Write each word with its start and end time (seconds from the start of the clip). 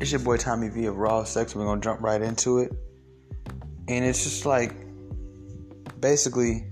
It's 0.00 0.10
your 0.10 0.20
boy 0.20 0.38
Tommy 0.38 0.70
V 0.70 0.86
of 0.86 0.96
Raw 0.96 1.24
Sex. 1.24 1.54
We're 1.54 1.66
gonna 1.66 1.82
jump 1.82 2.00
right 2.00 2.22
into 2.22 2.58
it. 2.58 2.72
And 3.86 4.02
it's 4.02 4.24
just 4.24 4.46
like 4.46 4.74
basically 6.00 6.64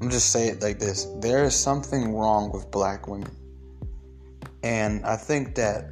I'm 0.00 0.08
just 0.08 0.30
say 0.30 0.48
it 0.48 0.62
like 0.62 0.78
this. 0.78 1.06
There 1.20 1.44
is 1.44 1.54
something 1.54 2.14
wrong 2.14 2.50
with 2.50 2.70
black 2.70 3.08
women. 3.08 3.30
And 4.62 5.04
I 5.04 5.16
think 5.16 5.54
that 5.56 5.90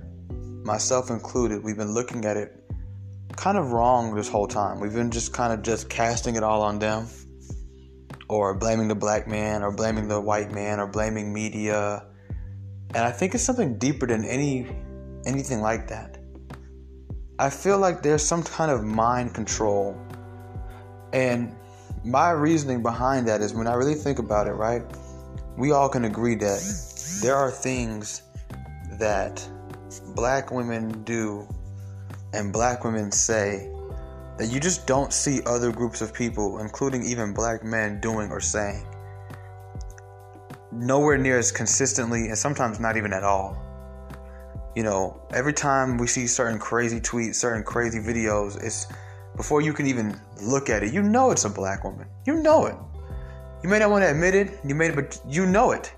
myself 0.65 1.11
included, 1.11 1.63
we've 1.63 1.77
been 1.77 1.93
looking 1.93 2.25
at 2.25 2.39
it 2.39 2.65
kind 3.37 3.59
of 3.59 3.73
wrong 3.73 4.15
this 4.15 4.29
whole 4.29 4.49
time. 4.49 4.81
We've 4.81 4.95
been 4.95 5.11
just 5.11 5.35
kind 5.35 5.53
of 5.53 5.63
just 5.63 5.91
casting 5.91 6.37
it 6.37 6.43
all 6.43 6.63
on 6.63 6.79
them 6.79 7.09
or 8.29 8.55
blaming 8.55 8.89
the 8.89 8.95
black 8.95 9.29
man 9.29 9.63
or 9.63 9.71
blaming 9.71 10.09
the 10.09 10.21
white 10.21 10.51
man 10.51 10.81
or 10.81 10.87
blaming 10.87 11.31
media. 11.31 12.07
And 12.95 13.05
I 13.05 13.11
think 13.11 13.35
it's 13.35 13.45
something 13.45 13.77
deeper 13.77 14.07
than 14.07 14.25
any 14.25 14.67
anything 15.27 15.61
like 15.61 15.89
that. 15.89 16.14
I 17.39 17.51
feel 17.51 17.79
like 17.79 18.01
there's 18.01 18.23
some 18.23 18.45
kind 18.45 18.71
of 18.71 18.85
mind 18.85 19.35
control. 19.35 20.01
And 21.13 21.55
my 22.05 22.31
reasoning 22.31 22.81
behind 22.81 23.27
that 23.27 23.41
is 23.41 23.55
when 23.55 23.67
I 23.67 23.75
really 23.75 23.95
think 23.95 24.21
about 24.21 24.47
it, 24.47 24.53
right? 24.53 24.83
We 25.57 25.73
all 25.73 25.89
can 25.89 26.05
agree 26.05 26.37
that 26.37 27.19
there 27.23 27.35
are 27.35 27.51
things 27.51 28.23
that 29.01 29.47
black 30.15 30.53
women 30.53 31.03
do 31.03 31.49
and 32.33 32.53
black 32.53 32.85
women 32.85 33.11
say 33.11 33.69
that 34.39 34.47
you 34.47 34.61
just 34.61 34.87
don't 34.87 35.13
see 35.13 35.41
other 35.45 35.73
groups 35.73 36.01
of 36.03 36.15
people, 36.15 36.59
including 36.59 37.05
even 37.05 37.35
black 37.35 37.65
men, 37.65 38.01
doing 38.01 38.31
or 38.31 38.41
saying. 38.41 38.87
Nowhere 40.71 41.19
near 41.19 41.39
as 41.39 41.51
consistently, 41.51 42.27
and 42.27 42.39
sometimes 42.39 42.79
not 42.79 42.97
even 42.97 43.13
at 43.13 43.23
all. 43.25 43.64
You 44.75 44.83
know, 44.83 45.23
every 45.33 45.53
time 45.53 45.99
we 45.99 46.07
see 46.07 46.27
certain 46.27 46.59
crazy 46.59 47.01
tweets, 47.01 47.37
certain 47.37 47.63
crazy 47.63 48.01
videos, 48.01 48.63
it's 48.63 48.87
before 49.37 49.61
you 49.61 49.73
can 49.73 49.87
even 49.87 50.21
look 50.43 50.69
at 50.69 50.83
it, 50.83 50.93
you 50.93 51.03
know 51.03 51.31
it's 51.31 51.45
a 51.45 51.51
black 51.51 51.85
woman. 51.85 52.07
You 52.27 52.37
know 52.37 52.67
it. 52.67 52.77
You 53.63 53.69
may 53.69 53.79
not 53.79 53.91
want 53.91 54.03
to 54.03 54.11
admit 54.11 54.35
it, 54.35 54.59
you 54.65 54.75
may, 54.75 54.91
but 54.91 55.21
you 55.29 55.47
know 55.47 55.71
it. 55.71 55.93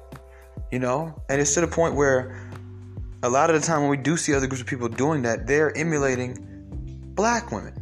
You 0.70 0.78
know, 0.78 1.22
and 1.28 1.40
it's 1.40 1.54
to 1.54 1.60
the 1.60 1.68
point 1.68 1.94
where 1.94 2.48
a 3.22 3.28
lot 3.28 3.50
of 3.50 3.60
the 3.60 3.66
time 3.66 3.80
when 3.80 3.90
we 3.90 3.96
do 3.96 4.16
see 4.16 4.34
other 4.34 4.46
groups 4.46 4.60
of 4.60 4.66
people 4.66 4.88
doing 4.88 5.22
that, 5.22 5.46
they're 5.46 5.76
emulating 5.76 6.36
black 7.14 7.50
women. 7.50 7.74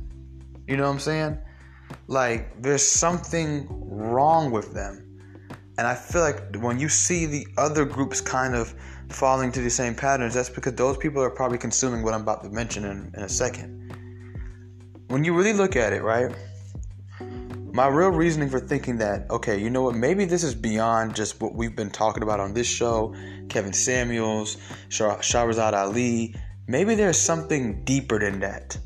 You 0.67 0.77
know 0.77 0.85
what 0.85 0.93
I'm 0.93 1.01
saying? 1.01 1.39
Like 2.07 2.63
there's 2.63 2.87
something 2.87 3.67
wrong 3.71 4.51
with 4.51 4.73
them. 4.73 5.01
And 5.77 5.87
I 5.87 5.95
feel 5.95 6.23
like 6.23 6.55
when 6.57 6.79
you 6.79 6.89
see 6.89 7.27
the 7.27 7.47
other 7.59 7.85
groups 7.85 8.21
kind 8.21 8.55
of 8.55 8.75
falling 9.11 9.53
to 9.53 9.61
the 9.61 9.71
same 9.71 9.95
patterns, 9.95 10.35
that's 10.35 10.51
because 10.51 10.75
those 10.75 10.97
people 10.97 11.23
are 11.23 11.31
probably 11.31 11.59
consuming 11.59 12.03
what 12.03 12.15
I'm 12.15 12.23
about 12.23 12.43
to 12.45 12.51
mention 12.51 12.85
in, 12.85 13.13
in 13.17 13.23
a 13.23 13.29
second. 13.29 13.81
When 15.09 15.25
you 15.25 15.37
really 15.37 15.53
look 15.53 15.77
at 15.77 15.93
it, 15.93 16.03
right? 16.03 16.35
My 17.73 17.89
real 17.89 18.11
reasoning 18.11 18.51
for 18.51 18.61
thinking 18.61 18.99
that, 18.99 19.29
okay, 19.31 19.59
you 19.59 19.69
know 19.69 19.83
what, 19.83 19.97
maybe 19.97 20.25
this 20.25 20.45
is 20.45 20.55
beyond 20.55 21.17
just 21.17 21.41
what 21.41 21.55
we've 21.55 21.75
been 21.75 21.91
talking 21.91 22.23
about 22.23 22.41
on 22.41 22.55
this 22.55 22.69
show 22.69 23.15
Kevin 23.49 23.73
Samuels, 23.73 24.57
Shah- 24.89 25.19
Shahrazad 25.19 25.73
Ali. 25.73 26.35
Maybe 26.67 26.95
there's 26.95 27.19
something 27.21 27.85
deeper 27.85 28.19
than 28.19 28.41
that. 28.41 28.79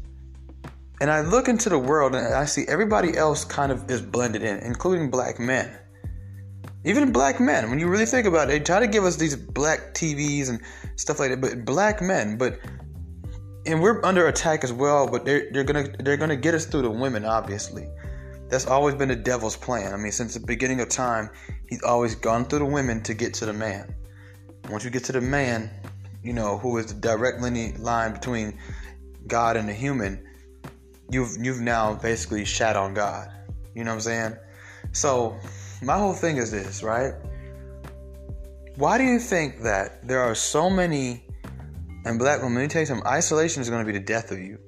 And 1.00 1.10
I 1.10 1.20
look 1.20 1.48
into 1.48 1.68
the 1.68 1.78
world 1.78 2.14
and 2.14 2.34
I 2.34 2.44
see 2.44 2.64
everybody 2.66 3.16
else 3.16 3.44
kind 3.44 3.70
of 3.70 3.88
is 3.90 4.02
blended 4.02 4.42
in, 4.42 4.58
including 4.58 5.10
black 5.10 5.38
men. 5.38 5.70
Even 6.84 7.12
black 7.12 7.40
men, 7.40 7.70
when 7.70 7.78
you 7.78 7.88
really 7.88 8.06
think 8.06 8.26
about 8.26 8.48
it, 8.48 8.52
they 8.52 8.60
try 8.60 8.80
to 8.80 8.86
give 8.86 9.04
us 9.04 9.16
these 9.16 9.34
black 9.34 9.94
TVs 9.94 10.48
and 10.48 10.60
stuff 10.96 11.18
like 11.18 11.30
that, 11.30 11.40
but 11.40 11.64
black 11.64 12.00
men, 12.00 12.38
but 12.38 12.60
and 13.66 13.82
we're 13.82 14.04
under 14.04 14.28
attack 14.28 14.64
as 14.64 14.72
well, 14.72 15.06
but 15.06 15.24
they're 15.24 15.50
they're 15.52 15.64
gonna 15.64 15.88
they're 15.98 16.16
gonna 16.16 16.36
get 16.36 16.54
us 16.54 16.66
through 16.66 16.82
the 16.82 16.90
women, 16.90 17.24
obviously. 17.24 17.88
That's 18.48 18.66
always 18.66 18.94
been 18.94 19.08
the 19.08 19.16
devil's 19.16 19.56
plan. 19.56 19.92
I 19.92 19.96
mean, 19.96 20.12
since 20.12 20.34
the 20.34 20.40
beginning 20.40 20.80
of 20.80 20.88
time, 20.88 21.28
he's 21.68 21.82
always 21.82 22.14
gone 22.14 22.46
through 22.46 22.60
the 22.60 22.64
women 22.64 23.02
to 23.02 23.12
get 23.12 23.34
to 23.34 23.46
the 23.46 23.52
man. 23.52 23.94
Once 24.70 24.84
you 24.84 24.90
get 24.90 25.04
to 25.04 25.12
the 25.12 25.20
man, 25.20 25.70
you 26.22 26.32
know, 26.32 26.56
who 26.56 26.78
is 26.78 26.86
the 26.86 26.94
direct 26.94 27.40
line 27.78 28.12
between 28.12 28.58
God 29.26 29.56
and 29.56 29.68
the 29.68 29.74
human, 29.74 30.26
you've 31.10 31.36
you've 31.40 31.60
now 31.60 31.94
basically 31.94 32.44
shat 32.44 32.76
on 32.76 32.94
God. 32.94 33.30
You 33.74 33.84
know 33.84 33.90
what 33.90 33.96
I'm 33.96 34.00
saying? 34.00 34.36
So 34.92 35.36
my 35.82 35.96
whole 35.96 36.14
thing 36.14 36.36
is 36.36 36.50
this, 36.50 36.82
right? 36.82 37.14
Why 38.76 38.98
do 38.98 39.04
you 39.04 39.18
think 39.18 39.62
that 39.62 40.06
there 40.06 40.20
are 40.20 40.34
so 40.34 40.70
many 40.70 41.24
and 42.08 42.18
black 42.18 42.40
women, 42.40 42.54
let 42.54 42.62
me 42.62 42.68
tell 42.68 42.80
you 42.80 42.86
something, 42.86 43.06
isolation 43.06 43.60
is 43.60 43.68
gonna 43.68 43.84
be 43.84 43.92
the 43.92 44.00
death 44.00 44.30
of 44.30 44.38
you. 44.38 44.58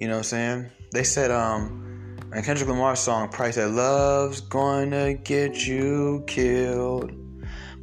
You 0.00 0.08
know 0.08 0.14
what 0.14 0.18
I'm 0.18 0.24
saying? 0.24 0.70
They 0.92 1.04
said, 1.04 1.30
um, 1.30 2.18
in 2.34 2.42
Kendrick 2.42 2.68
Lamar's 2.68 2.98
song, 2.98 3.28
Price 3.28 3.56
that 3.56 3.70
love's 3.70 4.40
gonna 4.40 5.14
get 5.14 5.66
you 5.66 6.24
killed. 6.26 7.12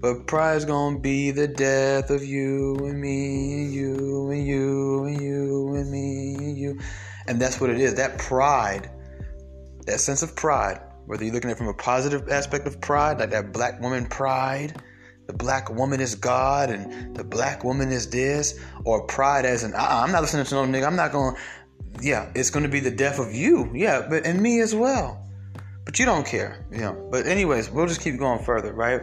But 0.01 0.27
pride's 0.27 0.65
gonna 0.65 0.99
be 0.99 1.31
the 1.31 1.47
death 1.47 2.09
of 2.09 2.23
you 2.23 2.75
and 2.77 2.99
me 2.99 3.63
and 3.63 3.73
you 3.73 4.31
and 4.31 4.45
you 4.45 5.05
and 5.05 5.21
you 5.21 5.75
and 5.75 5.91
me 5.91 6.35
and 6.35 6.57
you. 6.57 6.79
And 7.27 7.39
that's 7.39 7.61
what 7.61 7.69
it 7.69 7.79
is. 7.79 7.93
That 7.95 8.17
pride, 8.17 8.89
that 9.85 9.99
sense 9.99 10.23
of 10.23 10.35
pride, 10.35 10.81
whether 11.09 11.23
you're 11.23 11.33
looking 11.33 11.49
at 11.49 11.55
it 11.55 11.57
from 11.57 11.69
a 11.69 11.73
positive 11.73 12.29
aspect 12.29 12.67
of 12.67 12.79
pride, 12.81 13.17
like 13.17 13.31
that 13.31 13.51
black 13.51 13.81
woman 13.81 14.05
pride, 14.05 14.79
the 15.25 15.33
black 15.33 15.67
woman 15.71 15.99
is 15.99 16.13
God 16.13 16.69
and 16.69 17.15
the 17.15 17.23
black 17.23 17.63
woman 17.63 17.91
is 17.91 18.07
this, 18.11 18.59
or 18.85 19.07
pride 19.07 19.43
as 19.43 19.63
an, 19.63 19.73
uh-uh, 19.73 20.03
I'm 20.03 20.11
not 20.11 20.21
listening 20.21 20.45
to 20.45 20.53
no 20.53 20.65
nigga, 20.65 20.85
I'm 20.85 20.95
not 20.95 21.11
going, 21.11 21.35
yeah, 21.99 22.31
it's 22.35 22.51
going 22.51 22.61
to 22.61 22.69
be 22.69 22.79
the 22.79 22.91
death 22.91 23.17
of 23.17 23.33
you, 23.33 23.71
yeah, 23.73 24.05
but 24.07 24.23
and 24.23 24.39
me 24.39 24.61
as 24.61 24.75
well. 24.75 25.27
But 25.83 25.97
you 25.97 26.05
don't 26.05 26.27
care, 26.27 26.67
you 26.71 26.81
know. 26.81 27.07
But 27.09 27.25
anyways, 27.25 27.71
we'll 27.71 27.87
just 27.87 28.01
keep 28.01 28.19
going 28.19 28.43
further, 28.43 28.71
right? 28.71 29.01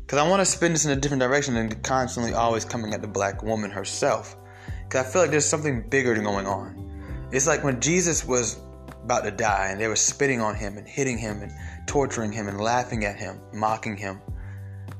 Because 0.00 0.18
I 0.18 0.28
want 0.28 0.40
to 0.40 0.44
spin 0.44 0.72
this 0.72 0.86
in 0.86 0.90
a 0.90 0.96
different 0.96 1.20
direction 1.20 1.54
than 1.54 1.70
constantly 1.82 2.34
always 2.34 2.64
coming 2.64 2.94
at 2.94 3.00
the 3.00 3.06
black 3.06 3.44
woman 3.44 3.70
herself. 3.70 4.34
Because 4.82 5.06
I 5.06 5.08
feel 5.08 5.22
like 5.22 5.30
there's 5.30 5.46
something 5.46 5.88
bigger 5.88 6.20
going 6.20 6.48
on. 6.48 7.28
It's 7.30 7.46
like 7.46 7.62
when 7.62 7.80
Jesus 7.80 8.24
was 8.24 8.58
about 9.04 9.24
to 9.24 9.30
die 9.30 9.68
and 9.70 9.80
they 9.80 9.88
were 9.88 9.96
spitting 9.96 10.40
on 10.40 10.54
him 10.54 10.78
and 10.78 10.88
hitting 10.88 11.18
him 11.18 11.42
and 11.42 11.52
torturing 11.86 12.32
him 12.32 12.48
and 12.48 12.60
laughing 12.60 13.04
at 13.04 13.16
him, 13.16 13.40
mocking 13.52 13.96
him 13.96 14.20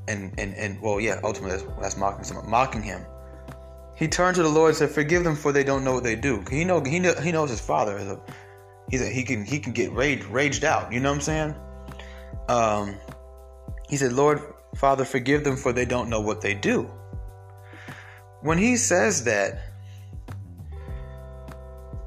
and 0.08 0.34
and 0.38 0.54
and 0.54 0.80
well, 0.80 1.00
yeah, 1.00 1.20
ultimately 1.22 1.56
that's, 1.56 1.80
that's 1.80 1.96
mocking 1.96 2.24
someone, 2.24 2.48
mocking 2.48 2.82
him. 2.82 3.04
He 3.96 4.08
turned 4.08 4.36
to 4.36 4.42
the 4.42 4.48
Lord 4.48 4.70
and 4.70 4.76
said, 4.78 4.90
"Forgive 4.90 5.24
them, 5.24 5.36
for 5.36 5.52
they 5.52 5.64
don't 5.64 5.84
know 5.84 5.94
what 5.94 6.02
they 6.02 6.16
do." 6.16 6.42
He 6.50 6.64
know 6.64 6.82
he 6.82 6.98
know, 6.98 7.14
he 7.14 7.32
knows 7.32 7.50
his 7.50 7.60
father 7.60 7.98
is 7.98 8.08
a 8.08 8.20
he's 8.90 9.02
a, 9.02 9.06
he 9.06 9.22
can 9.22 9.44
he 9.44 9.58
can 9.58 9.72
get 9.72 9.92
raged 9.92 10.24
raged 10.24 10.64
out. 10.64 10.92
You 10.92 11.00
know 11.00 11.10
what 11.10 11.16
I'm 11.16 11.20
saying? 11.20 11.54
Um, 12.48 12.96
he 13.88 13.96
said, 13.96 14.12
"Lord, 14.12 14.40
Father, 14.76 15.04
forgive 15.04 15.44
them, 15.44 15.56
for 15.56 15.72
they 15.72 15.84
don't 15.84 16.08
know 16.08 16.20
what 16.20 16.40
they 16.40 16.54
do." 16.54 16.90
When 18.40 18.58
he 18.58 18.76
says 18.76 19.24
that, 19.24 19.71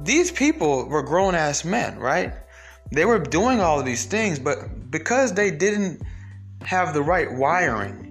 these 0.05 0.31
people 0.31 0.87
were 0.87 1.03
grown 1.03 1.35
ass 1.35 1.65
men, 1.65 1.99
right? 1.99 2.33
They 2.91 3.05
were 3.05 3.19
doing 3.19 3.59
all 3.59 3.79
of 3.79 3.85
these 3.85 4.05
things, 4.05 4.39
but 4.39 4.91
because 4.91 5.33
they 5.33 5.51
didn't 5.51 6.01
have 6.61 6.93
the 6.93 7.01
right 7.01 7.31
wiring. 7.31 8.03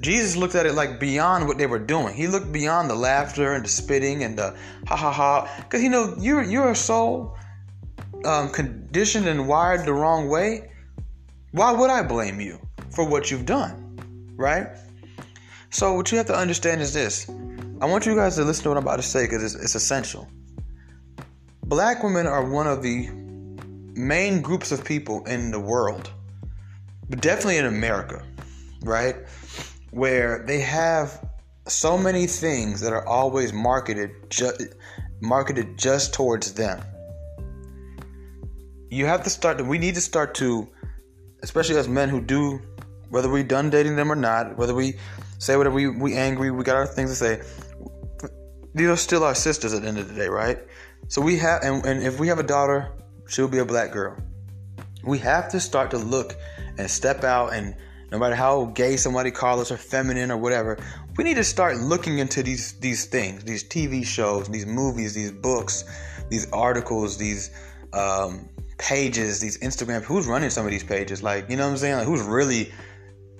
Jesus 0.00 0.36
looked 0.36 0.54
at 0.54 0.66
it 0.66 0.74
like 0.74 0.98
beyond 0.98 1.46
what 1.46 1.58
they 1.58 1.66
were 1.66 1.78
doing. 1.78 2.14
He 2.14 2.26
looked 2.26 2.50
beyond 2.50 2.90
the 2.90 2.94
laughter 2.94 3.52
and 3.52 3.64
the 3.64 3.68
spitting 3.68 4.24
and 4.24 4.36
the 4.36 4.56
ha 4.86 4.96
ha 4.96 5.12
ha. 5.12 5.54
Because 5.58 5.82
you 5.82 5.90
know 5.90 6.16
you're 6.18 6.42
you're 6.42 6.74
so 6.74 7.36
um, 8.24 8.50
conditioned 8.50 9.28
and 9.28 9.46
wired 9.46 9.86
the 9.86 9.92
wrong 9.92 10.28
way. 10.28 10.72
Why 11.52 11.70
would 11.70 11.90
I 11.90 12.02
blame 12.02 12.40
you 12.40 12.58
for 12.90 13.08
what 13.08 13.30
you've 13.30 13.46
done, 13.46 14.32
right? 14.36 14.68
So 15.70 15.94
what 15.94 16.10
you 16.10 16.18
have 16.18 16.26
to 16.26 16.36
understand 16.36 16.80
is 16.80 16.92
this. 16.92 17.28
I 17.80 17.86
want 17.86 18.06
you 18.06 18.14
guys 18.14 18.36
to 18.36 18.44
listen 18.44 18.64
to 18.64 18.68
what 18.70 18.78
I'm 18.78 18.84
about 18.84 18.96
to 18.96 19.02
say 19.02 19.24
because 19.24 19.42
it's, 19.42 19.54
it's 19.54 19.74
essential. 19.74 20.28
Black 21.72 22.02
women 22.02 22.26
are 22.26 22.44
one 22.44 22.66
of 22.66 22.82
the 22.82 23.08
main 23.94 24.42
groups 24.42 24.72
of 24.72 24.84
people 24.84 25.24
in 25.24 25.50
the 25.50 25.58
world 25.58 26.10
but 27.08 27.22
definitely 27.22 27.56
in 27.56 27.64
America, 27.64 28.22
right? 28.82 29.16
Where 29.90 30.44
they 30.46 30.60
have 30.60 31.26
so 31.66 31.96
many 31.96 32.26
things 32.26 32.82
that 32.82 32.92
are 32.92 33.08
always 33.08 33.54
marketed 33.54 34.10
just 34.28 34.62
marketed 35.22 35.78
just 35.78 36.12
towards 36.12 36.52
them. 36.52 36.78
You 38.90 39.06
have 39.06 39.24
to 39.24 39.30
start 39.30 39.56
to, 39.56 39.64
we 39.64 39.78
need 39.78 39.94
to 39.94 40.02
start 40.02 40.34
to 40.34 40.68
especially 41.42 41.78
as 41.78 41.88
men 41.88 42.10
who 42.10 42.20
do 42.20 42.60
whether 43.08 43.30
we're 43.30 43.44
done 43.44 43.70
dating 43.70 43.96
them 43.96 44.12
or 44.12 44.16
not, 44.16 44.58
whether 44.58 44.74
we 44.74 44.96
say 45.38 45.56
whatever 45.56 45.76
we 45.76 45.88
we 45.88 46.16
angry, 46.16 46.50
we 46.50 46.64
got 46.64 46.76
our 46.76 46.86
things 46.86 47.08
to 47.08 47.16
say. 47.16 47.40
These 48.74 48.88
are 48.88 48.96
still 48.98 49.24
our 49.24 49.34
sisters 49.34 49.72
at 49.72 49.80
the 49.80 49.88
end 49.88 49.96
of 49.96 50.08
the 50.08 50.14
day, 50.14 50.28
right? 50.28 50.58
So 51.12 51.20
we 51.20 51.36
have 51.36 51.62
and, 51.62 51.84
and 51.84 52.02
if 52.02 52.18
we 52.18 52.28
have 52.28 52.38
a 52.38 52.42
daughter, 52.42 52.90
she'll 53.28 53.46
be 53.46 53.58
a 53.58 53.66
black 53.66 53.92
girl. 53.92 54.16
We 55.04 55.18
have 55.18 55.50
to 55.50 55.60
start 55.60 55.90
to 55.90 55.98
look 55.98 56.34
and 56.78 56.90
step 56.90 57.22
out 57.22 57.52
and 57.52 57.76
no 58.10 58.18
matter 58.18 58.34
how 58.34 58.64
gay 58.74 58.96
somebody 58.96 59.30
calls 59.30 59.60
us 59.60 59.70
or 59.70 59.76
feminine 59.76 60.30
or 60.30 60.38
whatever, 60.38 60.78
we 61.18 61.24
need 61.24 61.34
to 61.34 61.44
start 61.44 61.76
looking 61.76 62.16
into 62.16 62.42
these 62.42 62.72
these 62.80 63.04
things, 63.04 63.44
these 63.44 63.62
TV 63.62 64.06
shows, 64.06 64.48
these 64.48 64.64
movies, 64.64 65.12
these 65.12 65.32
books, 65.32 65.84
these 66.30 66.50
articles, 66.50 67.18
these 67.18 67.50
um, 67.92 68.48
pages, 68.78 69.38
these 69.38 69.58
Instagram. 69.58 70.02
Who's 70.02 70.26
running 70.26 70.48
some 70.48 70.64
of 70.64 70.70
these 70.70 70.84
pages? 70.84 71.22
Like, 71.22 71.50
you 71.50 71.58
know 71.58 71.66
what 71.66 71.72
I'm 71.72 71.76
saying? 71.76 71.96
Like, 71.96 72.06
who's 72.06 72.22
really 72.22 72.72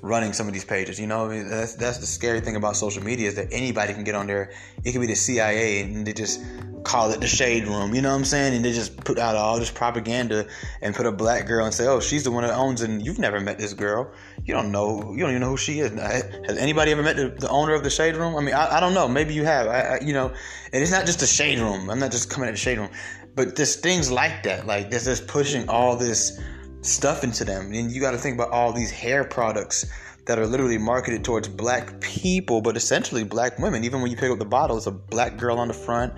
running 0.03 0.35
some 0.35 0.47
of 0.47 0.53
these 0.53 0.65
pages? 0.65 1.01
You 1.01 1.07
know, 1.07 1.25
I 1.25 1.29
mean, 1.29 1.49
that's 1.49 1.75
that's 1.77 1.99
the 1.99 2.07
scary 2.07 2.41
thing 2.41 2.57
about 2.57 2.77
social 2.77 3.03
media 3.03 3.29
is 3.29 3.37
that 3.37 3.49
anybody 3.51 3.95
can 3.95 4.05
get 4.05 4.15
on 4.15 4.27
there. 4.27 4.51
It 4.85 4.93
could 4.93 5.01
be 5.01 5.07
the 5.07 5.15
CIA, 5.15 5.81
and 5.81 6.07
they 6.07 6.13
just 6.13 6.41
call 6.85 7.11
it 7.13 7.21
the 7.21 7.29
shade 7.29 7.67
room. 7.67 7.95
You 7.95 8.03
know 8.03 8.11
what 8.11 8.17
I'm 8.17 8.25
saying? 8.25 8.55
And 8.55 8.65
they 8.65 8.73
just 8.73 8.97
put 9.05 9.19
out 9.19 9.37
all 9.37 9.59
this 9.59 9.71
propaganda 9.71 10.47
and 10.83 10.95
put 10.95 11.07
a 11.07 11.13
black 11.13 11.47
girl 11.47 11.65
and 11.65 11.75
say, 11.75 11.87
"Oh, 11.87 12.01
she's 12.01 12.25
the 12.25 12.31
one 12.31 12.43
that 12.43 12.55
owns," 12.55 12.83
and 12.83 13.05
you've 13.05 13.19
never 13.19 13.41
met 13.41 13.59
this 13.59 13.73
girl. 13.73 14.11
You 14.45 14.55
don't 14.55 14.73
know. 14.73 15.13
You 15.13 15.21
don't 15.21 15.31
even 15.31 15.41
know 15.41 15.51
who 15.51 15.57
she 15.57 15.81
is. 15.81 15.93
Has 15.93 16.59
anybody 16.59 16.93
ever 16.93 17.03
met 17.03 17.17
the, 17.17 17.29
the 17.29 17.49
owner 17.49 17.75
of 17.75 17.85
the 17.85 17.91
shade 17.91 18.17
room? 18.17 18.37
I 18.37 18.41
mean, 18.41 18.55
I, 18.55 18.77
I 18.77 18.81
don't 18.81 18.95
know. 18.95 19.09
Maybe 19.09 19.35
you 19.35 19.45
have. 19.45 19.69
I, 19.69 19.81
I, 19.81 20.01
you 20.01 20.13
know, 20.13 20.29
and 20.73 20.83
it's 20.83 20.93
not 20.93 21.07
just 21.07 21.21
the 21.21 21.27
shade 21.27 21.59
room. 21.59 21.89
I'm 21.89 22.01
not 22.01 22.11
just 22.11 22.29
coming 22.29 22.49
at 22.49 22.53
the 22.53 22.59
shade 22.59 22.79
room, 22.79 22.91
but 23.35 23.57
there's 23.57 23.77
things 23.77 24.11
like 24.11 24.43
that. 24.43 24.67
Like 24.67 24.91
there's 24.91 25.05
just 25.05 25.27
pushing 25.27 25.69
all 25.69 25.97
this 25.97 26.41
stuff 26.83 27.25
into 27.25 27.45
them, 27.45 27.73
and 27.73 27.91
you 27.91 28.01
got 28.01 28.13
to 28.13 28.19
think 28.19 28.35
about 28.35 28.51
all 28.51 28.73
these 28.73 28.91
hair 28.91 29.25
products 29.25 29.87
that 30.27 30.39
are 30.39 30.47
literally 30.47 30.79
marketed 30.79 31.25
towards 31.25 31.49
black 31.49 32.01
people, 32.01 32.61
but 32.61 32.77
essentially 32.77 33.25
black 33.25 33.59
women. 33.59 33.83
Even 33.85 34.03
when 34.03 34.11
you 34.11 34.17
pick 34.17 34.31
up 34.31 34.39
the 34.39 34.45
bottle, 34.45 34.77
it's 34.77 34.87
a 34.87 34.93
black 34.93 35.37
girl 35.37 35.59
on 35.59 35.69
the 35.69 35.75
front 35.75 36.13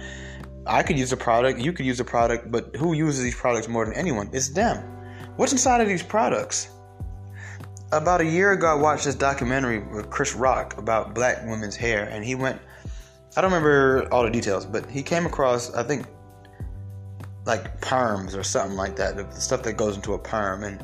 I 0.67 0.83
could 0.83 0.99
use 0.99 1.13
a 1.13 1.17
product, 1.17 1.61
you 1.61 1.73
could 1.73 1.85
use 1.85 2.01
a 2.01 2.05
product, 2.05 2.51
but 2.51 2.75
who 2.77 2.95
uses 2.95 3.23
these 3.23 3.35
products 3.35 3.69
more 3.69 3.85
than 3.85 3.95
anyone? 3.95 4.31
It's 4.33 4.49
them. 4.49 4.79
What's 5.37 5.53
inside 5.53 5.81
of 5.81 5.89
these 5.89 6.03
products? 6.03 6.69
About 7.93 8.23
a 8.23 8.25
year 8.25 8.53
ago, 8.53 8.69
I 8.69 8.75
watched 8.75 9.05
this 9.05 9.15
documentary 9.15 9.81
with 9.81 10.09
Chris 10.09 10.35
Rock 10.35 10.79
about 10.79 11.15
black 11.15 11.45
women's 11.45 11.77
hair, 11.77 12.09
and 12.11 12.25
he 12.25 12.35
went, 12.35 12.61
I 13.37 13.41
don't 13.41 13.53
remember 13.53 14.09
all 14.11 14.23
the 14.23 14.31
details, 14.31 14.65
but 14.65 14.89
he 14.89 15.03
came 15.03 15.27
across, 15.27 15.73
I 15.75 15.83
think, 15.83 16.07
like 17.47 17.81
perms 17.81 18.37
or 18.37 18.43
something 18.43 18.77
like 18.77 18.97
that, 18.97 19.17
the 19.17 19.41
stuff 19.41 19.63
that 19.63 19.75
goes 19.77 19.97
into 19.97 20.15
a 20.15 20.19
perm. 20.19 20.65
And 20.65 20.81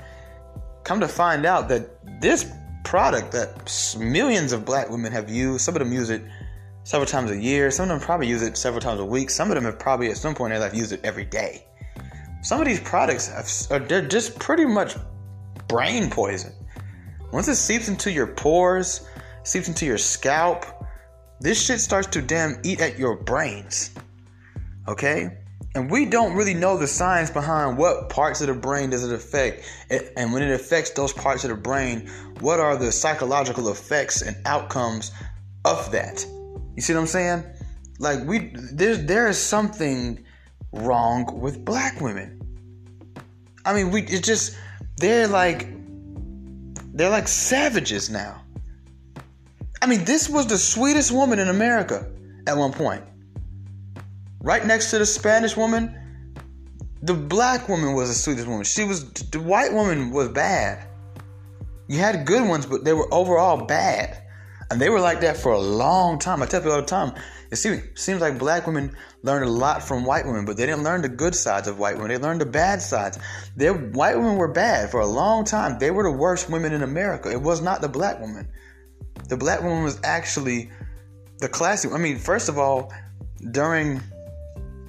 come 0.84 1.00
to 1.00 1.08
find 1.08 1.46
out 1.46 1.68
that 1.68 1.88
this 2.20 2.50
product 2.84 3.32
that 3.32 3.96
millions 3.98 4.52
of 4.52 4.64
black 4.64 4.90
women 4.90 5.12
have 5.12 5.30
used, 5.30 5.62
some 5.62 5.74
of 5.74 5.80
them 5.80 5.92
use 5.92 6.10
it 6.10 6.22
several 6.84 7.06
times 7.06 7.30
a 7.30 7.38
year. 7.38 7.70
Some 7.70 7.84
of 7.84 7.88
them 7.88 8.00
probably 8.00 8.28
use 8.28 8.42
it 8.42 8.56
several 8.56 8.80
times 8.80 9.00
a 9.00 9.04
week. 9.04 9.30
Some 9.30 9.50
of 9.50 9.54
them 9.54 9.64
have 9.64 9.78
probably 9.78 10.10
at 10.10 10.16
some 10.16 10.34
point 10.34 10.52
in 10.52 10.60
their 10.60 10.68
life 10.68 10.76
used 10.76 10.92
it 10.92 11.00
every 11.04 11.24
day. 11.24 11.66
Some 12.42 12.60
of 12.60 12.66
these 12.66 12.80
products 12.80 13.28
have, 13.28 13.48
are 13.70 13.86
they're 13.86 14.06
just 14.06 14.38
pretty 14.38 14.64
much 14.64 14.96
brain 15.68 16.10
poison. 16.10 16.52
Once 17.32 17.48
it 17.48 17.56
seeps 17.56 17.88
into 17.88 18.10
your 18.10 18.26
pores, 18.26 19.06
seeps 19.44 19.68
into 19.68 19.86
your 19.86 19.98
scalp, 19.98 20.64
this 21.40 21.62
shit 21.62 21.80
starts 21.80 22.08
to 22.08 22.22
damn 22.22 22.58
eat 22.64 22.80
at 22.80 22.98
your 22.98 23.16
brains. 23.16 23.94
Okay? 24.88 25.38
And 25.74 25.88
we 25.90 26.04
don't 26.06 26.34
really 26.34 26.54
know 26.54 26.76
the 26.76 26.88
science 26.88 27.30
behind 27.30 27.78
what 27.78 28.08
parts 28.08 28.40
of 28.40 28.48
the 28.48 28.54
brain 28.54 28.90
does 28.90 29.04
it 29.04 29.14
affect. 29.14 29.64
And 30.16 30.32
when 30.32 30.42
it 30.42 30.50
affects 30.50 30.90
those 30.90 31.12
parts 31.12 31.44
of 31.44 31.50
the 31.50 31.56
brain, 31.56 32.08
what 32.40 32.58
are 32.58 32.76
the 32.76 32.90
psychological 32.90 33.68
effects 33.68 34.22
and 34.22 34.36
outcomes 34.46 35.12
of 35.64 35.92
that? 35.92 36.26
You 36.74 36.82
see 36.82 36.92
what 36.94 37.00
I'm 37.00 37.06
saying? 37.06 37.44
Like 38.00 38.26
we 38.26 38.52
there's 38.72 39.04
there 39.04 39.28
is 39.28 39.38
something 39.38 40.24
wrong 40.72 41.38
with 41.40 41.64
black 41.64 42.00
women. 42.00 42.40
I 43.64 43.74
mean, 43.74 43.90
we 43.90 44.02
it's 44.02 44.26
just 44.26 44.56
they're 44.96 45.28
like 45.28 45.68
they're 46.94 47.10
like 47.10 47.28
savages 47.28 48.10
now. 48.10 48.42
I 49.82 49.86
mean, 49.86 50.04
this 50.04 50.28
was 50.28 50.46
the 50.46 50.58
sweetest 50.58 51.12
woman 51.12 51.38
in 51.38 51.48
America 51.48 52.10
at 52.46 52.56
one 52.56 52.72
point. 52.72 53.04
Right 54.40 54.64
next 54.64 54.90
to 54.90 54.98
the 54.98 55.06
Spanish 55.06 55.56
woman, 55.56 55.96
the 57.02 57.14
black 57.14 57.68
woman 57.68 57.94
was 57.94 58.08
the 58.08 58.14
sweetest 58.14 58.46
woman. 58.46 58.64
She 58.64 58.84
was 58.84 59.10
the 59.12 59.40
white 59.40 59.72
woman 59.72 60.10
was 60.10 60.28
bad. 60.28 60.86
You 61.88 61.98
had 61.98 62.24
good 62.26 62.48
ones, 62.48 62.66
but 62.66 62.84
they 62.84 62.92
were 62.92 63.12
overall 63.12 63.66
bad. 63.66 64.22
And 64.70 64.80
they 64.80 64.88
were 64.88 65.00
like 65.00 65.20
that 65.22 65.36
for 65.36 65.52
a 65.52 65.58
long 65.58 66.18
time. 66.18 66.42
I 66.42 66.46
tell 66.46 66.60
people 66.60 66.72
all 66.72 66.80
the 66.80 66.86
time. 66.86 67.14
It 67.50 67.56
seems, 67.56 68.20
like 68.20 68.38
black 68.38 68.68
women 68.68 68.94
learned 69.24 69.44
a 69.44 69.50
lot 69.50 69.82
from 69.82 70.04
white 70.04 70.24
women, 70.24 70.44
but 70.44 70.56
they 70.56 70.66
didn't 70.66 70.84
learn 70.84 71.02
the 71.02 71.08
good 71.08 71.34
sides 71.34 71.66
of 71.66 71.80
white 71.80 71.96
women. 71.96 72.10
They 72.10 72.18
learned 72.18 72.40
the 72.40 72.46
bad 72.46 72.80
sides. 72.80 73.18
Their 73.56 73.74
white 73.74 74.16
women 74.16 74.36
were 74.36 74.52
bad 74.52 74.92
for 74.92 75.00
a 75.00 75.06
long 75.06 75.44
time. 75.44 75.80
They 75.80 75.90
were 75.90 76.04
the 76.04 76.12
worst 76.12 76.48
women 76.48 76.72
in 76.72 76.84
America. 76.84 77.28
It 77.28 77.42
was 77.42 77.60
not 77.60 77.80
the 77.80 77.88
black 77.88 78.20
woman. 78.20 78.48
The 79.28 79.36
black 79.36 79.62
woman 79.62 79.82
was 79.82 80.00
actually 80.04 80.70
the 81.40 81.48
classy. 81.48 81.88
I 81.90 81.98
mean, 81.98 82.18
first 82.18 82.48
of 82.48 82.56
all, 82.56 82.92
during 83.50 84.00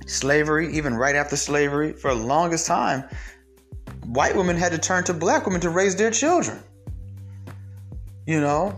slavery, 0.08 0.76
even 0.76 0.96
right 0.96 1.16
after 1.16 1.36
slavery, 1.36 1.94
for 1.94 2.14
the 2.14 2.22
longest 2.22 2.66
time, 2.66 3.04
white 4.06 4.36
women 4.36 4.58
had 4.58 4.72
to 4.72 4.78
turn 4.78 5.04
to 5.06 5.14
black 5.14 5.46
women 5.46 5.62
to 5.62 5.70
raise 5.70 5.96
their 5.96 6.12
children. 6.12 6.60
You 8.26 8.42
know, 8.42 8.78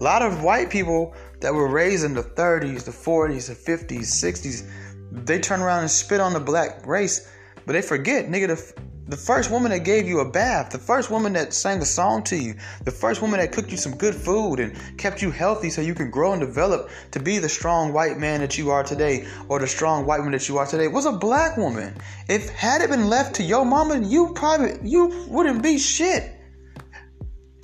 a 0.00 0.02
lot 0.02 0.22
of 0.22 0.42
white 0.42 0.70
people 0.70 1.14
that 1.40 1.52
were 1.52 1.68
raised 1.68 2.04
in 2.04 2.14
the 2.14 2.22
30s, 2.22 2.84
the 2.84 2.90
40s, 2.90 3.48
the 3.48 3.72
50s, 3.72 4.00
60s, 4.00 4.70
they 5.12 5.40
turn 5.40 5.60
around 5.60 5.80
and 5.80 5.90
spit 5.90 6.20
on 6.20 6.32
the 6.32 6.40
black 6.40 6.86
race, 6.86 7.30
but 7.66 7.72
they 7.72 7.82
forget, 7.82 8.28
nigga, 8.28 8.48
the, 8.48 8.82
the 9.10 9.16
first 9.16 9.50
woman 9.50 9.72
that 9.72 9.80
gave 9.80 10.06
you 10.06 10.20
a 10.20 10.30
bath, 10.30 10.70
the 10.70 10.78
first 10.78 11.10
woman 11.10 11.32
that 11.32 11.52
sang 11.52 11.82
a 11.82 11.84
song 11.84 12.22
to 12.22 12.36
you, 12.36 12.54
the 12.84 12.92
first 12.92 13.20
woman 13.20 13.40
that 13.40 13.50
cooked 13.50 13.72
you 13.72 13.76
some 13.76 13.96
good 13.96 14.14
food 14.14 14.60
and 14.60 14.76
kept 14.98 15.20
you 15.20 15.32
healthy 15.32 15.68
so 15.68 15.80
you 15.80 15.94
can 15.94 16.12
grow 16.12 16.32
and 16.32 16.40
develop 16.40 16.88
to 17.10 17.18
be 17.18 17.38
the 17.38 17.48
strong 17.48 17.92
white 17.92 18.18
man 18.18 18.38
that 18.40 18.56
you 18.56 18.70
are 18.70 18.84
today 18.84 19.26
or 19.48 19.58
the 19.58 19.66
strong 19.66 20.06
white 20.06 20.18
woman 20.18 20.32
that 20.32 20.48
you 20.48 20.58
are 20.58 20.66
today 20.66 20.86
was 20.86 21.06
a 21.06 21.12
black 21.12 21.56
woman. 21.56 21.92
If 22.28 22.50
had 22.50 22.82
it 22.82 22.88
been 22.88 23.08
left 23.08 23.34
to 23.36 23.42
your 23.42 23.64
mama, 23.64 23.98
you 23.98 24.32
probably 24.34 24.78
you 24.88 25.26
wouldn't 25.28 25.60
be 25.60 25.78
shit. 25.78 26.36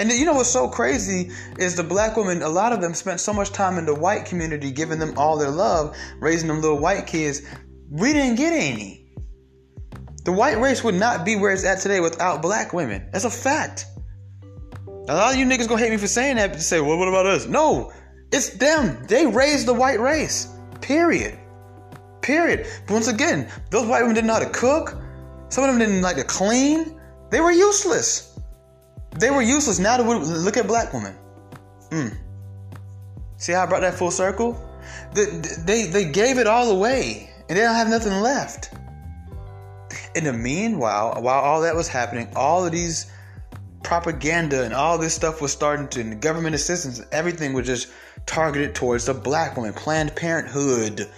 And 0.01 0.11
you 0.11 0.25
know 0.25 0.35
what's 0.35 0.51
so 0.51 0.69
crazy 0.69 1.31
is 1.59 1.77
the 1.77 1.85
black 1.85 2.17
women, 2.17 2.43
a 2.43 2.49
lot 2.49 2.73
of 2.73 2.81
them 2.81 2.93
spent 2.93 3.21
so 3.21 3.33
much 3.33 3.51
time 3.53 3.79
in 3.79 3.87
the 3.87 3.95
white 3.95 4.27
community 4.27 4.73
giving 4.73 4.99
them 4.99 5.17
all 5.17 5.39
their 5.39 5.51
love, 5.51 5.97
raising 6.19 6.49
them 6.49 6.61
little 6.61 6.79
white 6.79 7.07
kids. 7.07 7.43
We 7.89 8.13
didn't 8.13 8.35
get 8.35 8.53
any. 8.53 9.06
The 10.27 10.33
white 10.33 10.59
race 10.59 10.83
would 10.83 10.97
not 10.97 11.25
be 11.25 11.37
where 11.37 11.53
it's 11.53 11.65
at 11.65 11.79
today 11.79 12.01
without 12.01 12.43
black 12.43 12.73
women. 12.73 13.09
That's 13.13 13.25
a 13.25 13.31
fact. 13.31 13.87
A 15.09 15.15
lot 15.15 15.33
of 15.33 15.39
you 15.39 15.47
niggas 15.47 15.69
gonna 15.69 15.81
hate 15.81 15.93
me 15.93 15.99
for 15.99 16.09
saying 16.09 16.35
that, 16.35 16.51
but 16.51 16.61
say, 16.61 16.81
well, 16.81 16.99
what 16.99 17.07
about 17.07 17.27
us? 17.27 17.47
No, 17.47 17.93
it's 18.33 18.51
them. 18.51 19.07
They 19.07 19.25
raised 19.25 19.69
the 19.69 19.73
white 19.73 20.01
race. 20.01 20.49
Period. 20.81 21.39
Period. 22.23 22.67
But 22.89 22.95
once 22.95 23.07
again, 23.07 23.49
those 23.71 23.87
white 23.87 24.01
women 24.01 24.17
didn't 24.17 24.27
know 24.27 24.33
how 24.33 24.41
to 24.41 24.51
cook. 24.51 25.01
Some 25.49 25.63
of 25.63 25.71
them 25.71 25.79
didn't 25.79 26.03
like 26.03 26.17
to 26.17 26.25
clean. 26.25 27.01
They 27.31 27.41
were 27.41 27.53
useless. 27.53 28.37
They 29.21 29.31
were 29.31 29.43
useless. 29.43 29.79
Now 29.79 29.97
look 30.03 30.57
at 30.57 30.67
black 30.67 30.93
women. 30.93 31.15
Mm. 31.91 32.17
See 33.37 33.53
how 33.53 33.63
I 33.63 33.67
brought 33.67 33.83
that 33.83 33.95
full 33.95 34.11
circle? 34.11 34.61
They, 35.15 35.27
they, 35.65 35.87
they 35.87 36.11
gave 36.11 36.39
it 36.39 36.49
all 36.49 36.73
away 36.73 37.31
and 37.49 37.57
they 37.57 37.63
don't 37.63 37.77
have 37.77 37.89
nothing 37.89 38.21
left. 38.23 38.71
In 40.17 40.25
the 40.25 40.33
meanwhile, 40.33 41.21
while 41.21 41.41
all 41.41 41.61
that 41.61 41.77
was 41.77 41.89
happening, 41.89 42.29
all 42.35 42.65
of 42.65 42.73
these 42.73 43.07
propaganda 43.83 44.65
and 44.65 44.73
all 44.73 44.97
this 44.97 45.15
stuff 45.15 45.43
was 45.43 45.53
starting 45.53 45.89
to, 45.89 46.15
government 46.15 46.55
assistance, 46.55 47.03
everything 47.13 47.53
was 47.53 47.67
just 47.67 47.89
targeted 48.25 48.75
towards 48.75 49.05
the 49.05 49.13
black 49.15 49.57
woman. 49.57 49.75
Planned 49.75 50.17
Parenthood. 50.17 51.09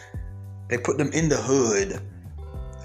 They 0.68 0.78
put 0.78 0.98
them 0.98 1.12
in 1.12 1.28
the 1.28 1.36
hood. 1.36 2.02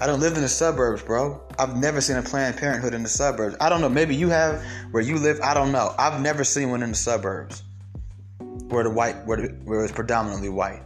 I 0.00 0.06
don't 0.06 0.20
live 0.20 0.36
in 0.36 0.42
the 0.42 0.48
suburbs, 0.48 1.02
bro. 1.02 1.40
I've 1.58 1.76
never 1.76 2.00
seen 2.00 2.16
a 2.16 2.22
Planned 2.22 2.56
Parenthood 2.58 2.94
in 2.94 3.02
the 3.02 3.08
suburbs. 3.08 3.56
I 3.60 3.68
don't 3.68 3.80
know. 3.80 3.88
Maybe 3.88 4.14
you 4.14 4.28
have 4.28 4.64
where 4.92 5.02
you 5.02 5.16
live. 5.16 5.40
I 5.40 5.52
don't 5.52 5.72
know. 5.72 5.94
I've 5.98 6.20
never 6.20 6.44
seen 6.44 6.70
one 6.70 6.84
in 6.84 6.90
the 6.90 6.96
suburbs 6.96 7.64
where 8.68 8.84
the 8.84 8.90
white, 8.90 9.26
where, 9.26 9.38
the, 9.38 9.48
where 9.64 9.82
it's 9.82 9.92
predominantly 9.92 10.48
white. 10.48 10.82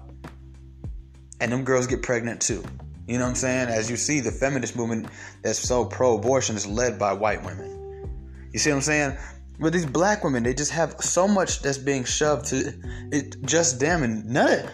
And 1.38 1.52
them 1.52 1.64
girls 1.64 1.86
get 1.86 2.02
pregnant 2.02 2.40
too. 2.40 2.64
You 3.08 3.18
know 3.18 3.24
what 3.24 3.30
I'm 3.30 3.36
saying? 3.36 3.68
As 3.68 3.90
you 3.90 3.96
see, 3.96 4.20
the 4.20 4.30
feminist 4.30 4.76
movement 4.76 5.08
that's 5.42 5.58
so 5.58 5.84
pro-abortion 5.84 6.56
is 6.56 6.66
led 6.66 6.98
by 6.98 7.12
white 7.12 7.42
women. 7.42 8.10
You 8.52 8.58
see 8.58 8.70
what 8.70 8.76
I'm 8.76 8.82
saying? 8.82 9.16
But 9.58 9.72
these 9.72 9.86
black 9.86 10.22
women, 10.22 10.42
they 10.42 10.54
just 10.54 10.70
have 10.72 10.94
so 11.00 11.26
much 11.26 11.62
that's 11.62 11.78
being 11.78 12.04
shoved 12.04 12.46
to 12.46 12.72
it 13.10 13.42
just 13.42 13.80
them, 13.80 14.02
and 14.02 14.24
none 14.26 14.68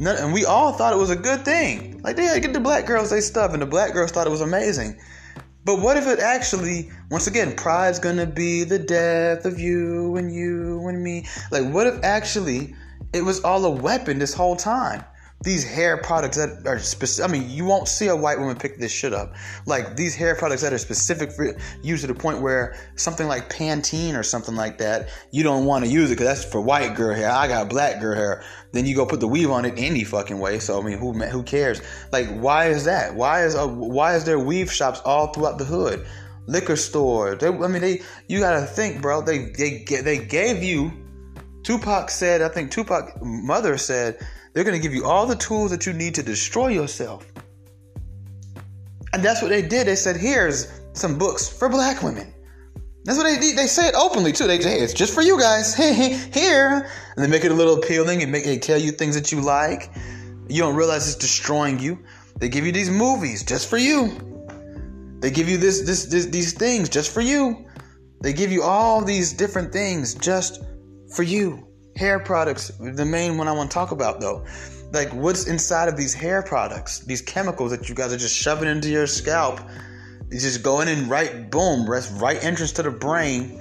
None, 0.00 0.16
and 0.16 0.32
we 0.32 0.46
all 0.46 0.72
thought 0.72 0.94
it 0.94 0.98
was 0.98 1.10
a 1.10 1.16
good 1.16 1.44
thing. 1.44 2.00
Like, 2.02 2.16
yeah, 2.16 2.38
get 2.38 2.54
the 2.54 2.60
black 2.60 2.86
girls 2.86 3.10
they 3.10 3.20
stuff, 3.20 3.52
and 3.52 3.60
the 3.60 3.66
black 3.66 3.92
girls 3.92 4.10
thought 4.10 4.26
it 4.26 4.30
was 4.30 4.40
amazing. 4.40 4.98
But 5.62 5.80
what 5.80 5.98
if 5.98 6.06
it 6.06 6.20
actually, 6.20 6.90
once 7.10 7.26
again, 7.26 7.54
pride's 7.54 7.98
gonna 7.98 8.24
be 8.24 8.64
the 8.64 8.78
death 8.78 9.44
of 9.44 9.60
you 9.60 10.16
and 10.16 10.34
you 10.34 10.88
and 10.88 11.02
me? 11.02 11.26
Like, 11.50 11.70
what 11.70 11.86
if 11.86 12.02
actually 12.02 12.74
it 13.12 13.22
was 13.22 13.44
all 13.44 13.62
a 13.66 13.70
weapon 13.70 14.18
this 14.18 14.32
whole 14.32 14.56
time? 14.56 15.04
These 15.42 15.64
hair 15.64 15.96
products 15.96 16.36
that 16.36 16.66
are 16.66 16.78
specific. 16.78 17.30
I 17.30 17.32
mean, 17.32 17.48
you 17.48 17.64
won't 17.64 17.88
see 17.88 18.08
a 18.08 18.16
white 18.16 18.38
woman 18.38 18.56
pick 18.56 18.78
this 18.78 18.92
shit 18.92 19.14
up. 19.14 19.34
Like 19.64 19.96
these 19.96 20.14
hair 20.14 20.34
products 20.34 20.60
that 20.60 20.72
are 20.72 20.78
specific 20.78 21.32
for 21.32 21.56
use 21.82 22.02
to 22.02 22.06
the 22.08 22.14
point 22.14 22.42
where 22.42 22.76
something 22.96 23.26
like 23.26 23.48
Pantene 23.48 24.18
or 24.18 24.22
something 24.22 24.54
like 24.54 24.76
that, 24.78 25.08
you 25.30 25.42
don't 25.42 25.64
want 25.64 25.84
to 25.86 25.90
use 25.90 26.10
it 26.10 26.14
because 26.14 26.26
that's 26.26 26.44
for 26.44 26.60
white 26.60 26.94
girl 26.94 27.14
hair. 27.14 27.30
I 27.30 27.48
got 27.48 27.70
black 27.70 28.00
girl 28.00 28.14
hair. 28.14 28.44
Then 28.72 28.84
you 28.84 28.94
go 28.94 29.06
put 29.06 29.20
the 29.20 29.28
weave 29.28 29.50
on 29.50 29.64
it 29.64 29.74
any 29.78 30.04
fucking 30.04 30.38
way. 30.38 30.58
So 30.58 30.78
I 30.78 30.84
mean, 30.84 30.98
who 30.98 31.12
who 31.12 31.42
cares? 31.42 31.80
Like, 32.12 32.28
why 32.28 32.66
is 32.66 32.84
that? 32.84 33.14
Why 33.14 33.44
is 33.44 33.54
uh, 33.54 33.66
why 33.66 34.16
is 34.16 34.24
there 34.24 34.38
weave 34.38 34.70
shops 34.70 35.00
all 35.06 35.32
throughout 35.32 35.56
the 35.56 35.64
hood? 35.64 36.06
Liquor 36.48 36.76
store. 36.76 37.34
They, 37.34 37.48
I 37.48 37.66
mean, 37.66 37.80
they. 37.80 38.02
You 38.28 38.40
gotta 38.40 38.66
think, 38.66 39.00
bro. 39.00 39.22
They 39.22 39.52
they 39.56 39.84
they 39.84 40.18
gave 40.18 40.62
you. 40.62 40.92
Tupac 41.62 42.10
said. 42.10 42.42
I 42.42 42.48
think 42.48 42.70
Tupac 42.70 43.22
mother 43.22 43.78
said 43.78 44.18
they're 44.52 44.64
going 44.64 44.76
to 44.76 44.82
give 44.82 44.94
you 44.94 45.04
all 45.04 45.26
the 45.26 45.36
tools 45.36 45.70
that 45.70 45.86
you 45.86 45.92
need 45.92 46.14
to 46.16 46.22
destroy 46.22 46.68
yourself. 46.68 47.26
And 49.12 49.24
that's 49.24 49.42
what 49.42 49.48
they 49.48 49.62
did. 49.62 49.86
They 49.86 49.96
said, 49.96 50.16
here's 50.16 50.80
some 50.92 51.18
books 51.18 51.48
for 51.48 51.68
black 51.68 52.02
women. 52.02 52.32
That's 53.04 53.16
what 53.16 53.24
they 53.24 53.38
did. 53.38 53.56
They 53.56 53.66
say 53.66 53.88
it 53.88 53.94
openly 53.94 54.32
too. 54.32 54.46
They 54.46 54.60
say, 54.60 54.78
hey, 54.78 54.84
it's 54.84 54.92
just 54.92 55.14
for 55.14 55.22
you 55.22 55.38
guys. 55.38 55.74
Here. 56.34 56.90
And 57.16 57.24
they 57.24 57.28
make 57.28 57.44
it 57.44 57.50
a 57.50 57.54
little 57.54 57.74
appealing 57.74 58.22
and 58.22 58.30
make 58.30 58.44
they 58.44 58.58
tell 58.58 58.78
you 58.78 58.92
things 58.92 59.14
that 59.14 59.32
you 59.32 59.40
like. 59.40 59.90
You 60.48 60.62
don't 60.62 60.76
realize 60.76 61.06
it's 61.06 61.16
destroying 61.16 61.78
you. 61.78 61.98
They 62.38 62.48
give 62.48 62.66
you 62.66 62.72
these 62.72 62.90
movies 62.90 63.42
just 63.42 63.68
for 63.68 63.78
you. 63.78 64.26
They 65.20 65.30
give 65.30 65.48
you 65.48 65.58
this, 65.58 65.82
this, 65.82 66.06
this 66.06 66.26
these 66.26 66.54
things 66.54 66.88
just 66.88 67.12
for 67.12 67.20
you. 67.20 67.66
They 68.22 68.32
give 68.32 68.50
you 68.50 68.62
all 68.62 69.04
these 69.04 69.32
different 69.32 69.72
things 69.72 70.14
just 70.14 70.62
for 71.14 71.22
you 71.22 71.69
hair 72.00 72.18
products, 72.18 72.68
the 72.80 73.04
main 73.04 73.36
one 73.36 73.46
I 73.46 73.52
want 73.52 73.70
to 73.70 73.74
talk 73.74 73.90
about 73.92 74.20
though. 74.20 74.46
Like 74.90 75.12
what's 75.12 75.46
inside 75.46 75.88
of 75.88 75.98
these 75.98 76.14
hair 76.14 76.42
products, 76.42 77.00
these 77.00 77.20
chemicals 77.20 77.70
that 77.72 77.90
you 77.90 77.94
guys 77.94 78.10
are 78.10 78.16
just 78.16 78.34
shoving 78.34 78.68
into 78.68 78.88
your 78.88 79.06
scalp. 79.06 79.60
It's 80.30 80.42
just 80.42 80.62
going 80.62 80.88
in 80.88 81.10
right, 81.10 81.50
boom, 81.50 81.86
right 81.86 82.42
entrance 82.42 82.72
to 82.72 82.82
the 82.82 82.90
brain, 82.90 83.60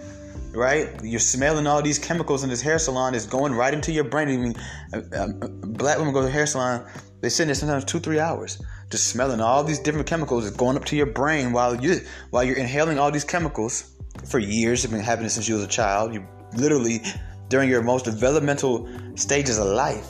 right? 0.54 0.88
You're 1.04 1.20
smelling 1.20 1.68
all 1.68 1.82
these 1.82 2.00
chemicals 2.00 2.44
in 2.44 2.50
this 2.50 2.62
hair 2.62 2.80
salon. 2.80 3.14
It's 3.14 3.26
going 3.26 3.54
right 3.54 3.74
into 3.74 3.92
your 3.92 4.06
brain. 4.06 4.30
I 4.30 4.38
mean, 4.38 4.56
a, 4.94 5.24
a 5.24 5.28
black 5.28 5.98
women 5.98 6.14
go 6.14 6.22
to 6.22 6.30
hair 6.30 6.48
salon. 6.48 6.88
They 7.20 7.28
sit 7.28 7.46
there 7.46 7.56
sometimes 7.56 7.84
two, 7.84 8.00
three 8.00 8.20
hours, 8.20 8.62
just 8.90 9.08
smelling 9.08 9.42
all 9.42 9.66
these 9.66 9.80
different 9.80 10.08
chemicals. 10.08 10.48
It's 10.48 10.56
going 10.56 10.78
up 10.78 10.86
to 10.86 10.96
your 10.96 11.08
brain 11.08 11.52
while 11.52 11.76
you 11.76 12.00
while 12.30 12.46
you're 12.46 12.56
inhaling 12.56 13.00
all 13.00 13.12
these 13.12 13.26
chemicals 13.26 13.92
for 14.26 14.40
years. 14.40 14.86
It's 14.86 14.94
been 14.94 15.02
happening 15.02 15.30
since 15.30 15.50
you 15.50 15.56
was 15.56 15.66
a 15.66 15.68
child. 15.68 16.14
You 16.14 16.26
literally 16.56 17.02
during 17.50 17.70
your 17.70 17.82
most 17.82 18.06
developmental 18.06 18.88
stages 19.16 19.58
of 19.58 19.68
life, 19.68 20.08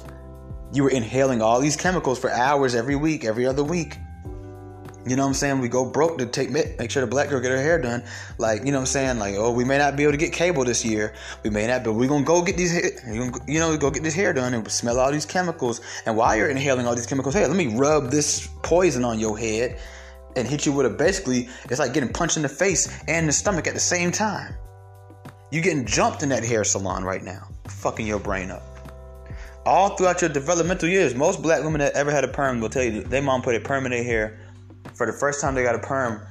you 0.71 0.83
were 0.83 0.91
inhaling 0.91 1.41
all 1.41 1.59
these 1.59 1.75
chemicals 1.75 2.19
for 2.19 2.29
hours 2.29 2.75
every 2.75 2.95
week, 2.95 3.25
every 3.25 3.45
other 3.45 3.63
week. 3.63 3.97
You 5.07 5.15
know 5.15 5.23
what 5.23 5.29
I'm 5.29 5.33
saying? 5.33 5.59
We 5.59 5.69
go 5.69 5.85
broke 5.85 6.17
to 6.19 6.25
take 6.25 6.51
make 6.51 6.91
sure 6.91 7.01
the 7.01 7.07
black 7.07 7.29
girl 7.29 7.39
get 7.39 7.51
her 7.51 7.57
hair 7.57 7.81
done. 7.81 8.03
Like, 8.37 8.59
you 8.59 8.71
know 8.71 8.79
what 8.79 8.81
I'm 8.81 8.85
saying? 8.87 9.17
Like, 9.17 9.33
oh, 9.35 9.51
we 9.51 9.63
may 9.63 9.77
not 9.77 9.95
be 9.95 10.03
able 10.03 10.11
to 10.11 10.17
get 10.17 10.33
cable 10.33 10.65
this 10.65 10.85
year. 10.85 11.15
We 11.43 11.49
may 11.49 11.65
not, 11.65 11.83
but 11.83 11.93
we're 11.93 12.09
gonna 12.09 12.25
go 12.25 12.43
get 12.43 12.57
these, 12.57 12.75
you 13.47 13.59
know, 13.59 13.75
go 13.77 13.89
get 13.89 14.03
this 14.03 14.13
hair 14.13 14.33
done 14.33 14.53
and 14.53 14.69
smell 14.69 14.99
all 14.99 15.11
these 15.11 15.25
chemicals. 15.25 15.81
And 16.05 16.15
while 16.15 16.35
you're 16.35 16.49
inhaling 16.49 16.85
all 16.85 16.95
these 16.95 17.07
chemicals, 17.07 17.33
hey, 17.33 17.47
let 17.47 17.55
me 17.55 17.75
rub 17.75 18.11
this 18.11 18.49
poison 18.61 19.03
on 19.05 19.19
your 19.19 19.39
head 19.39 19.79
and 20.35 20.47
hit 20.47 20.65
you 20.65 20.73
with 20.73 20.85
a 20.85 20.89
basically, 20.89 21.49
it's 21.69 21.79
like 21.79 21.93
getting 21.93 22.11
punched 22.11 22.35
in 22.35 22.43
the 22.43 22.49
face 22.49 23.01
and 23.07 23.27
the 23.27 23.31
stomach 23.31 23.65
at 23.65 23.73
the 23.73 23.79
same 23.79 24.11
time. 24.11 24.53
You 25.51 25.61
getting 25.61 25.85
jumped 25.85 26.23
in 26.23 26.29
that 26.29 26.43
hair 26.43 26.63
salon 26.63 27.03
right 27.03 27.23
now, 27.23 27.47
fucking 27.67 28.05
your 28.05 28.19
brain 28.19 28.51
up. 28.51 28.63
All 29.65 29.95
throughout 29.95 30.21
your 30.21 30.29
developmental 30.29 30.89
years, 30.89 31.15
most 31.15 31.41
black 31.41 31.63
women 31.63 31.79
that 31.79 31.93
ever 31.93 32.11
had 32.11 32.23
a 32.23 32.27
perm 32.27 32.59
will 32.59 32.69
tell 32.69 32.83
you 32.83 33.03
their 33.03 33.21
mom 33.21 33.41
put 33.41 33.55
a 33.55 33.59
perm 33.59 33.85
in 33.85 33.91
their 33.91 34.03
hair 34.03 34.39
for 34.93 35.05
the 35.05 35.13
first 35.13 35.41
time 35.41 35.55
they 35.55 35.63
got 35.63 35.75
a 35.75 35.79
perm 35.79 36.21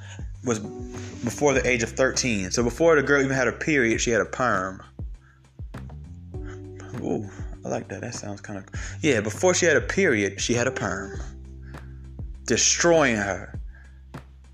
was 0.44 0.60
before 0.60 1.52
the 1.52 1.66
age 1.66 1.82
of 1.82 1.90
13. 1.90 2.50
So 2.50 2.62
before 2.62 2.96
the 2.96 3.02
girl 3.02 3.22
even 3.22 3.34
had 3.34 3.48
a 3.48 3.52
period, 3.52 4.00
she 4.00 4.10
had 4.10 4.20
a 4.20 4.26
perm. 4.26 4.82
Ooh, 7.02 7.28
I 7.64 7.68
like 7.68 7.88
that. 7.88 8.00
That 8.00 8.14
sounds 8.14 8.40
kind 8.40 8.58
of 8.58 8.66
yeah. 9.02 9.20
Before 9.20 9.54
she 9.54 9.66
had 9.66 9.76
a 9.76 9.80
period, 9.80 10.40
she 10.40 10.54
had 10.54 10.66
a 10.66 10.70
perm, 10.70 11.20
destroying 12.44 13.16
her, 13.16 13.58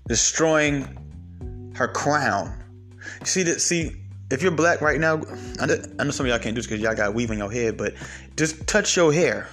destroying 0.07 1.73
her 1.75 1.87
crown. 1.87 2.63
You 3.21 3.25
see 3.25 3.43
that? 3.43 3.61
See, 3.61 3.91
if 4.31 4.41
you're 4.41 4.51
black 4.51 4.81
right 4.81 4.99
now, 4.99 5.21
I 5.59 5.65
know 5.65 6.11
some 6.11 6.25
of 6.25 6.29
y'all 6.29 6.39
can't 6.39 6.55
do 6.55 6.61
this 6.61 6.67
because 6.67 6.81
y'all 6.81 6.95
got 6.95 7.13
weave 7.13 7.31
in 7.31 7.37
your 7.37 7.51
head, 7.51 7.77
but 7.77 7.93
just 8.35 8.65
touch 8.67 8.95
your 8.97 9.13
hair. 9.13 9.47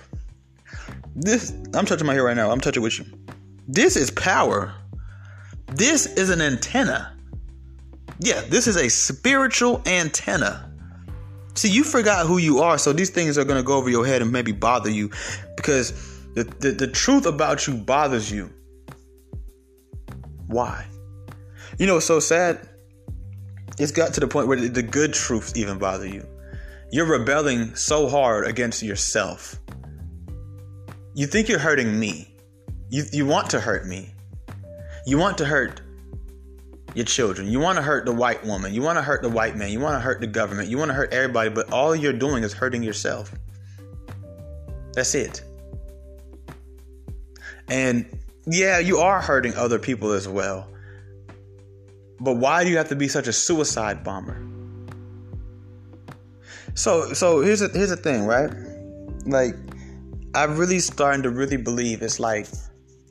This, 1.15 1.53
I'm 1.75 1.85
touching 1.85 2.07
my 2.07 2.15
hair 2.15 2.25
right 2.25 2.37
now. 2.37 2.51
I'm 2.51 2.61
touching 2.61 2.83
with 2.83 2.99
you. 2.99 3.05
This 3.69 3.97
is 3.97 4.11
power. 4.11 4.75
This 5.67 6.07
is 6.07 6.31
an 6.31 6.41
antenna. 6.41 7.15
Yeah, 8.19 8.41
this 8.49 8.67
is 8.67 8.77
a 8.77 8.89
spiritual 8.89 9.83
antenna. 9.87 10.71
See, 11.55 11.69
you 11.69 11.85
forgot 11.85 12.27
who 12.27 12.39
you 12.39 12.61
are, 12.61 12.79
so 12.79 12.93
these 12.93 13.11
things 13.11 13.37
are 13.37 13.45
gonna 13.45 13.63
go 13.63 13.77
over 13.77 13.91
your 13.91 14.07
head 14.07 14.23
and 14.23 14.33
maybe 14.33 14.53
bother 14.53 14.89
you 14.89 15.11
because 15.57 15.93
the, 16.35 16.45
the, 16.45 16.71
the 16.71 16.87
truth 16.87 17.27
about 17.27 17.67
you 17.67 17.75
bothers 17.75 18.31
you. 18.31 18.51
Why? 20.47 20.87
You 21.79 21.87
know 21.87 21.95
what's 21.95 22.07
so 22.07 22.21
sad? 22.21 22.69
It's 23.79 23.93
got 23.93 24.15
to 24.15 24.21
the 24.21 24.29
point 24.29 24.49
where 24.49 24.57
the 24.69 24.83
good 24.83 25.13
truths 25.13 25.53
even 25.57 25.79
bother 25.79 26.07
you. 26.07 26.27
You're 26.91 27.07
rebelling 27.07 27.75
so 27.75 28.09
hard 28.09 28.47
against 28.47 28.83
yourself. 28.83 29.59
You 31.15 31.27
think 31.27 31.49
you're 31.49 31.59
hurting 31.59 31.99
me. 31.99 32.35
You, 32.91 33.05
you 33.13 33.27
want 33.27 33.51
to 33.51 33.61
hurt 33.61 33.87
me. 33.87 34.15
You 35.07 35.19
want 35.19 35.39
to 35.39 35.47
hurt 35.47 35.81
your 36.95 37.07
children. 37.07 37.49
You 37.49 37.61
want 37.61 37.77
to 37.77 37.83
hurt 37.83 38.05
the 38.05 38.13
white 38.13 38.45
woman. 38.45 38.75
You 38.75 38.83
want 38.83 38.99
to 38.99 39.03
hurt 39.03 39.23
the 39.23 39.31
white 39.31 39.57
man. 39.57 39.71
You 39.71 39.81
want 39.81 39.97
to 39.97 40.01
hurt 40.01 40.21
the 40.21 40.27
government. 40.27 40.69
You 40.69 40.79
want 40.79 40.91
to 40.91 40.95
hurt 40.95 41.13
everybody, 41.13 41.51
but 41.51 41.73
all 41.73 41.97
you're 41.97 42.13
doing 42.13 42.45
is 42.45 42.53
hurting 42.53 42.83
yourself. 42.83 43.33
That's 44.93 45.15
it. 45.15 45.43
And 47.69 48.07
yeah, 48.47 48.79
you 48.79 48.99
are 48.99 49.21
hurting 49.21 49.55
other 49.55 49.79
people 49.79 50.13
as 50.13 50.29
well. 50.29 50.69
But 52.23 52.37
why 52.37 52.63
do 52.63 52.71
you 52.71 52.77
have 52.77 52.89
to 52.89 52.97
be 52.97 53.09
such 53.09 53.27
a 53.27 53.33
suicide 53.33 54.05
bomber? 54.05 54.41
So 56.75 57.13
so 57.13 57.41
here's 57.41 57.63
a 57.63 57.69
here's 57.69 57.91
the 57.91 57.97
thing, 57.97 58.27
right? 58.27 58.51
Like 59.27 59.57
I'm 60.35 60.57
really 60.57 60.79
starting 60.79 61.23
to 61.25 61.31
really 61.31 61.57
believe 61.57 62.01
it's 62.01 62.21
like 62.21 62.47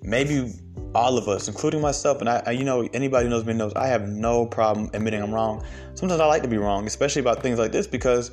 maybe 0.02 0.54
all 0.96 1.18
of 1.18 1.28
us, 1.28 1.48
including 1.48 1.82
myself, 1.82 2.20
and 2.22 2.30
I, 2.30 2.42
I, 2.46 2.52
you 2.52 2.64
know, 2.64 2.88
anybody 2.94 3.26
who 3.26 3.30
knows 3.30 3.46
me 3.46 3.54
knows 3.54 3.74
I 3.76 3.88
have 3.88 4.08
no 4.08 4.46
problem 4.46 4.90
admitting 4.94 5.22
I'm 5.22 5.34
wrong. 5.34 5.64
Sometimes 5.94 6.20
I 6.20 6.26
like 6.26 6.42
to 6.42 6.48
be 6.48 6.58
wrong, 6.58 6.88
especially 6.88 7.22
about 7.22 7.44
things 7.44 7.60
like 7.60 7.72
this, 7.72 7.88
because 7.88 8.32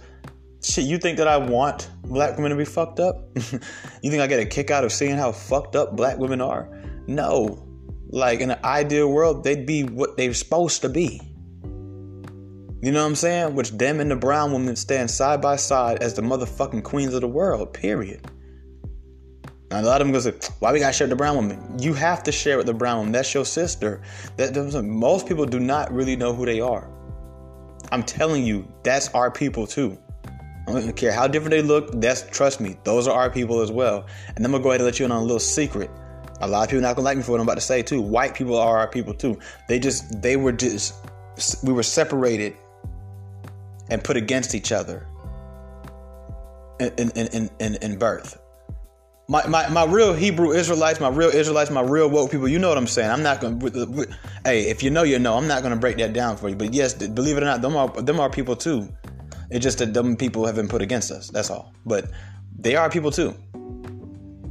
shit, 0.62 0.85
you 0.85 0.99
think 0.99 1.18
that 1.18 1.28
I 1.28 1.37
want 1.37 1.90
black 2.04 2.37
women 2.37 2.50
to 2.50 2.56
be 2.56 2.64
fucked 2.64 3.00
up? 3.00 3.28
you 3.35 4.11
think 4.11 4.23
I 4.23 4.26
get 4.26 4.40
a 4.40 4.47
kick 4.47 4.70
out 4.70 4.85
of 4.85 4.92
seeing 4.92 5.16
how 5.16 5.32
fucked 5.32 5.76
up 5.76 5.97
black 5.97 6.18
women 6.18 6.40
are? 6.40 6.68
No, 7.06 7.67
like 8.10 8.40
in 8.40 8.50
an 8.50 8.58
ideal 8.64 9.10
world, 9.10 9.44
they'd 9.44 9.66
be 9.66 9.84
what 9.84 10.16
they're 10.16 10.34
supposed 10.34 10.82
to 10.82 10.88
be. 10.88 11.20
You 12.80 12.92
know 12.92 13.02
what 13.02 13.08
I'm 13.08 13.16
saying? 13.16 13.54
Which 13.54 13.72
them 13.72 14.00
and 14.00 14.10
the 14.10 14.16
brown 14.16 14.52
woman 14.52 14.76
stand 14.76 15.10
side 15.10 15.42
by 15.42 15.56
side 15.56 16.02
as 16.02 16.14
the 16.14 16.22
motherfucking 16.22 16.84
queens 16.84 17.12
of 17.12 17.22
the 17.22 17.28
world, 17.28 17.74
period. 17.74 18.30
Now, 19.70 19.80
a 19.80 19.82
lot 19.82 20.00
of 20.00 20.06
them 20.06 20.12
go 20.12 20.20
say, 20.20 20.32
why 20.60 20.72
we 20.72 20.78
gotta 20.78 20.92
share 20.92 21.08
the 21.08 21.16
brown 21.16 21.36
woman? 21.36 21.78
You 21.78 21.92
have 21.94 22.22
to 22.22 22.32
share 22.32 22.56
with 22.56 22.66
the 22.66 22.74
brown 22.74 22.98
woman. 22.98 23.12
That's 23.12 23.34
your 23.34 23.44
sister. 23.44 24.00
That 24.36 24.54
most 24.84 25.26
people 25.26 25.44
do 25.44 25.60
not 25.60 25.92
really 25.92 26.16
know 26.16 26.32
who 26.32 26.46
they 26.46 26.60
are. 26.60 26.88
I'm 27.92 28.02
telling 28.02 28.44
you, 28.44 28.66
that's 28.82 29.08
our 29.10 29.30
people 29.30 29.66
too. 29.66 29.98
I 30.68 30.72
don't 30.72 30.96
care 30.96 31.12
how 31.12 31.26
different 31.26 31.50
they 31.50 31.62
look. 31.62 32.00
That's 32.00 32.22
trust 32.30 32.60
me, 32.60 32.76
those 32.84 33.08
are 33.08 33.18
our 33.18 33.30
people 33.30 33.60
as 33.60 33.72
well. 33.72 34.06
And 34.36 34.44
I'm 34.44 34.52
gonna 34.52 34.62
go 34.62 34.70
ahead 34.70 34.80
and 34.80 34.86
let 34.86 34.98
you 34.98 35.04
in 35.04 35.12
on 35.12 35.18
a 35.18 35.22
little 35.22 35.38
secret. 35.38 35.90
A 36.40 36.47
lot 36.49 36.64
of 36.64 36.71
people 36.71 36.83
not 36.83 36.95
gonna 36.95 37.04
like 37.04 37.16
me 37.16 37.23
for 37.23 37.33
what 37.33 37.40
I'm 37.40 37.47
about 37.47 37.57
to 37.57 37.61
say 37.61 37.83
too. 37.83 38.00
White 38.00 38.35
people 38.35 38.57
are 38.57 38.78
our 38.78 38.88
people 38.88 39.14
too. 39.14 39.38
They 39.68 39.78
just 39.78 40.23
they 40.23 40.37
were 40.37 40.52
just 40.52 40.95
we 41.64 41.73
were 41.73 41.83
separated 41.83 42.57
and 43.90 44.02
put 44.02 44.16
against 44.16 44.54
each 44.54 44.71
other 44.71 45.07
in 46.80 47.11
in 47.11 47.50
in, 47.59 47.75
in, 47.83 47.99
birth. 47.99 48.40
My, 49.30 49.47
my, 49.47 49.68
my 49.68 49.85
real 49.85 50.14
Hebrew 50.14 50.52
Israelites, 50.52 51.00
my 51.00 51.09
real 51.09 51.28
Israelites, 51.28 51.71
my 51.71 51.83
real 51.83 52.09
woke 52.09 52.30
people, 52.30 52.49
you 52.49 52.59
know 52.59 52.68
what 52.68 52.78
I'm 52.78 52.87
saying. 52.87 53.11
I'm 53.11 53.23
not 53.23 53.40
gonna. 53.40 54.07
Hey, 54.45 54.71
if 54.71 54.83
you 54.83 54.90
know, 54.90 55.02
you 55.02 55.18
know. 55.18 55.37
I'm 55.37 55.47
not 55.47 55.62
gonna 55.62 55.76
break 55.76 55.99
that 55.99 56.12
down 56.12 56.37
for 56.37 56.49
you. 56.49 56.57
But 56.57 56.73
yes, 56.73 56.95
believe 56.95 57.37
it 57.37 57.42
or 57.42 57.47
not, 57.47 57.61
them 57.61 57.76
are 57.76 57.88
them 57.88 58.21
are 58.21 58.30
people 58.30 58.57
too. 58.57 58.88
It's 59.50 59.62
just 59.62 59.78
that 59.78 59.92
them 59.92 60.16
people 60.16 60.47
have 60.47 60.54
been 60.54 60.68
put 60.68 60.83
against 60.83 61.11
us. 61.11 61.28
That's 61.28 61.50
all. 61.50 61.75
But 61.85 62.11
they 62.59 62.76
are 62.76 62.88
people 62.88 63.11
too. 63.11 63.35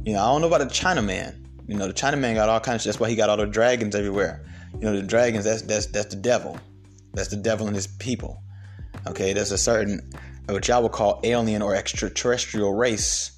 You 0.04 0.14
know, 0.14 0.20
I 0.20 0.26
don't 0.26 0.40
know 0.42 0.46
about 0.46 0.62
a 0.62 0.66
China 0.66 1.02
man. 1.02 1.47
You 1.68 1.76
know, 1.76 1.86
the 1.86 1.94
Chinaman 1.94 2.34
got 2.34 2.48
all 2.48 2.60
kinds 2.60 2.82
of 2.82 2.88
that's 2.88 2.98
why 2.98 3.08
he 3.10 3.14
got 3.14 3.28
all 3.28 3.36
the 3.36 3.46
dragons 3.46 3.94
everywhere. 3.94 4.44
You 4.74 4.80
know, 4.80 4.96
the 4.96 5.02
dragons, 5.02 5.44
that's 5.44 5.62
that's 5.62 5.86
that's 5.86 6.14
the 6.14 6.20
devil. 6.20 6.58
That's 7.12 7.28
the 7.28 7.36
devil 7.36 7.66
and 7.66 7.76
his 7.76 7.86
people. 7.86 8.42
Okay, 9.06 9.32
there's 9.32 9.52
a 9.52 9.58
certain 9.58 10.10
what 10.46 10.66
y'all 10.66 10.82
would 10.82 10.92
call 10.92 11.20
alien 11.24 11.60
or 11.60 11.74
extraterrestrial 11.74 12.74
race 12.74 13.32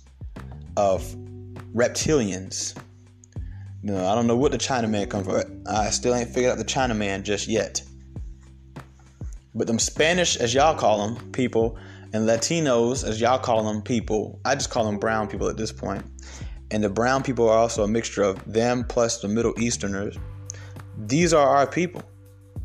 of 0.77 1.03
reptilians. 1.75 2.77
You 3.83 3.93
know, 3.93 4.07
I 4.07 4.15
don't 4.15 4.27
know 4.27 4.37
what 4.37 4.53
the 4.53 4.59
Chinaman 4.59 5.11
come 5.11 5.25
from. 5.25 5.65
I 5.67 5.91
still 5.91 6.15
ain't 6.15 6.29
figured 6.29 6.53
out 6.53 6.59
the 6.59 6.65
Chinaman 6.65 7.25
just 7.25 7.49
yet. 7.49 7.83
But 9.55 9.67
them 9.67 9.81
Spanish, 9.81 10.37
as 10.37 10.55
y'all 10.55 10.77
call 10.77 11.09
them, 11.09 11.33
people, 11.33 11.77
and 12.13 12.29
Latinos, 12.29 13.05
as 13.07 13.21
y'all 13.21 13.39
call 13.39 13.65
them, 13.65 13.83
people, 13.83 14.39
I 14.45 14.55
just 14.55 14.71
call 14.71 14.85
them 14.85 14.99
brown 14.99 15.29
people 15.29 15.49
at 15.49 15.57
this 15.57 15.73
point. 15.73 16.05
And 16.71 16.85
the 16.85 16.89
brown 16.89 17.23
people 17.23 17.49
are 17.49 17.59
also 17.59 17.83
a 17.85 17.89
mixture 17.89 18.23
of 18.23 18.41
them 18.51 18.85
plus 18.85 19.21
the 19.21 19.29
Middle 19.29 19.55
Easterners. 19.59 20.17
These 20.97 21.33
are 21.33 21.47
our 21.47 21.67
people. 21.67 22.03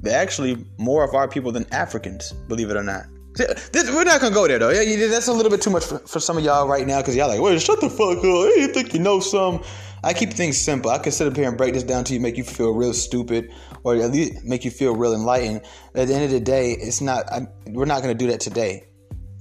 They're 0.02 0.22
actually 0.22 0.64
more 0.78 1.04
of 1.04 1.16
our 1.16 1.28
people 1.28 1.52
than 1.52 1.66
Africans, 1.74 2.32
believe 2.48 2.70
it 2.70 2.78
or 2.78 2.84
not. 2.84 3.06
This, 3.36 3.92
we're 3.92 4.06
not 4.06 4.22
gonna 4.22 4.34
go 4.34 4.48
there 4.48 4.60
though. 4.60 4.70
Yeah, 4.70 5.08
that's 5.08 5.28
a 5.28 5.34
little 5.34 5.50
bit 5.50 5.62
too 5.62 5.70
much 5.70 5.86
for, 5.86 6.00
for 6.00 6.20
some 6.22 6.38
of 6.38 6.44
y'all 6.44 6.68
right 6.68 6.88
now 6.88 7.02
because 7.02 7.16
y'all 7.16 7.28
like, 7.28 7.42
wait, 7.42 7.62
shut 7.62 7.82
the 7.82 7.90
fuck 7.90 8.18
up. 8.20 8.24
You 8.24 8.68
think 8.68 8.94
you 8.94 9.00
know 9.00 9.20
some? 9.20 9.62
I 10.04 10.14
keep 10.14 10.32
things 10.32 10.58
simple. 10.58 10.92
I 10.92 11.00
can 11.00 11.12
sit 11.12 11.28
up 11.28 11.36
here 11.36 11.48
and 11.48 11.58
break 11.58 11.74
this 11.74 11.84
down 11.84 12.04
to 12.06 12.14
you, 12.14 12.20
make 12.20 12.38
you 12.38 12.44
feel 12.44 12.72
real 12.72 12.94
stupid, 12.94 13.52
or 13.84 13.96
at 13.96 14.12
least 14.12 14.44
make 14.46 14.64
you 14.64 14.72
feel 14.72 14.96
real 14.96 15.14
enlightened. 15.14 15.64
At 15.96 16.08
the 16.08 16.14
end 16.14 16.24
of 16.26 16.32
the 16.32 16.40
day, 16.40 16.72
it's 16.74 17.02
not. 17.02 17.30
I, 17.32 17.48
we're 17.68 17.86
not 17.86 18.02
gonna 18.02 18.14
do 18.14 18.28
that 18.28 18.40
today. 18.40 18.86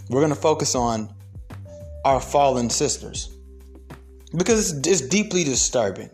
We're 0.08 0.22
gonna 0.22 0.34
focus 0.34 0.74
on 0.74 1.14
our 2.04 2.20
fallen 2.20 2.70
sisters 2.70 3.33
because 4.36 4.72
it's, 4.86 5.00
deeply 5.00 5.44
disturbing. 5.44 6.10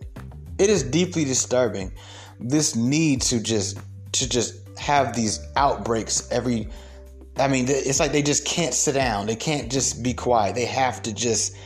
It 0.59 0.71
is 0.71 0.83
deeply 0.83 1.25
disturbing. 1.25 1.93
This 2.39 2.77
need 2.77 3.23
to 3.23 3.41
just 3.41 3.79
to 4.13 4.29
just 4.29 4.57
have 4.79 5.15
these 5.15 5.41
outbreaks 5.57 6.29
every 6.31 6.69
I 7.37 7.49
mean, 7.49 7.67
it's 7.69 8.01
like 8.01 8.13
they 8.13 8.23
just 8.23 8.45
can't 8.45 8.75
sit 8.75 8.93
down. 8.93 9.27
They 9.27 9.37
can't 9.37 9.71
just 9.71 10.03
be 10.03 10.13
quiet. 10.13 10.55
They 10.55 10.67
have 10.67 11.03
to 11.03 11.13
just. 11.13 11.57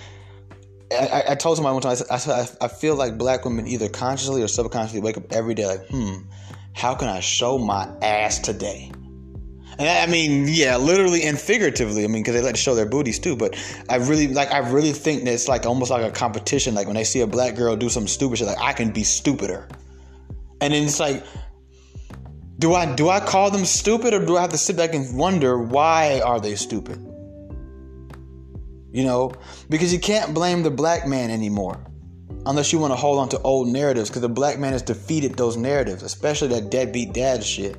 I, 0.92 1.24
I 1.30 1.34
told 1.34 1.56
somebody 1.56 1.74
one 1.74 1.82
time, 1.82 1.96
I, 2.10 2.14
I, 2.14 2.66
I 2.66 2.68
feel 2.68 2.94
like 2.94 3.18
black 3.18 3.44
women 3.44 3.66
either 3.66 3.88
consciously 3.88 4.42
or 4.42 4.48
subconsciously 4.48 5.00
wake 5.00 5.16
up 5.16 5.32
every 5.32 5.54
day 5.54 5.66
like, 5.66 5.88
hmm, 5.88 6.18
how 6.72 6.94
can 6.94 7.08
I 7.08 7.18
show 7.20 7.58
my 7.58 7.88
ass 8.02 8.38
today? 8.38 8.92
I 9.78 10.06
mean, 10.06 10.46
yeah, 10.48 10.76
literally 10.76 11.24
and 11.24 11.38
figuratively. 11.38 12.04
I 12.04 12.06
mean, 12.06 12.22
because 12.22 12.34
they 12.34 12.42
like 12.42 12.54
to 12.54 12.60
show 12.60 12.74
their 12.74 12.86
booties 12.86 13.18
too. 13.18 13.36
But 13.36 13.56
I 13.88 13.96
really 13.96 14.28
like. 14.28 14.52
I 14.52 14.58
really 14.58 14.92
think 14.92 15.24
that 15.24 15.34
it's 15.34 15.48
like 15.48 15.66
almost 15.66 15.90
like 15.90 16.04
a 16.04 16.10
competition. 16.10 16.74
Like 16.74 16.86
when 16.86 16.96
they 16.96 17.04
see 17.04 17.20
a 17.20 17.26
black 17.26 17.56
girl 17.56 17.76
do 17.76 17.88
some 17.88 18.06
stupid 18.06 18.38
shit, 18.38 18.46
like 18.46 18.60
I 18.60 18.72
can 18.72 18.90
be 18.90 19.02
stupider. 19.02 19.68
And 20.60 20.72
then 20.72 20.84
it's 20.84 21.00
like, 21.00 21.24
do 22.58 22.74
I 22.74 22.94
do 22.94 23.08
I 23.08 23.20
call 23.20 23.50
them 23.50 23.64
stupid 23.64 24.14
or 24.14 24.24
do 24.24 24.36
I 24.36 24.42
have 24.42 24.52
to 24.52 24.58
sit 24.58 24.76
back 24.76 24.94
and 24.94 25.16
wonder 25.16 25.58
why 25.58 26.20
are 26.20 26.40
they 26.40 26.54
stupid? 26.54 26.98
You 28.92 29.04
know, 29.04 29.34
because 29.68 29.92
you 29.92 29.98
can't 29.98 30.34
blame 30.34 30.62
the 30.62 30.70
black 30.70 31.06
man 31.06 31.30
anymore. 31.30 31.84
Unless 32.46 32.72
you 32.72 32.78
want 32.78 32.92
to 32.92 32.96
hold 32.96 33.18
on 33.18 33.28
to 33.30 33.40
old 33.40 33.68
narratives, 33.68 34.08
because 34.08 34.22
the 34.22 34.28
black 34.28 34.58
man 34.58 34.72
has 34.72 34.82
defeated 34.82 35.34
those 35.34 35.56
narratives, 35.56 36.02
especially 36.02 36.48
that 36.48 36.70
deadbeat 36.70 37.12
dad 37.12 37.42
shit. 37.42 37.76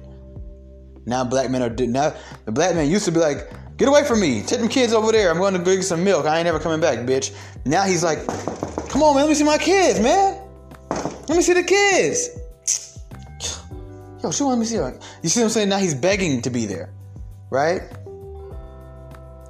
Now 1.06 1.24
black 1.24 1.50
men 1.50 1.62
are 1.62 1.70
now 1.70 2.14
the 2.46 2.52
black 2.52 2.76
man 2.76 2.90
used 2.90 3.06
to 3.06 3.12
be 3.12 3.20
like, 3.20 3.50
get 3.78 3.88
away 3.88 4.04
from 4.04 4.20
me, 4.20 4.42
take 4.42 4.60
them 4.60 4.70
kids 4.70 4.94
over 4.94 5.12
there. 5.12 5.30
I'm 5.30 5.38
going 5.38 5.54
to 5.54 5.60
get 5.60 5.84
some 5.84 6.04
milk. 6.04 6.26
I 6.26 6.38
ain't 6.38 6.46
never 6.46 6.60
coming 6.60 6.82
back, 6.82 7.00
bitch. 7.00 7.36
Now 7.66 7.84
he's 7.84 8.04
like, 8.04 8.26
come 8.90 9.04
on, 9.04 9.16
man, 9.16 9.24
let 9.24 9.30
me 9.30 9.36
see 9.36 9.44
my 9.44 9.58
kids, 9.58 10.00
man. 10.00 10.42
Let 10.90 11.38
me 11.38 11.42
see 11.42 11.54
the 11.54 11.64
kids. 11.64 12.30
Yo, 14.24 14.32
she 14.32 14.44
want 14.44 14.60
me 14.60 14.66
see 14.66 14.78
her. 14.78 15.00
You 15.22 15.30
see 15.30 15.42
what 15.42 15.46
I'm 15.46 15.50
saying? 15.52 15.70
Now 15.70 15.78
he's 15.78 15.94
begging 15.94 16.42
to 16.44 16.50
be 16.50 16.66
there, 16.66 16.90
right? 17.52 17.82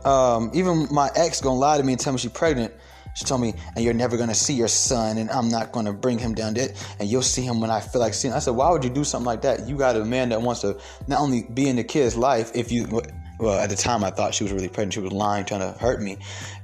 Um, 0.04 0.52
even 0.54 0.88
my 0.92 1.10
ex 1.16 1.42
gonna 1.42 1.58
lie 1.58 1.78
to 1.78 1.84
me 1.84 1.94
and 1.94 2.00
tell 2.00 2.14
me 2.14 2.20
she's 2.20 2.32
pregnant. 2.32 2.74
She 3.16 3.24
told 3.24 3.40
me, 3.40 3.54
and 3.76 3.84
you're 3.84 3.94
never 3.94 4.18
gonna 4.18 4.36
see 4.36 4.54
your 4.54 4.68
son, 4.68 5.18
and 5.18 5.32
I'm 5.32 5.48
not 5.48 5.72
gonna 5.72 5.94
bring 5.94 6.20
him 6.20 6.36
down 6.36 6.54
there, 6.54 6.70
and 7.00 7.10
you'll 7.10 7.22
see 7.22 7.44
him 7.44 7.62
when 7.62 7.72
I 7.72 7.80
feel 7.80 8.02
like 8.02 8.14
seeing. 8.14 8.34
Him. 8.34 8.36
I 8.36 8.40
said, 8.40 8.52
why 8.52 8.70
would 8.70 8.84
you 8.84 8.90
do 8.90 9.06
something 9.06 9.26
like 9.26 9.42
that? 9.44 9.68
You 9.68 9.78
got 9.78 9.96
a 9.96 10.04
man 10.04 10.30
that 10.30 10.42
wants 10.42 10.62
to 10.62 10.78
not 11.08 11.22
only 11.22 11.44
be 11.44 11.70
in 11.70 11.78
the 11.78 11.84
kid's 11.86 12.18
life, 12.18 12.52
if 12.54 12.74
you, 12.74 13.02
well, 13.40 13.58
at 13.58 13.70
the 13.70 13.76
time 13.78 14.04
I 14.04 14.12
thought 14.12 14.34
she 14.34 14.44
was 14.44 14.52
really 14.52 14.68
pregnant. 14.68 14.94
She 14.94 15.00
was 15.00 15.14
lying, 15.14 15.46
trying 15.46 15.62
to 15.62 15.80
hurt 15.80 16.02
me. 16.02 16.18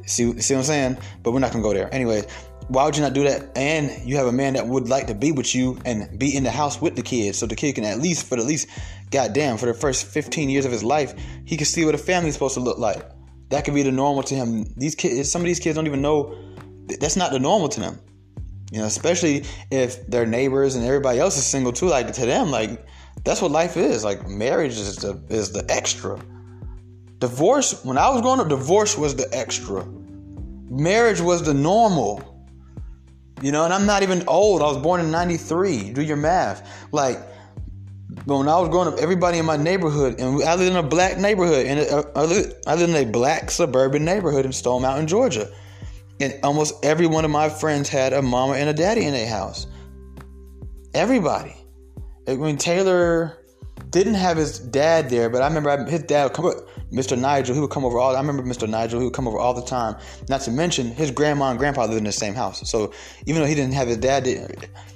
See, 0.06 0.40
see 0.42 0.54
what 0.54 0.60
I'm 0.60 0.66
saying? 0.66 0.98
But 1.24 1.32
we're 1.32 1.40
not 1.40 1.54
gonna 1.54 1.64
go 1.64 1.74
there. 1.74 1.94
Anyway, 1.94 2.26
why 2.68 2.84
would 2.84 2.98
you 2.98 3.02
not 3.02 3.14
do 3.14 3.24
that? 3.24 3.58
And 3.58 4.06
you 4.06 4.18
have 4.18 4.28
a 4.28 4.32
man 4.34 4.54
that 4.54 4.68
would 4.68 4.90
like 4.90 5.08
to 5.08 5.16
be 5.16 5.32
with 5.32 5.56
you 5.56 5.80
and 5.86 6.20
be 6.20 6.36
in 6.36 6.44
the 6.44 6.52
house 6.52 6.82
with 6.82 6.98
the 6.98 7.02
kids, 7.02 7.38
so 7.38 7.46
the 7.46 7.56
kid 7.56 7.76
can 7.76 7.86
at 7.86 8.00
least, 8.00 8.26
for 8.26 8.36
the 8.36 8.44
least, 8.44 8.68
goddamn, 9.10 9.56
for 9.58 9.68
the 9.68 9.74
first 9.74 10.06
15 10.06 10.50
years 10.50 10.66
of 10.66 10.72
his 10.74 10.84
life, 10.84 11.14
he 11.46 11.56
can 11.56 11.66
see 11.66 11.86
what 11.86 11.96
a 11.96 11.98
family's 11.98 12.34
supposed 12.34 12.56
to 12.56 12.60
look 12.60 12.78
like. 12.78 13.06
That 13.52 13.66
could 13.66 13.74
be 13.74 13.84
the 13.84 13.92
normal 13.92 14.24
to 14.24 14.36
him. 14.36 14.66
These 14.76 14.96
kids, 14.96 15.32
some 15.32 15.42
of 15.42 15.46
these 15.46 15.60
kids 15.60 15.76
don't 15.76 15.88
even 15.88 16.02
know 16.02 16.36
that's 17.00 17.16
not 17.16 17.32
the 17.32 17.40
normal 17.40 17.70
to 17.70 17.80
them. 17.80 18.00
You 18.72 18.80
know, 18.80 18.86
especially 18.86 19.44
if 19.70 20.08
their 20.08 20.26
neighbors 20.26 20.76
and 20.76 20.86
everybody 20.86 21.20
else 21.20 21.38
is 21.38 21.46
single 21.46 21.74
too. 21.74 21.88
Like 21.88 22.12
to 22.14 22.26
them, 22.26 22.50
like 22.50 22.86
that's 23.24 23.42
what 23.42 23.52
life 23.52 23.78
is. 23.78 24.04
Like 24.04 24.28
marriage 24.28 24.78
is 24.78 24.96
the 24.98 25.22
is 25.30 25.52
the 25.52 25.66
extra. 25.70 26.20
Divorce, 27.20 27.86
when 27.86 27.98
I 27.98 28.10
was 28.10 28.22
growing 28.22 28.40
up, 28.40 28.50
divorce 28.50 28.98
was 28.98 29.16
the 29.16 29.28
extra. 29.32 29.86
Marriage 29.86 31.22
was 31.22 31.44
the 31.44 31.54
normal. 31.54 32.28
You 33.44 33.52
know, 33.52 33.66
and 33.66 33.74
I'm 33.74 33.86
not 33.86 34.02
even 34.02 34.24
old. 34.28 34.62
I 34.62 34.66
was 34.66 34.78
born 34.78 35.02
in 35.02 35.12
93. 35.12 35.94
Do 35.94 36.02
your 36.02 36.18
math. 36.18 36.68
Like, 36.92 37.20
when 38.26 38.50
I 38.50 38.60
was 38.60 38.70
growing 38.70 38.88
up, 38.88 39.00
everybody 39.00 39.38
in 39.38 39.46
my 39.46 39.58
neighborhood, 39.58 40.20
and 40.20 40.44
I 40.44 40.56
lived 40.56 40.72
in 40.72 40.76
a 40.76 40.84
black 40.84 41.18
neighborhood, 41.18 41.66
and 41.66 41.80
uh, 41.80 42.04
I 42.16 42.26
lived, 42.26 42.54
I 42.68 42.76
lived 42.76 42.94
in 42.94 43.08
a 43.08 43.10
black 43.10 43.50
suburban 43.50 44.04
neighborhood 44.04 44.46
in 44.46 44.52
Stone 44.52 44.82
Mountain, 44.82 45.08
Georgia. 45.08 45.50
And 46.20 46.38
almost 46.44 46.86
every 46.86 47.08
one 47.08 47.26
of 47.26 47.32
my 47.32 47.50
friends 47.50 47.90
had 47.90 48.14
a 48.14 48.22
mama 48.22 48.54
and 48.54 48.70
a 48.70 48.74
daddy 48.74 49.06
in 49.06 49.14
their 49.14 49.28
house. 49.28 49.66
Everybody. 50.94 51.56
I 52.28 52.36
mean, 52.36 52.58
Taylor 52.58 53.38
didn't 53.90 54.14
have 54.14 54.38
his 54.38 54.60
dad 54.60 55.10
there, 55.10 55.30
but 55.30 55.42
I 55.42 55.48
remember 55.48 55.90
his 55.90 56.04
dad 56.04 56.26
would 56.26 56.34
come 56.34 56.46
up, 56.46 56.56
Mr. 56.92 57.18
Nigel, 57.18 57.56
he 57.56 57.62
would 57.62 57.72
come 57.72 57.86
over 57.86 57.98
all 57.98 58.16
I 58.16 58.20
remember 58.20 58.44
Mr. 58.44 58.70
Nigel, 58.70 59.00
he 59.00 59.06
would 59.06 59.14
come 59.14 59.28
over 59.28 59.40
all 59.40 59.54
the 59.54 59.66
time. 59.66 59.96
Not 60.30 60.42
to 60.42 60.52
mention 60.52 60.88
his 60.88 61.12
grandma 61.12 61.50
and 61.50 61.58
grandpa 61.58 61.86
lived 61.86 61.98
in 61.98 62.04
the 62.04 62.12
same 62.12 62.34
house. 62.34 62.70
So 62.70 62.94
even 63.26 63.42
though 63.42 63.48
he 63.48 63.56
didn't 63.56 63.74
have 63.74 63.88
his 63.88 63.98
dad 63.98 64.28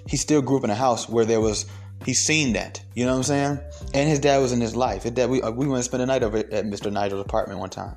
he 0.08 0.17
still 0.17 0.41
grew 0.41 0.58
up 0.58 0.63
in 0.63 0.69
a 0.69 0.75
house 0.75 1.10
where 1.10 1.25
there 1.25 1.41
was 1.41 1.65
he's 2.06 2.24
seen 2.24 2.54
that. 2.54 2.82
You 2.94 3.06
know 3.06 3.12
what 3.12 3.18
I'm 3.18 3.24
saying? 3.24 3.60
And 3.94 4.10
his 4.10 4.20
dad 4.20 4.38
was 4.38 4.52
in 4.52 4.62
his 4.62 4.76
life. 4.76 5.04
His 5.04 5.13
dad 5.13 5.30
we 5.30 5.41
we 5.41 5.68
went 5.68 5.80
to 5.80 5.84
spend 5.84 6.04
a 6.04 6.06
night 6.06 6.24
over 6.24 6.38
at 6.38 6.65
Mr. 6.65 6.91
Nigel's 6.91 7.22
apartment 7.22 7.60
one 7.60 7.70
time. 7.70 7.96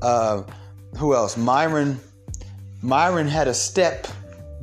Uh, 0.00 0.42
who 0.96 1.14
else? 1.14 1.36
Myron 1.36 2.00
Myron 2.82 3.28
had 3.28 3.48
a 3.48 3.54
step 3.54 4.06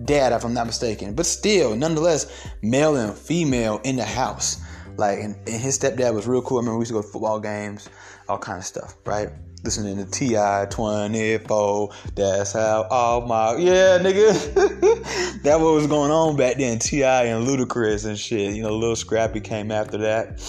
dad, 0.06 0.34
if 0.34 0.44
I'm 0.44 0.54
not 0.54 0.68
mistaken. 0.68 1.14
But 1.14 1.26
still, 1.26 1.76
nonetheless, 1.76 2.48
male 2.62 2.96
and 2.96 3.18
female 3.18 3.80
in 3.84 3.96
the 3.96 4.06
house. 4.06 4.62
Like, 4.98 5.20
and, 5.20 5.36
and, 5.48 5.62
his 5.62 5.80
stepdad 5.80 6.14
was 6.14 6.28
real 6.28 6.42
cool. 6.42 6.58
I 6.58 6.62
remember 6.62 6.78
we 6.78 6.82
used 6.82 6.90
to 6.90 6.96
go 6.96 7.02
to 7.02 7.08
football 7.08 7.40
games, 7.40 7.90
all 8.28 8.38
kind 8.38 8.58
of 8.58 8.66
stuff, 8.66 8.98
right? 9.06 9.30
Listening 9.64 9.98
to 9.98 10.10
T.I. 10.10 10.68
24. 10.70 11.90
That's 12.16 12.54
how 12.54 12.88
all 12.90 13.22
my 13.28 13.58
yeah, 13.58 14.00
nigga. 14.00 15.42
that 15.44 15.60
what 15.60 15.74
was 15.74 15.88
going 15.88 16.12
on 16.12 16.38
back 16.38 16.58
then. 16.58 16.80
T.I. 16.80 17.26
and 17.26 17.46
Ludacris 17.46 18.06
and 18.06 18.18
shit. 18.18 18.56
You 18.56 18.64
know, 18.64 18.78
Lil 18.78 18.96
Scrappy 18.96 19.42
came 19.42 19.72
after 19.72 19.98
that. 19.98 20.42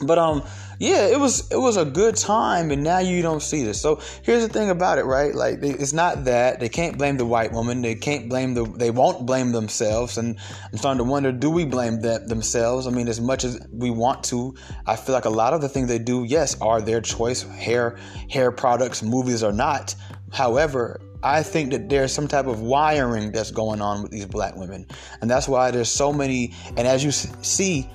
But 0.00 0.18
um, 0.18 0.42
yeah, 0.78 1.06
it 1.06 1.18
was 1.18 1.50
it 1.50 1.56
was 1.56 1.76
a 1.76 1.84
good 1.84 2.16
time, 2.16 2.70
and 2.70 2.82
now 2.82 2.98
you 2.98 3.22
don't 3.22 3.42
see 3.42 3.64
this. 3.64 3.80
So 3.80 4.00
here's 4.22 4.42
the 4.46 4.52
thing 4.52 4.70
about 4.70 4.98
it, 4.98 5.04
right? 5.04 5.34
Like 5.34 5.62
it's 5.62 5.92
not 5.92 6.24
that 6.24 6.60
they 6.60 6.68
can't 6.68 6.98
blame 6.98 7.16
the 7.16 7.26
white 7.26 7.52
woman, 7.52 7.82
they 7.82 7.94
can't 7.94 8.28
blame 8.28 8.54
the 8.54 8.64
they 8.64 8.90
won't 8.90 9.26
blame 9.26 9.52
themselves, 9.52 10.18
and 10.18 10.38
I'm 10.72 10.78
starting 10.78 10.98
to 10.98 11.04
wonder, 11.04 11.32
do 11.32 11.50
we 11.50 11.64
blame 11.64 12.00
that 12.02 12.28
themselves? 12.28 12.86
I 12.86 12.90
mean, 12.90 13.08
as 13.08 13.20
much 13.20 13.44
as 13.44 13.60
we 13.72 13.90
want 13.90 14.24
to, 14.24 14.54
I 14.86 14.96
feel 14.96 15.14
like 15.14 15.24
a 15.24 15.30
lot 15.30 15.54
of 15.54 15.60
the 15.60 15.68
things 15.68 15.88
they 15.88 15.98
do, 15.98 16.24
yes, 16.24 16.60
are 16.60 16.80
their 16.80 17.00
choice, 17.00 17.42
hair 17.42 17.96
hair 18.28 18.50
products, 18.50 19.02
movies 19.02 19.42
or 19.42 19.52
not. 19.52 19.94
However, 20.32 21.00
I 21.22 21.42
think 21.42 21.70
that 21.70 21.88
there's 21.88 22.12
some 22.12 22.28
type 22.28 22.46
of 22.46 22.60
wiring 22.60 23.32
that's 23.32 23.50
going 23.50 23.80
on 23.80 24.02
with 24.02 24.10
these 24.10 24.26
black 24.26 24.56
women, 24.56 24.86
and 25.20 25.30
that's 25.30 25.48
why 25.48 25.70
there's 25.70 25.88
so 25.88 26.12
many. 26.12 26.52
And 26.76 26.86
as 26.86 27.04
you 27.04 27.12
see 27.12 27.88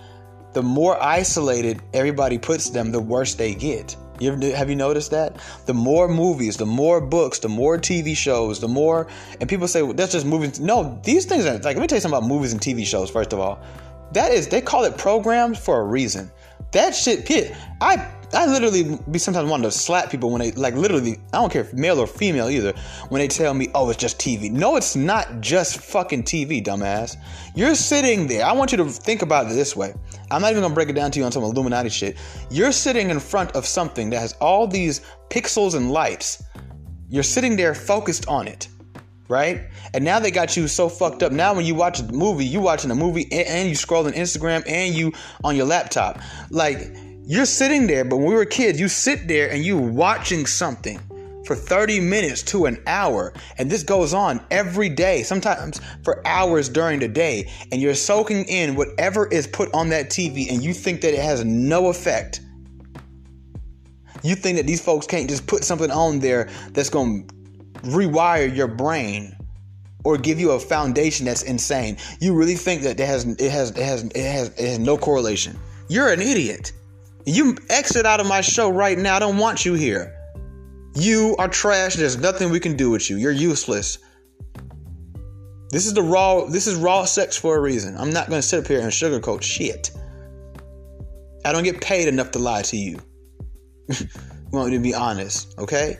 the 0.53 0.63
more 0.63 1.01
isolated 1.01 1.81
everybody 1.93 2.37
puts 2.37 2.69
them, 2.69 2.91
the 2.91 2.99
worse 2.99 3.35
they 3.35 3.53
get. 3.53 3.95
You 4.19 4.33
ever, 4.33 4.55
have 4.55 4.69
you 4.69 4.75
noticed 4.75 5.11
that? 5.11 5.37
The 5.65 5.73
more 5.73 6.07
movies, 6.07 6.57
the 6.57 6.65
more 6.65 6.99
books, 6.99 7.39
the 7.39 7.47
more 7.47 7.77
TV 7.77 8.15
shows, 8.15 8.59
the 8.59 8.67
more, 8.67 9.07
and 9.39 9.47
people 9.47 9.67
say 9.67 9.81
well, 9.81 9.93
that's 9.93 10.11
just 10.11 10.25
movies. 10.25 10.59
No, 10.59 10.99
these 11.03 11.25
things 11.25 11.45
are 11.45 11.53
like. 11.53 11.63
Let 11.63 11.79
me 11.79 11.87
tell 11.87 11.95
you 11.97 12.01
something 12.01 12.17
about 12.17 12.27
movies 12.27 12.51
and 12.51 12.61
TV 12.61 12.85
shows. 12.85 13.09
First 13.09 13.31
of 13.31 13.39
all, 13.39 13.59
that 14.11 14.31
is 14.31 14.47
they 14.47 14.61
call 14.61 14.83
it 14.83 14.97
programs 14.97 15.57
for 15.57 15.79
a 15.79 15.85
reason. 15.85 16.29
That 16.71 16.93
shit, 16.93 17.25
Pit. 17.25 17.55
I 17.79 18.11
I 18.33 18.45
literally 18.45 18.99
be 19.09 19.17
sometimes 19.19 19.49
wanting 19.49 19.69
to 19.69 19.71
slap 19.75 20.11
people 20.11 20.29
when 20.29 20.41
they 20.41 20.51
like 20.51 20.75
literally. 20.75 21.17
I 21.33 21.37
don't 21.37 21.51
care 21.51 21.63
if 21.63 21.73
male 21.73 21.99
or 21.99 22.07
female 22.07 22.49
either. 22.49 22.73
When 23.09 23.19
they 23.19 23.27
tell 23.27 23.53
me, 23.53 23.69
"Oh, 23.73 23.89
it's 23.89 23.99
just 23.99 24.19
TV." 24.19 24.51
No, 24.51 24.75
it's 24.75 24.95
not 24.95 25.41
just 25.41 25.77
fucking 25.79 26.23
TV, 26.23 26.63
dumbass. 26.63 27.15
You're 27.55 27.75
sitting 27.75 28.27
there. 28.27 28.45
I 28.45 28.53
want 28.53 28.71
you 28.71 28.77
to 28.77 28.85
think 28.85 29.21
about 29.23 29.47
it 29.47 29.55
this 29.55 29.75
way. 29.75 29.93
I'm 30.31 30.41
not 30.41 30.51
even 30.51 30.61
gonna 30.61 30.75
break 30.75 30.89
it 30.89 30.93
down 30.93 31.11
to 31.11 31.19
you 31.19 31.25
on 31.25 31.31
some 31.31 31.43
Illuminati 31.43 31.89
shit. 31.89 32.17
You're 32.51 32.71
sitting 32.71 33.09
in 33.09 33.19
front 33.19 33.51
of 33.53 33.65
something 33.65 34.09
that 34.11 34.19
has 34.19 34.33
all 34.41 34.67
these 34.67 35.01
pixels 35.29 35.73
and 35.75 35.91
lights. 35.91 36.43
You're 37.09 37.23
sitting 37.23 37.55
there 37.55 37.73
focused 37.73 38.27
on 38.27 38.47
it. 38.47 38.67
right? 39.27 39.67
And 39.93 40.03
now 40.03 40.19
they 40.19 40.31
got 40.31 40.57
you 40.57 40.67
so 40.67 40.89
fucked 40.89 41.21
up. 41.21 41.31
Now 41.31 41.53
when 41.53 41.63
you 41.65 41.75
watch 41.75 41.99
a 41.99 42.03
movie, 42.11 42.45
you 42.45 42.59
watching 42.61 42.89
a 42.89 42.95
movie 42.95 43.27
and, 43.31 43.47
and 43.47 43.69
you 43.69 43.75
scrolling 43.75 44.13
Instagram 44.15 44.63
and 44.67 44.95
you 44.95 45.13
on 45.43 45.55
your 45.55 45.67
laptop. 45.67 46.19
Like 46.49 46.95
you're 47.29 47.45
sitting 47.45 47.85
there, 47.85 48.03
but 48.03 48.17
when 48.17 48.25
we 48.25 48.33
were 48.33 48.43
kids, 48.43 48.79
you 48.79 48.87
sit 48.87 49.27
there 49.27 49.51
and 49.51 49.63
you 49.63 49.77
watching 49.77 50.47
something 50.47 50.99
for 51.45 51.55
30 51.55 51.99
minutes 51.99 52.41
to 52.41 52.65
an 52.65 52.81
hour. 52.87 53.33
And 53.59 53.69
this 53.69 53.83
goes 53.83 54.15
on 54.15 54.43
every 54.49 54.89
day, 54.89 55.21
sometimes 55.21 55.79
for 56.03 56.25
hours 56.25 56.69
during 56.69 56.99
the 56.99 57.07
day. 57.07 57.47
And 57.71 57.79
you're 57.79 57.93
soaking 57.93 58.45
in 58.45 58.75
whatever 58.75 59.27
is 59.27 59.45
put 59.45 59.71
on 59.75 59.89
that 59.89 60.09
TV 60.09 60.51
and 60.51 60.63
you 60.63 60.73
think 60.73 61.01
that 61.01 61.13
it 61.13 61.19
has 61.19 61.45
no 61.45 61.89
effect. 61.89 62.41
You 64.23 64.33
think 64.33 64.57
that 64.57 64.65
these 64.65 64.81
folks 64.81 65.05
can't 65.05 65.29
just 65.29 65.45
put 65.45 65.63
something 65.63 65.91
on 65.91 66.17
there 66.17 66.49
that's 66.71 66.89
going 66.89 67.27
to 67.27 67.35
rewire 67.81 68.53
your 68.53 68.67
brain 68.67 69.37
or 70.03 70.17
give 70.17 70.39
you 70.39 70.53
a 70.53 70.59
foundation 70.59 71.27
that's 71.27 71.43
insane. 71.43 71.97
You 72.19 72.33
really 72.33 72.55
think 72.55 72.81
that 72.81 72.99
it 72.99 73.05
has 73.05 73.23
it 73.23 73.51
has 73.51 73.69
it 73.69 73.77
has 73.77 74.03
it 74.03 74.15
has, 74.15 74.47
it 74.49 74.67
has 74.67 74.79
no 74.79 74.97
correlation. 74.97 75.59
You're 75.89 76.11
an 76.11 76.23
idiot. 76.23 76.71
You 77.29 77.55
exit 77.69 78.05
out 78.05 78.19
of 78.19 78.25
my 78.25 78.41
show 78.41 78.69
right 78.69 78.97
now. 78.97 79.15
I 79.15 79.19
don't 79.19 79.37
want 79.37 79.63
you 79.63 79.75
here. 79.75 80.15
You 80.95 81.35
are 81.37 81.47
trash. 81.47 81.95
There's 81.95 82.17
nothing 82.17 82.49
we 82.49 82.59
can 82.59 82.75
do 82.75 82.89
with 82.89 83.09
you. 83.09 83.17
You're 83.17 83.31
useless. 83.31 83.99
This 85.71 85.85
is 85.85 85.93
the 85.93 86.01
raw 86.01 86.45
this 86.45 86.65
is 86.65 86.75
raw 86.75 87.05
sex 87.05 87.37
for 87.37 87.55
a 87.55 87.59
reason. 87.59 87.95
I'm 87.97 88.09
not 88.09 88.29
going 88.29 88.41
to 88.41 88.47
sit 88.47 88.63
up 88.63 88.67
here 88.67 88.79
and 88.79 88.91
sugarcoat 88.91 89.43
shit. 89.43 89.91
I 91.45 91.51
don't 91.51 91.63
get 91.63 91.79
paid 91.79 92.07
enough 92.07 92.31
to 92.31 92.39
lie 92.39 92.63
to 92.63 92.77
you. 92.77 92.99
want 94.51 94.71
me 94.71 94.77
to 94.77 94.81
be 94.81 94.95
honest, 94.95 95.53
okay? 95.59 95.97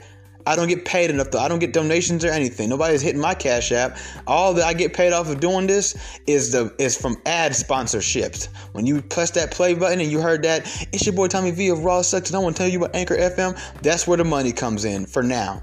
I 0.49 0.55
don't 0.55 0.67
get 0.67 0.83
paid 0.83 1.11
enough. 1.11 1.29
though. 1.29 1.37
I 1.37 1.47
don't 1.47 1.59
get 1.59 1.73
donations 1.73 2.25
or 2.25 2.31
anything. 2.31 2.69
Nobody's 2.69 3.03
hitting 3.03 3.21
my 3.21 3.35
cash 3.35 3.71
app. 3.71 3.99
All 4.25 4.55
that 4.55 4.65
I 4.65 4.73
get 4.73 4.93
paid 4.95 5.13
off 5.13 5.29
of 5.29 5.39
doing 5.39 5.67
this 5.67 5.95
is 6.25 6.53
the 6.53 6.73
is 6.79 6.97
from 6.97 7.17
ad 7.27 7.51
sponsorships. 7.51 8.47
When 8.71 8.87
you 8.87 9.03
press 9.03 9.29
that 9.31 9.51
play 9.51 9.75
button 9.75 10.01
and 10.01 10.11
you 10.11 10.19
heard 10.21 10.41
that, 10.43 10.61
it's 10.91 11.05
your 11.05 11.13
boy 11.13 11.27
Tommy 11.27 11.51
V 11.51 11.69
of 11.69 11.83
Raw 11.83 12.01
Sex, 12.01 12.31
and 12.31 12.35
I 12.35 12.39
want 12.39 12.55
to 12.55 12.63
tell 12.63 12.71
you 12.71 12.79
about 12.79 12.95
Anchor 12.95 13.15
FM. 13.15 13.59
That's 13.83 14.07
where 14.07 14.17
the 14.17 14.23
money 14.23 14.51
comes 14.51 14.85
in 14.85 15.05
for 15.05 15.21
now. 15.21 15.61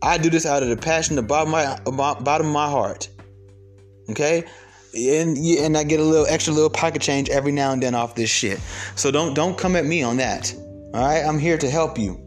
I 0.00 0.16
do 0.16 0.30
this 0.30 0.46
out 0.46 0.62
of 0.62 0.70
the 0.70 0.76
passion, 0.78 1.14
the 1.16 1.22
bottom 1.22 1.52
of 1.52 1.52
my 1.52 1.64
uh, 2.06 2.14
bottom 2.22 2.46
of 2.46 2.52
my 2.54 2.70
heart. 2.70 3.10
Okay, 4.08 4.44
and 4.96 5.36
and 5.36 5.76
I 5.76 5.84
get 5.84 6.00
a 6.00 6.02
little 6.02 6.26
extra 6.26 6.54
little 6.54 6.70
pocket 6.70 7.02
change 7.02 7.28
every 7.28 7.52
now 7.52 7.72
and 7.72 7.82
then 7.82 7.94
off 7.94 8.14
this 8.14 8.30
shit. 8.30 8.58
So 8.96 9.10
don't 9.10 9.34
don't 9.34 9.58
come 9.58 9.76
at 9.76 9.84
me 9.84 10.02
on 10.02 10.16
that. 10.16 10.54
All 10.94 11.04
right, 11.04 11.22
I'm 11.22 11.38
here 11.38 11.58
to 11.58 11.68
help 11.68 11.98
you. 11.98 12.21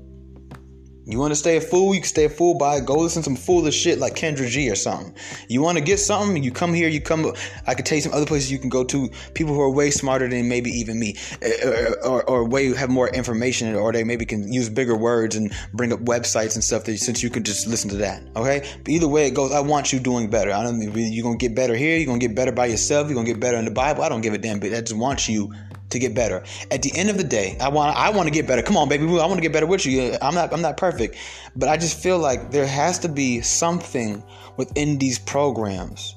You 1.08 1.20
want 1.20 1.32
to 1.32 1.36
stay 1.36 1.58
a 1.58 1.62
fool? 1.62 1.94
You 1.94 2.02
can 2.02 2.08
stay 2.08 2.26
a 2.26 2.30
fool 2.30 2.56
by 2.56 2.80
go 2.80 2.96
listen 2.96 3.22
to 3.22 3.26
some 3.26 3.36
foolish 3.36 3.76
shit 3.76 4.00
like 4.00 4.16
Kendra 4.16 4.48
G 4.48 4.72
or 4.72 4.76
something. 4.76 5.14
You 5.48 5.62
want 5.62 5.78
to 5.78 5.84
get 5.84 6.00
something? 6.00 6.44
You 6.44 6.52
come 6.52 6.74
here. 6.74 6.88
You 6.88 7.00
come. 7.00 7.32
I 7.68 7.76
could 7.76 7.86
tell 7.86 7.98
you 7.98 8.02
some 8.02 8.14
other 8.14 8.26
places 8.26 8.52
you 8.52 8.58
can 8.58 8.70
go 8.70 8.84
to. 8.86 9.10
People 9.36 9.54
who 9.54 9.62
are 9.62 9.70
way 9.70 9.92
smarter 9.92 10.28
than 10.28 10.50
maybe 10.50 10.72
even 10.72 11.00
me, 11.00 11.16
eh, 11.44 11.92
or, 12.04 12.06
or, 12.06 12.24
or 12.30 12.46
way 12.46 12.74
have 12.76 12.90
more 12.90 13.08
information, 13.10 13.76
or 13.76 13.94
they 13.94 14.04
maybe 14.04 14.26
can 14.26 14.52
use 14.52 14.68
bigger 14.68 14.96
words 14.96 15.36
and 15.36 15.54
bring 15.74 15.94
up 15.94 16.00
websites 16.00 16.56
and 16.56 16.64
stuff. 16.64 16.86
That 16.86 16.98
since 16.98 17.22
you 17.22 17.30
can 17.30 17.44
just 17.44 17.68
listen 17.68 17.92
to 17.92 17.98
that. 17.98 18.24
Okay. 18.36 18.68
But 18.84 18.90
either 18.90 19.08
way 19.08 19.28
it 19.28 19.36
goes, 19.36 19.52
I 19.52 19.60
want 19.60 19.94
you 19.94 20.00
doing 20.00 20.32
better. 20.32 20.52
I 20.52 20.64
don't. 20.64 20.82
You're 20.82 21.24
gonna 21.24 21.38
get 21.38 21.54
better 21.54 21.76
here. 21.76 21.98
You're 21.98 22.08
gonna 22.08 22.18
get 22.18 22.34
better 22.34 22.52
by 22.52 22.66
yourself. 22.66 23.08
You're 23.10 23.16
gonna 23.16 23.28
get 23.28 23.40
better 23.40 23.58
in 23.58 23.66
the 23.66 23.72
Bible. 23.72 24.02
I 24.02 24.10
don't 24.10 24.22
give 24.22 24.34
a 24.34 24.40
damn. 24.40 24.60
But 24.60 24.74
I 24.74 24.82
just 24.82 24.98
want 24.98 25.30
you 25.30 25.54
to 25.96 26.00
get 26.00 26.14
better. 26.14 26.44
At 26.72 26.82
the 26.82 26.96
end 26.96 27.10
of 27.10 27.18
the 27.18 27.24
day, 27.24 27.58
I 27.60 27.70
want 27.70 27.96
I 27.98 28.10
want 28.10 28.28
to 28.28 28.32
get 28.32 28.48
better. 28.48 28.62
Come 28.62 28.78
on, 28.78 28.88
baby, 28.88 29.04
I 29.06 29.26
want 29.26 29.36
to 29.36 29.42
get 29.42 29.54
better 29.54 29.66
with 29.66 29.86
you. 29.86 30.16
I'm 30.22 30.36
not 30.36 30.54
I'm 30.54 30.62
not 30.62 30.78
perfect, 30.78 31.18
but 31.56 31.70
I 31.70 31.78
just 31.78 32.02
feel 32.02 32.20
like 32.20 32.52
there 32.52 32.68
has 32.68 33.00
to 33.00 33.10
be 33.10 33.42
something 33.42 34.24
within 34.58 34.98
these 34.98 35.20
programs. 35.20 36.16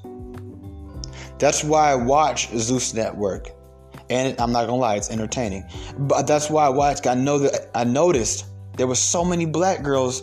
That's 1.39 1.63
why 1.63 1.93
I 1.93 1.95
watch 1.95 2.51
Zeus 2.51 2.95
Network, 2.95 3.49
and 4.11 4.39
I'm 4.41 4.53
not 4.53 4.67
gonna 4.67 4.77
lie, 4.77 4.97
it's 4.97 5.11
entertaining. 5.11 5.65
But 5.99 6.27
that's 6.27 6.51
why 6.51 6.67
I 6.67 6.69
watch. 6.69 7.07
I 7.07 7.15
know 7.15 7.39
that 7.39 7.71
I 7.75 7.85
noticed 7.85 8.47
there 8.77 8.87
were 8.87 8.97
so 8.97 9.25
many 9.25 9.47
black 9.47 9.83
girls 9.83 10.23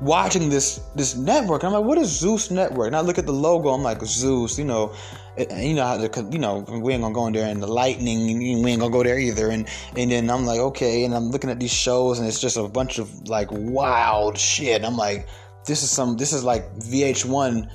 watching 0.00 0.48
this 0.48 0.80
this 0.94 1.16
network. 1.16 1.62
I'm 1.62 1.72
like, 1.72 1.84
what 1.84 1.98
is 1.98 2.08
Zeus 2.08 2.50
Network? 2.50 2.88
And 2.88 2.96
I 2.96 3.00
look 3.00 3.18
at 3.18 3.26
the 3.26 3.32
logo. 3.32 3.70
I'm 3.70 3.82
like, 3.82 4.02
Zeus, 4.02 4.58
you 4.58 4.64
know 4.64 4.94
you 5.38 5.74
know 5.74 5.84
how 5.84 5.96
the 5.96 6.28
you 6.30 6.38
know 6.38 6.58
we 6.68 6.92
ain't 6.92 7.02
gonna 7.02 7.14
go 7.14 7.26
in 7.26 7.32
there 7.32 7.48
and 7.48 7.62
the 7.62 7.66
lightning 7.66 8.38
we 8.62 8.70
ain't 8.70 8.80
gonna 8.80 8.92
go 8.92 9.02
there 9.02 9.18
either. 9.18 9.50
And 9.50 9.68
and 9.96 10.10
then 10.10 10.30
I'm 10.30 10.46
like 10.46 10.60
okay. 10.60 11.04
And 11.04 11.14
I'm 11.14 11.30
looking 11.30 11.50
at 11.50 11.60
these 11.60 11.72
shows 11.72 12.18
and 12.18 12.26
it's 12.26 12.40
just 12.40 12.56
a 12.56 12.66
bunch 12.68 12.98
of 12.98 13.28
like 13.28 13.48
wild 13.50 14.38
shit. 14.38 14.84
I'm 14.84 14.96
like 14.96 15.28
this 15.66 15.82
is 15.82 15.90
some 15.90 16.16
this 16.16 16.32
is 16.32 16.44
like 16.44 16.74
VH1 16.76 17.70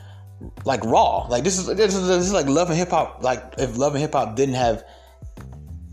like 0.65 0.83
raw. 0.83 1.27
Like 1.27 1.43
this 1.43 1.59
is 1.59 1.67
this 1.67 1.93
is, 1.93 2.07
this 2.07 2.25
is 2.25 2.33
like 2.33 2.47
love 2.47 2.69
and 2.69 2.77
hip 2.77 2.89
hop. 2.89 3.23
Like 3.23 3.55
if 3.57 3.77
love 3.77 3.93
and 3.93 4.01
hip 4.01 4.13
hop 4.13 4.35
didn't 4.35 4.55
have 4.55 4.83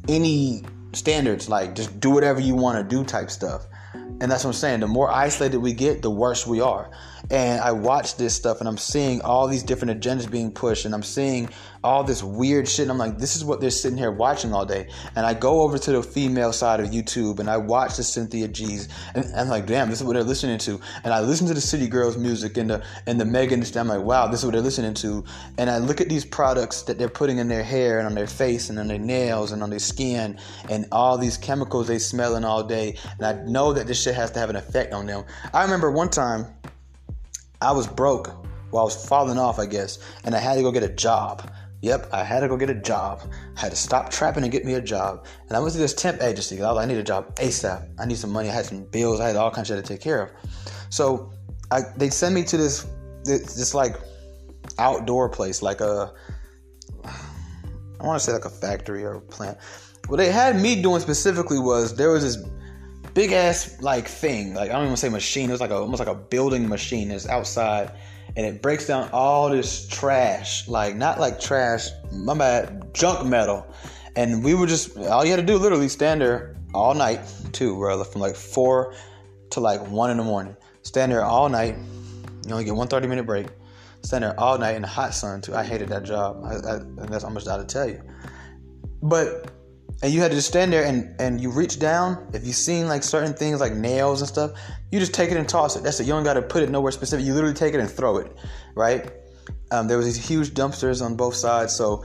any 0.09 0.63
standards 0.95 1.51
like 1.51 1.75
just 1.75 2.01
do 2.01 2.11
whatever 2.11 2.41
you 2.41 2.55
want 2.55 2.79
to 2.79 2.97
do 2.97 3.05
type 3.05 3.31
stuff. 3.31 3.67
And 3.95 4.31
that's 4.31 4.45
what 4.45 4.51
I'm 4.51 4.55
saying. 4.55 4.81
The 4.81 4.89
more 4.89 5.11
isolated 5.11 5.59
we 5.59 5.73
get, 5.73 6.03
the 6.03 6.11
worse 6.11 6.47
we 6.47 6.61
are. 6.61 6.91
And 7.31 7.61
I 7.61 7.73
watch 7.73 8.17
this 8.17 8.35
stuff 8.35 8.61
and 8.61 8.69
I'm 8.69 8.79
seeing 8.79 9.21
all 9.23 9.47
these 9.47 9.63
different 9.63 10.01
agendas 10.01 10.31
being 10.31 10.51
pushed 10.51 10.85
and 10.87 10.95
I'm 10.95 11.03
seeing 11.03 11.51
all 11.85 12.03
this 12.03 12.23
weird 12.23 12.69
shit. 12.69 12.85
And 12.85 12.91
I'm 12.91 12.99
like, 12.99 13.19
this 13.19 13.37
is 13.37 13.45
what 13.45 13.61
they're 13.61 13.71
sitting 13.71 13.99
here 13.99 14.11
watching 14.11 14.55
all 14.55 14.65
day. 14.65 14.89
And 15.15 15.27
I 15.27 15.35
go 15.35 15.63
over 15.63 15.79
to 15.79 15.93
the 15.93 16.03
female 16.03 16.53
side 16.53 16.81
of 16.81 16.89
YouTube 16.89 17.39
and 17.39 17.51
I 17.51 17.57
watch 17.57 17.97
the 17.97 18.03
Cynthia 18.03 18.49
G's 18.49 18.89
and 19.15 19.27
I'm 19.37 19.49
like, 19.49 19.67
damn, 19.67 19.91
this 19.91 20.01
is 20.01 20.07
what 20.07 20.15
they're 20.15 20.23
listening 20.23 20.59
to. 20.59 20.81
And 21.05 21.13
I 21.13 21.21
listen 21.21 21.47
to 21.49 21.55
the 21.55 21.61
City 21.61 21.87
Girls 21.87 22.17
music 22.17 22.57
and 22.57 22.71
the 22.71 22.85
and 23.07 23.21
the 23.21 23.25
Megan. 23.25 23.63
I'm 23.77 23.89
like, 23.89 24.03
wow, 24.03 24.29
this 24.29 24.41
is 24.41 24.47
what 24.47 24.53
they're 24.53 24.63
listening 24.63 24.95
to. 24.95 25.25
And 25.59 25.69
I 25.69 25.79
look 25.79 26.01
at 26.01 26.09
these 26.09 26.25
products 26.25 26.83
that 26.83 26.99
they're 26.99 27.09
putting 27.09 27.39
in 27.39 27.49
their 27.49 27.63
hair 27.63 27.99
and 27.99 28.07
on 28.07 28.15
their 28.15 28.27
face 28.27 28.71
and 28.71 28.79
on 28.79 28.89
their 28.89 28.99
nails 28.99 29.53
and 29.53 29.63
on 29.63 29.71
their 29.71 29.79
skin 29.79 30.39
and 30.71 30.87
all 30.93 31.19
these 31.19 31.37
chemicals 31.37 31.89
they 31.89 31.99
smelling 31.99 32.45
all 32.45 32.63
day. 32.63 32.97
And 33.19 33.27
I 33.27 33.45
know 33.45 33.73
that 33.73 33.87
this 33.87 34.03
shit 34.03 34.15
has 34.15 34.31
to 34.33 34.39
have 34.39 34.51
an 34.51 34.57
effect 34.57 34.93
on 34.93 35.07
them. 35.07 35.25
I 35.53 35.63
remember 35.63 35.91
one 35.91 36.09
time 36.09 36.47
I 37.61 37.73
was 37.73 37.87
broke 37.87 38.29
while 38.71 38.83
I 38.83 38.85
was 38.85 39.07
falling 39.07 39.39
off, 39.39 39.59
I 39.59 39.67
guess, 39.67 39.99
and 40.25 40.35
I 40.35 40.39
had 40.39 40.55
to 40.55 40.63
go 40.63 40.71
get 40.71 40.83
a 40.83 40.89
job. 40.89 41.51
Yep, 41.81 42.09
I 42.13 42.25
had 42.25 42.41
to 42.41 42.49
go 42.49 42.57
get 42.57 42.71
a 42.71 42.75
job. 42.75 43.23
I 43.57 43.61
had 43.61 43.71
to 43.71 43.77
stop 43.77 44.11
trapping 44.11 44.43
and 44.43 44.51
get 44.51 44.65
me 44.65 44.75
a 44.75 44.81
job. 44.81 45.27
And 45.47 45.57
I 45.57 45.61
went 45.61 45.73
to 45.75 45.79
this 45.79 45.95
temp 45.95 46.21
agency 46.21 46.57
because 46.57 46.67
I 46.67 46.73
was 46.73 46.77
like, 46.77 46.85
I 46.85 46.89
need 46.89 46.99
a 46.99 47.05
job 47.05 47.35
ASAP. 47.37 47.89
I 48.01 48.05
need 48.05 48.19
some 48.19 48.31
money. 48.31 48.49
I 48.49 48.53
had 48.53 48.67
some 48.67 48.85
bills. 48.85 49.21
I 49.21 49.29
had 49.29 49.37
all 49.37 49.51
kinds 49.51 49.71
of 49.71 49.77
shit 49.77 49.85
to 49.85 49.93
take 49.93 50.01
care 50.01 50.23
of. 50.23 50.31
So 50.91 51.33
I, 51.71 51.83
they 51.97 52.11
sent 52.11 52.35
me 52.35 52.43
to 52.45 52.57
this, 52.57 52.87
this, 53.25 53.55
this 53.55 53.75
like 53.75 53.95
outdoor 54.79 55.29
place, 55.29 55.63
like 55.63 55.81
a, 55.81 56.13
I 57.05 58.07
want 58.07 58.21
to 58.21 58.25
say 58.25 58.33
like 58.33 58.45
a 58.45 58.51
factory 58.51 59.05
or 59.05 59.15
a 59.15 59.21
plant. 59.21 59.59
What 60.09 60.17
they 60.17 60.33
had 60.33 60.61
me 60.61 60.83
doing 60.83 61.01
specifically 61.01 61.61
was 61.61 61.95
there 61.95 62.11
was 62.11 62.23
this 62.23 62.45
big 63.19 63.33
ass 63.33 63.83
like 63.83 64.07
thing. 64.07 64.55
Like 64.55 64.71
I 64.71 64.75
don't 64.75 64.85
even 64.85 64.97
say 64.97 65.09
machine. 65.09 65.49
It 65.49 65.53
was 65.53 65.61
like 65.61 65.71
a, 65.71 65.75
almost 65.75 65.99
like 65.99 66.09
a 66.09 66.15
building 66.15 66.69
machine 66.69 67.09
that's 67.09 67.29
outside, 67.29 67.91
and 68.37 68.47
it 68.47 68.63
breaks 68.63 68.87
down 68.87 69.11
all 69.13 69.51
this 69.51 69.89
trash. 69.89 70.69
Like 70.69 70.95
not 70.95 71.19
like 71.19 71.41
trash, 71.41 71.89
my 72.13 72.39
bad, 72.39 72.95
junk 72.95 73.27
metal. 73.27 73.67
And 74.15 74.45
we 74.45 74.55
would 74.55 74.69
just 74.69 74.97
all 74.97 75.25
you 75.25 75.33
had 75.33 75.41
to 75.41 75.47
do 75.47 75.59
literally 75.59 75.89
stand 75.89 76.21
there 76.21 76.55
all 76.73 76.95
night 76.95 77.21
too, 77.53 77.75
bro, 77.75 78.05
from 78.05 78.21
like 78.21 78.37
four 78.37 78.95
to 79.51 79.59
like 79.59 79.85
one 79.89 80.13
in 80.13 80.17
the 80.17 80.23
morning. 80.23 80.57
Stand 80.83 81.11
there 81.11 81.25
all 81.25 81.49
night. 81.49 81.75
You 82.47 82.53
only 82.53 82.65
get 82.65 82.77
one 82.77 82.87
30 82.87 83.09
minute 83.09 83.27
break. 83.27 83.49
Stand 84.05 84.23
there 84.23 84.39
all 84.39 84.59
night 84.59 84.77
in 84.77 84.83
the 84.83 84.89
hot 84.89 85.13
sun 85.13 85.41
too. 85.41 85.57
I 85.57 85.65
hated 85.65 85.89
that 85.89 86.05
job. 86.05 86.41
I, 86.45 86.55
I, 86.55 87.07
that's 87.09 87.25
how 87.25 87.31
much 87.31 87.49
I 87.49 87.57
to 87.57 87.65
tell 87.65 87.89
you. 87.89 88.01
But 89.03 89.58
and 90.03 90.13
you 90.13 90.21
had 90.21 90.31
to 90.31 90.37
just 90.37 90.49
stand 90.49 90.73
there 90.73 90.85
and 90.85 91.15
and 91.21 91.41
you 91.41 91.51
reach 91.51 91.79
down 91.79 92.29
if 92.33 92.47
you 92.47 92.53
seen 92.53 92.89
like 92.89 93.03
certain 93.03 93.35
things 93.35 93.61
like 93.61 93.73
nails 93.73 94.21
and 94.21 94.29
stuff 94.29 94.53
you 94.91 94.99
just 94.99 95.13
take 95.13 95.31
it 95.31 95.37
and 95.37 95.47
toss 95.47 95.77
it. 95.77 95.83
That's 95.83 96.01
it. 96.01 96.07
You 96.07 96.15
don't 96.15 96.25
got 96.25 96.35
to 96.35 96.43
put 96.43 96.63
it 96.63 96.71
nowhere 96.71 96.93
specific. 96.93 97.27
You 97.27 97.35
literally 97.35 97.55
take 97.55 97.75
it 97.75 97.81
and 97.81 97.91
throw 97.91 98.19
it 98.19 98.33
right? 98.75 99.11
Um, 99.71 99.89
there 99.89 99.97
was 99.97 100.07
these 100.07 100.29
huge 100.29 100.51
dumpsters 100.51 101.05
on 101.05 101.17
both 101.17 101.35
sides 101.35 101.75
so 101.75 102.05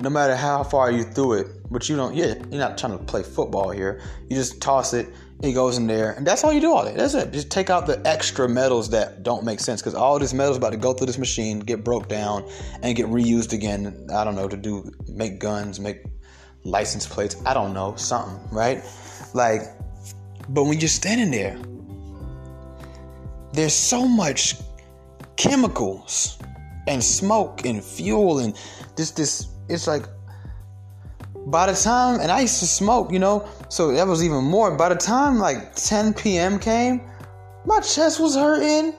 no 0.00 0.10
matter 0.10 0.34
how 0.34 0.64
far 0.64 0.90
you 0.90 1.04
threw 1.04 1.34
it 1.34 1.46
but 1.70 1.88
you 1.88 1.96
don't 1.96 2.14
yeah 2.14 2.34
you're 2.50 2.60
not 2.60 2.76
trying 2.76 2.96
to 2.98 3.04
play 3.04 3.22
football 3.22 3.70
here. 3.70 4.00
You 4.28 4.36
just 4.36 4.60
toss 4.60 4.92
it 4.94 5.08
it 5.42 5.52
goes 5.52 5.76
in 5.76 5.86
there 5.86 6.12
and 6.12 6.26
that's 6.26 6.44
all 6.44 6.52
you 6.52 6.60
do 6.60 6.72
all 6.72 6.84
day 6.84 6.94
that's 6.96 7.14
it. 7.14 7.32
Just 7.32 7.50
take 7.50 7.68
out 7.68 7.86
the 7.86 8.00
extra 8.06 8.48
metals 8.48 8.90
that 8.90 9.22
don't 9.24 9.44
make 9.44 9.60
sense 9.60 9.82
because 9.82 9.94
all 9.94 10.18
this 10.18 10.32
metal's 10.32 10.56
about 10.56 10.70
to 10.70 10.78
go 10.78 10.92
through 10.92 11.06
this 11.08 11.18
machine 11.18 11.58
get 11.58 11.82
broke 11.82 12.08
down 12.08 12.48
and 12.82 12.96
get 12.96 13.06
reused 13.06 13.52
again 13.52 14.06
i 14.14 14.24
don't 14.24 14.36
know 14.36 14.48
to 14.48 14.56
do 14.56 14.90
make 15.08 15.38
guns 15.38 15.80
make 15.80 16.04
license 16.64 17.06
plates, 17.06 17.36
I 17.46 17.54
don't 17.54 17.72
know, 17.72 17.94
something, 17.96 18.40
right? 18.50 18.82
Like, 19.32 19.62
but 20.48 20.64
when 20.64 20.80
you're 20.80 20.88
standing 20.88 21.30
there, 21.30 21.58
there's 23.52 23.74
so 23.74 24.06
much 24.08 24.56
chemicals 25.36 26.38
and 26.86 27.02
smoke 27.02 27.64
and 27.64 27.82
fuel 27.82 28.40
and 28.40 28.54
this 28.96 29.10
this 29.12 29.48
it's 29.68 29.86
like 29.86 30.04
by 31.46 31.66
the 31.66 31.74
time 31.74 32.20
and 32.20 32.30
I 32.30 32.40
used 32.40 32.60
to 32.60 32.66
smoke, 32.66 33.12
you 33.12 33.18
know, 33.18 33.48
so 33.68 33.92
that 33.92 34.06
was 34.06 34.24
even 34.24 34.44
more. 34.44 34.76
By 34.76 34.88
the 34.88 34.96
time 34.96 35.38
like 35.38 35.74
10 35.74 36.14
p.m. 36.14 36.58
came, 36.58 37.00
my 37.64 37.80
chest 37.80 38.20
was 38.20 38.34
hurting 38.34 38.94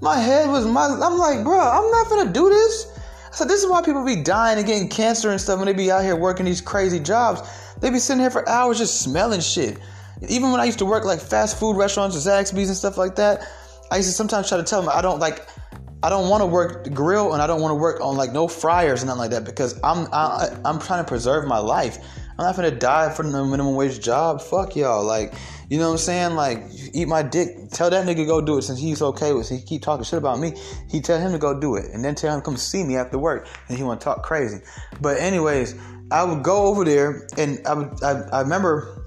My 0.00 0.18
head 0.18 0.48
was 0.50 0.66
my. 0.66 0.86
I'm 0.86 1.18
like, 1.18 1.42
bro, 1.42 1.58
I'm 1.58 1.90
not 1.90 2.08
gonna 2.08 2.32
do 2.32 2.48
this. 2.48 2.95
I 3.36 3.40
said, 3.40 3.48
this 3.48 3.62
is 3.62 3.68
why 3.68 3.82
people 3.82 4.02
be 4.02 4.16
dying 4.16 4.56
and 4.56 4.66
getting 4.66 4.88
cancer 4.88 5.30
and 5.30 5.38
stuff 5.38 5.58
when 5.58 5.66
they 5.66 5.74
be 5.74 5.90
out 5.90 6.02
here 6.02 6.16
working 6.16 6.46
these 6.46 6.62
crazy 6.62 6.98
jobs. 6.98 7.42
They 7.82 7.90
be 7.90 7.98
sitting 7.98 8.22
here 8.22 8.30
for 8.30 8.48
hours 8.48 8.78
just 8.78 9.02
smelling 9.02 9.42
shit. 9.42 9.78
Even 10.26 10.52
when 10.52 10.58
I 10.58 10.64
used 10.64 10.78
to 10.78 10.86
work 10.86 11.04
like 11.04 11.20
fast 11.20 11.60
food 11.60 11.76
restaurants, 11.76 12.16
or 12.16 12.30
Zaxby's 12.30 12.68
and 12.68 12.76
stuff 12.78 12.96
like 12.96 13.14
that, 13.16 13.46
I 13.90 13.98
used 13.98 14.08
to 14.08 14.14
sometimes 14.14 14.48
try 14.48 14.56
to 14.56 14.64
tell 14.64 14.80
them 14.80 14.90
I 14.90 15.02
don't 15.02 15.20
like 15.20 15.46
I 16.02 16.08
don't 16.08 16.30
want 16.30 16.40
to 16.40 16.46
work 16.46 16.84
the 16.84 16.88
grill 16.88 17.34
and 17.34 17.42
I 17.42 17.46
don't 17.46 17.60
want 17.60 17.72
to 17.72 17.76
work 17.76 18.00
on 18.00 18.16
like 18.16 18.32
no 18.32 18.48
fryers 18.48 19.02
and 19.02 19.08
nothing 19.08 19.18
like 19.18 19.30
that 19.32 19.44
because 19.44 19.78
I'm 19.84 20.08
I, 20.14 20.48
I'm 20.64 20.78
trying 20.78 21.04
to 21.04 21.08
preserve 21.08 21.46
my 21.46 21.58
life. 21.58 21.98
I'm 22.38 22.44
not 22.44 22.56
gonna 22.56 22.70
die 22.70 23.12
for 23.12 23.22
the 23.22 23.30
minimum 23.30 23.74
wage 23.74 24.00
job. 24.00 24.42
Fuck 24.42 24.76
y'all. 24.76 25.04
Like, 25.04 25.34
you 25.70 25.78
know 25.78 25.86
what 25.86 25.92
I'm 25.92 25.98
saying? 25.98 26.34
Like, 26.34 26.64
eat 26.92 27.08
my 27.08 27.22
dick. 27.22 27.70
Tell 27.70 27.88
that 27.88 28.06
nigga 28.06 28.26
go 28.26 28.40
do 28.40 28.58
it 28.58 28.62
since 28.62 28.78
he's 28.78 29.00
okay 29.00 29.32
with. 29.32 29.50
It. 29.50 29.56
He 29.56 29.64
keep 29.64 29.82
talking 29.82 30.04
shit 30.04 30.18
about 30.18 30.38
me. 30.38 30.52
He 30.90 31.00
tell 31.00 31.18
him 31.18 31.32
to 31.32 31.38
go 31.38 31.58
do 31.58 31.76
it, 31.76 31.86
and 31.92 32.04
then 32.04 32.14
tell 32.14 32.34
him 32.34 32.40
to 32.40 32.44
come 32.44 32.56
see 32.56 32.84
me 32.84 32.96
after 32.96 33.18
work, 33.18 33.48
and 33.68 33.78
he 33.78 33.84
want 33.84 34.00
to 34.00 34.04
talk 34.04 34.22
crazy. 34.22 34.58
But 35.00 35.18
anyways, 35.18 35.74
I 36.10 36.24
would 36.24 36.42
go 36.42 36.66
over 36.66 36.84
there, 36.84 37.26
and 37.38 37.66
I 37.66 37.74
would. 37.74 38.02
I, 38.02 38.20
I 38.32 38.40
remember 38.42 39.04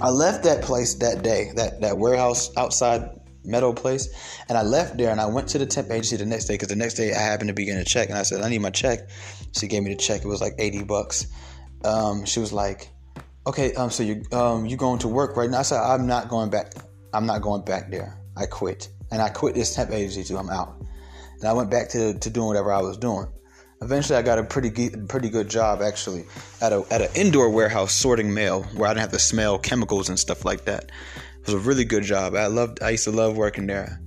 I 0.00 0.10
left 0.10 0.44
that 0.44 0.62
place 0.62 0.94
that 0.96 1.22
day, 1.22 1.52
that 1.56 1.80
that 1.80 1.98
warehouse 1.98 2.54
outside 2.56 3.20
Meadow 3.44 3.72
Place, 3.72 4.08
and 4.48 4.56
I 4.56 4.62
left 4.62 4.98
there 4.98 5.10
and 5.10 5.20
I 5.20 5.26
went 5.26 5.48
to 5.48 5.58
the 5.58 5.66
temp 5.66 5.90
agency 5.90 6.16
the 6.16 6.26
next 6.26 6.44
day 6.44 6.54
because 6.54 6.68
the 6.68 6.76
next 6.76 6.94
day 6.94 7.12
I 7.14 7.18
happened 7.18 7.48
to 7.48 7.54
be 7.54 7.64
getting 7.64 7.80
a 7.80 7.84
check, 7.84 8.08
and 8.08 8.18
I 8.18 8.22
said 8.22 8.42
I 8.42 8.48
need 8.48 8.60
my 8.60 8.70
check. 8.70 9.08
She 9.52 9.66
gave 9.66 9.82
me 9.82 9.90
the 9.90 9.96
check. 9.96 10.22
It 10.22 10.28
was 10.28 10.40
like 10.40 10.54
eighty 10.58 10.84
bucks. 10.84 11.26
Um, 11.84 12.24
she 12.24 12.40
was 12.40 12.52
like, 12.52 12.90
"Okay, 13.46 13.74
um, 13.74 13.90
so 13.90 14.02
you 14.02 14.22
um 14.32 14.66
you 14.66 14.76
going 14.76 14.98
to 15.00 15.08
work 15.08 15.36
right 15.36 15.50
now?" 15.50 15.60
I 15.60 15.62
said, 15.62 15.80
"I'm 15.80 16.06
not 16.06 16.28
going 16.28 16.50
back. 16.50 16.72
I'm 17.12 17.26
not 17.26 17.42
going 17.42 17.64
back 17.64 17.90
there. 17.90 18.18
I 18.36 18.46
quit, 18.46 18.88
and 19.10 19.20
I 19.20 19.28
quit 19.28 19.54
this 19.54 19.74
temp 19.74 19.90
agency 19.90 20.24
too. 20.24 20.38
I'm 20.38 20.50
out." 20.50 20.76
And 21.40 21.48
I 21.48 21.52
went 21.52 21.70
back 21.70 21.88
to 21.90 22.14
to 22.18 22.30
doing 22.30 22.46
whatever 22.46 22.72
I 22.72 22.80
was 22.80 22.96
doing. 22.96 23.26
Eventually, 23.82 24.18
I 24.18 24.22
got 24.22 24.38
a 24.38 24.44
pretty 24.44 24.68
good, 24.68 25.08
pretty 25.08 25.30
good 25.30 25.48
job 25.48 25.80
actually 25.80 26.26
at 26.60 26.72
a 26.72 26.84
at 26.90 27.00
an 27.00 27.08
indoor 27.14 27.48
warehouse 27.48 27.92
sorting 27.92 28.34
mail 28.34 28.64
where 28.74 28.88
I 28.88 28.92
didn't 28.92 29.02
have 29.02 29.12
to 29.12 29.18
smell 29.18 29.58
chemicals 29.58 30.08
and 30.08 30.18
stuff 30.18 30.44
like 30.44 30.66
that. 30.66 30.84
It 31.40 31.46
was 31.46 31.54
a 31.54 31.58
really 31.58 31.84
good 31.84 32.04
job. 32.04 32.34
I 32.34 32.46
loved. 32.46 32.82
I 32.82 32.90
used 32.90 33.04
to 33.04 33.10
love 33.10 33.36
working 33.36 33.66
there 33.66 34.00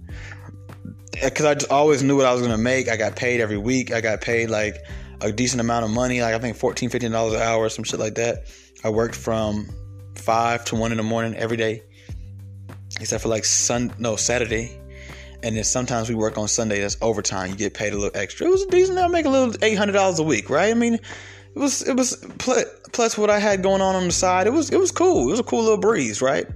because 1.11 1.45
I 1.45 1.55
just 1.55 1.71
always 1.71 2.03
knew 2.03 2.15
what 2.15 2.25
I 2.25 2.33
was 2.33 2.41
gonna 2.41 2.57
make. 2.57 2.87
I 2.87 2.97
got 2.97 3.15
paid 3.15 3.41
every 3.41 3.57
week. 3.57 3.91
I 3.91 4.01
got 4.01 4.21
paid 4.21 4.49
like 4.49 4.77
a 5.23 5.31
decent 5.31 5.61
amount 5.61 5.85
of 5.85 5.91
money, 5.91 6.21
like 6.21 6.35
I 6.35 6.39
think 6.39 6.57
14 6.57 6.89
15 6.89 7.11
dollars 7.11 7.33
an 7.33 7.41
hour, 7.41 7.67
some 7.69 7.83
shit 7.83 7.99
like 7.99 8.15
that. 8.15 8.45
I 8.83 8.89
worked 8.89 9.15
from 9.15 9.69
five 10.15 10.65
to 10.65 10.75
one 10.75 10.91
in 10.91 10.97
the 10.97 11.03
morning 11.03 11.35
every 11.35 11.57
day, 11.57 11.83
except 12.99 13.23
for 13.23 13.29
like 13.29 13.45
sun 13.45 13.93
no 13.97 14.15
Saturday 14.15 14.79
and 15.43 15.57
then 15.57 15.63
sometimes 15.65 16.09
we 16.09 16.15
work 16.15 16.37
on 16.37 16.47
Sunday. 16.47 16.79
That's 16.79 16.97
overtime. 17.01 17.51
You 17.51 17.57
get 17.57 17.73
paid 17.73 17.93
a 17.93 17.97
little 17.97 18.17
extra. 18.17 18.47
It 18.47 18.49
was 18.49 18.65
decent. 18.65 18.97
I 18.97 19.07
make 19.07 19.25
a 19.25 19.29
little 19.29 19.53
eight 19.61 19.77
hundred 19.77 19.91
dollars 19.91 20.17
a 20.19 20.23
week, 20.23 20.49
right? 20.49 20.71
I 20.71 20.73
mean, 20.73 20.95
it 20.95 21.01
was 21.55 21.87
it 21.87 21.95
was 21.95 22.15
plus 22.37 23.17
what 23.17 23.29
I 23.29 23.39
had 23.39 23.61
going 23.61 23.81
on 23.81 23.95
on 23.95 24.05
the 24.05 24.13
side. 24.13 24.47
It 24.47 24.53
was 24.53 24.71
it 24.71 24.79
was 24.79 24.91
cool. 24.91 25.27
It 25.27 25.31
was 25.31 25.39
a 25.41 25.43
cool 25.43 25.63
little 25.63 25.77
breeze, 25.77 26.21
right? 26.21 26.47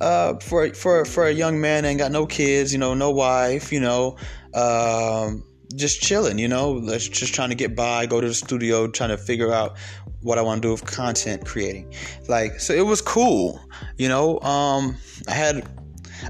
Uh, 0.00 0.38
for 0.40 0.72
for 0.74 1.06
for 1.06 1.26
a 1.26 1.32
young 1.32 1.60
man 1.60 1.86
ain't 1.86 1.98
got 1.98 2.12
no 2.12 2.26
kids, 2.26 2.72
you 2.72 2.78
know, 2.78 2.92
no 2.92 3.10
wife, 3.10 3.72
you 3.72 3.80
know, 3.80 4.16
um, 4.52 5.42
just 5.74 6.00
chilling, 6.00 6.38
you 6.38 6.48
know, 6.48 6.80
just 6.98 7.34
trying 7.34 7.50
to 7.50 7.54
get 7.54 7.74
by, 7.74 8.06
go 8.06 8.20
to 8.20 8.28
the 8.28 8.34
studio, 8.34 8.88
trying 8.88 9.10
to 9.10 9.18
figure 9.18 9.52
out 9.52 9.76
what 10.22 10.38
I 10.38 10.42
want 10.42 10.62
to 10.62 10.68
do 10.68 10.72
with 10.72 10.84
content 10.84 11.44
creating. 11.44 11.92
Like, 12.28 12.60
so 12.60 12.72
it 12.72 12.86
was 12.86 13.00
cool, 13.00 13.60
you 13.98 14.08
know. 14.08 14.40
Um, 14.40 14.96
I 15.28 15.32
had 15.32 15.68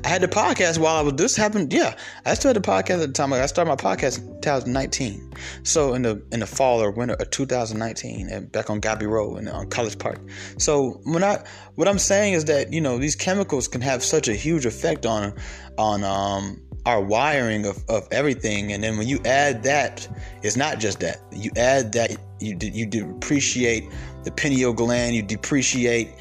I 0.05 0.09
had 0.09 0.21
the 0.21 0.29
podcast 0.29 0.79
while 0.79 0.97
I 0.97 1.01
was 1.01 1.15
this 1.15 1.37
happened. 1.37 1.73
Yeah, 1.73 1.97
I 2.25 2.35
still 2.35 2.51
had 2.51 2.57
the 2.57 2.67
podcast 2.67 3.03
at 3.03 3.09
the 3.09 3.13
time. 3.13 3.33
I 3.33 3.47
started 3.47 3.69
my 3.69 3.77
podcast 3.77 4.19
in 4.19 4.41
2019. 4.41 5.33
So 5.63 5.95
in 5.95 6.03
the 6.03 6.23
in 6.33 6.41
the 6.41 6.47
fall 6.47 6.83
or 6.83 6.91
winter 6.91 7.15
of 7.15 7.31
2019, 7.31 8.29
and 8.29 8.51
back 8.51 8.69
on 8.69 8.81
Godby 8.81 9.07
Road 9.07 9.39
and 9.39 9.49
on 9.49 9.69
College 9.69 9.99
Park. 9.99 10.21
So 10.59 11.01
when 11.05 11.23
I 11.23 11.45
what 11.77 11.89
I'm 11.89 11.99
saying 11.99 12.35
is 12.35 12.47
that 12.47 12.73
you 12.73 12.81
know 12.81 12.99
these 12.99 13.17
chemicals 13.17 13.69
can 13.69 13.81
have 13.81 14.03
such 14.03 14.29
a 14.29 14.35
huge 14.35 14.67
effect 14.67 15.07
on 15.07 15.35
on 15.79 16.05
um 16.05 16.61
our 16.87 17.01
wiring 17.01 17.67
of, 17.67 17.79
of 17.89 18.09
everything 18.11 18.73
and 18.73 18.83
then 18.83 18.97
when 18.97 19.07
you 19.07 19.21
add 19.25 19.63
that 19.63 20.09
it's 20.43 20.57
not 20.57 20.79
just 20.79 21.01
that 21.01 21.19
you 21.33 21.51
add 21.57 21.93
that 21.93 22.17
you 22.41 22.57
you 22.61 22.87
depreciate 22.87 23.85
the 24.25 24.31
pineal 24.31 24.73
gland 24.73 25.15
you 25.15 25.23
depreciate 25.23 26.15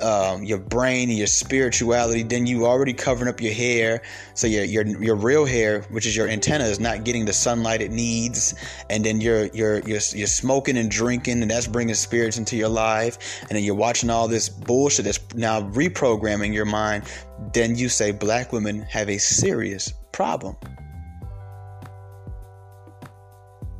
um, 0.00 0.44
your 0.44 0.58
brain 0.58 1.08
and 1.08 1.18
your 1.18 1.26
spirituality, 1.26 2.22
then 2.22 2.46
you 2.46 2.66
already 2.66 2.92
covering 2.92 3.28
up 3.28 3.40
your 3.40 3.52
hair. 3.52 4.02
So 4.34 4.46
your 4.46 4.64
your 4.64 4.86
your 5.02 5.16
real 5.16 5.44
hair, 5.44 5.82
which 5.90 6.06
is 6.06 6.16
your 6.16 6.28
antenna, 6.28 6.64
is 6.64 6.80
not 6.80 7.04
getting 7.04 7.24
the 7.24 7.32
sunlight 7.32 7.80
it 7.80 7.90
needs, 7.90 8.54
and 8.90 9.04
then 9.04 9.20
you're 9.20 9.46
you're 9.46 9.80
you're 9.80 10.00
you're 10.14 10.26
smoking 10.26 10.76
and 10.76 10.90
drinking, 10.90 11.42
and 11.42 11.50
that's 11.50 11.66
bringing 11.66 11.94
spirits 11.94 12.38
into 12.38 12.56
your 12.56 12.68
life. 12.68 13.42
And 13.42 13.50
then 13.50 13.64
you're 13.64 13.74
watching 13.74 14.10
all 14.10 14.28
this 14.28 14.48
bullshit 14.48 15.04
that's 15.04 15.20
now 15.34 15.62
reprogramming 15.62 16.52
your 16.52 16.66
mind. 16.66 17.04
Then 17.52 17.76
you 17.76 17.88
say 17.88 18.12
black 18.12 18.52
women 18.52 18.82
have 18.82 19.08
a 19.08 19.18
serious 19.18 19.92
problem. 20.16 20.56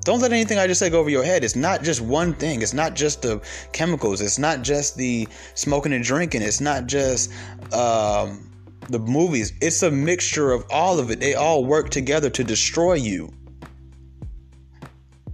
Don't 0.05 0.21
let 0.21 0.33
anything 0.33 0.59
I 0.59 0.67
just 0.67 0.79
say 0.79 0.91
go 0.91 1.01
over 1.01 1.09
your 1.09 1.25
head. 1.25 1.43
It's 1.43 1.57
not 1.57 1.83
just 1.83 2.03
one 2.03 2.35
thing. 2.35 2.61
It's 2.61 2.75
not 2.75 2.95
just 2.95 3.23
the 3.23 3.41
chemicals. 3.73 4.21
It's 4.21 4.39
not 4.39 4.63
just 4.63 4.97
the 4.97 5.27
smoking 5.55 5.95
and 5.95 6.05
drinking. 6.05 6.43
It's 6.43 6.61
not 6.61 6.87
just 6.87 7.33
um, 7.73 8.53
the 8.91 8.99
movies. 8.99 9.55
It's 9.63 9.83
a 9.83 9.91
mixture 9.91 10.53
of 10.53 10.65
all 10.71 11.01
of 11.01 11.11
it. 11.11 11.21
They 11.21 11.35
all 11.35 11.65
work 11.65 11.89
together 11.89 12.29
to 12.31 12.45
destroy 12.45 12.95
you. 12.95 13.33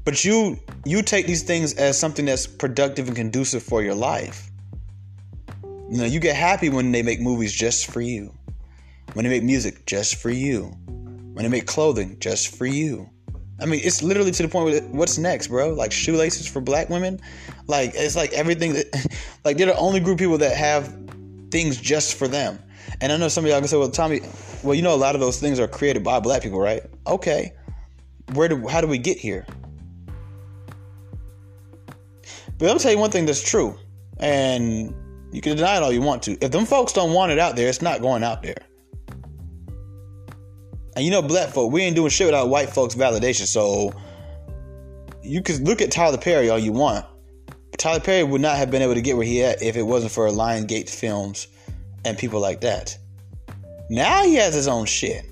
But 0.04 0.24
you 0.24 0.58
you 0.84 1.02
take 1.02 1.26
these 1.26 1.42
things 1.42 1.74
as 1.74 1.98
something 1.98 2.24
that's 2.24 2.46
productive 2.46 3.08
and 3.08 3.16
conducive 3.16 3.62
for 3.62 3.82
your 3.82 3.94
life. 3.94 4.50
You 5.90 5.98
know, 5.98 6.04
you 6.04 6.20
get 6.20 6.36
happy 6.36 6.70
when 6.70 6.92
they 6.92 7.02
make 7.02 7.20
movies 7.20 7.52
just 7.52 7.90
for 7.90 8.00
you. 8.00 8.32
When 9.14 9.24
they 9.24 9.30
make 9.30 9.42
music 9.42 9.86
just 9.86 10.16
for 10.16 10.30
you. 10.30 10.74
When 10.86 11.44
they 11.44 11.48
make 11.48 11.66
clothing 11.66 12.18
just 12.18 12.56
for 12.56 12.66
you. 12.66 13.08
I 13.60 13.66
mean, 13.66 13.80
it's 13.84 14.02
literally 14.02 14.32
to 14.32 14.42
the 14.42 14.48
point 14.48 14.64
where 14.64 14.80
what's 14.82 15.18
next, 15.18 15.48
bro? 15.48 15.70
Like 15.70 15.92
shoelaces 15.92 16.46
for 16.46 16.60
black 16.60 16.88
women? 16.88 17.20
Like 17.66 17.92
it's 17.94 18.16
like 18.16 18.32
everything 18.32 18.72
that 18.72 19.08
like 19.44 19.56
they're 19.56 19.66
the 19.66 19.76
only 19.76 20.00
group 20.00 20.14
of 20.14 20.18
people 20.18 20.38
that 20.38 20.56
have 20.56 20.96
things 21.50 21.80
just 21.80 22.16
for 22.16 22.26
them. 22.26 22.58
And 23.00 23.12
I 23.12 23.16
know 23.16 23.28
some 23.28 23.44
of 23.44 23.50
y'all 23.50 23.60
can 23.60 23.68
say, 23.68 23.76
well, 23.76 23.90
Tommy, 23.90 24.20
well, 24.62 24.74
you 24.74 24.82
know, 24.82 24.94
a 24.94 24.96
lot 24.96 25.14
of 25.14 25.20
those 25.20 25.38
things 25.38 25.60
are 25.60 25.68
created 25.68 26.02
by 26.02 26.20
black 26.20 26.42
people, 26.42 26.60
right? 26.60 26.82
Okay. 27.06 27.52
Where 28.34 28.48
do 28.48 28.66
how 28.66 28.80
do 28.80 28.86
we 28.86 28.98
get 28.98 29.18
here? 29.18 29.46
But 32.58 32.72
me 32.72 32.78
tell 32.78 32.92
you 32.92 32.98
one 32.98 33.10
thing 33.10 33.26
that's 33.26 33.42
true. 33.42 33.76
And 34.18 34.94
you 35.32 35.40
can 35.40 35.56
deny 35.56 35.76
it 35.76 35.82
all 35.82 35.92
you 35.92 36.02
want 36.02 36.22
to. 36.24 36.32
If 36.44 36.50
them 36.50 36.64
folks 36.64 36.92
don't 36.92 37.12
want 37.12 37.32
it 37.32 37.38
out 37.38 37.56
there, 37.56 37.68
it's 37.68 37.82
not 37.82 38.00
going 38.00 38.22
out 38.22 38.42
there. 38.42 38.58
And 40.94 41.04
you 41.04 41.10
know, 41.10 41.22
black 41.22 41.50
folk, 41.50 41.72
we 41.72 41.82
ain't 41.82 41.96
doing 41.96 42.10
shit 42.10 42.26
without 42.26 42.48
white 42.48 42.70
folks' 42.70 42.94
validation. 42.94 43.46
So 43.46 43.92
you 45.22 45.42
could 45.42 45.60
look 45.66 45.80
at 45.80 45.90
Tyler 45.90 46.18
Perry 46.18 46.50
all 46.50 46.58
you 46.58 46.72
want. 46.72 47.06
Tyler 47.78 48.00
Perry 48.00 48.22
would 48.22 48.40
not 48.40 48.56
have 48.56 48.70
been 48.70 48.82
able 48.82 48.94
to 48.94 49.00
get 49.00 49.16
where 49.16 49.26
he 49.26 49.42
at 49.42 49.62
if 49.62 49.76
it 49.76 49.82
wasn't 49.82 50.12
for 50.12 50.28
Lionsgate 50.28 50.88
films 50.88 51.48
and 52.04 52.18
people 52.18 52.40
like 52.40 52.60
that. 52.60 52.96
Now 53.88 54.24
he 54.24 54.34
has 54.36 54.54
his 54.54 54.68
own 54.68 54.86
shit. 54.86 55.24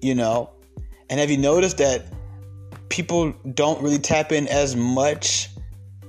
You 0.00 0.14
know? 0.14 0.50
And 1.08 1.20
have 1.20 1.30
you 1.30 1.38
noticed 1.38 1.78
that 1.78 2.06
people 2.88 3.32
don't 3.54 3.82
really 3.82 3.98
tap 3.98 4.32
in 4.32 4.48
as 4.48 4.74
much 4.74 5.48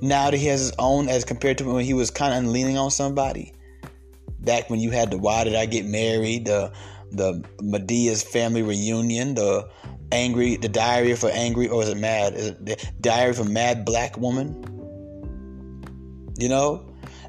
now 0.02 0.32
that 0.32 0.38
he 0.38 0.48
has 0.48 0.62
his 0.62 0.74
own 0.80 1.10
as 1.10 1.24
compared 1.26 1.58
to 1.60 1.66
when 1.66 1.84
he 1.84 1.94
was 1.94 2.10
kind 2.10 2.34
of 2.34 2.52
leaning 2.52 2.78
on 2.78 2.90
somebody? 2.90 3.54
Back 4.40 4.70
when 4.70 4.80
you 4.80 4.92
had 4.92 5.12
the 5.12 5.18
Why 5.18 5.44
Did 5.44 5.56
I 5.56 5.66
Get 5.66 5.86
Married? 5.86 6.46
The 6.46 6.72
the 7.12 7.44
Madea's 7.62 8.24
family 8.24 8.62
reunion, 8.62 9.36
the 9.36 9.70
angry, 10.12 10.58
the 10.58 10.70
diary 10.70 11.16
for 11.16 11.30
angry, 11.30 11.68
or 11.68 11.84
is 11.84 11.90
it 11.90 11.98
mad? 11.98 12.34
Is 12.34 12.48
it 12.48 12.66
the 12.66 12.92
diary 13.02 13.34
for 13.34 13.44
mad 13.44 13.86
black 13.86 14.18
woman? 14.18 14.64
You 16.38 16.50
know, 16.50 16.88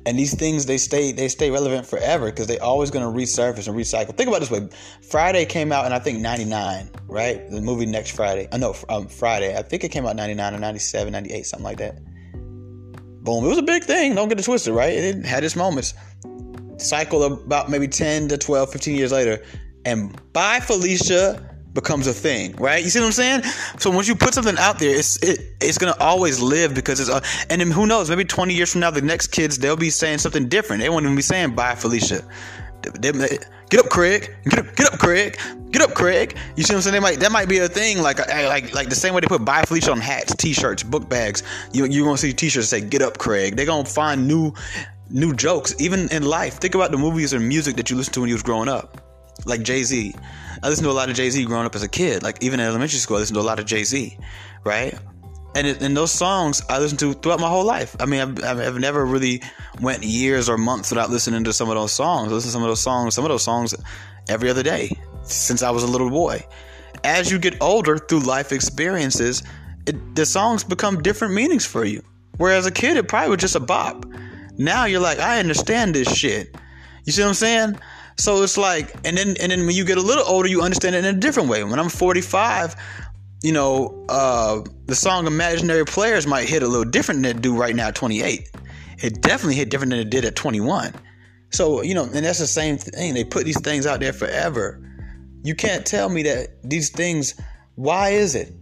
and 0.08 0.18
these 0.18 0.34
things 0.34 0.66
they 0.66 0.78
stay 0.78 1.12
they 1.12 1.28
stay 1.28 1.50
relevant 1.50 1.86
forever 1.86 2.26
because 2.26 2.46
they're 2.46 2.62
always 2.62 2.90
going 2.90 3.04
to 3.04 3.10
resurface 3.10 3.68
and 3.68 3.76
recycle. 3.76 4.16
Think 4.16 4.28
about 4.28 4.40
this 4.40 4.50
way: 4.50 4.68
Friday 5.02 5.44
came 5.44 5.72
out 5.72 5.86
in 5.86 5.92
I 5.92 5.98
think 5.98 6.20
'99, 6.20 6.90
right? 7.06 7.48
The 7.50 7.60
movie 7.60 7.86
next 7.86 8.12
Friday. 8.12 8.48
I 8.50 8.54
uh, 8.54 8.58
know 8.58 8.74
um, 8.88 9.06
Friday. 9.08 9.56
I 9.56 9.62
think 9.62 9.84
it 9.84 9.90
came 9.90 10.06
out 10.06 10.16
'99 10.16 10.54
or 10.54 10.58
'97, 10.58 11.12
'98, 11.12 11.46
something 11.46 11.64
like 11.64 11.78
that. 11.78 12.02
Boom! 13.22 13.44
It 13.44 13.48
was 13.48 13.58
a 13.58 13.62
big 13.62 13.84
thing. 13.84 14.14
Don't 14.14 14.28
get 14.28 14.38
it 14.38 14.44
twisted, 14.44 14.72
right? 14.72 14.94
It 14.94 15.24
had 15.24 15.44
its 15.44 15.56
moments. 15.56 15.94
Cycle 16.78 17.24
about 17.24 17.68
maybe 17.68 17.88
10 17.88 18.28
to 18.28 18.38
12, 18.38 18.70
15 18.70 18.96
years 18.96 19.10
later, 19.10 19.44
and 19.88 20.32
bye 20.32 20.60
Felicia 20.60 21.44
becomes 21.72 22.06
a 22.06 22.12
thing, 22.12 22.54
right? 22.56 22.82
You 22.82 22.90
see 22.90 23.00
what 23.00 23.06
I'm 23.06 23.12
saying? 23.12 23.42
So 23.78 23.90
once 23.90 24.08
you 24.08 24.14
put 24.14 24.34
something 24.34 24.56
out 24.58 24.78
there, 24.78 24.96
it's 24.96 25.16
it, 25.22 25.40
it's 25.60 25.78
gonna 25.78 25.96
always 26.00 26.40
live 26.40 26.74
because 26.74 27.00
it's 27.00 27.08
uh, 27.10 27.20
and 27.50 27.60
then 27.60 27.70
who 27.70 27.86
knows? 27.86 28.10
Maybe 28.10 28.24
20 28.24 28.54
years 28.54 28.72
from 28.72 28.82
now, 28.82 28.90
the 28.90 29.02
next 29.02 29.28
kids 29.28 29.58
they'll 29.58 29.76
be 29.76 29.90
saying 29.90 30.18
something 30.18 30.48
different. 30.48 30.82
They 30.82 30.88
won't 30.90 31.04
even 31.04 31.16
be 31.16 31.22
saying 31.22 31.54
bye 31.54 31.74
Felicia. 31.74 32.22
Get 33.00 33.80
up, 33.80 33.90
Craig. 33.90 34.34
Get 34.44 34.60
up, 34.60 34.76
get 34.76 34.92
up, 34.92 34.98
Craig. 34.98 35.38
Get 35.70 35.82
up, 35.82 35.92
Craig. 35.94 36.36
You 36.56 36.62
see 36.62 36.72
what 36.72 36.78
I'm 36.78 36.82
saying? 36.82 36.94
They 36.94 37.00
might 37.00 37.20
that 37.20 37.32
might 37.32 37.48
be 37.48 37.58
a 37.58 37.68
thing, 37.68 38.00
like 38.00 38.18
like 38.28 38.74
like 38.74 38.88
the 38.88 38.94
same 38.94 39.14
way 39.14 39.20
they 39.20 39.26
put 39.26 39.44
"Bye 39.44 39.62
Felicia" 39.62 39.90
on 39.90 40.00
hats, 40.00 40.34
T-shirts, 40.36 40.82
book 40.82 41.08
bags. 41.08 41.42
You 41.72 41.84
you're 41.86 42.06
gonna 42.06 42.18
see 42.18 42.32
T-shirts 42.32 42.68
say 42.68 42.80
"Get 42.80 43.02
up, 43.02 43.18
Craig." 43.18 43.56
They're 43.56 43.66
gonna 43.66 43.84
find 43.84 44.26
new 44.26 44.52
new 45.10 45.34
jokes, 45.34 45.74
even 45.78 46.08
in 46.10 46.22
life. 46.22 46.60
Think 46.60 46.74
about 46.74 46.90
the 46.90 46.98
movies 46.98 47.32
and 47.32 47.46
music 47.46 47.76
that 47.76 47.90
you 47.90 47.96
listened 47.96 48.14
to 48.14 48.20
when 48.20 48.28
you 48.28 48.34
was 48.34 48.42
growing 48.42 48.68
up, 48.68 49.00
like 49.44 49.62
Jay 49.62 49.82
Z. 49.82 50.14
I 50.62 50.68
listened 50.68 50.84
to 50.84 50.90
a 50.90 50.92
lot 50.92 51.08
of 51.08 51.16
Jay 51.16 51.30
Z 51.30 51.44
growing 51.44 51.66
up 51.66 51.74
as 51.74 51.82
a 51.82 51.88
kid. 51.88 52.22
Like 52.22 52.42
even 52.42 52.60
in 52.60 52.66
elementary 52.66 52.98
school, 52.98 53.16
I 53.16 53.20
listened 53.20 53.36
to 53.36 53.40
a 53.40 53.42
lot 53.42 53.58
of 53.58 53.66
Jay 53.66 53.84
Z, 53.84 54.18
right? 54.64 54.94
And 55.54 55.66
it, 55.66 55.82
and 55.82 55.96
those 55.96 56.12
songs 56.12 56.62
I 56.68 56.78
listened 56.78 57.00
to 57.00 57.14
throughout 57.14 57.40
my 57.40 57.48
whole 57.48 57.64
life. 57.64 57.96
I 58.00 58.06
mean, 58.06 58.20
I've, 58.20 58.60
I've 58.60 58.78
never 58.78 59.04
really 59.04 59.42
went 59.80 60.02
years 60.02 60.48
or 60.48 60.58
months 60.58 60.90
without 60.90 61.10
listening 61.10 61.44
to 61.44 61.52
some 61.52 61.68
of 61.68 61.76
those 61.76 61.92
songs. 61.92 62.30
listen 62.32 62.48
to 62.48 62.52
some 62.52 62.62
of 62.62 62.68
those 62.68 62.80
songs, 62.80 63.14
some 63.14 63.24
of 63.24 63.30
those 63.30 63.44
songs 63.44 63.74
every 64.28 64.50
other 64.50 64.62
day 64.62 64.90
since 65.22 65.62
I 65.62 65.70
was 65.70 65.82
a 65.82 65.86
little 65.86 66.10
boy. 66.10 66.44
As 67.04 67.30
you 67.30 67.38
get 67.38 67.60
older 67.60 67.98
through 67.98 68.20
life 68.20 68.52
experiences, 68.52 69.42
it, 69.86 70.14
the 70.14 70.26
songs 70.26 70.64
become 70.64 71.00
different 71.02 71.34
meanings 71.34 71.64
for 71.64 71.84
you. 71.84 72.02
Whereas 72.36 72.66
a 72.66 72.70
kid, 72.70 72.96
it 72.96 73.08
probably 73.08 73.30
was 73.30 73.40
just 73.40 73.56
a 73.56 73.60
bop. 73.60 74.04
Now 74.56 74.84
you're 74.84 75.00
like, 75.00 75.18
I 75.18 75.38
understand 75.38 75.94
this 75.94 76.12
shit. 76.14 76.54
You 77.04 77.12
see 77.12 77.22
what 77.22 77.28
I'm 77.28 77.34
saying? 77.34 77.78
So 78.18 78.42
it's 78.42 78.58
like, 78.58 78.94
and 79.04 79.16
then 79.16 79.36
and 79.40 79.52
then 79.52 79.64
when 79.64 79.76
you 79.76 79.84
get 79.84 79.96
a 79.96 80.02
little 80.02 80.24
older, 80.26 80.48
you 80.48 80.60
understand 80.60 80.96
it 80.96 81.04
in 81.04 81.16
a 81.16 81.18
different 81.18 81.48
way. 81.48 81.62
When 81.62 81.78
I'm 81.78 81.88
45, 81.88 82.74
you 83.42 83.52
know, 83.52 84.04
uh, 84.08 84.62
the 84.86 84.96
song 84.96 85.26
"Imaginary 85.28 85.84
Players" 85.84 86.26
might 86.26 86.48
hit 86.48 86.64
a 86.64 86.68
little 86.68 86.84
different 86.84 87.22
than 87.22 87.36
it 87.36 87.42
do 87.42 87.56
right 87.56 87.76
now 87.76 87.88
at 87.88 87.94
28. 87.94 88.50
It 88.98 89.22
definitely 89.22 89.54
hit 89.54 89.70
different 89.70 89.90
than 89.90 90.00
it 90.00 90.10
did 90.10 90.24
at 90.24 90.34
21. 90.34 90.92
So 91.50 91.82
you 91.82 91.94
know, 91.94 92.04
and 92.04 92.26
that's 92.26 92.40
the 92.40 92.48
same 92.48 92.76
thing. 92.76 93.14
They 93.14 93.22
put 93.22 93.44
these 93.44 93.60
things 93.60 93.86
out 93.86 94.00
there 94.00 94.12
forever. 94.12 94.82
You 95.44 95.54
can't 95.54 95.86
tell 95.86 96.08
me 96.08 96.24
that 96.24 96.68
these 96.68 96.90
things. 96.90 97.40
Why 97.76 98.10
is 98.10 98.34
it? 98.34 98.52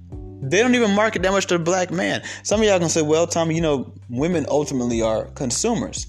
They 0.43 0.61
don't 0.61 0.75
even 0.75 0.91
market 0.91 1.23
that 1.23 1.33
much 1.33 1.47
to 1.47 1.57
the 1.57 1.65
black 1.65 1.91
man. 1.91 2.23
Some 2.43 2.61
of 2.61 2.67
y'all 2.67 2.79
gonna 2.79 2.91
say, 2.91 3.01
"Well, 3.01 3.27
Tommy, 3.27 3.55
you 3.55 3.63
know, 3.63 3.95
women 4.11 4.45
ultimately 4.51 5.01
are 5.01 5.25
consumers." 5.31 6.07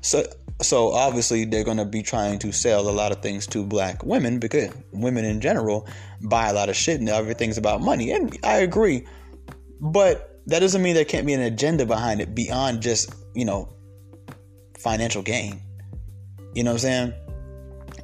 So 0.00 0.24
so 0.62 0.92
obviously 0.92 1.44
they're 1.44 1.64
going 1.64 1.76
to 1.76 1.84
be 1.84 2.02
trying 2.02 2.38
to 2.40 2.52
sell 2.52 2.88
a 2.88 2.90
lot 2.90 3.12
of 3.12 3.20
things 3.22 3.46
to 3.48 3.64
black 3.64 4.04
women 4.04 4.38
because 4.38 4.70
women 4.92 5.24
in 5.24 5.40
general 5.40 5.86
buy 6.22 6.48
a 6.48 6.52
lot 6.52 6.68
of 6.68 6.76
shit 6.76 7.00
and 7.00 7.08
everything's 7.08 7.58
about 7.58 7.80
money. 7.80 8.10
And 8.12 8.36
I 8.44 8.58
agree. 8.58 9.06
But 9.80 10.40
that 10.46 10.60
doesn't 10.60 10.82
mean 10.82 10.94
there 10.94 11.04
can't 11.04 11.26
be 11.26 11.32
an 11.34 11.40
agenda 11.40 11.86
behind 11.86 12.20
it 12.20 12.34
beyond 12.34 12.82
just, 12.82 13.14
you 13.34 13.44
know, 13.44 13.74
financial 14.78 15.22
gain. 15.22 15.60
You 16.54 16.64
know 16.64 16.72
what 16.72 16.84
I'm 16.84 17.12
saying? 17.12 17.14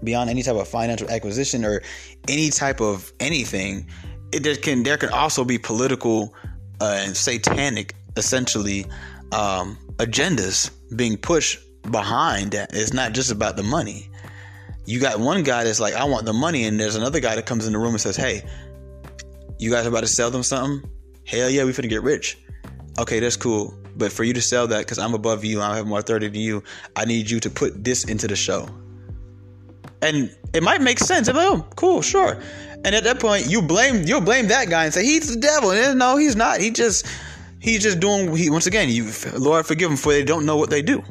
Beyond 0.04 0.30
any 0.30 0.42
type 0.42 0.56
of 0.56 0.68
financial 0.68 1.10
acquisition 1.10 1.64
or 1.64 1.82
any 2.28 2.50
type 2.50 2.80
of 2.80 3.12
anything, 3.20 3.88
it 4.32 4.42
there 4.42 4.56
can 4.56 4.82
there 4.82 4.96
can 4.96 5.10
also 5.10 5.44
be 5.44 5.58
political 5.58 6.34
uh, 6.80 7.00
and 7.04 7.16
satanic 7.16 7.94
essentially 8.16 8.86
um, 9.32 9.78
agendas 9.96 10.70
being 10.96 11.16
pushed 11.16 11.58
behind 11.90 12.52
that. 12.52 12.70
It's 12.72 12.92
not 12.92 13.12
just 13.12 13.30
about 13.30 13.56
the 13.56 13.62
money. 13.62 14.10
You 14.86 15.00
got 15.00 15.20
one 15.20 15.42
guy 15.42 15.64
that's 15.64 15.80
like, 15.80 15.94
I 15.94 16.04
want 16.04 16.24
the 16.24 16.32
money, 16.32 16.64
and 16.64 16.80
there's 16.80 16.96
another 16.96 17.20
guy 17.20 17.36
that 17.36 17.46
comes 17.46 17.66
in 17.66 17.72
the 17.72 17.78
room 17.78 17.90
and 17.90 18.00
says, 18.00 18.16
Hey, 18.16 18.42
you 19.58 19.70
guys 19.70 19.86
about 19.86 20.00
to 20.00 20.06
sell 20.06 20.30
them 20.30 20.42
something? 20.42 20.88
Hell 21.26 21.50
yeah, 21.50 21.64
we 21.64 21.72
finna 21.72 21.88
get 21.88 22.02
rich. 22.02 22.38
Okay, 22.98 23.20
that's 23.20 23.36
cool. 23.36 23.74
But 23.96 24.12
for 24.12 24.24
you 24.24 24.32
to 24.32 24.40
sell 24.40 24.66
that, 24.68 24.80
because 24.80 24.98
I'm 24.98 25.12
above 25.12 25.44
you, 25.44 25.60
I 25.60 25.76
have 25.76 25.86
more 25.86 25.98
authority 25.98 26.28
than 26.28 26.40
you, 26.40 26.62
I 26.96 27.04
need 27.04 27.28
you 27.28 27.40
to 27.40 27.50
put 27.50 27.84
this 27.84 28.04
into 28.04 28.28
the 28.28 28.36
show. 28.36 28.68
And 30.00 30.34
it 30.54 30.62
might 30.62 30.80
make 30.80 30.98
sense. 31.00 31.26
Like, 31.26 31.36
oh, 31.36 31.66
cool, 31.76 32.02
sure. 32.02 32.40
And 32.84 32.94
at 32.94 33.04
that 33.04 33.18
point, 33.18 33.48
you 33.48 33.60
blame 33.60 34.04
you'll 34.06 34.20
blame 34.20 34.48
that 34.48 34.70
guy 34.70 34.84
and 34.84 34.94
say 34.94 35.04
he's 35.04 35.34
the 35.34 35.40
devil. 35.40 35.72
And 35.72 35.98
no, 35.98 36.16
he's 36.16 36.36
not. 36.36 36.60
He 36.60 36.70
just 36.70 37.06
he's 37.60 37.82
just 37.82 37.98
doing. 37.98 38.34
He 38.36 38.50
once 38.50 38.66
again, 38.66 38.88
you 38.88 39.10
Lord 39.36 39.66
forgive 39.66 39.90
him 39.90 39.96
for 39.96 40.12
they 40.12 40.24
don't 40.24 40.46
know 40.46 40.56
what 40.56 40.70
they 40.70 40.82
do. 40.82 41.02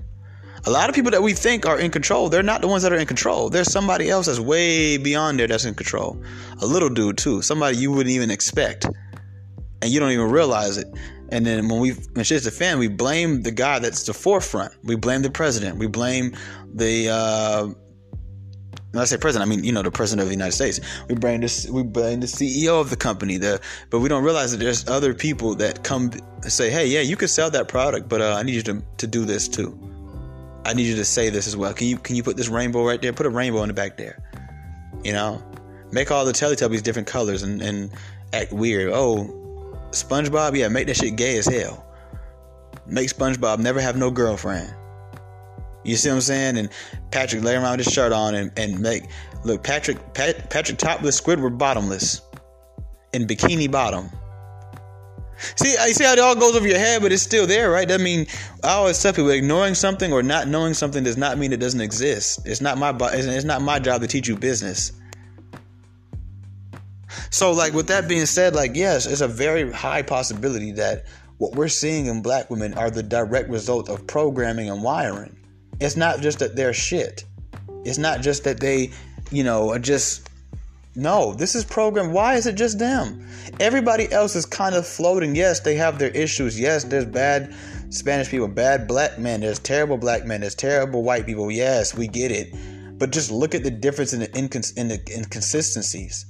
A 0.68 0.70
lot 0.70 0.90
of 0.90 0.96
people 0.96 1.12
that 1.12 1.24
we 1.24 1.32
think 1.32 1.66
are 1.66 1.80
in 1.80 1.92
control, 1.92 2.28
they're 2.28 2.44
not 2.44 2.60
the 2.60 2.68
ones 2.68 2.84
that 2.84 2.92
are 2.92 2.98
in 2.98 3.08
control. 3.08 3.50
There's 3.50 3.72
somebody 3.72 4.10
else 4.10 4.26
that's 4.26 4.38
way 4.38 4.98
beyond 4.98 5.40
there 5.40 5.48
that's 5.48 5.64
in 5.64 5.76
control. 5.76 6.22
A 6.62 6.66
little 6.66 6.90
dude 6.90 7.18
too, 7.18 7.42
somebody 7.42 7.78
you 7.78 7.90
wouldn't 7.90 8.14
even 8.14 8.30
expect, 8.30 8.86
and 9.82 9.90
you 9.90 10.02
don't 10.02 10.12
even 10.12 10.30
realize 10.30 10.78
it. 10.78 10.88
And 11.30 11.46
then 11.46 11.70
when 11.70 11.80
we 11.80 11.92
when 11.92 12.26
shit's 12.26 12.46
a 12.48 12.52
fan, 12.52 12.80
we 12.80 12.90
blame 12.90 13.44
the 13.44 13.52
guy 13.52 13.80
that's 13.80 14.04
the 14.04 14.14
forefront. 14.14 14.74
We 14.84 14.98
blame 14.98 15.22
the 15.22 15.32
president. 15.32 15.78
We 15.78 15.88
blame 15.88 16.36
the 16.74 17.12
uh, 17.12 17.68
when 18.92 19.02
I 19.02 19.06
say 19.06 19.16
president, 19.16 19.50
I 19.50 19.56
mean 19.56 19.64
you 19.64 19.72
know 19.72 19.84
the 19.84 19.90
president 19.90 20.24
of 20.24 20.28
the 20.28 20.36
United 20.36 20.52
States. 20.52 20.82
We 21.08 21.16
blame 21.16 21.40
this. 21.40 21.70
We 21.70 21.84
blame 21.84 22.20
the 22.20 22.28
CEO 22.28 22.82
of 22.82 22.90
the 22.90 22.98
company. 22.98 23.38
The 23.38 23.62
but 23.90 24.00
we 24.00 24.10
don't 24.10 24.26
realize 24.26 24.52
that 24.52 24.58
there's 24.58 24.86
other 24.90 25.14
people 25.14 25.56
that 25.56 25.86
come 25.86 26.12
say, 26.42 26.70
hey, 26.70 26.88
yeah, 26.88 27.00
you 27.00 27.16
could 27.16 27.30
sell 27.30 27.50
that 27.52 27.70
product, 27.70 28.10
but 28.10 28.20
uh, 28.20 28.36
I 28.38 28.44
need 28.44 28.56
you 28.56 28.64
to 28.64 28.84
to 28.98 29.08
do 29.08 29.24
this 29.24 29.48
too. 29.48 29.97
I 30.66 30.74
need 30.74 30.88
you 30.88 30.96
to 30.96 31.06
say 31.06 31.30
this 31.30 31.48
as 31.48 31.56
well. 31.56 31.74
Can 31.74 31.88
you 31.88 31.98
can 31.98 32.16
you 32.16 32.24
put 32.24 32.38
this 32.38 32.50
rainbow 32.50 32.86
right 32.86 33.02
there? 33.02 33.14
Put 33.14 33.26
a 33.26 33.30
rainbow 33.30 33.62
in 33.64 33.68
the 33.68 33.74
back 33.74 33.98
there. 33.98 34.22
You 35.04 35.14
know, 35.14 35.42
make 35.92 36.12
all 36.12 36.26
the 36.26 36.34
Teletubbies 36.34 36.84
different 36.84 37.08
colors 37.08 37.44
and 37.44 37.62
and 37.62 37.92
act 38.34 38.52
weird. 38.52 38.92
Oh, 38.94 39.78
SpongeBob, 39.92 40.58
yeah, 40.58 40.68
make 40.68 40.88
that 40.88 40.98
shit 40.98 41.16
gay 41.16 41.38
as 41.38 41.46
hell. 41.46 41.86
Make 42.86 43.10
SpongeBob 43.10 43.60
never 43.60 43.80
have 43.82 43.96
no 43.96 44.12
girlfriend. 44.12 44.74
You 45.84 45.96
see 45.96 46.10
what 46.10 46.16
I'm 46.16 46.22
saying? 46.22 46.58
And 46.58 46.70
Patrick 47.12 47.44
lay 47.44 47.56
around 47.56 47.78
with 47.78 47.86
his 47.86 47.94
shirt 47.94 48.12
on 48.12 48.36
and, 48.36 48.52
and 48.58 48.80
make 48.80 49.04
look 49.46 49.64
Patrick 49.64 50.14
Pat, 50.14 50.50
Patrick 50.50 50.78
topless, 50.78 51.20
Squidward 51.20 51.58
bottomless, 51.58 52.22
in 53.14 53.26
bikini 53.26 53.72
bottom. 53.72 54.10
See, 55.38 55.76
I 55.78 55.92
see 55.92 56.04
how 56.04 56.14
it 56.14 56.20
all 56.20 56.36
goes 56.36 56.56
over 56.56 56.68
your 56.68 56.80
head, 56.80 57.02
but 57.02 57.12
it's 57.12 57.24
still 57.24 57.46
there, 57.46 57.70
right? 57.70 57.88
That 57.88 58.02
mean 58.02 58.26
I 58.64 58.70
always 58.74 59.02
tell 59.02 59.14
people 59.14 59.30
ignoring 59.30 59.76
something 59.76 60.12
or 60.12 60.24
not 60.24 60.48
knowing 60.48 60.74
something 60.74 61.04
does 61.04 61.18
not 61.18 61.38
mean 61.38 61.54
it 61.54 61.60
doesn't 61.60 61.82
exist. 61.82 62.40
It's 62.46 62.62
not 62.62 62.78
my 62.78 62.96
it's 63.14 63.46
not 63.46 63.62
my 63.62 63.80
job 63.80 64.02
to 64.02 64.08
teach 64.08 64.28
you 64.28 64.36
business. 64.36 64.92
So, 67.30 67.52
like 67.52 67.74
with 67.74 67.88
that 67.88 68.08
being 68.08 68.26
said, 68.26 68.56
like 68.56 68.76
yes, 68.76 69.06
it's 69.06 69.22
a 69.22 69.28
very 69.28 69.72
high 69.72 70.02
possibility 70.02 70.72
that 70.74 71.06
what 71.38 71.54
we're 71.54 71.68
seeing 71.68 72.08
in 72.08 72.22
black 72.22 72.50
women 72.50 72.74
are 72.74 72.90
the 72.90 73.04
direct 73.04 73.50
result 73.50 73.90
of 73.90 74.08
programming 74.08 74.70
and 74.70 74.82
wiring. 74.82 75.38
It's 75.80 75.96
not 75.96 76.22
just 76.22 76.40
that 76.40 76.56
they're 76.56 76.74
shit. 76.74 77.26
It's 77.86 78.00
not 78.00 78.22
just 78.22 78.44
that 78.46 78.60
they, 78.60 78.92
you 79.32 79.44
know, 79.44 79.72
are 79.72 79.80
just 79.80 80.27
no, 80.98 81.36
this 81.36 81.54
is 81.54 81.64
programmed. 81.64 82.12
Why 82.12 82.36
is 82.36 82.48
it 82.48 82.56
just 82.56 82.80
them? 82.80 83.24
Everybody 83.60 84.12
else 84.12 84.36
is 84.36 84.48
kind 84.48 84.74
of 84.74 84.86
floating. 84.86 85.36
Yes, 85.36 85.60
they 85.60 85.76
have 85.76 86.00
their 86.00 86.10
issues. 86.10 86.60
Yes, 86.60 86.84
there's 86.86 87.06
bad 87.06 87.54
Spanish 87.90 88.30
people, 88.30 88.48
bad 88.48 88.88
black 88.88 89.20
men. 89.20 89.42
There's 89.42 89.60
terrible 89.60 89.98
black 89.98 90.26
men. 90.26 90.42
There's 90.42 90.56
terrible 90.56 91.04
white 91.04 91.28
people. 91.28 91.52
Yes, 91.52 91.96
we 91.96 92.08
get 92.08 92.32
it. 92.32 92.52
But 92.98 93.12
just 93.12 93.30
look 93.30 93.54
at 93.54 93.64
the 93.64 93.70
difference 93.70 94.14
in 94.14 94.22
the, 94.22 94.28
incons- 94.30 94.76
in 94.76 94.88
the 94.88 95.00
inconsistencies. 95.16 96.26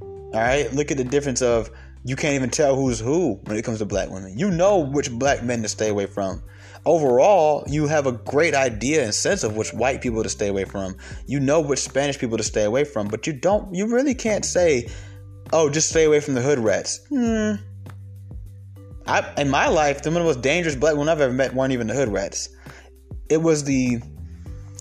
All 0.00 0.30
right, 0.32 0.72
look 0.72 0.90
at 0.90 0.96
the 0.96 1.04
difference 1.04 1.40
of 1.40 1.70
you 2.04 2.16
can't 2.16 2.34
even 2.34 2.50
tell 2.50 2.74
who's 2.74 2.98
who 2.98 3.34
when 3.44 3.56
it 3.56 3.64
comes 3.64 3.78
to 3.78 3.86
black 3.86 4.10
women. 4.10 4.36
You 4.36 4.50
know 4.50 4.78
which 4.78 5.08
black 5.12 5.44
men 5.44 5.62
to 5.62 5.68
stay 5.68 5.88
away 5.88 6.06
from 6.06 6.42
overall, 6.86 7.64
you 7.68 7.86
have 7.86 8.06
a 8.06 8.12
great 8.12 8.54
idea 8.54 9.04
and 9.04 9.14
sense 9.14 9.42
of 9.42 9.56
which 9.56 9.72
white 9.72 10.00
people 10.00 10.22
to 10.22 10.28
stay 10.28 10.48
away 10.48 10.64
from. 10.64 10.96
You 11.26 11.40
know 11.40 11.60
which 11.60 11.80
Spanish 11.80 12.18
people 12.18 12.36
to 12.38 12.44
stay 12.44 12.64
away 12.64 12.84
from, 12.84 13.08
but 13.08 13.26
you 13.26 13.32
don't. 13.32 13.74
You 13.74 13.86
really 13.86 14.14
can't 14.14 14.44
say, 14.44 14.88
"Oh, 15.52 15.68
just 15.70 15.90
stay 15.90 16.04
away 16.04 16.20
from 16.20 16.34
the 16.34 16.42
hood 16.42 16.58
rats." 16.58 17.00
Hmm. 17.08 17.54
I, 19.06 19.32
in 19.38 19.50
my 19.50 19.68
life, 19.68 20.02
the 20.02 20.10
most 20.10 20.40
dangerous 20.40 20.76
black 20.76 20.94
women 20.94 21.08
I've 21.08 21.20
ever 21.20 21.32
met 21.32 21.54
weren't 21.54 21.72
even 21.72 21.86
the 21.86 21.94
hood 21.94 22.08
rats. 22.08 22.48
It 23.28 23.38
was 23.38 23.64
the 23.64 24.00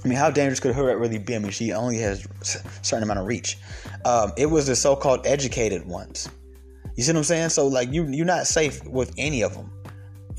I 0.04 0.08
mean, 0.08 0.18
how 0.18 0.30
dangerous 0.30 0.60
could 0.60 0.72
a 0.72 0.74
hood 0.74 0.86
rat 0.86 0.98
really 0.98 1.18
be? 1.18 1.36
I 1.36 1.40
mean, 1.40 1.52
she 1.52 1.74
only 1.74 1.98
has 1.98 2.26
a 2.42 2.46
certain 2.84 3.04
amount 3.04 3.20
of 3.20 3.28
reach. 3.28 3.58
Um, 4.06 4.32
it 4.38 4.46
was 4.46 4.66
the 4.66 4.76
so-called 4.76 5.28
educated 5.28 5.86
ones. 5.86 6.30
You 6.96 7.04
see 7.04 7.12
what 7.12 7.18
I'm 7.18 7.24
saying? 7.26 7.50
So, 7.50 7.68
like, 7.68 7.92
you 7.92 8.06
you're 8.08 8.26
not 8.26 8.48
safe 8.48 8.84
with 8.86 9.14
any 9.18 9.42
of 9.42 9.54
them 9.54 9.72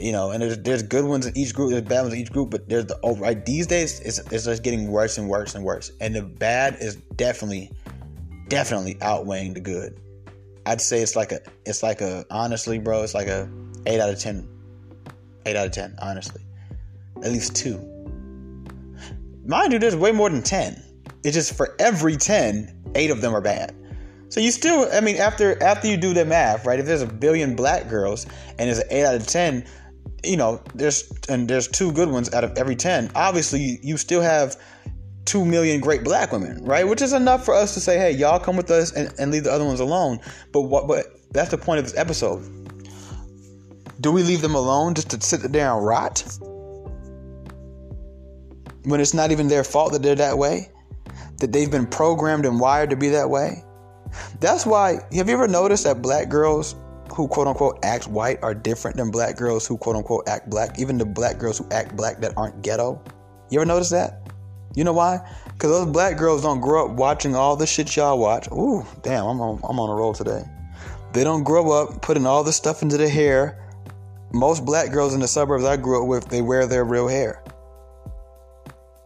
you 0.02 0.12
know, 0.12 0.30
and 0.30 0.42
there's 0.42 0.58
there's 0.58 0.82
good 0.82 1.04
ones 1.04 1.26
in 1.26 1.36
each 1.36 1.54
group, 1.54 1.70
there's 1.70 1.82
bad 1.82 2.02
ones 2.02 2.14
in 2.14 2.20
each 2.20 2.32
group, 2.32 2.50
but 2.50 2.68
there's 2.68 2.86
the 2.86 2.98
oh, 3.02 3.16
right 3.16 3.44
these 3.44 3.66
days 3.66 4.00
it's 4.00 4.18
it's 4.30 4.44
just 4.44 4.62
getting 4.62 4.90
worse 4.90 5.18
and 5.18 5.28
worse 5.28 5.54
and 5.54 5.64
worse, 5.64 5.92
and 6.00 6.14
the 6.14 6.22
bad 6.22 6.76
is 6.80 6.96
definitely 7.16 7.70
definitely 8.48 8.96
outweighing 9.00 9.54
the 9.54 9.60
good. 9.60 9.98
I'd 10.66 10.80
say 10.80 11.00
it's 11.00 11.16
like 11.16 11.32
a 11.32 11.40
it's 11.64 11.82
like 11.82 12.00
a 12.00 12.24
honestly, 12.30 12.78
bro, 12.78 13.02
it's 13.02 13.14
like 13.14 13.28
a 13.28 13.50
eight 13.86 14.00
out 14.00 14.10
of 14.10 14.18
ten, 14.18 14.48
eight 15.46 15.56
out 15.56 15.66
of 15.66 15.72
ten, 15.72 15.96
honestly, 16.00 16.42
at 17.22 17.30
least 17.32 17.56
two. 17.56 17.78
Mind 19.46 19.72
you, 19.72 19.78
there's 19.78 19.96
way 19.96 20.12
more 20.12 20.28
than 20.28 20.42
ten. 20.42 20.82
It's 21.24 21.34
just 21.34 21.54
for 21.54 21.74
every 21.78 22.16
ten, 22.16 22.82
eight 22.94 23.10
of 23.10 23.20
them 23.20 23.34
are 23.34 23.40
bad. 23.40 23.74
So 24.30 24.38
you 24.38 24.52
still, 24.52 24.88
I 24.92 25.00
mean, 25.00 25.16
after 25.16 25.60
after 25.60 25.88
you 25.88 25.96
do 25.96 26.14
the 26.14 26.24
math, 26.24 26.64
right? 26.64 26.78
If 26.78 26.86
there's 26.86 27.02
a 27.02 27.06
billion 27.06 27.56
black 27.56 27.88
girls 27.88 28.26
and 28.58 28.68
there's 28.68 28.78
an 28.78 28.86
eight 28.90 29.04
out 29.04 29.16
of 29.16 29.26
ten, 29.26 29.66
you 30.24 30.36
know, 30.36 30.62
there's 30.74 31.10
and 31.28 31.48
there's 31.48 31.68
two 31.68 31.92
good 31.92 32.10
ones 32.10 32.32
out 32.34 32.44
of 32.44 32.56
every 32.56 32.76
10. 32.76 33.10
Obviously, 33.14 33.78
you 33.82 33.96
still 33.96 34.20
have 34.20 34.56
two 35.24 35.44
million 35.44 35.80
great 35.80 36.02
black 36.02 36.32
women, 36.32 36.62
right? 36.64 36.86
Which 36.86 37.02
is 37.02 37.12
enough 37.12 37.44
for 37.44 37.54
us 37.54 37.74
to 37.74 37.80
say, 37.80 37.98
hey, 37.98 38.12
y'all 38.12 38.40
come 38.40 38.56
with 38.56 38.70
us 38.70 38.92
and, 38.92 39.12
and 39.18 39.30
leave 39.30 39.44
the 39.44 39.52
other 39.52 39.64
ones 39.64 39.80
alone. 39.80 40.20
But 40.52 40.62
what? 40.62 40.88
But 40.88 41.06
that's 41.32 41.50
the 41.50 41.58
point 41.58 41.78
of 41.78 41.84
this 41.84 41.96
episode. 41.96 42.42
Do 44.00 44.12
we 44.12 44.22
leave 44.22 44.40
them 44.40 44.54
alone 44.54 44.94
just 44.94 45.10
to 45.10 45.20
sit 45.20 45.40
there 45.52 45.72
and 45.72 45.84
rot? 45.84 46.24
When 48.84 48.98
it's 48.98 49.12
not 49.12 49.30
even 49.30 49.48
their 49.48 49.62
fault 49.62 49.92
that 49.92 50.02
they're 50.02 50.14
that 50.14 50.38
way? 50.38 50.70
That 51.38 51.52
they've 51.52 51.70
been 51.70 51.86
programmed 51.86 52.46
and 52.46 52.58
wired 52.58 52.90
to 52.90 52.96
be 52.96 53.10
that 53.10 53.28
way? 53.28 53.62
That's 54.40 54.64
why, 54.64 55.00
have 55.12 55.28
you 55.28 55.34
ever 55.34 55.46
noticed 55.46 55.84
that 55.84 56.02
black 56.02 56.28
girls 56.28 56.74
who 57.12 57.28
quote 57.28 57.46
unquote 57.46 57.78
act 57.82 58.08
white 58.08 58.38
are 58.42 58.54
different 58.54 58.96
than 58.96 59.10
black 59.10 59.36
girls 59.36 59.66
who 59.66 59.76
quote 59.76 59.96
unquote 59.96 60.28
act 60.28 60.48
black? 60.50 60.78
Even 60.78 60.98
the 60.98 61.06
black 61.06 61.38
girls 61.38 61.58
who 61.58 61.68
act 61.70 61.96
black 61.96 62.20
that 62.20 62.32
aren't 62.36 62.62
ghetto? 62.62 63.02
You 63.50 63.60
ever 63.60 63.66
notice 63.66 63.90
that? 63.90 64.30
You 64.74 64.84
know 64.84 64.92
why? 64.92 65.18
Because 65.46 65.70
those 65.70 65.92
black 65.92 66.16
girls 66.16 66.42
don't 66.42 66.60
grow 66.60 66.86
up 66.86 66.96
watching 66.96 67.34
all 67.34 67.56
the 67.56 67.66
shit 67.66 67.96
y'all 67.96 68.18
watch. 68.18 68.48
Ooh, 68.52 68.84
damn, 69.02 69.26
I'm 69.26 69.40
on, 69.40 69.60
I'm 69.68 69.80
on 69.80 69.90
a 69.90 69.94
roll 69.94 70.12
today. 70.12 70.44
They 71.12 71.24
don't 71.24 71.42
grow 71.42 71.72
up 71.72 72.02
putting 72.02 72.24
all 72.24 72.44
the 72.44 72.52
stuff 72.52 72.82
into 72.82 72.96
their 72.96 73.08
hair. 73.08 73.56
Most 74.32 74.64
black 74.64 74.92
girls 74.92 75.12
in 75.12 75.20
the 75.20 75.26
suburbs 75.26 75.64
I 75.64 75.76
grew 75.76 76.02
up 76.02 76.08
with, 76.08 76.28
they 76.28 76.40
wear 76.40 76.66
their 76.66 76.84
real 76.84 77.08
hair. 77.08 77.42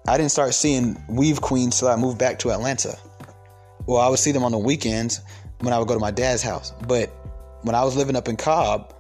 I 0.07 0.19
didn't 0.19 0.33
start 0.33 0.53
seeing 0.53 1.03
weave 1.09 1.41
queens 1.41 1.79
till 1.79 1.89
I 1.89 1.97
moved 1.97 2.19
back 2.19 2.39
to 2.41 2.51
Atlanta. 2.51 2.99
Well, 3.87 4.01
I 4.01 4.09
would 4.09 4.19
see 4.19 4.33
them 4.33 4.45
on 4.45 4.53
the 4.53 4.59
weekends 4.59 5.23
when 5.61 5.73
I 5.73 5.79
would 5.79 5.89
go 5.89 5.95
to 5.95 6.01
my 6.01 6.11
dad's 6.11 6.43
house. 6.43 6.75
But 6.87 7.11
when 7.65 7.75
I 7.75 7.83
was 7.83 7.97
living 7.97 8.15
up 8.15 8.29
in 8.29 8.37
Cobb, 8.37 8.95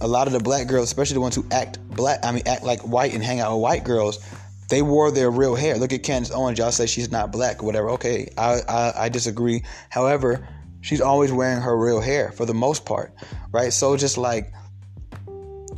a 0.00 0.06
lot 0.06 0.26
of 0.26 0.32
the 0.32 0.40
black 0.40 0.68
girls, 0.68 0.84
especially 0.84 1.14
the 1.14 1.20
ones 1.20 1.34
who 1.34 1.46
act 1.50 1.78
black, 1.88 2.20
I 2.22 2.30
mean, 2.30 2.42
act 2.46 2.62
like 2.62 2.80
white 2.80 3.14
and 3.14 3.22
hang 3.22 3.40
out 3.40 3.52
with 3.52 3.62
white 3.62 3.84
girls, 3.84 4.24
they 4.68 4.82
wore 4.82 5.10
their 5.10 5.30
real 5.30 5.54
hair. 5.54 5.76
Look 5.78 5.92
at 5.92 6.02
Candace 6.02 6.30
Owens. 6.30 6.58
Y'all 6.58 6.72
say 6.72 6.86
she's 6.86 7.10
not 7.10 7.32
black 7.32 7.62
or 7.62 7.66
whatever. 7.66 7.90
Okay, 7.90 8.32
I, 8.36 8.60
I, 8.68 8.92
I 9.04 9.08
disagree. 9.08 9.62
However, 9.88 10.46
she's 10.82 11.00
always 11.00 11.32
wearing 11.32 11.62
her 11.62 11.76
real 11.76 12.00
hair 12.00 12.32
for 12.32 12.44
the 12.44 12.54
most 12.54 12.84
part, 12.84 13.14
right? 13.50 13.72
So 13.72 13.96
just 13.96 14.18
like 14.18 14.52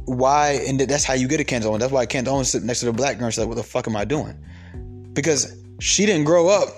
why, 0.07 0.61
and 0.67 0.81
that's 0.81 1.05
how 1.05 1.15
you 1.15 1.29
get 1.29 1.39
a 1.39 1.45
Candace 1.45 1.69
Owens. 1.69 1.81
That's 1.81 1.93
why 1.93 2.07
Candace 2.07 2.33
Owens 2.33 2.51
sitting 2.51 2.67
next 2.67 2.81
to 2.81 2.87
the 2.87 2.93
black 2.93 3.19
girl. 3.19 3.27
And 3.27 3.35
she's 3.35 3.39
like, 3.39 3.49
"What 3.49 3.57
the 3.57 3.63
fuck 3.63 3.87
am 3.87 3.95
I 3.95 4.05
doing?" 4.05 4.43
Because 5.13 5.55
she 5.81 6.07
didn't 6.07 6.25
grow 6.25 6.49
up 6.49 6.69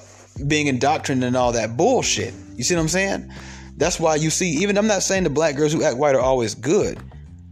being 0.47 0.66
indoctrinated 0.66 1.28
and 1.28 1.36
all 1.36 1.53
that 1.53 1.76
bullshit. 1.76 2.34
You 2.57 2.64
see 2.64 2.74
what 2.74 2.82
I'm 2.82 2.88
saying? 2.88 3.32
That's 3.81 3.99
why 3.99 4.16
you 4.16 4.28
see. 4.28 4.51
Even 4.59 4.76
I'm 4.76 4.87
not 4.87 5.03
saying 5.03 5.24
the 5.24 5.31
black 5.31 5.57
girls 5.57 5.72
who 5.72 5.83
act 5.83 5.97
white 5.97 6.14
are 6.14 6.20
always 6.20 6.55
good. 6.55 6.99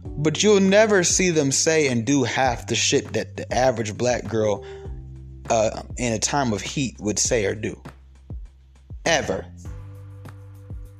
But 0.05 0.43
you'll 0.43 0.59
never 0.59 1.03
see 1.03 1.31
them 1.31 1.51
say 1.51 1.87
and 1.87 2.05
do 2.05 2.23
half 2.23 2.67
the 2.67 2.75
shit 2.75 3.13
that 3.13 3.35
the 3.35 3.51
average 3.51 3.97
black 3.97 4.27
girl 4.27 4.63
uh, 5.49 5.81
in 5.97 6.13
a 6.13 6.19
time 6.19 6.53
of 6.53 6.61
heat 6.61 6.97
would 6.99 7.17
say 7.17 7.45
or 7.45 7.55
do. 7.55 7.81
Ever. 9.05 9.43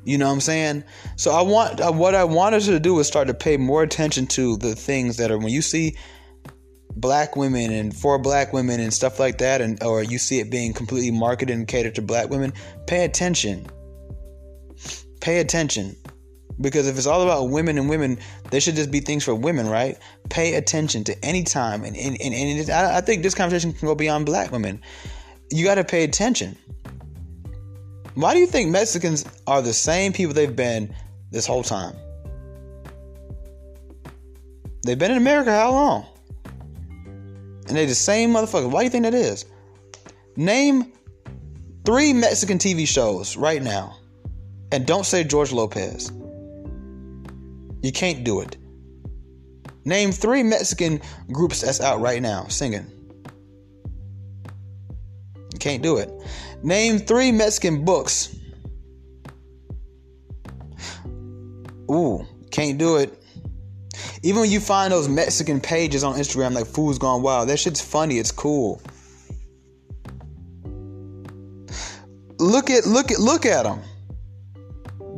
You 0.04 0.18
know 0.18 0.26
what 0.26 0.34
I'm 0.34 0.42
saying? 0.42 0.84
So 1.16 1.30
I 1.30 1.44
want 1.44 1.80
uh, 1.80 1.92
what 1.92 2.16
I 2.16 2.24
wanted 2.24 2.64
to 2.64 2.80
do 2.80 2.98
is 2.98 3.06
start 3.06 3.28
to 3.28 3.36
pay 3.36 3.56
more 3.56 3.84
attention 3.84 4.26
to 4.28 4.58
the 4.58 4.74
things 4.74 5.18
that 5.18 5.30
are 5.30 5.38
when 5.38 5.50
you 5.50 5.62
see 5.62 5.96
black 6.96 7.36
women 7.36 7.72
and 7.72 7.96
for 7.96 8.18
black 8.18 8.52
women 8.52 8.80
and 8.80 8.92
stuff 8.92 9.20
like 9.20 9.38
that 9.38 9.62
and 9.62 9.82
or 9.84 10.02
you 10.02 10.18
see 10.18 10.40
it 10.40 10.50
being 10.50 10.74
completely 10.74 11.12
marketed 11.12 11.56
and 11.56 11.68
catered 11.68 11.94
to 11.96 12.02
black 12.02 12.32
women, 12.32 12.52
pay 12.88 13.06
attention. 13.06 13.70
Pay 15.20 15.40
attention 15.40 15.96
because 16.62 16.88
if 16.88 16.98
it's 16.98 17.08
all 17.08 17.22
about 17.22 17.50
women 17.50 17.78
and 17.78 17.90
women, 17.90 18.20
there 18.52 18.60
should 18.60 18.76
just 18.76 18.92
be 18.92 19.00
things 19.00 19.24
for 19.24 19.34
women, 19.34 19.68
right? 19.68 19.98
Pay 20.30 20.56
attention 20.56 21.04
to 21.06 21.26
any 21.26 21.44
time. 21.44 21.84
And, 21.84 21.96
and, 21.96 22.18
and, 22.22 22.34
and 22.34 22.72
I 22.72 23.02
think 23.02 23.24
this 23.24 23.34
conversation 23.34 23.72
can 23.72 23.88
go 23.88 23.96
beyond 23.96 24.26
black 24.26 24.52
women. 24.52 24.82
You 25.50 25.64
got 25.64 25.76
to 25.76 25.84
pay 25.84 26.04
attention. 26.04 26.58
Why 28.16 28.34
do 28.34 28.40
you 28.40 28.48
think 28.48 28.70
Mexicans 28.70 29.26
are 29.48 29.62
the 29.62 29.74
same 29.74 30.12
people 30.12 30.34
they've 30.34 30.54
been 30.54 30.94
this 31.32 31.46
whole 31.46 31.64
time? 31.64 31.96
They've 34.84 35.00
been 35.00 35.12
in 35.12 35.18
America 35.18 35.52
how 35.52 35.72
long? 35.72 36.06
And 37.68 37.78
they're 37.78 37.86
the 37.86 37.96
same 37.96 38.32
motherfuckers. 38.32 38.72
Why 38.72 38.82
do 38.82 38.86
you 38.86 38.90
think 38.90 39.04
that 39.04 39.14
is? 39.14 39.46
Name 40.36 40.92
three 41.86 42.12
Mexican 42.12 42.58
TV 42.58 42.88
shows 42.88 43.38
right 43.38 43.62
now. 43.62 43.99
And 44.72 44.86
don't 44.86 45.06
say 45.06 45.24
George 45.24 45.52
Lopez. 45.52 46.12
You 47.82 47.92
can't 47.92 48.24
do 48.24 48.42
it. 48.42 48.58
Name 49.86 50.12
three 50.12 50.44
Mexican 50.44 51.02
groups 51.32 51.62
that's 51.62 51.82
out 51.82 52.02
right 52.02 52.22
now 52.22 52.46
singing. 52.48 52.86
You 55.54 55.60
can't 55.60 55.82
do 55.82 55.98
it. 55.98 56.12
Name 56.62 57.00
three 57.00 57.32
Mexican 57.32 57.86
books. 57.86 58.36
Ooh, 61.90 62.26
can't 62.52 62.78
do 62.78 62.98
it. 62.98 63.16
Even 64.22 64.42
when 64.42 64.52
you 64.52 64.60
find 64.60 64.92
those 64.92 65.08
Mexican 65.08 65.62
pages 65.62 66.04
on 66.04 66.16
Instagram 66.16 66.54
like 66.54 66.66
Foos 66.66 67.00
Gone 67.00 67.22
Wild, 67.22 67.50
that 67.50 67.58
shit's 67.58 67.82
funny. 67.82 68.20
It's 68.20 68.32
cool. 68.32 68.82
Look 72.38 72.70
at 72.70 72.86
look 72.86 73.12
at 73.12 73.20
look 73.20 73.46
at 73.46 73.64
them. 73.64 73.82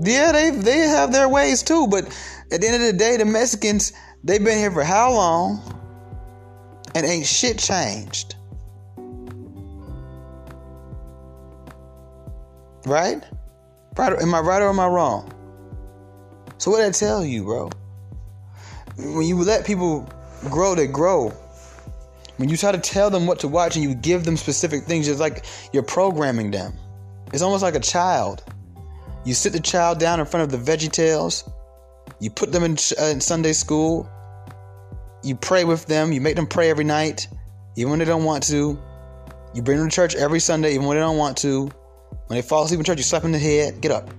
Yeah, 0.03 0.31
they 0.31 0.49
they 0.49 0.79
have 0.79 1.11
their 1.11 1.29
ways 1.29 1.61
too, 1.61 1.87
but 1.87 2.05
at 2.51 2.61
the 2.61 2.67
end 2.67 2.75
of 2.75 2.81
the 2.81 2.93
day, 2.93 3.17
the 3.17 3.25
Mexicans, 3.25 3.93
they've 4.23 4.43
been 4.43 4.57
here 4.57 4.71
for 4.71 4.83
how 4.83 5.13
long? 5.13 5.61
And 6.95 7.05
ain't 7.05 7.25
shit 7.25 7.59
changed. 7.59 8.35
Right? 12.85 13.23
Right? 13.95 14.21
Am 14.21 14.33
I 14.33 14.39
right 14.39 14.61
or 14.61 14.69
am 14.69 14.79
I 14.79 14.87
wrong? 14.87 15.31
So 16.57 16.71
what 16.71 16.83
I 16.83 16.89
tell 16.89 17.23
you, 17.23 17.43
bro? 17.43 17.69
When 18.97 19.25
you 19.25 19.37
let 19.37 19.65
people 19.65 20.09
grow, 20.49 20.73
they 20.73 20.87
grow. 20.87 21.29
When 22.37 22.49
you 22.49 22.57
try 22.57 22.71
to 22.71 22.79
tell 22.79 23.11
them 23.11 23.27
what 23.27 23.39
to 23.41 23.47
watch 23.47 23.75
and 23.75 23.83
you 23.83 23.93
give 23.93 24.25
them 24.25 24.35
specific 24.35 24.85
things, 24.85 25.07
it's 25.07 25.19
like 25.19 25.45
you're 25.73 25.83
programming 25.83 26.49
them. 26.49 26.73
It's 27.31 27.43
almost 27.43 27.61
like 27.61 27.75
a 27.75 27.79
child. 27.79 28.43
You 29.23 29.33
sit 29.33 29.53
the 29.53 29.59
child 29.59 29.99
down 29.99 30.19
in 30.19 30.25
front 30.25 30.51
of 30.51 30.65
the 30.65 30.71
Veggie 30.71 30.91
Tales 30.91 31.43
you 32.21 32.29
put 32.29 32.51
them 32.51 32.63
in, 32.63 32.77
uh, 32.99 33.05
in 33.05 33.19
Sunday 33.19 33.51
school. 33.51 34.07
You 35.23 35.35
pray 35.35 35.63
with 35.63 35.87
them. 35.87 36.13
You 36.13 36.21
make 36.21 36.35
them 36.35 36.45
pray 36.45 36.69
every 36.69 36.83
night, 36.83 37.27
even 37.75 37.89
when 37.89 37.99
they 37.99 38.05
don't 38.05 38.23
want 38.23 38.43
to. 38.43 38.79
You 39.55 39.61
bring 39.63 39.79
them 39.79 39.89
to 39.89 39.95
church 39.95 40.15
every 40.15 40.39
Sunday, 40.39 40.75
even 40.75 40.85
when 40.85 40.97
they 40.97 41.01
don't 41.01 41.17
want 41.17 41.37
to. 41.39 41.71
When 42.27 42.37
they 42.37 42.43
fall 42.43 42.63
asleep 42.63 42.79
in 42.79 42.85
church, 42.85 42.99
you 42.99 43.03
slap 43.03 43.23
them 43.23 43.33
in 43.33 43.39
the 43.41 43.45
head. 43.45 43.81
Get 43.81 43.91
up. 43.91 44.09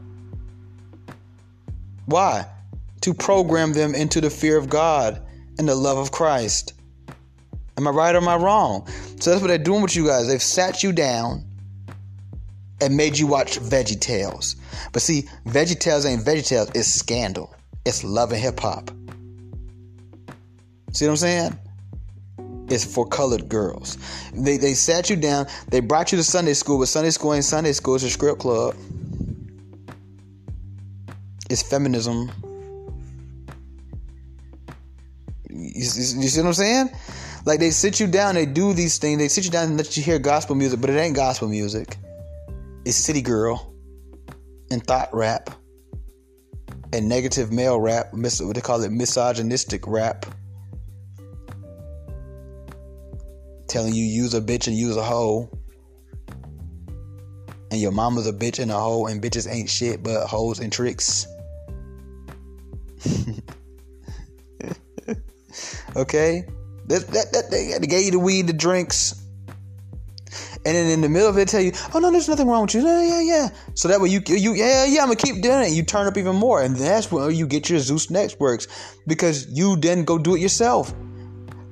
Why? 2.07 2.45
To 3.03 3.15
program 3.15 3.73
them 3.73 3.95
into 3.95 4.21
the 4.21 4.31
fear 4.31 4.59
of 4.59 4.69
God 4.69 5.23
and 5.59 5.69
the 5.69 5.75
love 5.77 5.99
of 5.99 6.11
Christ. 6.11 6.75
Am 7.77 7.87
I 7.87 7.91
right 7.91 8.15
or 8.15 8.19
am 8.19 8.29
I 8.29 8.37
wrong? 8.37 8.89
So 9.21 9.31
that's 9.31 9.41
what 9.41 9.49
they're 9.49 9.59
doing 9.59 9.81
with 9.81 9.95
you 9.95 10.07
guys. 10.07 10.27
They've 10.27 10.43
sat 10.43 10.83
you 10.83 10.93
down 10.93 11.47
and 12.83 12.97
made 12.97 13.17
you 13.17 13.29
watch 13.29 13.61
Veggie 13.61 13.99
Tales. 13.99 14.57
But 14.93 15.03
see, 15.03 15.29
Veggie 15.47 15.79
Tales 15.79 16.05
ain't 16.05 16.25
Veggie 16.25 16.47
Tales, 16.47 16.71
it's 16.75 16.89
scandal. 16.89 17.55
It's 17.85 18.03
love 18.03 18.33
and 18.33 18.41
hip 18.41 18.59
hop. 18.59 18.91
See 20.93 21.07
what 21.07 21.13
I'm 21.13 21.17
saying? 21.17 21.59
It's 22.69 22.85
for 22.85 23.07
colored 23.07 23.49
girls. 23.49 23.99
They, 24.35 24.57
they 24.57 24.75
sat 24.75 25.11
you 25.11 25.17
down, 25.17 25.47
they 25.69 25.81
brought 25.81 26.11
you 26.11 26.19
to 26.19 26.25
Sunday 26.25 26.55
school, 26.55 26.79
but 26.79 26.89
Sunday 26.89 27.11
school 27.11 27.35
ain't 27.35 27.45
Sunday 27.45 27.73
school, 27.73 27.95
it's 27.95 28.05
a 28.05 28.11
script 28.11 28.41
club. 28.41 28.75
It's 31.49 31.63
feminism. 31.63 32.33
You, 35.49 35.67
you, 35.69 35.83
you 35.85 35.85
see 35.85 36.41
what 36.41 36.49
I'm 36.49 36.55
saying? 36.55 36.91
Like 37.45 37.61
they 37.61 37.71
sit 37.71 38.01
you 38.01 38.09
down, 38.09 38.35
they 38.35 38.47
do 38.47 38.73
these 38.73 38.99
things, 38.99 39.19
they 39.19 39.29
sit 39.29 39.45
you 39.45 39.51
down 39.51 39.69
and 39.69 39.77
let 39.77 39.97
you 39.97 40.03
hear 40.03 40.19
gospel 40.19 40.57
music, 40.57 40.81
but 40.81 40.91
it 40.91 40.97
ain't 40.99 41.15
gospel 41.15 41.49
music. 41.49 41.97
It's 42.93 42.99
city 42.99 43.23
girl 43.23 43.73
and 44.71 44.87
thought 44.87 45.09
rap 45.15 45.49
and 46.93 47.09
negative 47.09 47.51
male 47.51 47.81
rap, 47.81 48.13
miss 48.13 48.39
what 48.43 48.55
they 48.55 48.61
call 48.61 48.83
it 48.83 48.93
misogynistic 48.93 49.87
rap. 49.87 50.27
Telling 53.67 53.95
you 53.95 54.05
use 54.05 54.35
a 54.35 54.43
bitch 54.43 54.67
and 54.67 54.77
use 54.77 54.99
a 54.99 55.03
hoe. 55.03 55.49
And 57.71 57.81
your 57.81 57.93
mama's 57.93 58.27
a 58.27 58.33
bitch 58.35 58.59
and 58.59 58.71
a 58.71 58.79
hoe, 58.79 59.07
and 59.07 59.23
bitches 59.23 59.51
ain't 59.51 59.71
shit 59.71 60.03
but 60.03 60.27
hoes 60.27 60.61
and 60.61 60.71
tricks. 60.71 61.27
okay? 65.97 66.45
That, 66.89 67.07
that, 67.07 67.33
that, 67.33 67.51
they 67.51 67.87
gave 67.87 68.05
you 68.05 68.11
the 68.11 68.19
weed, 68.19 68.49
the 68.49 68.53
drinks, 68.53 69.22
and 70.65 70.75
then 70.77 70.87
in 70.87 71.01
the 71.01 71.09
middle 71.09 71.29
of 71.29 71.39
it 71.39 71.49
tell 71.49 71.61
you, 71.61 71.73
oh 71.95 71.99
no, 71.99 72.11
there's 72.11 72.29
nothing 72.29 72.49
wrong 72.49 72.63
with 72.63 72.75
you. 72.75 72.83
Yeah, 72.87 73.03
yeah, 73.03 73.21
yeah. 73.21 73.49
So 73.75 73.89
that 73.89 74.01
way 74.01 74.09
you 74.09 74.21
you 74.27 74.55
yeah 74.55 74.85
yeah 74.85 75.03
I'm 75.03 75.09
gonna 75.09 75.17
keep 75.17 75.43
doing 75.43 75.65
it. 75.65 75.73
You 75.73 75.83
turn 75.83 76.07
up 76.07 76.17
even 76.17 76.37
more, 76.37 76.63
and 76.63 76.77
that's 76.77 77.11
where 77.11 77.31
you 77.31 77.47
get 77.47 77.69
your 77.71 77.79
Zeus 77.79 78.11
networks 78.11 78.67
because 79.07 79.47
you 79.51 79.77
then 79.77 80.05
go 80.05 80.19
do 80.19 80.35
it 80.35 80.41
yourself. 80.41 80.95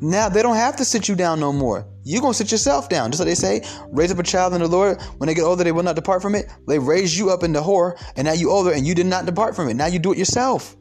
Now 0.00 0.28
they 0.28 0.42
don't 0.42 0.56
have 0.56 0.76
to 0.76 0.84
sit 0.84 1.08
you 1.08 1.14
down 1.14 1.40
no 1.40 1.52
more. 1.52 1.86
you're 2.04 2.22
to 2.22 2.32
sit 2.32 2.50
yourself 2.50 2.88
down. 2.88 3.11
Just 3.11 3.20
like 3.20 3.28
they 3.28 3.34
say, 3.34 3.62
raise 3.90 4.11
up 4.11 4.18
a 4.18 4.22
child 4.22 4.54
in 4.54 4.61
the 4.61 4.68
Lord. 4.68 5.00
When 5.18 5.26
they 5.26 5.34
get 5.34 5.44
older, 5.44 5.62
they 5.62 5.72
will 5.72 5.82
not 5.82 5.94
depart 5.94 6.22
from 6.22 6.34
it. 6.34 6.46
They 6.66 6.78
raised 6.78 7.16
you 7.16 7.30
up 7.30 7.42
in 7.42 7.52
the 7.52 7.61
whore, 7.61 8.00
and 8.16 8.24
now 8.24 8.32
you 8.32 8.50
older, 8.50 8.72
and 8.72 8.86
you 8.86 8.94
did 8.94 9.06
not 9.06 9.26
depart 9.26 9.54
from 9.54 9.68
it. 9.68 9.74
Now 9.74 9.86
you 9.86 9.98
do 9.98 10.12
it 10.12 10.18
yourself. 10.18 10.74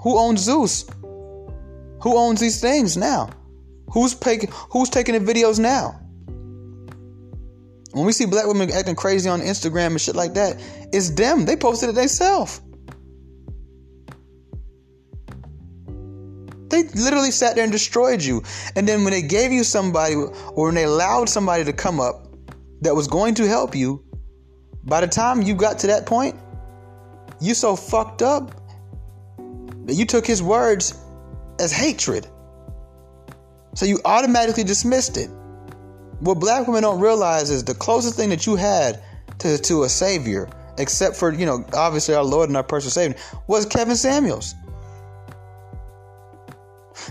Who 0.00 0.18
owns 0.18 0.40
Zeus? 0.40 0.86
Who 2.02 2.16
owns 2.16 2.40
these 2.40 2.60
things 2.60 2.96
now? 2.96 3.30
Who's 3.92 4.14
pay, 4.14 4.48
Who's 4.70 4.88
taking 4.88 5.14
the 5.14 5.32
videos 5.32 5.58
now? 5.58 6.00
When 7.92 8.06
we 8.06 8.12
see 8.12 8.24
black 8.24 8.46
women 8.46 8.70
acting 8.70 8.94
crazy 8.94 9.28
on 9.28 9.40
Instagram 9.40 9.88
and 9.88 10.00
shit 10.00 10.16
like 10.16 10.34
that, 10.34 10.60
it's 10.92 11.10
them. 11.10 11.44
They 11.44 11.56
posted 11.56 11.90
it 11.90 11.94
themselves. 11.94 12.60
They 16.68 16.84
literally 16.84 17.30
sat 17.30 17.54
there 17.54 17.64
and 17.64 17.72
destroyed 17.72 18.22
you. 18.22 18.42
And 18.76 18.88
then 18.88 19.04
when 19.04 19.12
they 19.12 19.20
gave 19.20 19.52
you 19.52 19.62
somebody, 19.62 20.14
or 20.14 20.66
when 20.66 20.74
they 20.74 20.84
allowed 20.84 21.28
somebody 21.28 21.64
to 21.64 21.72
come 21.74 22.00
up 22.00 22.28
that 22.80 22.94
was 22.94 23.08
going 23.08 23.34
to 23.34 23.46
help 23.46 23.74
you, 23.74 24.02
by 24.84 25.02
the 25.02 25.06
time 25.06 25.42
you 25.42 25.54
got 25.54 25.78
to 25.80 25.88
that 25.88 26.06
point, 26.06 26.34
you 27.42 27.52
so 27.52 27.76
fucked 27.76 28.22
up 28.22 28.52
that 29.84 29.94
you 29.94 30.06
took 30.06 30.26
his 30.26 30.42
words 30.42 30.98
as 31.60 31.72
hatred. 31.72 32.26
So 33.74 33.84
you 33.84 34.00
automatically 34.06 34.64
dismissed 34.64 35.18
it. 35.18 35.28
What 36.22 36.38
black 36.38 36.68
women 36.68 36.82
don't 36.82 37.00
realize 37.00 37.50
is 37.50 37.64
the 37.64 37.74
closest 37.74 38.14
thing 38.14 38.28
that 38.28 38.46
you 38.46 38.54
had 38.54 39.02
to, 39.40 39.58
to 39.58 39.82
a 39.82 39.88
savior, 39.88 40.48
except 40.78 41.16
for, 41.16 41.32
you 41.32 41.44
know, 41.44 41.64
obviously 41.72 42.14
our 42.14 42.22
Lord 42.22 42.48
and 42.48 42.56
our 42.56 42.62
personal 42.62 42.92
savior, 42.92 43.18
was 43.48 43.66
Kevin 43.66 43.96
Samuels. 43.96 44.54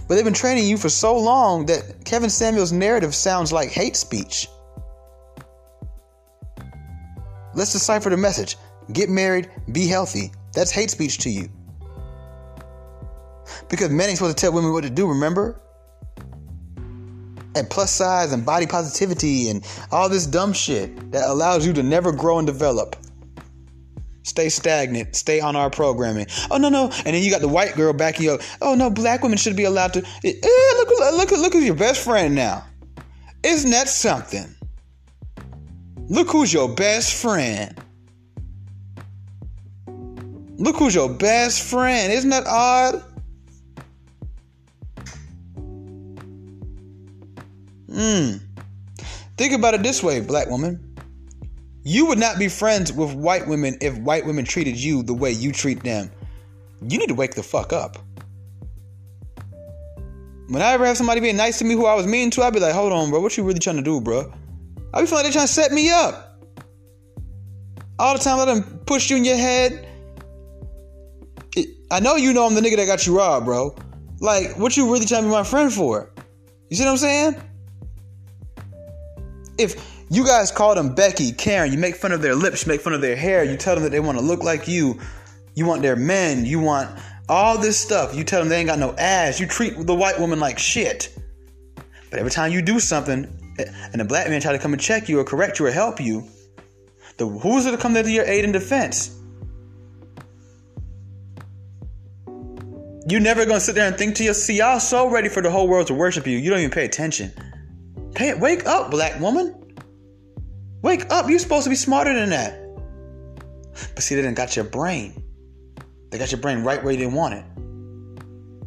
But 0.07 0.15
they've 0.15 0.23
been 0.23 0.33
training 0.33 0.65
you 0.65 0.77
for 0.77 0.87
so 0.87 1.19
long 1.19 1.65
that 1.65 2.05
Kevin 2.05 2.29
Samuels' 2.29 2.71
narrative 2.71 3.13
sounds 3.13 3.51
like 3.51 3.69
hate 3.69 3.97
speech. 3.97 4.47
Let's 7.53 7.73
decipher 7.73 8.09
the 8.09 8.15
message. 8.15 8.55
Get 8.93 9.09
married, 9.09 9.51
be 9.73 9.87
healthy. 9.87 10.31
That's 10.53 10.71
hate 10.71 10.89
speech 10.89 11.17
to 11.19 11.29
you. 11.29 11.49
Because 13.67 13.89
men 13.89 14.07
ain't 14.07 14.19
supposed 14.19 14.37
to 14.37 14.41
tell 14.41 14.53
women 14.53 14.71
what 14.71 14.85
to 14.85 14.89
do, 14.89 15.05
remember? 15.05 15.59
And 17.55 17.69
plus 17.69 17.91
size 17.91 18.31
and 18.31 18.45
body 18.45 18.65
positivity 18.65 19.49
and 19.49 19.65
all 19.91 20.07
this 20.07 20.25
dumb 20.25 20.53
shit 20.53 21.11
that 21.11 21.29
allows 21.29 21.65
you 21.65 21.73
to 21.73 21.83
never 21.83 22.11
grow 22.11 22.37
and 22.37 22.47
develop. 22.47 22.95
Stay 24.23 24.49
stagnant. 24.49 25.15
Stay 25.15 25.41
on 25.41 25.55
our 25.55 25.69
programming. 25.69 26.27
Oh 26.51 26.57
no 26.57 26.69
no! 26.69 26.85
And 26.85 27.15
then 27.15 27.23
you 27.23 27.31
got 27.31 27.41
the 27.41 27.47
white 27.47 27.73
girl 27.75 27.91
backing 27.91 28.25
you 28.25 28.33
up. 28.33 28.41
Oh 28.61 28.75
no, 28.75 28.89
black 28.89 29.23
women 29.23 29.37
should 29.37 29.55
be 29.55 29.63
allowed 29.63 29.93
to. 29.93 30.03
Eh, 30.23 30.33
look 30.77 30.89
look 30.89 31.31
look 31.31 31.55
at 31.55 31.63
your 31.63 31.75
best 31.75 32.03
friend 32.03 32.35
now. 32.35 32.63
Isn't 33.43 33.71
that 33.71 33.89
something? 33.89 34.55
Look 36.07 36.29
who's 36.29 36.53
your 36.53 36.69
best 36.69 37.15
friend. 37.15 37.75
Look 40.57 40.75
who's 40.75 40.93
your 40.93 41.09
best 41.09 41.63
friend. 41.63 42.13
Isn't 42.13 42.29
that 42.29 42.45
odd? 42.45 43.03
Hmm. 47.91 48.37
Think 49.37 49.53
about 49.53 49.73
it 49.73 49.83
this 49.83 50.01
way, 50.03 50.21
black 50.21 50.49
woman. 50.49 50.95
You 51.83 52.05
would 52.07 52.19
not 52.19 52.37
be 52.37 52.47
friends 52.47 52.93
with 52.93 53.13
white 53.13 53.47
women 53.47 53.77
if 53.81 53.97
white 53.97 54.25
women 54.25 54.45
treated 54.45 54.77
you 54.77 55.03
the 55.03 55.13
way 55.13 55.31
you 55.31 55.51
treat 55.51 55.83
them. 55.83 56.11
You 56.87 56.97
need 56.97 57.09
to 57.09 57.15
wake 57.15 57.33
the 57.33 57.43
fuck 57.43 57.73
up. 57.73 57.97
When 60.47 60.61
I 60.61 60.73
ever 60.73 60.85
have 60.85 60.97
somebody 60.97 61.21
being 61.21 61.37
nice 61.37 61.59
to 61.59 61.65
me 61.65 61.73
who 61.73 61.85
I 61.85 61.95
was 61.95 62.05
mean 62.05 62.29
to, 62.31 62.43
I'd 62.43 62.53
be 62.53 62.59
like, 62.59 62.73
hold 62.73 62.91
on, 62.91 63.09
bro, 63.09 63.19
what 63.19 63.35
you 63.37 63.43
really 63.43 63.59
trying 63.59 63.77
to 63.77 63.81
do, 63.81 64.01
bro? 64.01 64.31
I 64.93 65.01
be 65.01 65.07
feeling 65.07 65.23
like 65.23 65.23
they're 65.23 65.31
trying 65.31 65.47
to 65.47 65.53
set 65.53 65.71
me 65.71 65.89
up. 65.89 66.39
All 67.97 68.17
the 68.17 68.23
time, 68.23 68.37
let 68.37 68.45
them 68.45 68.79
push 68.85 69.09
you 69.09 69.17
in 69.17 69.25
your 69.25 69.37
head. 69.37 69.87
I 71.89 71.99
know 71.99 72.15
you 72.15 72.33
know 72.33 72.45
I'm 72.45 72.55
the 72.55 72.61
nigga 72.61 72.77
that 72.77 72.85
got 72.85 73.05
you 73.05 73.17
robbed, 73.17 73.45
bro. 73.45 73.75
Like, 74.19 74.57
what 74.57 74.75
you 74.77 74.91
really 74.91 75.05
trying 75.05 75.23
to 75.23 75.27
be 75.27 75.31
my 75.31 75.43
friend 75.43 75.71
for? 75.71 76.11
You 76.69 76.77
see 76.77 76.83
what 76.83 76.91
I'm 76.91 76.97
saying? 76.97 77.35
If 79.61 80.03
you 80.09 80.25
guys 80.25 80.51
call 80.51 80.75
them 80.75 80.93
Becky, 80.93 81.31
Karen. 81.31 81.71
You 81.71 81.77
make 81.77 81.95
fun 81.95 82.11
of 82.11 82.21
their 82.21 82.35
lips, 82.35 82.65
you 82.65 82.71
make 82.71 82.81
fun 82.81 82.93
of 82.93 83.01
their 83.01 83.15
hair. 83.15 83.43
You 83.43 83.55
tell 83.55 83.75
them 83.75 83.83
that 83.83 83.91
they 83.91 83.99
want 83.99 84.17
to 84.17 84.23
look 84.23 84.43
like 84.43 84.67
you. 84.67 84.99
You 85.55 85.65
want 85.65 85.81
their 85.81 85.95
men. 85.95 86.45
You 86.45 86.59
want 86.59 86.89
all 87.29 87.57
this 87.57 87.79
stuff. 87.79 88.13
You 88.13 88.23
tell 88.23 88.41
them 88.41 88.49
they 88.49 88.57
ain't 88.57 88.67
got 88.67 88.79
no 88.79 88.93
ass. 88.97 89.39
You 89.39 89.45
treat 89.45 89.77
the 89.77 89.95
white 89.95 90.19
woman 90.19 90.39
like 90.39 90.59
shit. 90.59 91.17
But 92.09 92.19
every 92.19 92.31
time 92.31 92.51
you 92.51 92.61
do 92.61 92.79
something, 92.79 93.25
and 93.93 94.01
a 94.01 94.05
black 94.05 94.27
man 94.27 94.41
try 94.41 94.51
to 94.51 94.59
come 94.59 94.73
and 94.73 94.81
check 94.81 95.07
you 95.07 95.19
or 95.19 95.23
correct 95.23 95.59
you 95.59 95.67
or 95.67 95.71
help 95.71 96.01
you, 96.01 96.27
the 97.17 97.27
who's 97.27 97.63
gonna 97.65 97.77
come 97.77 97.93
there 97.93 98.03
to 98.03 98.11
your 98.11 98.25
aid 98.25 98.43
and 98.43 98.53
defense? 98.53 99.17
You 103.07 103.19
never 103.19 103.45
gonna 103.45 103.59
sit 103.59 103.75
there 103.75 103.87
and 103.87 103.97
think 103.97 104.15
to 104.15 104.23
yourself, 104.23 104.43
see, 104.43 104.57
y'all 104.57 104.79
so 104.79 105.09
ready 105.09 105.29
for 105.29 105.41
the 105.41 105.49
whole 105.49 105.67
world 105.67 105.87
to 105.87 105.93
worship 105.93 106.27
you. 106.27 106.37
You 106.37 106.49
don't 106.49 106.59
even 106.59 106.71
pay 106.71 106.85
attention. 106.85 107.31
Pay, 108.15 108.33
wake 108.35 108.65
up, 108.65 108.91
black 108.91 109.19
woman. 109.19 109.55
Wake 110.81 111.09
up. 111.11 111.29
You're 111.29 111.39
supposed 111.39 111.63
to 111.65 111.69
be 111.69 111.75
smarter 111.75 112.13
than 112.13 112.29
that. 112.31 112.59
But 113.95 114.03
see, 114.03 114.15
they 114.15 114.21
didn't 114.21 114.37
got 114.37 114.55
your 114.55 114.65
brain. 114.65 115.23
They 116.09 116.17
got 116.17 116.31
your 116.31 116.41
brain 116.41 116.63
right 116.63 116.83
where 116.83 116.91
you 116.91 116.99
didn't 116.99 117.13
want 117.13 117.35
it. 117.35 117.45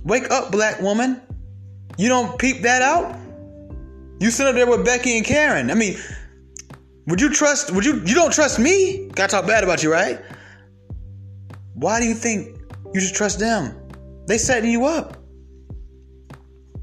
Wake 0.05 0.31
up, 0.31 0.51
black 0.51 0.81
woman. 0.81 1.21
You 1.99 2.09
don't 2.09 2.39
peep 2.39 2.63
that 2.63 2.83
out? 2.83 3.19
You 4.21 4.31
sit 4.31 4.47
up 4.47 4.55
there 4.55 4.67
with 4.67 4.85
Becky 4.85 5.17
and 5.17 5.27
Karen. 5.27 5.71
I 5.71 5.75
mean, 5.75 5.97
would 7.07 7.21
you 7.21 7.31
trust, 7.31 7.73
would 7.73 7.85
you, 7.85 8.01
you 8.05 8.15
don't 8.15 8.33
trust 8.33 8.59
me? 8.59 9.09
Gotta 9.15 9.31
talk 9.31 9.47
bad 9.47 9.65
about 9.65 9.83
you, 9.83 9.93
right? 9.93 10.21
Why 11.75 12.01
do 12.01 12.07
you 12.07 12.15
think 12.15 12.59
you 12.95 13.01
should 13.01 13.15
trust 13.15 13.39
them? 13.39 13.77
They 14.27 14.39
setting 14.39 14.71
you 14.71 14.87
up. 14.87 15.19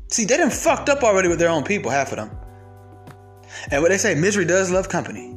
See, 0.10 0.26
they 0.26 0.38
done 0.38 0.52
fucked 0.52 0.90
up 0.90 1.04
already 1.04 1.30
with 1.30 1.40
their 1.40 1.50
own 1.50 1.64
people, 1.64 1.90
half 1.90 2.12
of 2.12 2.18
them. 2.18 2.38
And 3.70 3.82
what 3.82 3.90
they 3.90 3.98
say, 3.98 4.16
misery 4.16 4.46
does 4.46 4.72
love 4.72 4.90
company. 4.90 5.36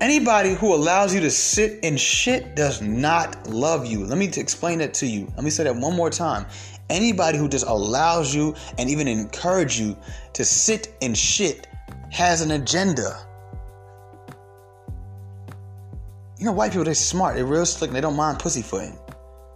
Anybody 0.00 0.54
who 0.54 0.74
allows 0.74 1.14
you 1.14 1.20
to 1.20 1.30
sit 1.30 1.78
in 1.84 1.96
shit 1.96 2.56
does 2.56 2.82
not 2.82 3.48
love 3.48 3.86
you. 3.86 4.04
Let 4.04 4.18
me 4.18 4.28
explain 4.36 4.78
that 4.78 4.94
to 4.94 5.06
you. 5.06 5.32
Let 5.36 5.44
me 5.44 5.50
say 5.50 5.62
that 5.62 5.76
one 5.76 5.94
more 5.94 6.10
time. 6.10 6.46
Anybody 6.90 7.38
who 7.38 7.48
just 7.48 7.66
allows 7.66 8.34
you 8.34 8.56
and 8.78 8.90
even 8.90 9.06
encourage 9.06 9.78
you 9.78 9.96
to 10.32 10.44
sit 10.44 10.92
in 11.00 11.14
shit 11.14 11.68
has 12.10 12.40
an 12.40 12.50
agenda. 12.50 13.16
You 16.36 16.46
know, 16.46 16.52
white 16.52 16.72
people, 16.72 16.84
they're 16.84 16.94
smart. 16.94 17.36
They're 17.36 17.46
real 17.46 17.64
slick 17.64 17.90
and 17.90 17.96
they 17.96 18.00
don't 18.00 18.16
mind 18.16 18.40
pussyfooting. 18.40 18.98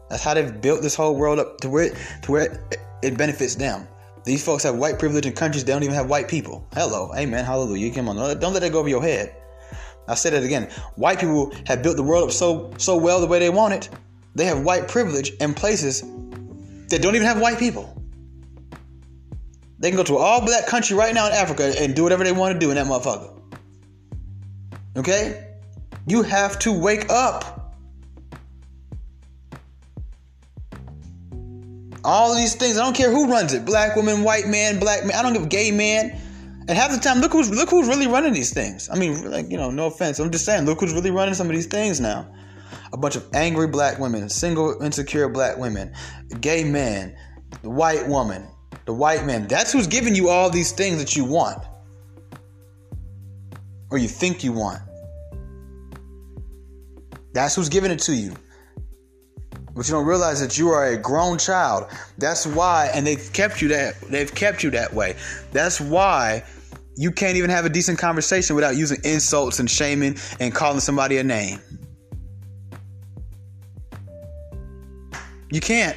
That's 0.09 0.23
how 0.23 0.35
they've 0.35 0.61
built 0.61 0.81
this 0.81 0.95
whole 0.95 1.17
world 1.17 1.41
up 1.41 1.59
to 1.63 1.69
where, 1.69 1.91
to 2.23 2.31
where 2.31 2.69
it 3.03 3.19
benefits 3.19 3.57
them. 3.57 3.89
These 4.27 4.45
folks 4.45 4.65
have 4.65 4.75
white 4.75 4.99
privilege 4.99 5.25
in 5.25 5.35
countries 5.35 5.65
they 5.65 5.73
don't 5.73 5.85
even 5.85 5.95
have 5.95 6.11
white 6.11 6.27
people. 6.27 6.67
Hello, 6.75 7.13
amen, 7.17 7.45
hallelujah. 7.45 7.95
Come 7.95 8.09
on, 8.09 8.17
don't 8.41 8.53
let 8.53 8.61
that 8.61 8.73
go 8.73 8.81
over 8.81 8.89
your 8.89 9.01
head. 9.01 9.33
I 10.09 10.17
say 10.17 10.31
that 10.31 10.43
again. 10.43 10.69
White 10.97 11.21
people 11.21 11.55
have 11.67 11.81
built 11.81 11.97
the 11.97 12.03
world 12.03 12.25
up 12.29 12.33
so 12.33 12.73
so 12.77 12.97
well 12.97 13.21
the 13.21 13.29
way 13.29 13.39
they 13.39 13.51
want 13.51 13.75
it. 13.75 13.89
They 14.35 14.45
have 14.47 14.65
white 14.65 14.89
privilege 14.89 15.31
in 15.41 15.55
places 15.55 16.01
that 16.01 17.03
don't 17.03 17.15
even 17.15 17.27
have 17.27 17.41
white 17.41 17.59
people. 17.61 18.03
They 19.79 19.91
can 19.91 19.97
go 19.97 20.03
to 20.05 20.17
all 20.17 20.45
black 20.45 20.67
country 20.67 20.97
right 20.97 21.15
now 21.15 21.29
in 21.29 21.33
Africa 21.33 21.73
and 21.79 21.95
do 21.95 22.03
whatever 22.03 22.25
they 22.25 22.33
want 22.33 22.53
to 22.53 22.59
do 22.59 22.71
in 22.71 22.77
that 22.77 22.87
motherfucker. 22.87 23.41
Okay? 24.97 25.55
You 26.09 26.23
have 26.23 26.59
to 26.61 26.73
wake 26.73 27.11
up. 27.11 27.56
All 32.07 32.37
these 32.37 32.55
things. 32.55 32.79
I 32.79 32.85
don't 32.85 32.95
care 32.95 33.11
who 33.11 33.29
runs 33.29 33.53
it. 33.53 33.65
Black 33.65 33.97
woman, 33.97 34.23
white 34.23 34.47
man, 34.47 34.79
black 34.79 35.05
man. 35.05 35.17
I 35.17 35.23
don't 35.23 35.33
give 35.33 35.43
a 35.43 35.49
gay 35.49 35.73
man. 35.73 36.17
And 36.69 36.71
half 36.71 36.93
the 36.93 36.99
time, 36.99 37.19
look 37.19 37.33
who's 37.33 37.51
look 37.51 37.69
who's 37.69 37.89
really 37.89 38.07
running 38.07 38.33
these 38.33 38.55
things. 38.55 38.89
I 38.89 38.95
mean, 38.95 39.29
like 39.29 39.51
you 39.51 39.57
know, 39.57 39.73
no 39.73 39.87
offense. 39.87 40.21
I'm 40.21 40.31
just 40.31 40.45
saying, 40.45 40.67
look 40.67 40.79
who's 40.79 40.95
really 40.95 41.11
running 41.11 41.35
some 41.35 41.49
of 41.49 41.57
these 41.57 41.67
things 41.67 42.01
now. 42.01 42.33
A 42.93 42.97
bunch 42.97 43.17
of 43.17 43.27
angry 43.35 43.67
black 43.67 43.99
women, 43.99 44.29
single, 44.29 44.81
insecure 44.81 45.29
black 45.29 45.59
women, 45.59 45.93
gay 46.41 46.63
men, 46.63 47.17
the 47.63 47.71
white 47.71 48.07
woman, 48.07 48.47
the 48.85 48.95
white 48.95 49.27
man. 49.27 49.49
That's 49.49 49.73
who's 49.73 49.89
giving 49.89 50.15
you 50.15 50.29
all 50.29 50.49
these 50.49 50.71
things 50.71 50.99
that 50.99 51.17
you 51.17 51.25
want, 51.25 51.59
or 53.91 53.99
you 53.99 54.07
think 54.07 54.45
you 54.45 54.53
want. 54.53 54.81
That's 57.33 57.57
who's 57.57 57.69
giving 57.69 57.91
it 57.91 57.99
to 58.03 58.15
you. 58.15 58.33
But 59.77 59.87
you 59.87 59.93
don't 59.93 60.07
realize 60.07 60.41
that 60.41 60.57
you 60.57 60.71
are 60.71 60.87
a 60.87 60.97
grown 60.97 61.37
child. 61.37 61.91
That's 62.17 62.47
why, 62.47 62.91
and 62.95 63.07
they've 63.07 63.31
kept 63.35 63.61
you 63.61 63.69
that 63.69 64.01
they've 64.01 64.35
kept 64.35 64.63
you 64.63 64.71
that 64.71 64.95
way. 64.95 65.17
That's 65.53 65.81
why 65.81 66.45
you 66.97 67.13
can't 67.13 67.37
even 67.37 67.51
have 67.51 67.67
a 67.67 67.69
decent 67.69 67.99
conversation 67.99 68.57
without 68.57 68.75
using 68.77 68.99
insults 69.05 69.59
and 69.59 69.71
shaming 69.71 70.17
and 70.41 70.55
calling 70.55 70.81
somebody 70.81 71.19
a 71.19 71.25
name. 71.25 71.61
You 75.53 75.61
can't. 75.61 75.97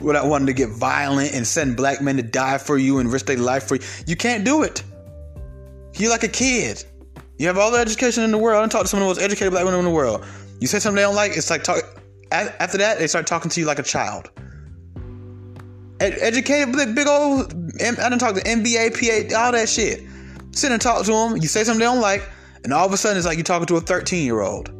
without 0.00 0.26
wanting 0.26 0.46
to 0.46 0.52
get 0.54 0.70
violent 0.70 1.34
and 1.34 1.46
send 1.46 1.76
black 1.76 2.00
men 2.00 2.16
to 2.16 2.22
die 2.22 2.56
for 2.56 2.78
you 2.78 2.98
and 2.98 3.12
risk 3.12 3.26
their 3.26 3.36
life 3.36 3.64
for 3.64 3.76
you. 3.76 3.82
You 4.06 4.16
can't 4.16 4.44
do 4.44 4.62
it. 4.62 4.82
You're 5.94 6.10
like 6.10 6.22
a 6.22 6.28
kid. 6.28 6.82
You 7.38 7.46
have 7.46 7.58
all 7.58 7.70
the 7.70 7.78
education 7.78 8.22
in 8.22 8.30
the 8.30 8.38
world. 8.38 8.58
I 8.58 8.60
don't 8.60 8.70
talk 8.70 8.82
to 8.82 8.88
some 8.88 8.98
of 8.98 9.02
the 9.02 9.08
most 9.08 9.20
educated 9.20 9.50
black 9.50 9.64
women 9.64 9.80
in 9.80 9.84
the 9.84 9.90
world. 9.90 10.24
You 10.60 10.66
say 10.66 10.78
something 10.78 10.96
they 10.96 11.02
don't 11.02 11.14
like, 11.14 11.36
it's 11.36 11.50
like 11.50 11.64
talk. 11.64 11.82
After 12.30 12.78
that, 12.78 12.98
they 12.98 13.06
start 13.08 13.26
talking 13.26 13.50
to 13.50 13.60
you 13.60 13.66
like 13.66 13.78
a 13.78 13.82
child. 13.82 14.30
Ed- 15.98 16.18
educated, 16.20 16.72
big, 16.94 17.08
old. 17.08 17.52
I 17.82 18.08
don't 18.08 18.18
talk 18.18 18.36
to 18.36 18.42
NBA, 18.42 19.32
PA, 19.32 19.38
all 19.38 19.52
that 19.52 19.68
shit. 19.68 20.02
Sit 20.52 20.70
and 20.70 20.80
talk 20.80 21.04
to 21.04 21.12
them. 21.12 21.36
You 21.38 21.48
say 21.48 21.64
something 21.64 21.80
they 21.80 21.86
don't 21.86 22.00
like, 22.00 22.28
and 22.62 22.72
all 22.72 22.86
of 22.86 22.92
a 22.92 22.96
sudden 22.96 23.16
it's 23.16 23.26
like 23.26 23.36
you're 23.36 23.44
talking 23.44 23.66
to 23.66 23.76
a 23.76 23.80
13 23.80 24.24
year 24.24 24.40
old. 24.40 24.70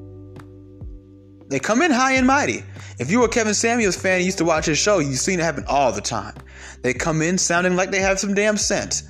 They 1.48 1.58
come 1.58 1.82
in 1.82 1.90
high 1.90 2.12
and 2.12 2.26
mighty. 2.26 2.62
If 2.98 3.10
you 3.10 3.20
were 3.20 3.26
a 3.26 3.28
Kevin 3.28 3.54
Samuels 3.54 3.96
fan 3.96 4.16
and 4.16 4.24
used 4.24 4.38
to 4.38 4.44
watch 4.44 4.66
his 4.66 4.78
show, 4.78 4.98
you've 4.98 5.18
seen 5.18 5.40
it 5.40 5.42
happen 5.42 5.64
all 5.66 5.90
the 5.90 6.00
time. 6.00 6.34
They 6.82 6.94
come 6.94 7.22
in 7.22 7.38
sounding 7.38 7.74
like 7.74 7.90
they 7.90 8.00
have 8.00 8.20
some 8.20 8.34
damn 8.34 8.56
sense. 8.56 9.02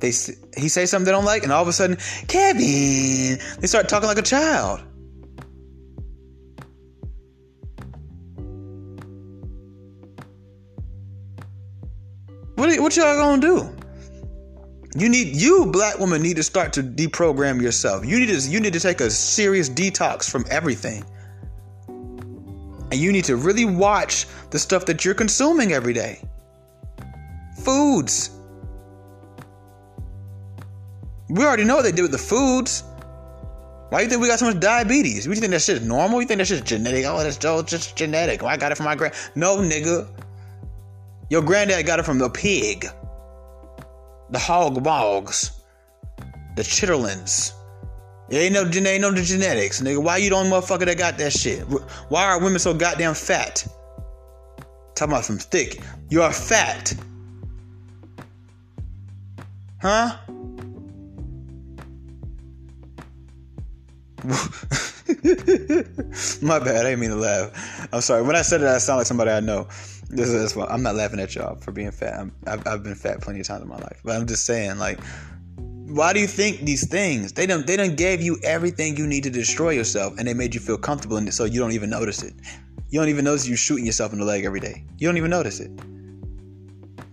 They 0.00 0.08
he 0.60 0.68
say 0.68 0.84
something 0.86 1.06
they 1.06 1.12
don't 1.12 1.24
like, 1.24 1.44
and 1.44 1.52
all 1.52 1.62
of 1.62 1.68
a 1.68 1.72
sudden, 1.72 1.96
Kevin, 2.26 3.38
they 3.60 3.66
start 3.66 3.88
talking 3.88 4.08
like 4.08 4.18
a 4.18 4.22
child. 4.22 4.82
What 12.62 12.78
what 12.78 12.96
y'all 12.96 13.16
gonna 13.16 13.42
do? 13.42 13.76
You 14.96 15.08
need 15.08 15.34
you 15.34 15.66
black 15.66 15.98
woman 15.98 16.22
need 16.22 16.36
to 16.36 16.44
start 16.44 16.72
to 16.74 16.82
deprogram 16.84 17.60
yourself. 17.60 18.06
You 18.06 18.20
need 18.20 18.28
to 18.28 18.38
you 18.48 18.60
need 18.60 18.72
to 18.74 18.78
take 18.78 19.00
a 19.00 19.10
serious 19.10 19.68
detox 19.68 20.30
from 20.30 20.44
everything. 20.48 21.02
And 21.88 22.94
you 22.94 23.10
need 23.10 23.24
to 23.24 23.34
really 23.34 23.64
watch 23.64 24.28
the 24.50 24.60
stuff 24.60 24.86
that 24.86 25.04
you're 25.04 25.14
consuming 25.14 25.72
every 25.72 25.92
day. 25.92 26.20
Foods. 27.64 28.30
We 31.30 31.44
already 31.44 31.64
know 31.64 31.74
what 31.74 31.82
they 31.82 31.90
did 31.90 32.02
with 32.02 32.12
the 32.12 32.18
foods. 32.18 32.84
Why 33.88 33.98
do 33.98 34.04
you 34.04 34.08
think 34.08 34.22
we 34.22 34.28
got 34.28 34.38
so 34.38 34.46
much 34.46 34.60
diabetes? 34.60 35.26
We 35.26 35.34
think 35.34 35.50
that 35.50 35.62
shit 35.62 35.78
is 35.78 35.84
normal? 35.84 36.20
You 36.20 36.28
think 36.28 36.38
that 36.38 36.46
shit 36.46 36.58
is 36.58 36.64
genetic? 36.64 37.06
Oh, 37.08 37.24
that's 37.24 37.44
oh, 37.44 37.60
just 37.64 37.96
genetic. 37.96 38.44
Oh, 38.44 38.46
I 38.46 38.56
got 38.56 38.70
it 38.70 38.76
from 38.76 38.86
my 38.86 38.94
grand. 38.94 39.14
No, 39.34 39.56
nigga. 39.56 40.06
Your 41.32 41.40
granddad 41.40 41.86
got 41.86 41.98
it 41.98 42.02
from 42.02 42.18
the 42.18 42.28
pig 42.28 42.86
the 44.28 44.38
hog 44.38 44.84
bogs, 44.84 45.62
the 46.56 46.62
chitterlings. 46.62 47.54
It 48.28 48.36
ain't 48.36 48.52
no, 48.52 48.64
it 48.64 48.76
ain't 48.76 49.00
no 49.00 49.14
genetics, 49.14 49.80
nigga. 49.80 50.02
Why 50.02 50.18
you 50.18 50.28
don't 50.28 50.48
motherfucker 50.48 50.84
that 50.84 50.98
got 50.98 51.16
that 51.16 51.32
shit? 51.32 51.60
Why 52.10 52.24
are 52.24 52.38
women 52.38 52.58
so 52.58 52.74
goddamn 52.74 53.14
fat? 53.14 53.66
Talking 54.94 55.12
about 55.12 55.24
some 55.24 55.38
thick. 55.38 55.80
You 56.10 56.20
are 56.20 56.34
fat. 56.34 56.92
Huh? 59.80 60.18
My 66.42 66.58
bad. 66.58 66.76
I 66.76 66.90
didn't 66.90 67.00
mean 67.00 67.10
to 67.10 67.16
laugh. 67.16 67.88
I'm 67.90 68.02
sorry. 68.02 68.20
When 68.20 68.36
I 68.36 68.42
said 68.42 68.60
it, 68.60 68.66
I 68.66 68.76
sound 68.76 68.98
like 68.98 69.06
somebody 69.06 69.30
I 69.30 69.40
know. 69.40 69.66
This 70.12 70.28
is 70.28 70.54
I'm 70.56 70.82
not 70.82 70.94
laughing 70.94 71.20
at 71.20 71.34
y'all 71.34 71.56
for 71.56 71.72
being 71.72 71.90
fat. 71.90 72.28
i 72.46 72.50
have 72.50 72.66
I've 72.66 72.82
been 72.82 72.94
fat 72.94 73.22
plenty 73.22 73.40
of 73.40 73.46
times 73.46 73.62
in 73.62 73.68
my 73.68 73.78
life, 73.78 73.98
but 74.04 74.14
I'm 74.14 74.26
just 74.26 74.44
saying, 74.44 74.76
like, 74.76 75.00
why 75.56 76.12
do 76.12 76.20
you 76.20 76.26
think 76.26 76.60
these 76.60 76.86
things? 76.86 77.32
They 77.32 77.46
don't 77.46 77.66
they 77.66 77.76
don't 77.76 77.96
gave 77.96 78.20
you 78.20 78.38
everything 78.44 78.98
you 78.98 79.06
need 79.06 79.22
to 79.22 79.30
destroy 79.30 79.70
yourself, 79.70 80.18
and 80.18 80.28
they 80.28 80.34
made 80.34 80.54
you 80.54 80.60
feel 80.60 80.76
comfortable 80.76 81.16
in 81.16 81.26
it, 81.26 81.32
so 81.32 81.46
you 81.46 81.58
don't 81.58 81.72
even 81.72 81.88
notice 81.88 82.22
it. 82.22 82.34
You 82.90 83.00
don't 83.00 83.08
even 83.08 83.24
notice 83.24 83.48
you're 83.48 83.56
shooting 83.56 83.86
yourself 83.86 84.12
in 84.12 84.18
the 84.18 84.26
leg 84.26 84.44
every 84.44 84.60
day. 84.60 84.84
You 84.98 85.08
don't 85.08 85.16
even 85.16 85.30
notice 85.30 85.60
it. 85.60 85.70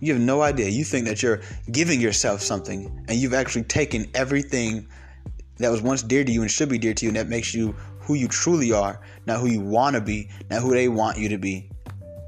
You 0.00 0.12
have 0.12 0.22
no 0.22 0.42
idea. 0.42 0.68
You 0.68 0.84
think 0.84 1.06
that 1.06 1.22
you're 1.22 1.40
giving 1.72 2.02
yourself 2.02 2.42
something, 2.42 3.06
and 3.08 3.18
you've 3.18 3.32
actually 3.32 3.64
taken 3.64 4.10
everything 4.12 4.86
that 5.56 5.70
was 5.70 5.80
once 5.80 6.02
dear 6.02 6.22
to 6.22 6.30
you 6.30 6.42
and 6.42 6.50
should 6.50 6.68
be 6.68 6.76
dear 6.76 6.92
to 6.92 7.06
you, 7.06 7.08
and 7.08 7.16
that 7.16 7.28
makes 7.28 7.54
you 7.54 7.74
who 8.00 8.12
you 8.12 8.28
truly 8.28 8.72
are, 8.72 9.00
not 9.24 9.40
who 9.40 9.46
you 9.46 9.62
want 9.62 9.94
to 9.94 10.02
be, 10.02 10.28
not 10.50 10.60
who 10.60 10.74
they 10.74 10.88
want 10.88 11.16
you 11.16 11.30
to 11.30 11.38
be 11.38 11.70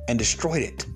and 0.08 0.18
destroyed 0.18 0.62
it. 0.62 0.86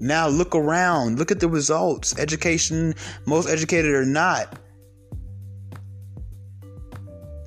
Now 0.00 0.28
look 0.28 0.54
around, 0.54 1.18
look 1.18 1.30
at 1.30 1.40
the 1.40 1.48
results. 1.48 2.18
Education, 2.18 2.94
most 3.24 3.48
educated 3.48 3.92
or 3.92 4.04
not. 4.04 4.58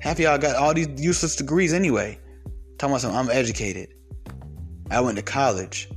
Half 0.00 0.16
of 0.16 0.20
y'all 0.20 0.38
got 0.38 0.56
all 0.56 0.74
these 0.74 0.88
useless 0.96 1.36
degrees 1.36 1.72
anyway. 1.72 2.18
Talking 2.78 2.92
about 2.92 3.00
something, 3.02 3.18
I'm 3.18 3.30
educated. 3.30 3.94
I 4.90 5.00
went 5.00 5.16
to 5.16 5.22
college. 5.22 5.88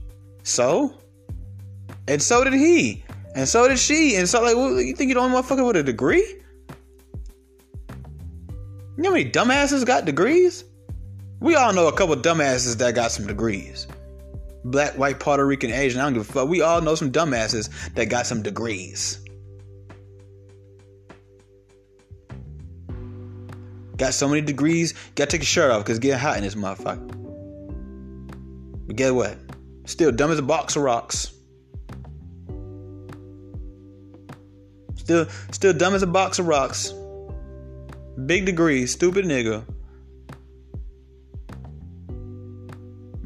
So? 0.44 1.00
And 2.08 2.22
so 2.22 2.44
did 2.44 2.54
he. 2.54 3.04
And 3.36 3.48
so 3.48 3.68
did 3.68 3.80
she. 3.80 4.16
And 4.18 4.30
so, 4.30 4.44
like, 4.44 4.56
well, 4.56 4.80
you 4.80 4.96
think 4.96 5.10
you're 5.10 5.22
the 5.22 5.26
only 5.26 5.42
motherfucker 5.42 5.66
with 5.66 5.78
a 5.78 5.84
degree? 5.84 6.42
You 8.96 9.02
know 9.02 9.10
how 9.10 9.16
many 9.16 9.32
dumbasses 9.32 9.86
got 9.86 10.06
degrees? 10.06 10.66
We 11.40 11.56
all 11.56 11.74
know 11.74 11.88
a 11.88 11.94
couple 11.94 12.16
dumbasses 12.16 12.78
that 12.78 12.94
got 12.94 13.12
some 13.12 13.26
degrees 13.26 13.88
black, 14.64 14.98
white, 14.98 15.20
Puerto 15.20 15.46
Rican, 15.46 15.72
Asian. 15.72 16.00
I 16.00 16.04
don't 16.04 16.14
give 16.14 16.30
a 16.30 16.34
fuck. 16.34 16.48
We 16.48 16.62
all 16.62 16.82
know 16.82 16.96
some 16.96 17.12
dumbasses 17.12 17.70
that 17.96 18.06
got 18.06 18.26
some 18.26 18.42
degrees. 18.42 19.20
Got 23.98 24.14
so 24.14 24.28
many 24.28 24.42
degrees, 24.42 24.94
gotta 25.16 25.30
take 25.30 25.42
your 25.42 25.46
shirt 25.46 25.72
off 25.72 25.84
because 25.84 25.98
it's 25.98 26.04
getting 26.04 26.20
hot 26.20 26.38
in 26.38 26.44
this 26.44 26.56
motherfucker. 26.56 27.08
But 28.88 28.96
guess 28.96 29.12
what? 29.12 29.38
Still 29.86 30.12
dumb 30.12 30.32
as 30.32 30.40
a 30.40 30.44
box 30.44 30.76
of 30.76 30.84
rocks. 30.84 31.34
Still, 34.96 35.28
still 35.52 35.74
dumb 35.74 35.94
as 35.94 36.02
a 36.02 36.08
box 36.08 36.40
of 36.40 36.48
rocks. 36.48 36.94
Big 38.26 38.46
degrees, 38.46 38.92
stupid 38.92 39.26
nigga. 39.26 39.64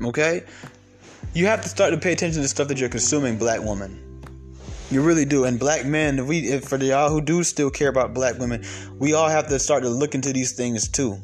Okay? 0.03 0.43
You 1.37 1.45
have 1.45 1.61
to 1.61 1.69
start 1.69 1.91
to 1.91 1.99
pay 1.99 2.13
attention 2.13 2.41
to 2.41 2.47
stuff 2.47 2.67
that 2.67 2.79
you're 2.79 2.89
consuming, 2.89 3.37
black 3.37 3.61
woman. 3.61 4.23
You 4.89 5.03
really 5.03 5.23
do. 5.23 5.43
And 5.43 5.59
black 5.59 5.85
men, 5.85 6.17
if 6.17 6.25
we, 6.25 6.39
if 6.39 6.63
for 6.63 6.77
y'all 6.77 7.11
who 7.11 7.21
do 7.21 7.43
still 7.43 7.69
care 7.69 7.89
about 7.89 8.15
black 8.15 8.39
women, 8.39 8.65
we 8.97 9.13
all 9.13 9.29
have 9.29 9.47
to 9.49 9.59
start 9.59 9.83
to 9.83 9.89
look 9.89 10.15
into 10.15 10.33
these 10.33 10.53
things 10.53 10.87
too. 10.87 11.15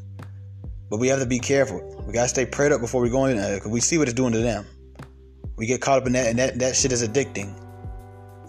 But 0.91 0.99
we 0.99 1.07
have 1.07 1.19
to 1.19 1.25
be 1.25 1.39
careful. 1.39 1.81
We 2.05 2.13
gotta 2.13 2.27
stay 2.27 2.45
prayed 2.45 2.71
up 2.71 2.79
before 2.79 3.01
we 3.01 3.09
go 3.09 3.25
in 3.25 3.39
uh, 3.39 3.41
there, 3.41 3.55
because 3.55 3.71
we 3.71 3.79
see 3.79 3.97
what 3.97 4.07
it's 4.07 4.13
doing 4.13 4.33
to 4.33 4.39
them. 4.39 4.67
We 5.55 5.65
get 5.65 5.81
caught 5.81 6.01
up 6.01 6.05
in 6.05 6.13
that, 6.13 6.27
and 6.27 6.37
that, 6.37 6.59
that 6.59 6.75
shit 6.75 6.91
is 6.91 7.07
addicting. 7.07 7.51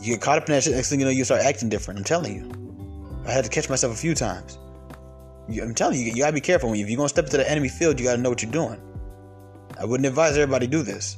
You 0.03 0.15
get 0.15 0.21
caught 0.21 0.37
up 0.37 0.47
in 0.47 0.55
that 0.55 0.65
shit, 0.65 0.75
next 0.75 0.91
thing 0.91 0.99
you 0.99 1.07
know, 1.07 1.13
you 1.13 1.25
start 1.25 1.41
acting 1.41 1.71
different. 1.71 1.99
I'm 1.99 2.05
telling 2.05 2.35
you. 2.35 3.25
I 3.27 3.31
had 3.31 3.45
to 3.45 3.51
catch 3.51 3.71
myself 3.71 3.95
a 3.95 3.97
few 3.97 4.15
times. 4.15 4.59
I'm 5.49 5.75
telling 5.75 5.99
you, 5.99 6.13
you 6.13 6.19
gotta 6.19 6.35
be 6.35 6.43
careful. 6.43 6.75
If 6.75 6.91
you're 6.91 6.99
gonna 6.99 7.09
step 7.09 7.25
into 7.25 7.39
the 7.39 7.51
enemy 7.51 7.71
field, 7.71 7.99
you 7.99 8.05
gotta 8.05 8.21
know 8.21 8.29
what 8.29 8.43
you're 8.43 8.53
doing. 8.53 8.83
I 9.81 9.87
wouldn't 9.87 10.07
advise 10.07 10.37
everybody 10.37 10.67
do 10.67 10.83
this. 10.83 11.17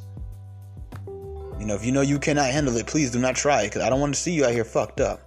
You 1.59 1.66
know, 1.66 1.74
if 1.74 1.84
you 1.84 1.92
know 1.92 2.02
you 2.02 2.18
cannot 2.18 2.50
handle 2.50 2.76
it, 2.76 2.86
please 2.86 3.11
do 3.11 3.18
not 3.18 3.34
try 3.34 3.64
because 3.64 3.82
I 3.82 3.88
don't 3.88 4.00
want 4.00 4.14
to 4.14 4.20
see 4.20 4.32
you 4.32 4.44
out 4.44 4.52
here 4.52 4.64
fucked 4.64 5.00
up. 5.00 5.20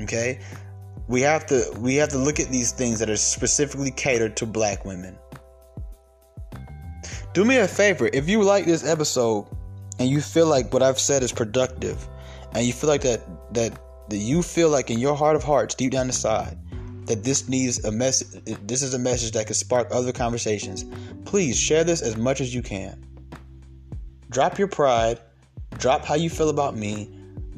Okay? 0.00 0.40
We 1.08 1.22
have 1.22 1.46
to 1.46 1.72
we 1.78 1.94
have 1.96 2.10
to 2.10 2.18
look 2.18 2.40
at 2.40 2.48
these 2.48 2.72
things 2.72 2.98
that 2.98 3.08
are 3.08 3.16
specifically 3.16 3.90
catered 3.90 4.36
to 4.38 4.46
black 4.46 4.84
women. 4.84 5.16
Do 7.32 7.44
me 7.44 7.58
a 7.58 7.68
favor, 7.68 8.08
if 8.12 8.28
you 8.28 8.42
like 8.42 8.66
this 8.66 8.84
episode 8.84 9.46
and 9.98 10.08
you 10.08 10.20
feel 10.20 10.46
like 10.46 10.72
what 10.72 10.82
I've 10.82 10.98
said 10.98 11.22
is 11.22 11.32
productive 11.32 12.06
and 12.52 12.66
you 12.66 12.72
feel 12.72 12.90
like 12.90 13.02
that 13.02 13.22
that 13.54 13.78
that 14.08 14.16
you 14.18 14.42
feel 14.42 14.68
like 14.68 14.90
in 14.90 14.98
your 14.98 15.14
heart 15.14 15.36
of 15.36 15.42
hearts 15.42 15.74
deep 15.74 15.92
down 15.92 16.06
inside 16.06 16.58
that 17.06 17.24
this 17.24 17.48
needs 17.48 17.84
a 17.84 17.92
message 17.92 18.42
this 18.66 18.82
is 18.82 18.94
a 18.94 18.98
message 18.98 19.32
that 19.32 19.46
could 19.46 19.56
spark 19.56 19.88
other 19.90 20.12
conversations. 20.12 20.84
Please 21.24 21.58
share 21.58 21.84
this 21.84 22.02
as 22.02 22.16
much 22.16 22.40
as 22.40 22.54
you 22.54 22.62
can. 22.62 23.04
Drop 24.30 24.58
your 24.58 24.68
pride. 24.68 25.20
Drop 25.78 26.04
how 26.04 26.14
you 26.14 26.30
feel 26.30 26.48
about 26.48 26.76
me. 26.76 27.10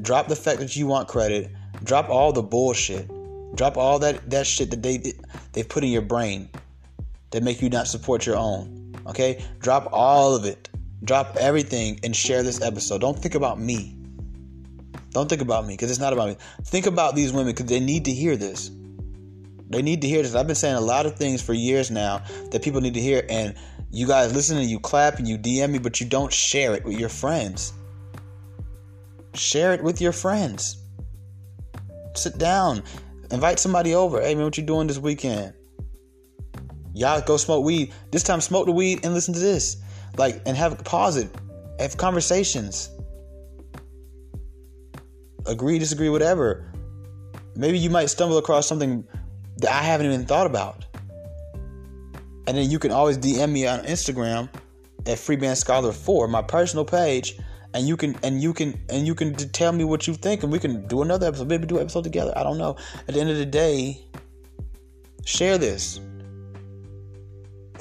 Drop 0.03 0.29
the 0.29 0.37
fact 0.37 0.61
that 0.61 0.77
you 0.77 0.87
want 0.87 1.09
credit. 1.09 1.51
Drop 1.85 2.09
all 2.09 2.33
the 2.33 2.43
bullshit. 2.43 3.09
Drop 3.57 3.77
all 3.77 3.99
that 4.01 4.31
that 4.31 4.47
shit 4.47 4.71
that 4.71 4.83
they 4.83 5.15
they 5.53 5.63
put 5.63 5.83
in 5.85 5.91
your 5.91 6.03
brain 6.03 6.49
that 7.31 7.43
make 7.43 7.61
you 7.61 7.69
not 7.69 7.87
support 7.87 8.27
your 8.27 8.37
own 8.37 8.79
okay? 9.09 9.43
Drop 9.61 9.89
all 9.93 10.35
of 10.35 10.45
it. 10.45 10.69
Drop 11.03 11.37
everything 11.37 11.99
and 12.05 12.15
share 12.15 12.43
this 12.43 12.61
episode. 12.61 13.01
Don't 13.01 13.19
think 13.19 13.35
about 13.35 13.59
me. 13.59 13.97
Don't 15.11 15.29
think 15.29 15.43
about 15.43 15.67
me 15.67 15.75
because 15.75 15.91
it's 15.91 16.01
not 16.01 16.13
about 16.13 16.29
me. 16.29 16.37
Think 16.65 16.87
about 16.87 17.17
these 17.17 17.33
women 17.33 17.53
because 17.53 17.67
they 17.67 17.81
need 17.81 18.05
to 18.05 18.13
hear 18.13 18.37
this 18.37 18.71
they 19.71 19.83
need 19.83 20.01
to 20.03 20.09
hear 20.09 20.23
this. 20.23 20.35
I've 20.35 20.47
been 20.47 20.57
saying 20.57 20.77
a 20.77 20.81
lot 20.81 21.07
of 21.07 21.17
things 21.17 21.43
for 21.43 21.53
years 21.53 21.91
now 21.91 22.23
that 22.51 22.63
people 22.63 22.81
need 22.81 22.95
to 22.95 23.01
hear, 23.01 23.25
and 23.29 23.55
you 23.91 24.07
guys 24.07 24.35
listen 24.35 24.57
and 24.59 24.69
you 24.69 24.81
clap 24.81 25.19
and 25.19 25.29
you 25.29 25.39
DM 25.39 25.71
me, 25.71 25.79
but 25.79 26.01
you 26.01 26.07
don't 26.07 26.33
share 26.33 26.75
it 26.75 26.85
with 26.85 26.99
your 26.99 27.09
friends. 27.09 27.73
Share 29.35 29.75
it 29.75 29.83
with 29.83 30.01
your 30.01 30.13
friends. 30.13 30.83
Sit 32.15 32.39
down, 32.39 32.83
invite 33.31 33.59
somebody 33.59 33.95
over. 33.95 34.21
Hey 34.21 34.35
man, 34.35 34.45
what 34.45 34.57
you 34.57 34.65
doing 34.65 34.87
this 34.87 34.99
weekend? 34.99 35.53
Y'all 36.95 37.21
go 37.21 37.37
smoke 37.37 37.65
weed. 37.65 37.93
This 38.11 38.23
time, 38.23 38.41
smoke 38.41 38.67
the 38.67 38.73
weed 38.73 39.05
and 39.05 39.15
listen 39.15 39.33
to 39.35 39.41
this. 39.41 39.77
Like, 40.17 40.43
and 40.47 40.57
have 40.57 40.73
a 40.73 40.83
pause 40.83 41.17
it, 41.17 41.29
have 41.79 41.97
conversations. 41.97 42.91
Agree, 45.47 45.79
disagree, 45.79 46.09
whatever. 46.09 46.73
Maybe 47.55 47.79
you 47.79 47.89
might 47.89 48.07
stumble 48.07 48.39
across 48.39 48.67
something 48.67 49.07
that 49.59 49.71
I 49.71 49.83
haven't 49.83 50.07
even 50.07 50.25
thought 50.25 50.47
about. 50.47 50.85
And 52.47 52.57
then 52.57 52.71
you 52.71 52.79
can 52.79 52.93
always 52.93 53.19
DM 53.19 53.53
me 53.53 53.67
on 53.67 53.81
Instagram 53.81 54.49
at 55.01 55.19
Freeband 55.19 55.57
Scholar 55.57 55.93
4, 55.93 56.29
my 56.29 56.43
personal 56.43 56.85
page, 56.85 57.39
and 57.75 57.87
you 57.87 57.97
can 57.97 58.17
and 58.23 58.43
you 58.43 58.55
can 58.55 58.81
and 58.89 59.07
you 59.07 59.15
can 59.15 59.35
tell 59.35 59.73
me 59.73 59.85
what 59.85 60.07
you 60.07 60.15
think 60.15 60.43
and 60.43 60.51
we 60.51 60.59
can 60.59 60.87
do 60.87 61.03
another 61.03 61.27
episode, 61.27 61.49
maybe 61.49 61.67
do 61.67 61.77
an 61.77 61.83
episode 61.83 62.05
together. 62.05 62.33
I 62.37 62.43
don't 62.43 62.59
know. 62.59 62.77
At 63.07 63.15
the 63.15 63.21
end 63.21 63.31
of 63.31 63.37
the 63.37 63.47
day, 63.47 64.03
share 65.25 65.59
this. 65.59 66.01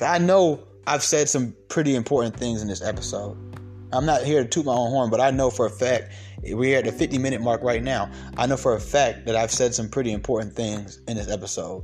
I 0.01 0.17
know 0.17 0.63
I've 0.86 1.03
said 1.03 1.30
some 1.30 1.55
pretty 1.69 1.95
important 1.95 2.36
things 2.36 2.61
in 2.61 2.67
this 2.67 2.82
episode. 2.82 3.46
I'm 3.93 4.05
not 4.05 4.23
here 4.23 4.43
to 4.43 4.49
toot 4.49 4.65
my 4.65 4.73
own 4.73 4.89
horn, 4.89 5.09
but 5.09 5.21
I 5.21 5.31
know 5.31 5.49
for 5.49 5.65
a 5.65 5.69
fact 5.69 6.13
we're 6.43 6.77
at 6.77 6.85
the 6.85 6.91
50 6.91 7.17
minute 7.17 7.41
mark 7.41 7.61
right 7.63 7.81
now. 7.81 8.11
I 8.38 8.45
know 8.45 8.57
for 8.57 8.75
a 8.75 8.79
fact 8.79 9.25
that 9.25 9.35
I've 9.35 9.51
said 9.51 9.73
some 9.73 9.89
pretty 9.89 10.11
important 10.11 10.53
things 10.53 11.01
in 11.07 11.17
this 11.17 11.29
episode. 11.29 11.83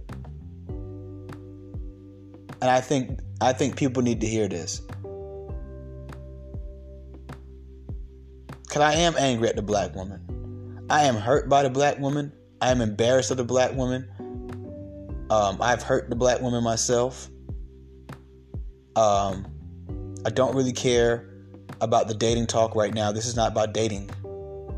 And 2.62 2.70
I 2.72 2.82
think 2.82 3.20
I 3.42 3.54
think 3.54 3.76
people 3.76 4.04
need 4.04 4.22
to 4.22 4.28
hear 4.28 4.48
this. 4.48 4.82
Cause 8.70 8.82
I 8.82 8.94
am 8.94 9.16
angry 9.18 9.50
at 9.50 9.56
the 9.56 9.62
black 9.62 9.96
woman. 9.96 10.86
I 10.90 11.04
am 11.04 11.16
hurt 11.16 11.48
by 11.48 11.64
the 11.64 11.70
black 11.70 12.00
woman. 12.00 12.32
I 12.62 12.72
am 12.72 12.82
embarrassed 12.82 13.32
of 13.32 13.38
the 13.38 13.44
black 13.44 13.74
woman. 13.76 14.08
Um, 15.30 15.58
I've 15.62 15.84
hurt 15.84 16.10
the 16.10 16.16
black 16.16 16.42
woman 16.42 16.64
myself. 16.64 17.30
Um, 18.96 19.46
I 20.26 20.30
don't 20.30 20.56
really 20.56 20.74
care 20.74 21.33
about 21.84 22.08
the 22.08 22.14
dating 22.14 22.48
talk 22.48 22.76
right 22.76 22.94
now. 22.94 23.12
This 23.12 23.26
is 23.26 23.36
not 23.36 23.52
about 23.52 23.74
dating 23.74 24.10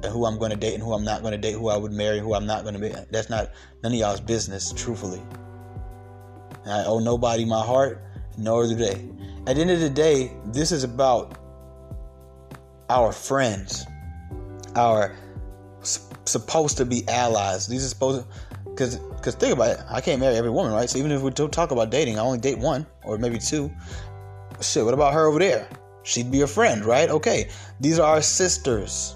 and 0.03 0.14
who 0.14 0.26
I'm 0.26 0.38
going 0.38 0.51
to 0.51 0.58
date 0.58 0.74
and 0.74 0.84
who 0.84 0.93
I'm 0.93 1.03
not 1.03 1.22
going 1.22 1.32
to 1.32 1.38
date, 1.38 1.53
who 1.53 1.70
I 1.70 1.78
would 1.78 1.91
marry, 1.91 2.20
who 2.20 2.34
I'm 2.34 2.45
not 2.45 2.64
going 2.64 2.76
to 2.76 2.80
be. 2.80 2.89
That's 3.12 3.30
not 3.30 3.51
none 3.84 3.91
of 3.91 3.97
y'all's 3.97 4.22
business, 4.22 4.72
truthfully. 4.72 5.22
And 6.64 6.74
I 6.74 6.86
owe 6.86 6.99
nobody 6.99 7.45
my 7.45 7.64
heart, 7.64 8.03
nor 8.38 8.68
do 8.68 8.76
they. 8.76 9.10
At 9.47 9.56
the 9.56 9.62
end 9.62 9.72
of 9.72 9.80
the 9.80 9.89
day, 9.89 10.32
this 10.47 10.72
is 10.72 10.84
about 10.84 11.38
our 12.89 13.12
friends, 13.12 13.86
our 14.76 15.16
supposed 15.82 16.78
to 16.78 16.86
be 16.86 17.08
allies. 17.08 17.68
These 17.68 17.86
are 17.86 17.89
supposed 17.89 18.26
because 18.66 18.97
because 18.97 19.36
think 19.36 19.53
about 19.53 19.72
it, 19.72 19.80
I 19.89 20.01
can't 20.01 20.20
marry 20.20 20.36
every 20.36 20.49
woman, 20.49 20.74
right? 20.74 20.89
So 20.89 20.97
even 20.97 21.12
if 21.12 21.22
we 21.22 21.32
don't 21.32 21.53
talk 21.53 21.72
about 21.72 21.89
dating, 21.89 22.20
I 22.20 22.22
only 22.22 22.39
date 22.39 22.58
one 22.58 22.86
or 23.03 23.18
maybe 23.18 23.39
two. 23.39 23.72
Shit, 24.62 24.86
what 24.86 24.93
about 24.93 25.14
her 25.14 25.26
over 25.26 25.39
there? 25.39 25.68
She'd 26.06 26.30
be 26.30 26.41
a 26.41 26.47
friend, 26.47 26.86
right? 26.86 27.10
Okay, 27.10 27.49
these 27.80 27.97
are 27.97 28.08
our 28.08 28.22
sisters, 28.22 29.16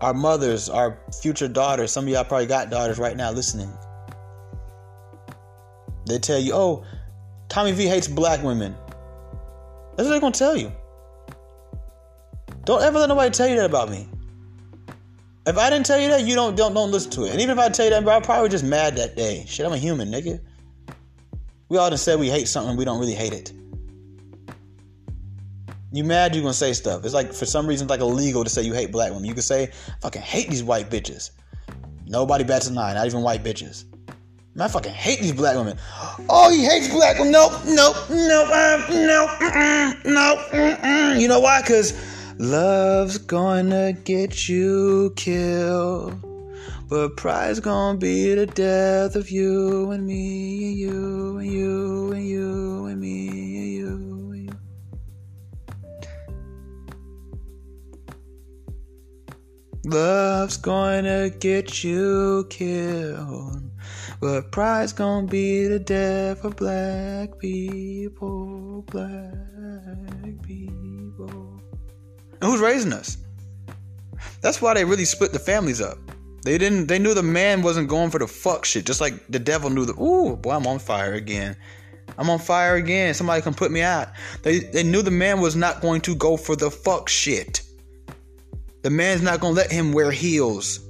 our 0.00 0.12
mothers, 0.12 0.68
our 0.68 0.98
future 1.22 1.46
daughters. 1.46 1.92
Some 1.92 2.04
of 2.04 2.10
y'all 2.10 2.24
probably 2.24 2.46
got 2.46 2.70
daughters 2.70 2.98
right 2.98 3.16
now 3.16 3.30
listening. 3.30 3.72
They 6.06 6.18
tell 6.18 6.40
you, 6.40 6.54
oh, 6.54 6.84
Tommy 7.48 7.70
V 7.70 7.86
hates 7.86 8.08
black 8.08 8.42
women. 8.42 8.74
That's 9.94 10.08
what 10.08 10.10
they're 10.10 10.20
gonna 10.20 10.32
tell 10.32 10.56
you. 10.56 10.72
Don't 12.64 12.82
ever 12.82 12.98
let 12.98 13.08
nobody 13.08 13.30
tell 13.30 13.46
you 13.46 13.54
that 13.56 13.66
about 13.66 13.88
me. 13.88 14.08
If 15.46 15.56
I 15.56 15.70
didn't 15.70 15.86
tell 15.86 16.00
you 16.00 16.08
that, 16.08 16.24
you 16.24 16.34
don't 16.34 16.56
don't 16.56 16.74
don't 16.74 16.90
listen 16.90 17.12
to 17.12 17.26
it. 17.26 17.30
And 17.30 17.40
even 17.40 17.56
if 17.56 17.64
I 17.64 17.68
tell 17.68 17.84
you 17.84 17.92
that, 17.92 18.02
bro, 18.02 18.14
I'm 18.16 18.22
probably 18.22 18.48
just 18.48 18.64
mad 18.64 18.96
that 18.96 19.14
day. 19.14 19.44
Shit, 19.46 19.64
I'm 19.64 19.72
a 19.72 19.78
human, 19.78 20.10
nigga. 20.10 20.40
We 21.68 21.78
all 21.78 21.90
just 21.90 22.04
said 22.04 22.18
we 22.18 22.28
hate 22.28 22.48
something, 22.48 22.76
we 22.76 22.84
don't 22.84 22.98
really 22.98 23.14
hate 23.14 23.32
it. 23.32 23.52
You 25.92 26.04
mad, 26.04 26.34
you 26.34 26.40
gonna 26.40 26.54
say 26.54 26.72
stuff. 26.72 27.04
It's 27.04 27.12
like 27.12 27.34
for 27.34 27.44
some 27.44 27.66
reason 27.66 27.84
it's 27.84 27.90
like 27.90 28.00
illegal 28.00 28.44
to 28.44 28.50
say 28.50 28.62
you 28.62 28.72
hate 28.72 28.90
black 28.90 29.10
women. 29.10 29.26
You 29.26 29.34
can 29.34 29.42
say, 29.42 29.70
fucking 30.00 30.22
hate 30.22 30.48
these 30.48 30.64
white 30.64 30.88
bitches. 30.88 31.32
Nobody 32.06 32.44
bats 32.44 32.66
an 32.66 32.78
eye, 32.78 32.94
not 32.94 33.06
even 33.06 33.20
white 33.22 33.44
bitches. 33.44 33.84
Man, 34.54 34.66
I 34.66 34.68
fucking 34.68 34.92
hate 34.92 35.20
these 35.20 35.32
black 35.32 35.56
women. 35.56 35.78
Oh, 36.30 36.50
he 36.50 36.64
hates 36.64 36.88
black 36.88 37.18
women. 37.18 37.32
Nope, 37.32 37.52
nope, 37.66 37.96
nope, 38.08 38.48
uh, 38.50 38.86
nope, 38.90 39.30
mm-mm, 39.30 40.04
nope. 40.06 40.38
Mm-mm. 40.50 41.20
You 41.20 41.28
know 41.28 41.40
why? 41.40 41.60
Cause 41.62 41.92
Love's 42.38 43.18
gonna 43.18 43.92
get 43.92 44.48
you 44.48 45.12
killed. 45.16 46.20
But 46.88 47.16
pride's 47.16 47.60
gonna 47.60 47.98
be 47.98 48.34
the 48.34 48.46
death 48.46 49.14
of 49.14 49.30
you 49.30 49.90
and 49.90 50.06
me 50.06 50.68
and 50.68 50.76
you 50.76 51.36
and 51.38 51.50
you 51.50 52.12
and 52.12 52.26
you 52.26 52.86
and 52.86 53.00
me 53.00 53.28
and 53.28 53.72
you. 53.72 54.11
Love's 59.84 60.56
gonna 60.56 61.30
get 61.30 61.82
you 61.82 62.46
killed. 62.48 63.68
But 64.20 64.52
pride's 64.52 64.92
gonna 64.92 65.26
be 65.26 65.66
the 65.66 65.80
death 65.80 66.44
of 66.44 66.54
black 66.54 67.36
people, 67.40 68.82
black 68.82 70.42
people. 70.42 71.60
And 72.40 72.50
who's 72.50 72.60
raising 72.60 72.92
us? 72.92 73.16
That's 74.40 74.62
why 74.62 74.74
they 74.74 74.84
really 74.84 75.04
split 75.04 75.32
the 75.32 75.40
families 75.40 75.80
up. 75.80 75.98
They 76.44 76.58
didn't. 76.58 76.86
They 76.86 77.00
knew 77.00 77.14
the 77.14 77.22
man 77.22 77.62
wasn't 77.62 77.88
going 77.88 78.10
for 78.10 78.18
the 78.18 78.28
fuck 78.28 78.64
shit. 78.64 78.86
Just 78.86 79.00
like 79.00 79.14
the 79.28 79.38
devil 79.38 79.68
knew 79.70 79.84
the. 79.84 79.94
Ooh, 80.00 80.36
boy, 80.36 80.52
I'm 80.52 80.66
on 80.66 80.78
fire 80.78 81.14
again. 81.14 81.56
I'm 82.18 82.30
on 82.30 82.38
fire 82.38 82.76
again. 82.76 83.14
Somebody 83.14 83.42
can 83.42 83.54
put 83.54 83.72
me 83.72 83.82
out. 83.82 84.08
They 84.42 84.60
they 84.60 84.84
knew 84.84 85.02
the 85.02 85.10
man 85.10 85.40
was 85.40 85.56
not 85.56 85.80
going 85.80 86.00
to 86.02 86.14
go 86.14 86.36
for 86.36 86.54
the 86.54 86.70
fuck 86.70 87.08
shit. 87.08 87.62
The 88.82 88.90
man's 88.90 89.22
not 89.22 89.40
gonna 89.40 89.54
let 89.54 89.70
him 89.70 89.92
wear 89.92 90.10
heels. 90.10 90.80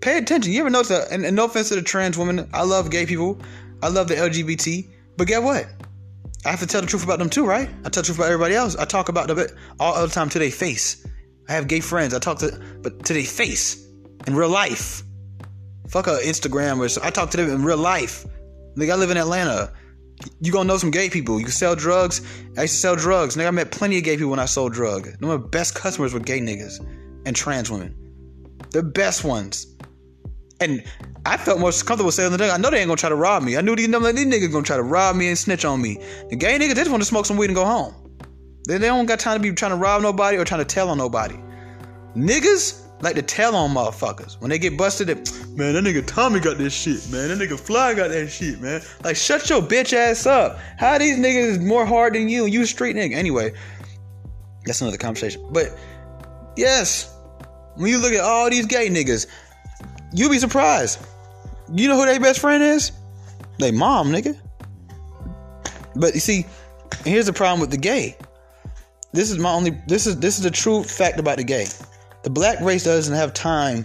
Pay 0.00 0.18
attention. 0.18 0.52
You 0.52 0.60
ever 0.60 0.70
notice 0.70 0.88
that? 0.88 1.10
And, 1.10 1.24
and 1.24 1.34
no 1.34 1.46
offense 1.46 1.70
to 1.70 1.76
the 1.76 1.82
trans 1.82 2.18
women, 2.18 2.48
I 2.52 2.62
love 2.62 2.90
gay 2.90 3.06
people. 3.06 3.40
I 3.82 3.88
love 3.88 4.08
the 4.08 4.14
LGBT. 4.14 4.88
But 5.16 5.26
get 5.26 5.42
what? 5.42 5.66
I 6.44 6.50
have 6.50 6.60
to 6.60 6.66
tell 6.66 6.82
the 6.82 6.86
truth 6.86 7.04
about 7.04 7.18
them 7.18 7.30
too, 7.30 7.46
right? 7.46 7.68
I 7.84 7.88
tell 7.88 8.02
the 8.02 8.06
truth 8.06 8.18
about 8.18 8.26
everybody 8.26 8.54
else. 8.54 8.76
I 8.76 8.84
talk 8.84 9.08
about 9.08 9.28
them 9.28 9.46
all 9.80 10.00
the 10.06 10.12
time 10.12 10.28
to 10.30 10.38
their 10.38 10.50
face. 10.50 11.06
I 11.48 11.52
have 11.52 11.68
gay 11.68 11.80
friends. 11.80 12.14
I 12.14 12.18
talk 12.18 12.38
to, 12.40 12.60
but 12.82 13.04
to 13.06 13.14
their 13.14 13.24
face 13.24 13.86
in 14.26 14.34
real 14.36 14.50
life. 14.50 15.02
Fuck 15.88 16.06
a 16.06 16.18
Instagram 16.22 16.78
or 16.78 16.88
so. 16.88 17.00
I 17.02 17.10
talk 17.10 17.30
to 17.30 17.36
them 17.38 17.50
in 17.50 17.64
real 17.64 17.78
life. 17.78 18.26
Nigga, 18.76 18.92
I 18.92 18.96
live 18.96 19.10
in 19.10 19.16
Atlanta. 19.16 19.72
You 20.40 20.52
gonna 20.52 20.68
know 20.68 20.78
some 20.78 20.90
gay 20.90 21.10
people. 21.10 21.38
You 21.38 21.46
can 21.46 21.52
sell 21.52 21.74
drugs. 21.74 22.20
I 22.56 22.62
used 22.62 22.74
to 22.74 22.80
sell 22.80 22.96
drugs. 22.96 23.36
Nigga, 23.36 23.48
I 23.48 23.50
met 23.50 23.70
plenty 23.70 23.98
of 23.98 24.04
gay 24.04 24.16
people 24.16 24.30
when 24.30 24.38
I 24.38 24.44
sold 24.44 24.72
drugs. 24.72 25.10
One 25.20 25.30
of 25.30 25.42
my 25.42 25.48
best 25.48 25.74
customers 25.74 26.14
were 26.14 26.20
gay 26.20 26.40
niggas 26.40 26.80
and 27.26 27.34
trans 27.34 27.70
women. 27.70 27.94
The 28.70 28.82
best 28.82 29.24
ones. 29.24 29.66
And 30.60 30.84
I 31.26 31.36
felt 31.36 31.58
more 31.58 31.72
comfortable 31.72 32.12
saying 32.12 32.32
the 32.32 32.38
drug. 32.38 32.50
I 32.50 32.56
know 32.56 32.70
they 32.70 32.78
ain't 32.78 32.88
gonna 32.88 32.96
try 32.96 33.08
to 33.08 33.16
rob 33.16 33.42
me. 33.42 33.56
I 33.56 33.60
knew 33.60 33.74
these, 33.74 33.88
these 33.88 33.96
niggas 33.96 34.52
gonna 34.52 34.64
try 34.64 34.76
to 34.76 34.82
rob 34.82 35.16
me 35.16 35.28
and 35.28 35.36
snitch 35.36 35.64
on 35.64 35.82
me. 35.82 35.98
The 36.30 36.36
gay 36.36 36.58
niggas 36.58 36.76
just 36.76 36.90
want 36.90 37.02
to 37.02 37.06
smoke 37.06 37.26
some 37.26 37.36
weed 37.36 37.46
and 37.46 37.56
go 37.56 37.64
home. 37.64 37.94
They, 38.66 38.78
they 38.78 38.86
don't 38.86 39.06
got 39.06 39.18
time 39.18 39.36
to 39.36 39.42
be 39.42 39.54
trying 39.54 39.72
to 39.72 39.76
rob 39.76 40.02
nobody 40.02 40.36
or 40.36 40.44
trying 40.44 40.60
to 40.60 40.64
tell 40.64 40.90
on 40.90 40.98
nobody. 40.98 41.36
Niggas 42.16 42.83
like 43.04 43.16
to 43.16 43.22
tell 43.22 43.54
on 43.54 43.70
motherfuckers 43.70 44.40
when 44.40 44.50
they 44.50 44.58
get 44.58 44.76
busted. 44.76 45.08
Man, 45.08 45.74
that 45.74 45.84
nigga 45.84 46.04
Tommy 46.06 46.40
got 46.40 46.58
this 46.58 46.72
shit. 46.72 47.08
Man, 47.10 47.28
that 47.28 47.38
nigga 47.38 47.60
Fly 47.60 47.94
got 47.94 48.08
that 48.08 48.28
shit. 48.28 48.60
Man, 48.60 48.80
like 49.04 49.14
shut 49.14 49.48
your 49.48 49.60
bitch 49.60 49.92
ass 49.92 50.26
up. 50.26 50.58
How 50.78 50.98
these 50.98 51.18
niggas 51.18 51.64
more 51.64 51.84
hard 51.84 52.14
than 52.14 52.28
you? 52.28 52.46
You 52.46 52.62
a 52.62 52.66
street 52.66 52.96
nigga. 52.96 53.14
Anyway, 53.14 53.52
that's 54.64 54.80
another 54.80 54.96
conversation. 54.96 55.46
But 55.52 55.78
yes, 56.56 57.14
when 57.76 57.90
you 57.90 57.98
look 57.98 58.14
at 58.14 58.20
all 58.20 58.48
these 58.48 58.66
gay 58.66 58.88
niggas, 58.88 59.26
you'll 60.12 60.30
be 60.30 60.38
surprised. 60.38 60.98
You 61.72 61.88
know 61.88 61.96
who 61.96 62.06
their 62.06 62.18
best 62.18 62.40
friend 62.40 62.62
is? 62.62 62.92
They 63.58 63.70
mom, 63.70 64.10
nigga. 64.10 64.38
But 65.94 66.14
you 66.14 66.20
see, 66.20 66.46
here's 67.04 67.26
the 67.26 67.32
problem 67.32 67.60
with 67.60 67.70
the 67.70 67.76
gay. 67.76 68.16
This 69.12 69.30
is 69.30 69.38
my 69.38 69.52
only 69.52 69.78
this 69.86 70.06
is 70.06 70.18
this 70.18 70.38
is 70.38 70.42
the 70.42 70.50
true 70.50 70.82
fact 70.82 71.20
about 71.20 71.36
the 71.36 71.44
gay. 71.44 71.66
The 72.24 72.30
black 72.30 72.58
race 72.62 72.84
doesn't 72.84 73.14
have 73.14 73.34
time. 73.34 73.84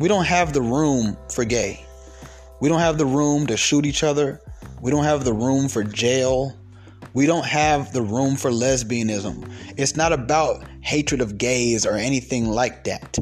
We 0.00 0.08
don't 0.08 0.24
have 0.24 0.52
the 0.52 0.60
room 0.60 1.16
for 1.32 1.44
gay. 1.44 1.86
We 2.60 2.68
don't 2.68 2.80
have 2.80 2.98
the 2.98 3.06
room 3.06 3.46
to 3.46 3.56
shoot 3.56 3.86
each 3.86 4.02
other. 4.02 4.40
We 4.82 4.90
don't 4.90 5.04
have 5.04 5.24
the 5.24 5.32
room 5.32 5.68
for 5.68 5.84
jail. 5.84 6.58
We 7.14 7.26
don't 7.26 7.46
have 7.46 7.92
the 7.92 8.02
room 8.02 8.34
for 8.34 8.50
lesbianism. 8.50 9.48
It's 9.76 9.94
not 9.94 10.12
about 10.12 10.64
hatred 10.80 11.20
of 11.20 11.38
gays 11.38 11.86
or 11.86 11.92
anything 11.92 12.48
like 12.48 12.82
that. 12.84 13.18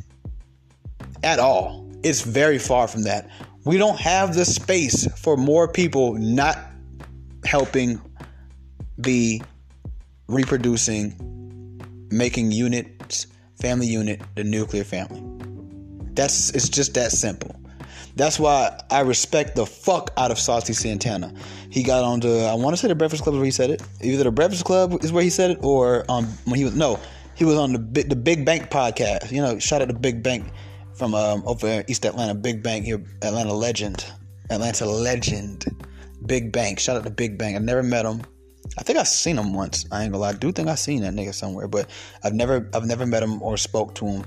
At 1.22 1.40
all. 1.40 1.86
It's 2.02 2.22
very 2.22 2.58
far 2.58 2.88
from 2.88 3.02
that. 3.02 3.28
We 3.66 3.76
don't 3.76 4.00
have 4.00 4.34
the 4.34 4.46
space 4.46 5.06
for 5.20 5.36
more 5.36 5.68
people 5.68 6.14
not 6.14 6.58
helping 7.44 8.00
be 8.98 9.42
reproducing, 10.26 11.78
making 12.10 12.50
units, 12.50 12.93
family 13.60 13.86
unit, 13.86 14.20
the 14.34 14.44
nuclear 14.44 14.84
family. 14.84 15.22
That's 16.14 16.50
it's 16.50 16.68
just 16.68 16.94
that 16.94 17.10
simple. 17.10 17.54
That's 18.16 18.38
why 18.38 18.80
I 18.90 19.00
respect 19.00 19.56
the 19.56 19.66
fuck 19.66 20.12
out 20.16 20.30
of 20.30 20.38
Saucy 20.38 20.72
Santana. 20.72 21.34
He 21.70 21.82
got 21.82 22.04
on 22.04 22.20
the 22.20 22.46
I 22.46 22.54
want 22.54 22.74
to 22.74 22.76
say 22.80 22.88
the 22.88 22.94
Breakfast 22.94 23.24
Club 23.24 23.34
where 23.34 23.44
he 23.44 23.50
said 23.50 23.70
it. 23.70 23.82
Either 24.00 24.24
the 24.24 24.30
Breakfast 24.30 24.64
Club 24.64 25.02
is 25.02 25.12
where 25.12 25.24
he 25.24 25.30
said 25.30 25.50
it, 25.50 25.58
or 25.62 26.04
um 26.08 26.26
when 26.44 26.56
he 26.56 26.64
was 26.64 26.76
no, 26.76 27.00
he 27.34 27.44
was 27.44 27.56
on 27.56 27.72
the 27.72 27.78
big 27.78 28.08
the 28.08 28.16
Big 28.16 28.44
Bank 28.44 28.70
podcast. 28.70 29.32
You 29.32 29.42
know, 29.42 29.58
shout 29.58 29.82
out 29.82 29.88
to 29.88 29.94
Big 29.94 30.22
Bank 30.22 30.46
from 30.94 31.14
um, 31.14 31.42
over 31.46 31.84
East 31.88 32.04
Atlanta, 32.04 32.34
Big 32.34 32.62
Bank 32.62 32.84
here, 32.84 33.04
Atlanta 33.22 33.52
legend, 33.52 34.04
Atlanta 34.50 34.86
legend, 34.86 35.66
Big 36.26 36.52
Bank. 36.52 36.78
Shout 36.78 36.96
out 36.96 37.04
to 37.04 37.10
Big 37.10 37.36
Bank. 37.36 37.56
I 37.56 37.58
never 37.58 37.82
met 37.82 38.06
him. 38.06 38.22
I 38.78 38.82
think 38.82 38.98
I've 38.98 39.08
seen 39.08 39.38
him 39.38 39.52
once. 39.54 39.86
I 39.92 40.02
ain't 40.02 40.12
gonna 40.12 40.22
lie. 40.22 40.30
I 40.30 40.34
do 40.34 40.52
think 40.52 40.68
I've 40.68 40.78
seen 40.78 41.02
that 41.02 41.14
nigga 41.14 41.34
somewhere, 41.34 41.68
but 41.68 41.88
I've 42.22 42.34
never 42.34 42.68
I've 42.74 42.86
never 42.86 43.06
met 43.06 43.22
him 43.22 43.42
or 43.42 43.56
spoke 43.56 43.94
to 43.96 44.06
him. 44.06 44.24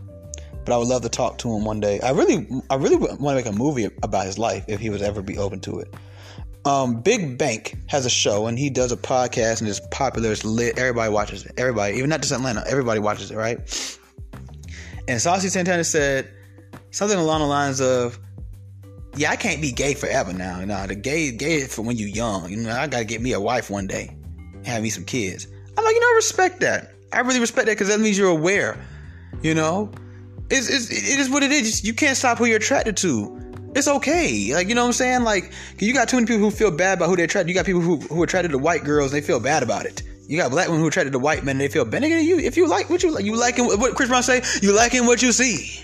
But 0.65 0.73
I 0.73 0.77
would 0.77 0.88
love 0.88 1.01
to 1.03 1.09
talk 1.09 1.38
to 1.39 1.53
him 1.55 1.63
one 1.63 1.79
day. 1.79 1.99
I 2.01 2.11
really 2.11 2.47
I 2.69 2.75
really 2.75 2.97
want 2.97 3.19
to 3.19 3.35
make 3.35 3.45
a 3.45 3.51
movie 3.51 3.85
about 4.03 4.25
his 4.25 4.38
life 4.38 4.65
if 4.67 4.79
he 4.79 4.89
would 4.89 5.01
ever 5.01 5.21
be 5.21 5.38
open 5.38 5.59
to 5.61 5.79
it. 5.79 5.93
Um, 6.65 6.99
Big 7.01 7.38
Bank 7.38 7.77
has 7.88 8.05
a 8.05 8.09
show 8.09 8.47
and 8.47 8.59
he 8.59 8.69
does 8.69 8.91
a 8.91 8.97
podcast 8.97 9.61
and 9.61 9.69
it's 9.69 9.79
popular. 9.91 10.33
It's 10.33 10.43
lit. 10.43 10.77
Everybody 10.77 11.09
watches 11.09 11.45
it. 11.45 11.53
Everybody, 11.57 11.95
even 11.95 12.09
not 12.09 12.21
just 12.21 12.33
Atlanta, 12.33 12.65
everybody 12.67 12.99
watches 12.99 13.31
it, 13.31 13.38
right? 13.38 13.57
And 15.07 15.21
Saucy 15.21 15.47
Santana 15.47 15.85
said 15.85 16.29
something 16.91 17.17
along 17.17 17.39
the 17.39 17.47
lines 17.47 17.79
of, 17.79 18.19
"Yeah, 19.15 19.31
I 19.31 19.38
can't 19.38 19.61
be 19.61 19.71
gay 19.71 19.93
forever 19.93 20.33
now. 20.33 20.59
Nah, 20.65 20.88
the 20.88 20.95
gay 20.95 21.31
gay 21.31 21.63
for 21.65 21.83
when 21.83 21.95
you 21.95 22.07
young. 22.07 22.49
You 22.49 22.57
know, 22.57 22.77
I 22.77 22.88
gotta 22.88 23.05
get 23.05 23.21
me 23.21 23.31
a 23.31 23.39
wife 23.39 23.69
one 23.69 23.88
day, 23.88 24.16
have 24.68 24.84
me 24.84 24.89
some 24.89 25.05
kids." 25.05 25.47
I'm 25.78 25.84
like, 25.84 25.93
you 25.93 25.99
know, 25.99 26.07
I 26.07 26.13
respect 26.15 26.59
that. 26.61 26.93
I 27.13 27.20
really 27.22 27.39
respect 27.39 27.68
that 27.68 27.74
because 27.74 27.88
that 27.89 27.99
means 27.99 28.18
you're 28.18 28.30
aware. 28.30 28.78
You 29.41 29.53
know, 29.53 29.91
it's, 30.49 30.70
it's 30.70 30.89
it 30.89 31.20
is 31.20 31.30
what 31.30 31.43
it 31.43 31.51
is. 31.51 31.84
You 31.84 31.93
can't 31.93 32.18
stop 32.18 32.38
who 32.38 32.45
you're 32.45 32.57
attracted 32.57 32.97
to 32.97 33.38
it's 33.78 33.88
okay. 33.88 34.53
Like, 34.53 34.68
you 34.68 34.76
know 34.76 34.82
what 34.82 34.88
I'm 34.88 34.93
saying? 34.93 35.24
Like, 35.24 35.51
you 35.80 35.93
got 35.93 36.09
too 36.09 36.18
many 36.18 36.26
people 36.26 36.41
who 36.41 36.51
feel 36.51 36.72
bad 36.72 36.97
about 36.97 37.09
who 37.09 37.15
they're 37.15 37.26
attracted. 37.26 37.49
You 37.49 37.55
got 37.55 37.65
people 37.65 37.82
who, 37.82 37.97
who 37.97 38.22
are 38.22 38.24
attracted 38.24 38.51
to 38.51 38.57
white 38.57 38.84
girls, 38.84 39.13
and 39.13 39.22
they 39.22 39.26
feel 39.26 39.39
bad 39.39 39.63
about 39.63 39.86
it. 39.86 40.03
You 40.28 40.38
got 40.38 40.51
black 40.51 40.68
women 40.68 40.82
who 40.82 40.88
are 40.88 40.89
attracted 40.89 41.11
to 41.13 41.20
white 41.20 41.43
men, 41.43 41.53
and 41.53 41.61
they 41.61 41.68
feel. 41.68 41.86
Nigga, 41.86 42.22
you, 42.24 42.39
if 42.39 42.57
you 42.57 42.68
like 42.68 42.89
what 42.89 43.03
you 43.03 43.11
like, 43.11 43.24
you 43.24 43.36
liking 43.36 43.65
what 43.65 43.95
Chris 43.95 44.09
Brown 44.09 44.24
say, 44.24 44.41
you 44.61 44.74
liking 44.74 45.05
what 45.05 45.22
you 45.22 45.32
see. 45.32 45.84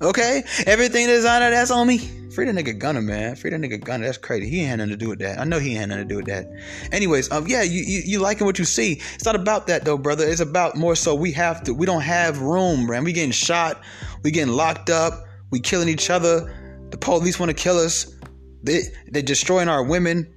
Okay? 0.00 0.44
Everything 0.66 1.06
designer, 1.06 1.50
that's 1.50 1.70
on 1.70 1.86
me. 1.86 1.98
Free 2.36 2.44
the 2.44 2.52
nigga 2.52 2.78
Gunna, 2.78 3.00
man. 3.00 3.34
Free 3.34 3.48
the 3.48 3.56
nigga 3.56 3.82
Gunna. 3.82 4.04
That's 4.04 4.18
crazy. 4.18 4.46
He 4.46 4.60
ain't 4.60 4.68
had 4.68 4.76
nothing 4.76 4.90
to 4.90 4.96
do 4.98 5.08
with 5.08 5.20
that. 5.20 5.40
I 5.40 5.44
know 5.44 5.58
he 5.58 5.70
ain't 5.70 5.80
had 5.80 5.88
nothing 5.88 6.06
to 6.06 6.14
do 6.14 6.16
with 6.16 6.26
that. 6.26 6.46
Anyways, 6.92 7.32
um, 7.32 7.46
yeah, 7.46 7.62
you, 7.62 7.82
you 7.82 8.02
you 8.04 8.18
liking 8.18 8.44
what 8.44 8.58
you 8.58 8.66
see. 8.66 9.00
It's 9.14 9.24
not 9.24 9.34
about 9.34 9.66
that 9.68 9.86
though, 9.86 9.96
brother. 9.96 10.28
It's 10.28 10.42
about 10.42 10.76
more 10.76 10.94
so 10.96 11.14
we 11.14 11.32
have 11.32 11.62
to. 11.62 11.72
We 11.72 11.86
don't 11.86 12.02
have 12.02 12.42
room, 12.42 12.88
man. 12.88 13.04
We 13.04 13.14
getting 13.14 13.30
shot. 13.30 13.80
We 14.22 14.30
getting 14.32 14.52
locked 14.52 14.90
up. 14.90 15.24
We 15.50 15.60
killing 15.60 15.88
each 15.88 16.10
other. 16.10 16.52
The 16.90 16.98
police 16.98 17.40
want 17.40 17.48
to 17.48 17.54
kill 17.54 17.78
us. 17.78 18.14
They 18.62 18.82
they're 19.06 19.22
destroying 19.22 19.68
our 19.68 19.82
women. 19.82 20.30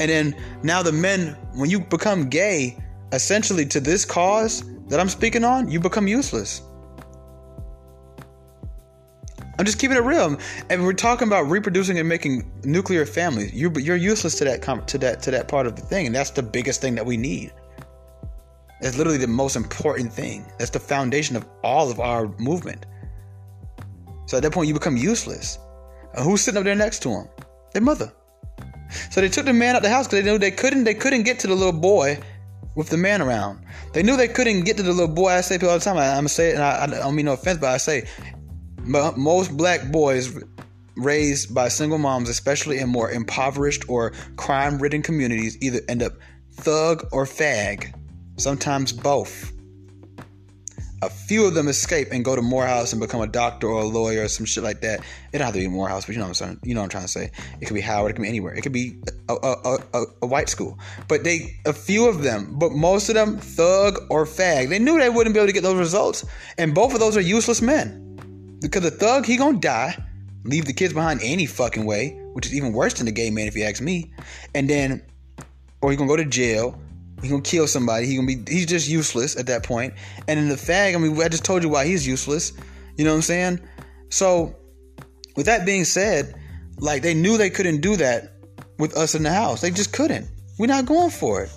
And 0.00 0.10
then 0.10 0.34
now 0.62 0.82
the 0.82 0.92
men, 0.92 1.36
when 1.52 1.68
you 1.68 1.80
become 1.80 2.30
gay, 2.30 2.82
essentially 3.12 3.66
to 3.66 3.78
this 3.78 4.06
cause 4.06 4.64
that 4.88 4.98
I'm 4.98 5.10
speaking 5.10 5.44
on, 5.44 5.70
you 5.70 5.80
become 5.80 6.08
useless. 6.08 6.62
I'm 9.62 9.66
just 9.66 9.78
keeping 9.78 9.96
it 9.96 10.00
real, 10.00 10.36
and 10.70 10.82
we're 10.82 10.92
talking 10.92 11.28
about 11.28 11.48
reproducing 11.48 11.96
and 12.00 12.08
making 12.08 12.50
nuclear 12.64 13.06
families. 13.06 13.52
You, 13.52 13.72
you're 13.76 13.94
useless 13.94 14.34
to 14.38 14.44
that 14.46 14.88
to 14.88 14.98
that 14.98 15.22
to 15.22 15.30
that 15.30 15.46
part 15.46 15.68
of 15.68 15.76
the 15.76 15.82
thing, 15.82 16.04
and 16.04 16.12
that's 16.12 16.30
the 16.30 16.42
biggest 16.42 16.80
thing 16.80 16.96
that 16.96 17.06
we 17.06 17.16
need. 17.16 17.52
It's 18.80 18.98
literally 18.98 19.18
the 19.18 19.28
most 19.28 19.54
important 19.54 20.12
thing. 20.12 20.44
That's 20.58 20.72
the 20.72 20.80
foundation 20.80 21.36
of 21.36 21.46
all 21.62 21.92
of 21.92 22.00
our 22.00 22.26
movement. 22.38 22.86
So 24.26 24.36
at 24.36 24.42
that 24.42 24.50
point, 24.50 24.66
you 24.66 24.74
become 24.74 24.96
useless. 24.96 25.60
And 26.14 26.24
who's 26.24 26.40
sitting 26.40 26.58
up 26.58 26.64
there 26.64 26.74
next 26.74 27.00
to 27.04 27.10
him? 27.10 27.28
Their 27.72 27.82
mother. 27.82 28.12
So 29.12 29.20
they 29.20 29.28
took 29.28 29.44
the 29.44 29.52
man 29.52 29.76
out 29.76 29.82
the 29.82 29.90
house 29.90 30.08
because 30.08 30.24
they 30.24 30.28
knew 30.28 30.38
they 30.38 30.50
couldn't 30.50 30.82
they 30.82 30.94
couldn't 30.94 31.22
get 31.22 31.38
to 31.38 31.46
the 31.46 31.54
little 31.54 31.70
boy 31.70 32.18
with 32.74 32.88
the 32.88 32.96
man 32.96 33.22
around. 33.22 33.64
They 33.92 34.02
knew 34.02 34.16
they 34.16 34.26
couldn't 34.26 34.64
get 34.64 34.76
to 34.78 34.82
the 34.82 34.92
little 34.92 35.14
boy. 35.14 35.28
I 35.28 35.40
say 35.40 35.56
people 35.56 35.70
all 35.70 35.78
the 35.78 35.84
time. 35.84 35.98
I, 35.98 36.06
am 36.06 36.16
gonna 36.16 36.30
say 36.30 36.50
it, 36.50 36.54
and 36.54 36.64
I, 36.64 36.82
I 36.82 36.86
don't 36.86 37.14
mean 37.14 37.26
no 37.26 37.34
offense, 37.34 37.58
but 37.58 37.70
I 37.70 37.76
say 37.76 38.08
most 38.84 39.56
black 39.56 39.90
boys 39.90 40.42
raised 40.96 41.54
by 41.54 41.68
single 41.68 41.98
moms, 41.98 42.28
especially 42.28 42.78
in 42.78 42.88
more 42.88 43.10
impoverished 43.10 43.88
or 43.88 44.12
crime-ridden 44.36 45.02
communities, 45.02 45.56
either 45.60 45.80
end 45.88 46.02
up 46.02 46.12
thug 46.52 47.06
or 47.12 47.24
fag. 47.24 47.94
Sometimes 48.36 48.92
both. 48.92 49.52
A 51.02 51.10
few 51.10 51.46
of 51.46 51.54
them 51.54 51.66
escape 51.66 52.08
and 52.12 52.24
go 52.24 52.36
to 52.36 52.42
Morehouse 52.42 52.92
and 52.92 53.00
become 53.00 53.20
a 53.20 53.26
doctor 53.26 53.66
or 53.66 53.82
a 53.82 53.84
lawyer 53.84 54.22
or 54.22 54.28
some 54.28 54.46
shit 54.46 54.62
like 54.62 54.82
that. 54.82 55.00
It 55.32 55.38
don't 55.38 55.46
have 55.46 55.54
to 55.54 55.60
be 55.60 55.66
Morehouse, 55.66 56.04
but 56.06 56.12
you 56.12 56.18
know 56.18 56.26
what 56.26 56.40
I'm 56.40 56.46
saying. 56.46 56.60
You 56.62 56.74
know 56.74 56.80
what 56.80 56.84
I'm 56.84 56.90
trying 56.90 57.04
to 57.04 57.08
say. 57.08 57.32
It 57.60 57.66
could 57.66 57.74
be 57.74 57.80
Howard. 57.80 58.10
It 58.10 58.14
could 58.14 58.22
be 58.22 58.28
anywhere. 58.28 58.54
It 58.54 58.62
could 58.62 58.72
be 58.72 58.98
a, 59.28 59.34
a, 59.34 59.78
a, 59.94 60.04
a 60.22 60.26
white 60.26 60.48
school. 60.48 60.78
But 61.08 61.24
they, 61.24 61.56
a 61.66 61.72
few 61.72 62.08
of 62.08 62.22
them, 62.22 62.56
but 62.56 62.70
most 62.70 63.08
of 63.08 63.16
them, 63.16 63.38
thug 63.38 63.98
or 64.10 64.24
fag. 64.24 64.68
They 64.68 64.78
knew 64.78 64.96
they 64.96 65.10
wouldn't 65.10 65.34
be 65.34 65.40
able 65.40 65.48
to 65.48 65.52
get 65.52 65.64
those 65.64 65.78
results, 65.78 66.24
and 66.56 66.72
both 66.72 66.94
of 66.94 67.00
those 67.00 67.16
are 67.16 67.20
useless 67.20 67.60
men. 67.60 68.11
Because 68.62 68.82
the 68.82 68.90
thug, 68.90 69.26
he 69.26 69.36
gonna 69.36 69.58
die, 69.58 69.96
leave 70.44 70.64
the 70.64 70.72
kids 70.72 70.94
behind 70.94 71.20
any 71.22 71.46
fucking 71.46 71.84
way, 71.84 72.10
which 72.32 72.46
is 72.46 72.54
even 72.54 72.72
worse 72.72 72.94
than 72.94 73.06
the 73.06 73.12
gay 73.12 73.30
man 73.30 73.46
if 73.46 73.56
you 73.56 73.64
ask 73.64 73.82
me. 73.82 74.12
And 74.54 74.70
then, 74.70 75.02
or 75.80 75.90
he 75.90 75.96
gonna 75.96 76.08
go 76.08 76.16
to 76.16 76.24
jail 76.24 76.78
he 77.22 77.28
gonna 77.28 77.40
kill 77.40 77.68
somebody. 77.68 78.06
He 78.06 78.16
gonna 78.16 78.26
be. 78.26 78.42
He's 78.48 78.66
just 78.66 78.88
useless 78.88 79.36
at 79.36 79.46
that 79.46 79.62
point. 79.62 79.94
And 80.26 80.40
in 80.40 80.48
the 80.48 80.56
fag, 80.56 80.94
I 80.94 80.98
mean, 80.98 81.20
I 81.22 81.28
just 81.28 81.44
told 81.44 81.62
you 81.62 81.68
why 81.68 81.86
he's 81.86 82.06
useless. 82.06 82.52
You 82.96 83.04
know 83.04 83.12
what 83.12 83.16
I'm 83.16 83.22
saying? 83.22 83.60
So, 84.10 84.56
with 85.36 85.46
that 85.46 85.64
being 85.64 85.84
said, 85.84 86.34
like 86.78 87.02
they 87.02 87.14
knew 87.14 87.38
they 87.38 87.48
couldn't 87.48 87.80
do 87.80 87.96
that 87.96 88.34
with 88.78 88.96
us 88.96 89.14
in 89.14 89.22
the 89.22 89.32
house. 89.32 89.60
They 89.60 89.70
just 89.70 89.92
couldn't. 89.92 90.26
We're 90.58 90.66
not 90.66 90.84
going 90.84 91.10
for 91.10 91.44
it. 91.44 91.50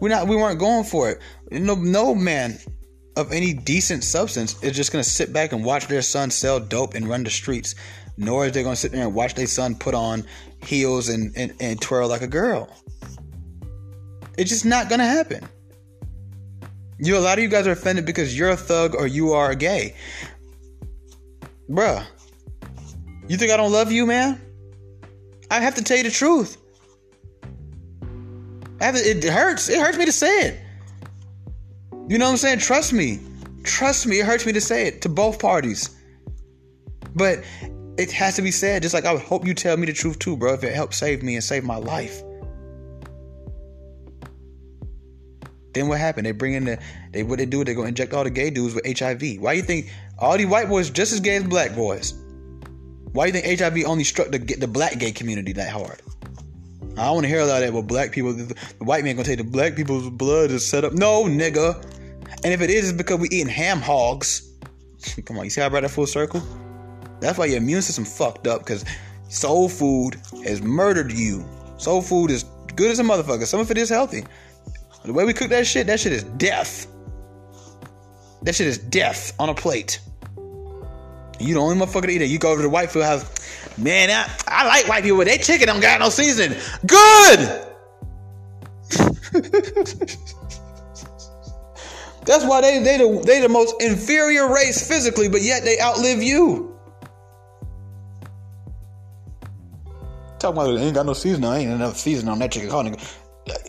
We're 0.00 0.08
not. 0.08 0.28
We 0.28 0.36
weren't 0.36 0.60
going 0.60 0.84
for 0.84 1.10
it. 1.10 1.20
No, 1.50 1.74
no 1.74 2.14
man 2.14 2.56
of 3.16 3.32
any 3.32 3.52
decent 3.52 4.04
substance 4.04 4.62
is 4.62 4.76
just 4.76 4.92
gonna 4.92 5.04
sit 5.04 5.32
back 5.32 5.52
and 5.52 5.64
watch 5.64 5.86
their 5.88 6.02
son 6.02 6.30
sell 6.30 6.60
dope 6.60 6.94
and 6.94 7.08
run 7.08 7.24
the 7.24 7.30
streets. 7.30 7.74
Nor 8.18 8.46
is 8.46 8.52
they 8.52 8.62
gonna 8.62 8.76
sit 8.76 8.92
there 8.92 9.02
and 9.02 9.14
watch 9.14 9.34
their 9.34 9.46
son 9.46 9.74
put 9.74 9.94
on 9.94 10.24
heels 10.62 11.08
and, 11.08 11.32
and, 11.36 11.54
and 11.60 11.80
twirl 11.80 12.08
like 12.08 12.22
a 12.22 12.26
girl. 12.26 12.68
It's 14.38 14.50
just 14.50 14.64
not 14.64 14.88
gonna 14.88 15.06
happen. 15.06 15.46
You, 16.98 17.16
a 17.16 17.20
lot 17.20 17.38
of 17.38 17.44
you 17.44 17.50
guys 17.50 17.66
are 17.66 17.72
offended 17.72 18.06
because 18.06 18.36
you're 18.38 18.50
a 18.50 18.56
thug 18.56 18.94
or 18.94 19.06
you 19.06 19.32
are 19.32 19.54
gay. 19.54 19.94
Bruh, 21.68 22.06
you 23.28 23.36
think 23.36 23.50
I 23.50 23.56
don't 23.56 23.72
love 23.72 23.92
you, 23.92 24.06
man? 24.06 24.40
I 25.50 25.60
have 25.60 25.74
to 25.76 25.84
tell 25.84 25.96
you 25.96 26.04
the 26.04 26.10
truth. 26.10 26.58
To, 28.80 28.92
it 28.94 29.24
hurts. 29.24 29.68
It 29.68 29.80
hurts 29.80 29.98
me 29.98 30.04
to 30.04 30.12
say 30.12 30.48
it. 30.48 30.60
You 32.08 32.18
know 32.18 32.26
what 32.26 32.32
I'm 32.32 32.36
saying? 32.36 32.58
Trust 32.58 32.92
me. 32.92 33.18
Trust 33.64 34.06
me. 34.06 34.20
It 34.20 34.26
hurts 34.26 34.46
me 34.46 34.52
to 34.52 34.60
say 34.60 34.86
it 34.86 35.02
to 35.02 35.08
both 35.08 35.40
parties. 35.40 35.90
But 37.14 37.42
it 37.98 38.12
has 38.12 38.36
to 38.36 38.42
be 38.42 38.50
said. 38.50 38.82
Just 38.82 38.94
like 38.94 39.04
I 39.04 39.12
would 39.12 39.22
hope 39.22 39.46
you 39.46 39.54
tell 39.54 39.76
me 39.76 39.86
the 39.86 39.92
truth 39.92 40.18
too, 40.18 40.36
bro. 40.36 40.54
If 40.54 40.62
it 40.62 40.72
helps 40.72 40.98
save 40.98 41.22
me 41.22 41.34
and 41.34 41.42
save 41.42 41.64
my 41.64 41.76
life. 41.76 42.22
Then 45.72 45.88
what 45.88 45.98
happened? 45.98 46.26
They 46.26 46.32
bring 46.32 46.54
in 46.54 46.64
the 46.64 46.78
they 47.12 47.22
what 47.22 47.38
they 47.38 47.46
do? 47.46 47.64
They 47.64 47.74
go 47.74 47.84
inject 47.84 48.14
all 48.14 48.24
the 48.24 48.30
gay 48.30 48.50
dudes 48.50 48.74
with 48.74 48.98
HIV. 48.98 49.40
Why 49.40 49.54
you 49.54 49.62
think 49.62 49.90
all 50.18 50.38
these 50.38 50.46
white 50.46 50.68
boys 50.68 50.90
just 50.90 51.12
as 51.12 51.20
gay 51.20 51.36
as 51.36 51.44
black 51.44 51.74
boys? 51.74 52.14
Why 53.12 53.30
do 53.30 53.36
you 53.36 53.42
think 53.42 53.60
HIV 53.60 53.84
only 53.84 54.04
struck 54.04 54.30
the 54.30 54.38
the 54.38 54.68
black 54.68 54.98
gay 54.98 55.12
community 55.12 55.52
that 55.54 55.70
hard? 55.70 56.00
I 56.96 57.04
don't 57.04 57.14
want 57.14 57.24
to 57.24 57.28
hear 57.28 57.40
a 57.40 57.44
lot 57.46 57.62
of 57.62 57.66
that. 57.66 57.72
But 57.72 57.86
black 57.86 58.10
people, 58.12 58.32
the, 58.32 58.44
the 58.78 58.84
white 58.84 59.04
man 59.04 59.16
gonna 59.16 59.26
take 59.26 59.38
the 59.38 59.44
black 59.44 59.76
people's 59.76 60.08
blood 60.08 60.48
to 60.48 60.58
set 60.58 60.84
up. 60.84 60.92
No, 60.94 61.24
nigga. 61.24 61.84
And 62.44 62.52
if 62.52 62.60
it 62.60 62.70
is, 62.70 62.90
it's 62.90 62.98
because 62.98 63.18
we 63.18 63.28
eating 63.28 63.48
ham 63.48 63.80
hogs. 63.80 64.52
Come 65.24 65.38
on, 65.38 65.44
you 65.44 65.50
see 65.50 65.60
how 65.60 65.66
I 65.66 65.70
brought 65.70 65.82
that 65.82 65.90
full 65.90 66.06
circle? 66.06 66.42
That's 67.20 67.38
why 67.38 67.46
your 67.46 67.58
immune 67.58 67.82
system 67.82 68.04
fucked 68.04 68.46
up 68.46 68.60
because 68.60 68.84
soul 69.28 69.68
food 69.68 70.16
has 70.44 70.62
murdered 70.62 71.12
you. 71.12 71.48
Soul 71.78 72.02
food 72.02 72.30
is 72.30 72.44
good 72.74 72.90
as 72.90 72.98
a 72.98 73.02
motherfucker. 73.02 73.46
Some 73.46 73.60
of 73.60 73.70
it 73.70 73.78
is 73.78 73.88
healthy. 73.88 74.24
The 75.04 75.12
way 75.12 75.24
we 75.24 75.32
cook 75.32 75.50
that 75.50 75.66
shit, 75.66 75.86
that 75.86 76.00
shit 76.00 76.12
is 76.12 76.24
death. 76.24 76.86
That 78.42 78.54
shit 78.54 78.66
is 78.66 78.78
death 78.78 79.32
on 79.38 79.48
a 79.48 79.54
plate. 79.54 80.00
You 81.38 81.54
the 81.54 81.60
only 81.60 81.76
motherfucker 81.76 82.06
to 82.06 82.10
eat 82.10 82.22
it. 82.22 82.26
You 82.26 82.38
go 82.38 82.50
over 82.50 82.58
to 82.58 82.62
the 82.62 82.70
white 82.70 82.90
food 82.90 83.04
house. 83.04 83.24
Man, 83.78 84.10
I, 84.10 84.28
I 84.48 84.66
like 84.66 84.88
white 84.88 85.04
people, 85.04 85.24
they 85.24 85.38
chicken 85.38 85.66
don't 85.66 85.80
got 85.80 86.00
no 86.00 86.08
seasoning. 86.08 86.58
Good! 86.86 87.62
That's 92.26 92.44
why 92.44 92.60
they 92.60 92.82
they 92.82 92.98
the 92.98 93.22
they 93.24 93.40
the 93.40 93.48
most 93.48 93.80
inferior 93.80 94.52
race 94.52 94.86
physically, 94.86 95.28
but 95.28 95.42
yet 95.42 95.62
they 95.64 95.80
outlive 95.80 96.22
you. 96.22 96.76
Talking 100.38 100.60
about 100.60 100.74
it 100.74 100.80
ain't 100.80 100.94
got 100.94 101.06
no 101.06 101.12
seasoning. 101.12 101.48
I 101.48 101.58
ain't 101.58 101.70
enough 101.70 101.96
seasoning 101.96 102.30
on 102.30 102.38
that 102.40 102.52
chicken. 102.52 102.68
Call 102.68 102.84
nigga. 102.84 103.00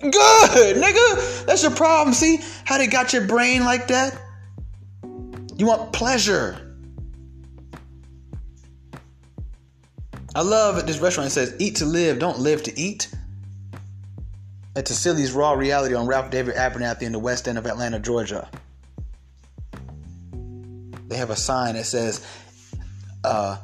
Good, 0.01 0.77
nigga. 0.77 1.45
That's 1.45 1.61
your 1.61 1.71
problem. 1.71 2.13
See 2.13 2.39
how 2.65 2.77
they 2.79 2.87
got 2.87 3.13
your 3.13 3.25
brain 3.25 3.63
like 3.63 3.87
that? 3.87 4.19
You 5.55 5.67
want 5.67 5.93
pleasure. 5.93 6.75
I 10.35 10.41
love 10.41 10.85
this 10.85 10.99
restaurant. 10.99 11.27
It 11.27 11.31
says, 11.31 11.55
"Eat 11.59 11.75
to 11.77 11.85
live, 11.85 12.19
don't 12.19 12.39
live 12.39 12.63
to 12.63 12.79
eat." 12.79 13.07
At 14.77 14.85
Tassili's 14.85 15.31
Raw 15.31 15.53
Reality 15.53 15.95
on 15.95 16.05
Ralph 16.05 16.29
David 16.29 16.53
Abernathy 16.53 17.01
in 17.01 17.11
the 17.11 17.17
West 17.17 17.47
End 17.47 17.57
of 17.57 17.65
Atlanta, 17.65 17.97
Georgia. 17.97 18.47
They 21.07 21.17
have 21.17 21.31
a 21.31 21.35
sign 21.35 21.73
that 21.73 21.87
says, 21.87 22.23
uh, 23.23 23.57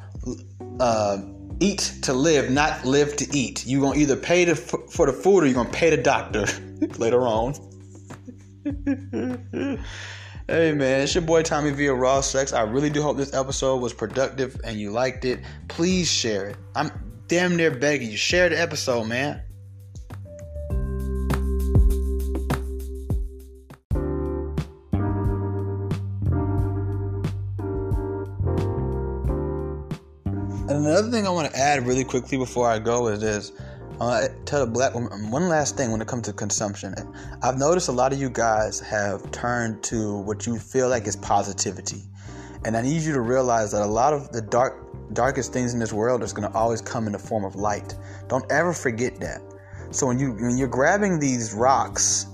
uh, 0.80 1.18
"Eat 1.60 1.92
to 2.02 2.12
live, 2.12 2.50
not 2.50 2.84
live 2.84 3.14
to 3.18 3.32
eat." 3.32 3.64
You're 3.64 3.82
gonna 3.82 4.00
either 4.00 4.16
pay 4.16 4.52
for 4.54 5.06
the 5.06 5.12
food 5.12 5.44
or 5.44 5.46
you're 5.46 5.54
gonna 5.54 5.68
pay 5.68 5.90
the 5.90 6.02
doctor 6.02 6.46
later 6.98 7.20
on. 7.22 7.54
Hey 10.46 10.72
man, 10.72 11.00
it's 11.00 11.14
your 11.14 11.22
boy 11.22 11.42
Tommy 11.42 11.70
via 11.70 11.94
Raw 11.94 12.20
Sex. 12.20 12.52
I 12.52 12.60
really 12.64 12.90
do 12.90 13.00
hope 13.00 13.16
this 13.16 13.32
episode 13.32 13.80
was 13.80 13.94
productive 13.94 14.60
and 14.62 14.78
you 14.78 14.90
liked 14.90 15.24
it. 15.24 15.40
Please 15.68 16.12
share 16.12 16.50
it. 16.50 16.56
I'm 16.76 16.90
damn 17.28 17.56
near 17.56 17.70
begging 17.70 18.10
you. 18.10 18.18
Share 18.18 18.50
the 18.50 18.60
episode, 18.60 19.04
man. 19.04 19.40
Thing 31.14 31.26
I 31.28 31.30
want 31.30 31.48
to 31.48 31.56
add 31.56 31.86
really 31.86 32.02
quickly 32.02 32.36
before 32.36 32.68
I 32.68 32.80
go 32.80 33.06
is 33.06 33.20
this. 33.20 33.52
Uh, 34.00 34.26
tell 34.46 34.62
a 34.62 34.66
black 34.66 34.94
woman 34.94 35.30
one 35.30 35.48
last 35.48 35.76
thing 35.76 35.92
when 35.92 36.00
it 36.00 36.08
comes 36.08 36.24
to 36.24 36.32
consumption. 36.32 36.92
I've 37.40 37.56
noticed 37.56 37.86
a 37.86 37.92
lot 37.92 38.12
of 38.12 38.20
you 38.20 38.28
guys 38.28 38.80
have 38.80 39.30
turned 39.30 39.84
to 39.84 40.18
what 40.18 40.44
you 40.44 40.58
feel 40.58 40.88
like 40.88 41.06
is 41.06 41.14
positivity, 41.14 42.02
and 42.64 42.76
I 42.76 42.82
need 42.82 43.02
you 43.02 43.12
to 43.12 43.20
realize 43.20 43.70
that 43.70 43.82
a 43.82 43.86
lot 43.86 44.12
of 44.12 44.32
the 44.32 44.42
dark, 44.42 44.84
darkest 45.12 45.52
things 45.52 45.72
in 45.72 45.78
this 45.78 45.92
world 45.92 46.24
is 46.24 46.32
going 46.32 46.50
to 46.50 46.58
always 46.58 46.80
come 46.80 47.06
in 47.06 47.12
the 47.12 47.18
form 47.20 47.44
of 47.44 47.54
light. 47.54 47.94
Don't 48.26 48.50
ever 48.50 48.72
forget 48.72 49.20
that. 49.20 49.40
So 49.92 50.08
when 50.08 50.18
you 50.18 50.32
when 50.32 50.58
you're 50.58 50.66
grabbing 50.66 51.20
these 51.20 51.54
rocks 51.54 52.26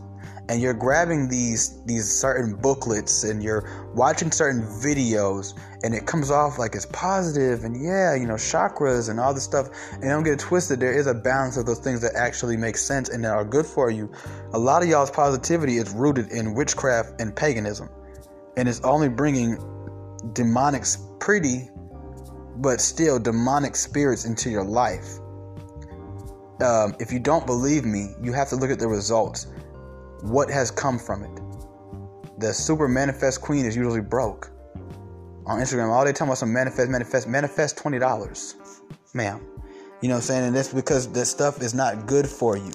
and 0.51 0.61
you're 0.61 0.74
grabbing 0.74 1.28
these 1.28 1.80
these 1.84 2.11
certain 2.11 2.57
booklets 2.57 3.22
and 3.22 3.40
you're 3.40 3.92
watching 3.94 4.32
certain 4.32 4.62
videos 4.62 5.57
and 5.84 5.94
it 5.94 6.07
comes 6.07 6.28
off 6.28 6.59
like 6.59 6.74
it's 6.74 6.86
positive 6.86 7.62
and 7.62 7.80
yeah 7.80 8.16
you 8.16 8.26
know 8.26 8.34
chakras 8.34 9.09
and 9.09 9.20
all 9.20 9.32
this 9.32 9.44
stuff. 9.44 9.68
And 9.92 10.03
don't 10.03 10.24
get 10.24 10.40
twisted 10.40 10.80
there 10.80 10.92
is 10.92 11.07
a 11.07 11.14
balance 11.14 11.57
of 11.57 11.66
those 11.66 11.78
things 11.78 12.01
that 12.01 12.16
actually 12.16 12.57
make 12.57 12.76
sense 12.76 13.11
and 13.11 13.24
that 13.24 13.30
are 13.30 13.44
good 13.44 13.64
for 13.64 13.92
you. 13.92 14.12
A 14.53 14.59
lot 14.59 14.82
of 14.82 14.88
y'all's 14.88 15.12
positivity 15.12 15.76
is 15.76 15.92
rooted 15.92 16.32
in 16.32 16.55
witchcraft 16.55 17.20
and 17.20 17.34
paganism. 17.34 17.88
And 18.57 18.68
it's 18.68 18.80
only 18.80 19.09
bringing 19.09 19.57
demonic 20.32 20.82
pretty 21.20 21.70
but 22.57 22.80
still 22.80 23.20
demonic 23.20 23.76
spirits 23.76 24.24
into 24.24 24.51
your 24.51 24.64
life. 24.64 25.20
Um, 26.61 26.96
if 26.98 27.12
you 27.12 27.20
don't 27.20 27.46
believe 27.46 27.84
me 27.84 28.16
you 28.20 28.32
have 28.32 28.48
to 28.48 28.57
look 28.57 28.70
at 28.70 28.80
the 28.80 28.88
results 28.88 29.46
what 30.22 30.50
has 30.50 30.70
come 30.70 30.98
from 30.98 31.24
it. 31.24 31.40
The 32.40 32.52
super 32.52 32.88
manifest 32.88 33.40
queen 33.40 33.64
is 33.64 33.76
usually 33.76 34.00
broke. 34.00 34.50
On 35.46 35.58
Instagram, 35.60 35.90
all 35.90 36.04
they 36.04 36.12
talking 36.12 36.28
about 36.28 36.38
some 36.38 36.52
manifest, 36.52 36.90
manifest, 36.90 37.28
manifest 37.28 37.76
twenty 37.76 37.98
dollars, 37.98 38.56
ma'am. 39.14 39.40
You 40.00 40.08
know 40.08 40.14
what 40.14 40.20
I'm 40.20 40.22
saying? 40.22 40.44
And 40.44 40.56
that's 40.56 40.72
because 40.72 41.10
that 41.12 41.26
stuff 41.26 41.60
is 41.60 41.74
not 41.74 42.06
good 42.06 42.26
for 42.26 42.56
you. 42.56 42.72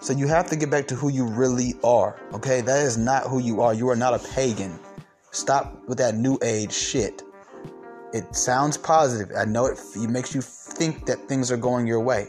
So 0.00 0.12
you 0.12 0.26
have 0.26 0.48
to 0.50 0.56
get 0.56 0.70
back 0.70 0.86
to 0.88 0.94
who 0.94 1.08
you 1.08 1.24
really 1.24 1.74
are. 1.84 2.20
Okay, 2.32 2.60
that 2.60 2.82
is 2.82 2.98
not 2.98 3.24
who 3.24 3.38
you 3.38 3.60
are. 3.60 3.72
You 3.72 3.88
are 3.88 3.96
not 3.96 4.14
a 4.14 4.28
pagan. 4.34 4.78
Stop 5.30 5.82
with 5.88 5.98
that 5.98 6.14
new 6.14 6.38
age 6.42 6.72
shit. 6.72 7.22
It 8.12 8.34
sounds 8.34 8.76
positive. 8.76 9.34
I 9.36 9.44
know 9.44 9.66
it, 9.66 9.78
it 9.96 10.10
makes 10.10 10.34
you 10.34 10.40
think 10.42 11.06
that 11.06 11.28
things 11.28 11.50
are 11.50 11.56
going 11.56 11.86
your 11.86 12.00
way. 12.00 12.26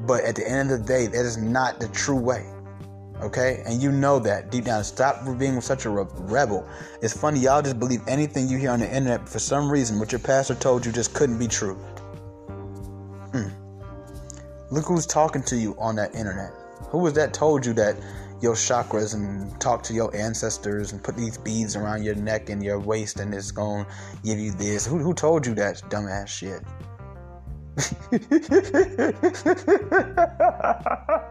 But 0.00 0.24
at 0.24 0.34
the 0.34 0.48
end 0.48 0.70
of 0.70 0.80
the 0.80 0.86
day, 0.86 1.06
that 1.06 1.24
is 1.24 1.36
not 1.36 1.78
the 1.78 1.88
true 1.88 2.16
way. 2.16 2.50
Okay? 3.20 3.62
And 3.66 3.82
you 3.82 3.92
know 3.92 4.18
that 4.20 4.50
deep 4.50 4.64
down. 4.64 4.82
Stop 4.84 5.24
being 5.38 5.60
such 5.60 5.84
a 5.84 5.90
rebel. 5.90 6.66
It's 7.02 7.16
funny, 7.16 7.40
y'all 7.40 7.62
just 7.62 7.78
believe 7.78 8.00
anything 8.08 8.48
you 8.48 8.58
hear 8.58 8.70
on 8.70 8.80
the 8.80 8.86
internet, 8.86 9.28
for 9.28 9.38
some 9.38 9.70
reason, 9.70 9.98
what 9.98 10.12
your 10.12 10.18
pastor 10.18 10.54
told 10.54 10.86
you 10.86 10.92
just 10.92 11.14
couldn't 11.14 11.38
be 11.38 11.48
true. 11.48 11.78
Mm. 13.32 13.52
Look 14.70 14.86
who's 14.86 15.06
talking 15.06 15.42
to 15.44 15.56
you 15.56 15.76
on 15.78 15.96
that 15.96 16.14
internet. 16.14 16.52
Who 16.88 16.98
was 16.98 17.12
that 17.14 17.34
told 17.34 17.66
you 17.66 17.72
that 17.74 17.96
your 18.40 18.54
chakras 18.54 19.14
and 19.14 19.60
talk 19.60 19.82
to 19.84 19.92
your 19.92 20.14
ancestors 20.16 20.92
and 20.92 21.02
put 21.02 21.16
these 21.16 21.36
beads 21.36 21.76
around 21.76 22.02
your 22.04 22.14
neck 22.14 22.48
and 22.48 22.62
your 22.62 22.80
waist 22.80 23.20
and 23.20 23.34
it's 23.34 23.50
going 23.50 23.84
to 23.84 23.90
give 24.24 24.38
you 24.38 24.52
this? 24.52 24.86
Who, 24.86 24.98
who 24.98 25.12
told 25.12 25.46
you 25.46 25.54
that 25.54 25.82
dumbass 25.90 26.28
shit? 26.28 26.62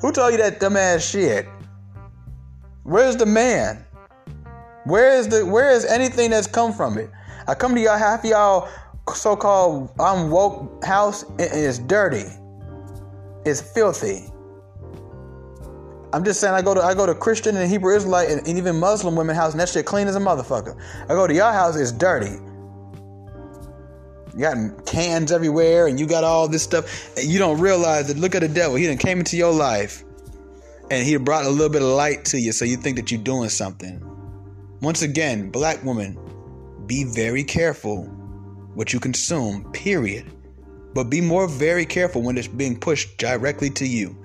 Who 0.00 0.12
told 0.12 0.32
you 0.32 0.38
that 0.38 0.60
dumbass 0.60 1.10
shit? 1.10 1.46
Where's 2.82 3.16
the 3.16 3.26
man? 3.26 3.84
Where 4.84 5.16
is 5.18 5.28
the 5.28 5.46
where 5.46 5.70
is 5.70 5.84
anything 5.84 6.30
that's 6.30 6.46
come 6.46 6.72
from 6.72 6.98
it? 6.98 7.10
I 7.46 7.54
come 7.54 7.74
to 7.74 7.80
y'all 7.80 7.98
half 7.98 8.24
y'all 8.24 8.68
so-called 9.14 9.90
I'm 9.98 10.30
woke 10.30 10.84
house 10.84 11.22
and 11.22 11.40
it's 11.40 11.78
dirty. 11.78 12.24
It's 13.44 13.60
filthy. 13.60 14.24
I'm 16.12 16.24
just 16.24 16.40
saying 16.40 16.54
I 16.54 16.62
go 16.62 16.74
to 16.74 16.82
I 16.82 16.94
go 16.94 17.06
to 17.06 17.14
Christian 17.14 17.56
and 17.56 17.70
Hebrew 17.70 17.94
Israelite 17.94 18.30
and, 18.30 18.46
and 18.46 18.58
even 18.58 18.78
Muslim 18.78 19.16
women 19.16 19.36
house 19.36 19.52
and 19.52 19.60
that 19.60 19.68
shit 19.68 19.86
clean 19.86 20.08
as 20.08 20.16
a 20.16 20.20
motherfucker. 20.20 20.78
I 21.04 21.08
go 21.08 21.26
to 21.26 21.34
y'all 21.34 21.52
house, 21.52 21.76
it's 21.76 21.92
dirty. 21.92 22.38
You 24.34 24.40
got 24.40 24.86
cans 24.86 25.32
everywhere 25.32 25.86
and 25.86 25.98
you 25.98 26.06
got 26.06 26.24
all 26.24 26.48
this 26.48 26.62
stuff. 26.62 27.16
And 27.16 27.26
you 27.26 27.38
don't 27.38 27.60
realize 27.60 28.08
that 28.08 28.18
look 28.18 28.34
at 28.34 28.42
the 28.42 28.48
devil. 28.48 28.76
He 28.76 28.86
done 28.86 28.98
came 28.98 29.18
into 29.18 29.36
your 29.36 29.52
life 29.52 30.04
and 30.90 31.06
he 31.06 31.16
brought 31.16 31.44
a 31.44 31.50
little 31.50 31.68
bit 31.68 31.82
of 31.82 31.88
light 31.88 32.24
to 32.26 32.40
you 32.40 32.52
so 32.52 32.64
you 32.64 32.76
think 32.76 32.96
that 32.96 33.10
you're 33.10 33.22
doing 33.22 33.48
something. 33.48 34.02
Once 34.80 35.02
again, 35.02 35.50
black 35.50 35.82
woman, 35.84 36.18
be 36.86 37.04
very 37.04 37.44
careful 37.44 38.04
what 38.74 38.92
you 38.92 39.00
consume, 39.00 39.70
period. 39.72 40.30
But 40.94 41.04
be 41.04 41.20
more 41.20 41.46
very 41.46 41.84
careful 41.84 42.22
when 42.22 42.36
it's 42.36 42.48
being 42.48 42.78
pushed 42.78 43.18
directly 43.18 43.70
to 43.70 43.86
you. 43.86 44.16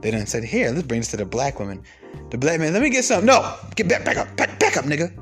They 0.00 0.10
done 0.10 0.26
said, 0.26 0.42
here, 0.42 0.70
let's 0.70 0.86
bring 0.86 1.00
this 1.00 1.10
to 1.10 1.16
the 1.16 1.26
black 1.26 1.60
woman. 1.60 1.82
The 2.30 2.38
black 2.38 2.58
man, 2.58 2.72
let 2.72 2.82
me 2.82 2.90
get 2.90 3.04
some. 3.04 3.24
No, 3.24 3.56
get 3.76 3.88
back, 3.88 4.04
back 4.04 4.16
up, 4.16 4.34
back, 4.36 4.58
back 4.58 4.76
up, 4.76 4.86
nigga. 4.86 5.14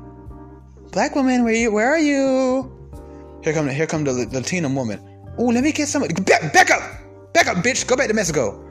Black 0.91 1.15
woman, 1.15 1.43
where 1.43 1.53
you? 1.53 1.71
Where 1.71 1.89
are 1.89 1.99
you? 1.99 2.78
Here 3.43 3.53
come, 3.53 3.69
here 3.69 3.87
come 3.87 4.03
the 4.03 4.13
Latina 4.31 4.69
woman. 4.69 4.99
Oh, 5.37 5.45
let 5.45 5.63
me 5.63 5.71
get 5.71 5.87
somebody. 5.87 6.13
Back, 6.13 6.51
back 6.53 6.71
up, 6.71 6.81
back 7.33 7.47
up, 7.47 7.57
bitch. 7.57 7.87
Go 7.87 7.95
back 7.95 8.07
to 8.09 8.13
Mexico. 8.13 8.65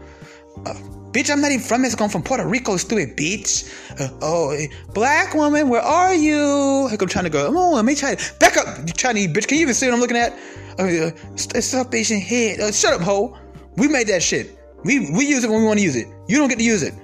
Uh, 0.66 0.74
bitch, 1.12 1.30
I'm 1.30 1.40
not 1.40 1.50
even 1.50 1.64
from 1.64 1.82
Mexico. 1.82 2.04
I'm 2.04 2.10
from 2.10 2.22
Puerto 2.22 2.46
Rico, 2.46 2.76
stupid 2.76 3.16
bitch. 3.16 3.72
Uh, 3.98 4.08
oh, 4.20 4.50
eh, 4.50 4.66
black 4.92 5.34
woman, 5.34 5.68
where 5.68 5.80
are 5.80 6.14
you? 6.14 6.86
Here 6.88 6.98
come 6.98 7.08
trying 7.08 7.24
to 7.24 7.30
go. 7.30 7.50
Oh, 7.54 7.74
let 7.74 7.84
me 7.84 7.94
try. 7.94 8.16
Back 8.40 8.56
up, 8.58 8.78
you 8.86 8.92
Chinese 8.92 9.28
bitch. 9.28 9.48
Can 9.48 9.56
you 9.56 9.62
even 9.62 9.74
see 9.74 9.86
what 9.86 9.94
I'm 9.94 10.00
looking 10.00 10.16
at? 10.16 10.32
Uh, 10.78 11.10
stop 11.36 11.94
Asian 11.94 12.20
head. 12.20 12.60
Uh, 12.60 12.70
shut 12.70 12.92
up, 12.92 13.00
ho. 13.00 13.36
We 13.76 13.88
made 13.88 14.08
that 14.08 14.22
shit. 14.22 14.58
We 14.84 15.10
we 15.10 15.26
use 15.26 15.44
it 15.44 15.50
when 15.50 15.60
we 15.60 15.66
want 15.66 15.78
to 15.78 15.84
use 15.84 15.96
it. 15.96 16.06
You 16.28 16.36
don't 16.36 16.48
get 16.48 16.58
to 16.58 16.64
use 16.64 16.82
it. 16.82 16.94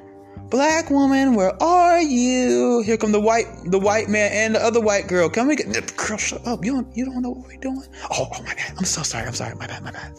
Black 0.54 0.88
woman, 0.88 1.34
where 1.34 1.60
are 1.60 2.00
you? 2.00 2.80
Here 2.82 2.96
come 2.96 3.10
the 3.10 3.20
white, 3.20 3.46
the 3.64 3.78
white 3.80 4.08
man 4.08 4.30
and 4.30 4.54
the 4.54 4.62
other 4.62 4.80
white 4.80 5.08
girl. 5.08 5.28
Come 5.28 5.50
and 5.50 5.58
get 5.58 5.96
girl. 5.96 6.16
Shut 6.16 6.46
up! 6.46 6.64
You 6.64 6.74
don't, 6.74 6.96
you 6.96 7.04
don't 7.04 7.22
know 7.22 7.30
what 7.30 7.48
we're 7.48 7.56
doing. 7.56 7.82
Oh, 8.12 8.28
oh 8.32 8.40
my 8.44 8.54
bad. 8.54 8.72
I'm 8.78 8.84
so 8.84 9.02
sorry. 9.02 9.26
I'm 9.26 9.34
sorry. 9.34 9.56
My 9.56 9.66
bad. 9.66 9.82
My 9.82 9.90
bad. 9.90 10.16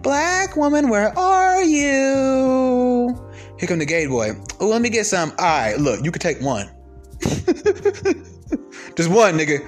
Black 0.00 0.54
woman, 0.54 0.90
where 0.90 1.18
are 1.18 1.62
you? 1.62 3.18
Here 3.58 3.66
come 3.66 3.78
the 3.78 3.86
gay 3.86 4.06
boy. 4.06 4.32
Oh, 4.60 4.68
let 4.68 4.82
me 4.82 4.90
get 4.90 5.06
some. 5.06 5.30
All 5.38 5.46
right, 5.46 5.78
look, 5.78 6.04
you 6.04 6.12
can 6.12 6.20
take 6.20 6.42
one. 6.42 6.68
Just 7.22 9.08
one, 9.08 9.38
nigga. 9.38 9.66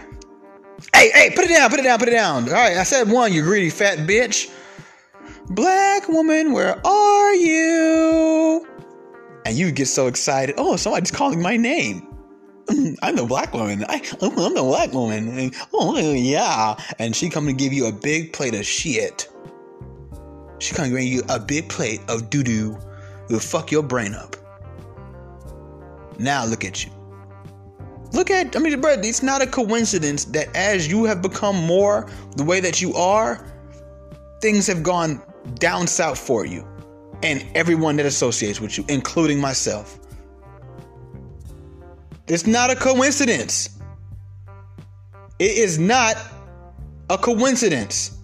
Hey, 0.95 1.11
hey, 1.15 1.31
put 1.35 1.47
it 1.47 1.49
down, 1.49 1.71
put 1.71 1.81
it 1.81 1.85
down, 1.85 1.99
put 1.99 2.09
it 2.09 2.11
down. 2.11 2.47
All 2.51 2.55
right, 2.55 2.77
I 2.77 2.83
said 2.83 3.11
one, 3.11 3.33
you 3.33 3.41
greedy 3.41 3.71
fat 3.71 4.01
bitch. 4.01 4.53
Black 5.49 6.07
woman, 6.11 6.53
where 6.53 6.87
are 6.87 7.33
you? 7.33 8.67
And 9.49 9.57
you 9.57 9.73
get 9.73 9.87
so 9.87 10.09
excited. 10.09 10.57
Oh, 10.59 10.77
somebody's 10.77 11.11
calling 11.11 11.41
my 11.41 11.57
name. 11.57 12.07
I'm 13.03 13.17
the 13.17 13.25
black 13.27 13.55
woman. 13.55 13.83
I, 13.89 13.95
am 14.21 14.35
the 14.35 14.61
black 14.63 14.93
woman. 14.93 15.53
Oh 15.73 15.99
yeah, 15.99 16.77
and 16.99 17.17
she 17.17 17.31
come 17.31 17.47
to 17.47 17.55
give 17.55 17.73
you 17.73 17.87
a 17.87 17.93
big 17.93 18.35
plate 18.35 18.55
of 18.55 18.67
shit. 18.67 19.27
She 20.59 20.75
come 20.75 20.85
to 20.85 20.91
bring 20.91 21.09
you 21.09 21.23
a 21.31 21.41
big 21.41 21.67
plate 21.71 22.03
of 22.09 22.29
doo 22.29 22.43
doo. 22.43 22.79
Will 23.31 23.41
fuck 23.41 23.71
your 23.71 23.83
brain 23.83 24.15
up. 24.15 24.37
Now 26.19 26.45
look 26.45 26.63
at 26.63 26.85
you. 26.85 26.93
Look 28.13 28.31
at, 28.31 28.55
I 28.55 28.59
mean, 28.59 28.79
bro, 28.83 28.97
it's 28.99 29.23
not 29.23 29.41
a 29.41 29.47
coincidence 29.47 30.27
that 30.27 30.55
as 30.55 30.89
you 30.89 31.05
have 31.05 31.23
become 31.23 31.57
more 31.57 32.07
the 32.37 32.45
way 32.45 32.61
that 32.61 32.83
you 32.83 32.93
are, 32.95 33.47
things 34.43 34.67
have 34.67 34.83
gone 34.83 35.23
down 35.55 35.87
south 35.87 36.19
for 36.19 36.45
you 36.45 36.67
and 37.23 37.45
everyone 37.55 37.97
that 37.97 38.07
associates 38.07 38.61
with 38.61 38.79
you, 38.79 38.85
including 38.89 39.41
myself. 39.41 39.99
It's 42.29 42.47
not 42.47 42.71
a 42.71 42.77
coincidence. 42.77 43.79
It 45.39 45.57
is 45.57 45.79
not 45.79 46.17
a 47.09 47.17
coincidence. 47.17 48.19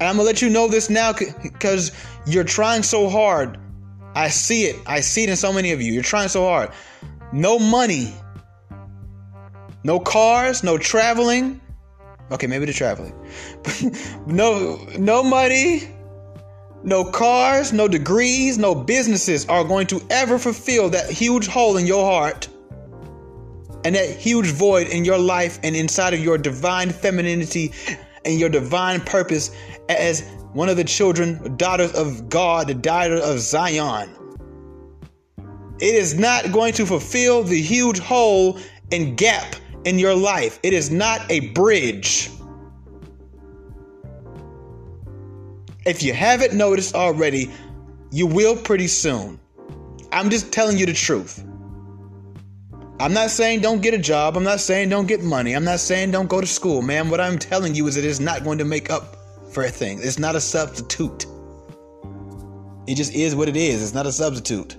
And 0.00 0.08
I'm 0.08 0.16
gonna 0.16 0.26
let 0.26 0.42
you 0.42 0.50
know 0.50 0.68
this 0.68 0.90
now 0.90 1.12
because 1.12 1.92
you're 2.26 2.44
trying 2.44 2.82
so 2.82 3.08
hard. 3.08 3.58
I 4.14 4.28
see 4.28 4.64
it. 4.64 4.76
I 4.86 5.00
see 5.00 5.22
it 5.24 5.30
in 5.30 5.36
so 5.36 5.52
many 5.52 5.72
of 5.72 5.80
you. 5.80 5.92
You're 5.92 6.02
trying 6.02 6.28
so 6.28 6.44
hard. 6.44 6.70
No 7.32 7.58
money, 7.58 8.12
no 9.84 9.98
cars, 9.98 10.62
no 10.62 10.76
traveling. 10.76 11.60
Okay, 12.30 12.46
maybe 12.46 12.66
the 12.66 12.72
traveling. 12.72 13.14
no, 14.26 14.76
no 14.98 15.22
money, 15.22 15.88
no 16.84 17.04
cars, 17.04 17.72
no 17.72 17.88
degrees, 17.88 18.58
no 18.58 18.74
businesses 18.74 19.46
are 19.46 19.64
going 19.64 19.86
to 19.88 20.00
ever 20.10 20.38
fulfill 20.38 20.90
that 20.90 21.10
huge 21.10 21.46
hole 21.46 21.76
in 21.76 21.86
your 21.86 22.04
heart 22.04 22.48
and 23.84 23.94
that 23.94 24.10
huge 24.10 24.46
void 24.46 24.88
in 24.88 25.04
your 25.04 25.18
life 25.18 25.58
and 25.62 25.74
inside 25.76 26.14
of 26.14 26.20
your 26.20 26.38
divine 26.38 26.90
femininity 26.90 27.72
and 28.24 28.38
your 28.38 28.48
divine 28.48 29.00
purpose 29.00 29.54
as 29.88 30.28
one 30.52 30.68
of 30.68 30.76
the 30.76 30.84
children, 30.84 31.56
daughters 31.56 31.92
of 31.94 32.28
God, 32.28 32.68
the 32.68 32.74
daughter 32.74 33.16
of 33.16 33.38
Zion. 33.40 34.10
It 35.80 35.94
is 35.94 36.14
not 36.14 36.52
going 36.52 36.74
to 36.74 36.86
fulfill 36.86 37.42
the 37.42 37.60
huge 37.60 37.98
hole 37.98 38.58
and 38.92 39.16
gap 39.16 39.56
in 39.84 39.98
your 39.98 40.14
life. 40.14 40.60
It 40.62 40.72
is 40.72 40.90
not 40.90 41.28
a 41.30 41.48
bridge. 41.50 42.30
If 45.84 46.02
you 46.02 46.12
haven't 46.12 46.54
noticed 46.54 46.94
already, 46.94 47.50
you 48.10 48.26
will 48.26 48.56
pretty 48.56 48.86
soon. 48.86 49.40
I'm 50.12 50.30
just 50.30 50.52
telling 50.52 50.78
you 50.78 50.86
the 50.86 50.92
truth. 50.92 51.42
I'm 53.00 53.12
not 53.12 53.30
saying 53.30 53.62
don't 53.62 53.82
get 53.82 53.94
a 53.94 53.98
job. 53.98 54.36
I'm 54.36 54.44
not 54.44 54.60
saying 54.60 54.90
don't 54.90 55.06
get 55.06 55.22
money. 55.22 55.54
I'm 55.54 55.64
not 55.64 55.80
saying 55.80 56.12
don't 56.12 56.28
go 56.28 56.40
to 56.40 56.46
school, 56.46 56.82
man. 56.82 57.10
What 57.10 57.20
I'm 57.20 57.36
telling 57.38 57.74
you 57.74 57.88
is 57.88 57.96
it 57.96 58.04
is 58.04 58.20
not 58.20 58.44
going 58.44 58.58
to 58.58 58.64
make 58.64 58.90
up 58.90 59.16
for 59.50 59.64
a 59.64 59.68
thing. 59.68 59.98
It's 60.00 60.20
not 60.20 60.36
a 60.36 60.40
substitute. 60.40 61.26
It 62.86 62.94
just 62.94 63.12
is 63.14 63.34
what 63.34 63.48
it 63.48 63.56
is. 63.56 63.82
It's 63.82 63.94
not 63.94 64.06
a 64.06 64.12
substitute. 64.12 64.76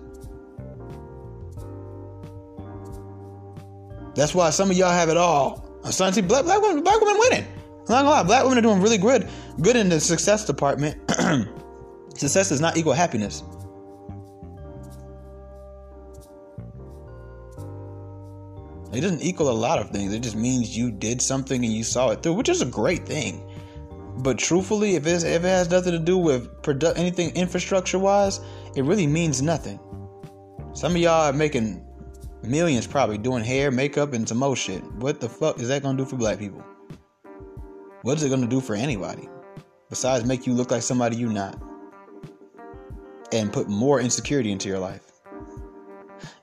That's 4.15 4.33
why 4.33 4.51
some 4.51 4.69
of 4.71 4.77
y'all 4.77 4.91
have 4.91 5.09
it 5.09 5.17
all. 5.17 5.67
I'm 5.83 5.91
starting 5.91 6.13
to 6.13 6.21
see 6.21 6.27
black, 6.27 6.45
black 6.45 6.61
black 6.61 7.01
women 7.01 7.17
winning. 7.19 7.45
I'm 7.87 7.95
not 7.95 8.03
gonna 8.03 8.09
lie, 8.09 8.23
black 8.23 8.43
women 8.43 8.57
are 8.59 8.61
doing 8.61 8.81
really 8.81 8.97
good, 8.97 9.27
good 9.61 9.75
in 9.75 9.89
the 9.89 9.99
success 9.99 10.45
department. 10.45 10.99
success 12.15 12.49
does 12.49 12.61
not 12.61 12.77
equal 12.77 12.93
happiness. 12.93 13.43
It 18.93 19.01
doesn't 19.01 19.21
equal 19.21 19.49
a 19.49 19.51
lot 19.51 19.79
of 19.79 19.89
things. 19.89 20.13
It 20.13 20.21
just 20.21 20.35
means 20.35 20.77
you 20.77 20.91
did 20.91 21.21
something 21.21 21.65
and 21.65 21.73
you 21.73 21.83
saw 21.83 22.11
it 22.11 22.21
through, 22.23 22.33
which 22.33 22.47
is 22.47 22.61
a 22.61 22.65
great 22.65 23.05
thing. 23.05 23.49
But 24.17 24.37
truthfully, 24.37 24.95
if, 24.95 25.07
if 25.07 25.25
it 25.25 25.41
has 25.41 25.69
nothing 25.69 25.91
to 25.93 25.99
do 25.99 26.17
with 26.17 26.61
produ- 26.61 26.95
anything 26.95 27.35
infrastructure 27.35 27.97
wise, 27.97 28.39
it 28.75 28.83
really 28.83 29.07
means 29.07 29.41
nothing. 29.41 29.79
Some 30.73 30.93
of 30.93 30.99
y'all 30.99 31.29
are 31.29 31.33
making 31.33 31.85
millions 32.43 32.85
probably 32.85 33.17
doing 33.17 33.43
hair, 33.43 33.71
makeup, 33.71 34.13
and 34.13 34.29
some 34.29 34.37
more 34.37 34.55
shit. 34.55 34.83
What 34.93 35.19
the 35.19 35.27
fuck 35.27 35.59
is 35.59 35.67
that 35.69 35.81
gonna 35.81 35.97
do 35.97 36.05
for 36.05 36.15
black 36.15 36.37
people? 36.37 36.63
What 38.03 38.17
is 38.17 38.23
it 38.23 38.29
gonna 38.29 38.47
do 38.47 38.59
for 38.59 38.75
anybody? 38.75 39.29
Besides 39.89 40.25
make 40.25 40.45
you 40.45 40.53
look 40.53 40.71
like 40.71 40.81
somebody 40.81 41.15
you're 41.15 41.31
not. 41.31 41.57
And 43.31 43.51
put 43.51 43.69
more 43.69 44.01
insecurity 44.01 44.51
into 44.51 44.67
your 44.67 44.79
life. 44.79 45.01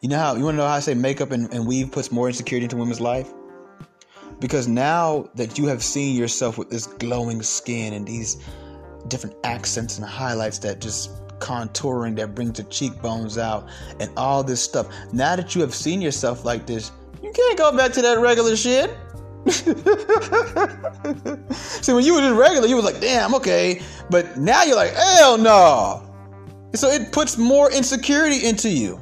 You 0.00 0.08
know 0.08 0.18
how 0.18 0.36
you 0.36 0.44
want 0.44 0.54
to 0.54 0.58
know 0.58 0.66
how 0.66 0.74
I 0.74 0.80
say 0.80 0.94
makeup 0.94 1.32
and, 1.32 1.52
and 1.52 1.66
weave 1.66 1.92
puts 1.92 2.10
more 2.10 2.28
insecurity 2.28 2.64
into 2.64 2.76
women's 2.76 3.00
life? 3.00 3.30
Because 4.38 4.68
now 4.68 5.28
that 5.34 5.58
you 5.58 5.66
have 5.66 5.82
seen 5.82 6.16
yourself 6.16 6.56
with 6.56 6.70
this 6.70 6.86
glowing 6.86 7.42
skin 7.42 7.92
and 7.92 8.06
these 8.08 8.38
different 9.08 9.36
accents 9.44 9.98
and 9.98 10.06
highlights 10.06 10.58
that 10.60 10.80
just 10.80 11.10
contouring 11.40 12.16
that 12.16 12.34
brings 12.34 12.56
the 12.56 12.64
cheekbones 12.64 13.36
out 13.36 13.68
and 13.98 14.10
all 14.16 14.42
this 14.42 14.62
stuff. 14.62 14.88
Now 15.12 15.36
that 15.36 15.54
you 15.54 15.60
have 15.60 15.74
seen 15.74 16.00
yourself 16.00 16.46
like 16.46 16.66
this, 16.66 16.90
you 17.22 17.30
can't 17.32 17.58
go 17.58 17.76
back 17.76 17.92
to 17.92 18.02
that 18.02 18.18
regular 18.18 18.56
shit. 18.56 18.96
See, 21.52 21.92
when 21.92 22.04
you 22.04 22.14
were 22.14 22.20
just 22.20 22.36
regular, 22.36 22.68
you 22.68 22.76
was 22.76 22.84
like, 22.84 23.00
damn, 23.00 23.34
okay. 23.34 23.80
But 24.10 24.36
now 24.36 24.64
you're 24.64 24.76
like, 24.76 24.92
hell 24.92 25.38
no. 25.38 26.06
So 26.74 26.88
it 26.88 27.10
puts 27.12 27.38
more 27.38 27.72
insecurity 27.72 28.46
into 28.46 28.68
you. 28.68 28.96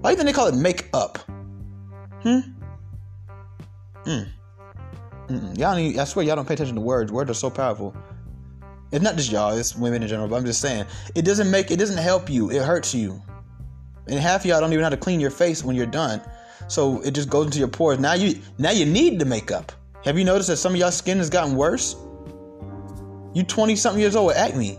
Why 0.00 0.10
do 0.10 0.12
you 0.12 0.16
think 0.16 0.26
they 0.26 0.32
call 0.32 0.48
it 0.48 0.54
make 0.54 0.88
up? 0.92 1.18
Hmm? 2.22 2.40
Hmm. 4.04 4.22
Mm-mm. 5.28 5.58
Y'all 5.58 6.00
I 6.00 6.04
swear 6.04 6.24
y'all 6.24 6.36
don't 6.36 6.46
pay 6.46 6.54
attention 6.54 6.76
to 6.76 6.80
words. 6.80 7.10
Words 7.10 7.30
are 7.30 7.34
so 7.34 7.50
powerful. 7.50 7.94
It's 8.92 9.02
not 9.02 9.16
just 9.16 9.32
y'all, 9.32 9.56
it's 9.56 9.74
women 9.74 10.02
in 10.02 10.08
general, 10.08 10.28
but 10.28 10.36
I'm 10.36 10.46
just 10.46 10.60
saying. 10.60 10.86
It 11.14 11.22
doesn't 11.22 11.50
make 11.50 11.70
it 11.70 11.78
doesn't 11.78 11.98
help 11.98 12.30
you. 12.30 12.50
It 12.50 12.62
hurts 12.62 12.94
you. 12.94 13.20
And 14.06 14.20
half 14.20 14.46
y'all 14.46 14.60
don't 14.60 14.70
even 14.72 14.80
know 14.80 14.86
how 14.86 14.90
to 14.90 14.96
clean 14.96 15.18
your 15.18 15.30
face 15.30 15.64
when 15.64 15.74
you're 15.74 15.86
done. 15.86 16.22
So 16.68 17.00
it 17.02 17.12
just 17.12 17.30
goes 17.30 17.46
into 17.46 17.58
your 17.58 17.68
pores. 17.68 17.98
Now 17.98 18.14
you 18.14 18.40
now 18.58 18.70
you 18.70 18.86
need 18.86 19.18
the 19.18 19.24
makeup. 19.24 19.72
Have 20.04 20.18
you 20.18 20.24
noticed 20.24 20.48
that 20.48 20.56
some 20.56 20.72
of 20.72 20.78
y'all 20.78 20.92
skin 20.92 21.18
has 21.18 21.30
gotten 21.30 21.56
worse? 21.56 21.96
You 23.34 23.42
20 23.42 23.76
something 23.76 24.00
years 24.00 24.16
old 24.16 24.28
with 24.28 24.36
acne. 24.36 24.78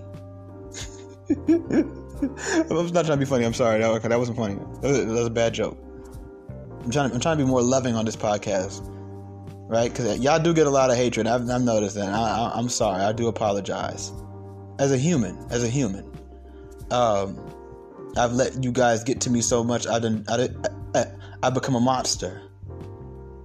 I'm 2.19 2.93
not 2.93 3.05
trying 3.05 3.05
to 3.05 3.17
be 3.17 3.25
funny. 3.25 3.45
I'm 3.45 3.53
sorry. 3.53 3.79
That, 3.79 4.01
that 4.01 4.17
wasn't 4.17 4.37
funny. 4.37 4.55
That 4.55 4.87
was, 4.87 4.97
that 4.99 5.07
was, 5.07 5.27
a 5.27 5.29
bad 5.29 5.53
joke. 5.53 5.77
I'm 6.83 6.89
trying. 6.89 7.09
To, 7.09 7.15
I'm 7.15 7.21
trying 7.21 7.37
to 7.37 7.43
be 7.43 7.49
more 7.49 7.61
loving 7.61 7.95
on 7.95 8.05
this 8.05 8.15
podcast, 8.15 8.81
right? 9.67 9.91
Because 9.91 10.19
y'all 10.19 10.39
do 10.39 10.53
get 10.53 10.65
a 10.65 10.69
lot 10.69 10.89
of 10.89 10.97
hatred. 10.97 11.27
I've, 11.27 11.47
I've 11.49 11.61
noticed 11.61 11.95
that. 11.95 12.09
I, 12.09 12.57
am 12.57 12.69
sorry. 12.69 13.03
I 13.03 13.11
do 13.11 13.27
apologize. 13.27 14.11
As 14.79 14.91
a 14.91 14.97
human, 14.97 15.37
as 15.49 15.63
a 15.63 15.67
human, 15.67 16.05
um, 16.91 17.37
I've 18.15 18.33
let 18.33 18.63
you 18.63 18.71
guys 18.71 19.03
get 19.03 19.21
to 19.21 19.29
me 19.29 19.41
so 19.41 19.63
much. 19.63 19.85
I 19.87 19.99
didn't. 19.99 20.29
I 20.31 20.37
didn't. 20.37 20.67
I, 20.95 21.05
I 21.43 21.49
become 21.49 21.75
a 21.75 21.79
monster, 21.79 22.41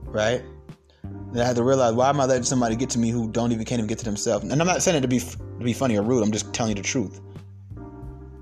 right? 0.07 0.43
And 1.03 1.41
I 1.41 1.47
had 1.47 1.57
to 1.57 1.63
realize 1.63 1.95
why 1.95 2.09
am 2.09 2.21
I 2.21 2.27
letting 2.27 2.45
somebody 2.45 2.77
get 2.77 2.91
to 2.91 2.99
me 2.99 3.11
who 3.11 3.31
don't 3.31 3.53
even 3.53 3.65
can't 3.65 3.79
even 3.79 3.89
get 3.89 3.99
to 3.99 4.05
themselves? 4.05 4.45
And 4.45 4.61
I'm 4.61 4.67
not 4.67 4.83
saying 4.83 4.99
it 4.99 5.01
to 5.03 5.09
be 5.09 5.19
to 5.19 5.65
be 5.65 5.73
funny 5.73 5.97
or 5.97 6.03
rude. 6.03 6.23
I'm 6.23 6.33
just 6.33 6.53
telling 6.53 6.77
you 6.77 6.83
the 6.83 6.87
truth. 6.87 7.21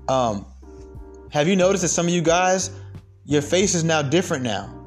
Um, 0.07 0.45
have 1.31 1.47
you 1.47 1.55
noticed 1.55 1.83
that 1.83 1.89
some 1.89 2.07
of 2.07 2.13
you 2.13 2.21
guys, 2.21 2.71
your 3.25 3.41
face 3.41 3.75
is 3.75 3.83
now 3.83 4.01
different 4.01 4.43
now? 4.43 4.77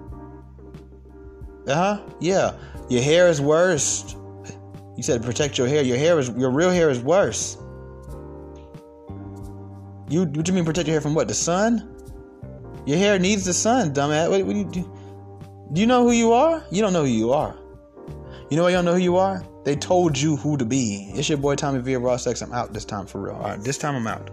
Uh 1.66 1.74
huh. 1.74 2.02
Yeah. 2.20 2.52
Your 2.90 3.02
hair 3.02 3.28
is 3.28 3.40
worse. 3.40 4.14
You 4.96 5.02
said 5.02 5.22
protect 5.22 5.56
your 5.56 5.66
hair. 5.66 5.82
Your 5.82 5.96
hair 5.96 6.18
is 6.18 6.28
your 6.30 6.50
real 6.50 6.70
hair 6.70 6.90
is 6.90 7.00
worse. 7.00 7.56
You 10.08 10.24
what 10.26 10.46
you 10.46 10.54
mean 10.54 10.64
protect 10.64 10.86
your 10.86 10.94
hair 10.94 11.00
from 11.00 11.14
what? 11.14 11.28
The 11.28 11.34
sun? 11.34 11.93
Your 12.86 12.98
hair 12.98 13.18
needs 13.18 13.44
the 13.44 13.54
sun, 13.54 13.94
dumbass. 13.94 14.30
What, 14.30 14.44
what 14.44 14.52
do 14.52 14.58
you 14.58 14.64
do? 14.64 14.98
Do 15.72 15.80
you 15.80 15.86
know 15.86 16.04
who 16.04 16.12
you 16.12 16.32
are? 16.32 16.64
You 16.70 16.82
don't 16.82 16.92
know 16.92 17.04
who 17.04 17.10
you 17.10 17.32
are. 17.32 17.56
You 18.50 18.56
know 18.56 18.64
why 18.64 18.70
you 18.70 18.76
don't 18.76 18.84
know 18.84 18.92
who 18.94 19.00
you 19.00 19.16
are? 19.16 19.42
They 19.64 19.74
told 19.74 20.18
you 20.18 20.36
who 20.36 20.56
to 20.58 20.64
be. 20.64 21.10
It's 21.14 21.28
your 21.28 21.38
boy 21.38 21.56
Tommy 21.56 21.80
Villa 21.80 21.98
Raw 21.98 22.16
Sex. 22.16 22.42
I'm 22.42 22.52
out 22.52 22.72
this 22.72 22.84
time 22.84 23.06
for 23.06 23.22
real. 23.22 23.34
All 23.34 23.42
right, 23.42 23.60
this 23.60 23.78
time 23.78 23.96
I'm 23.96 24.06
out. 24.06 24.30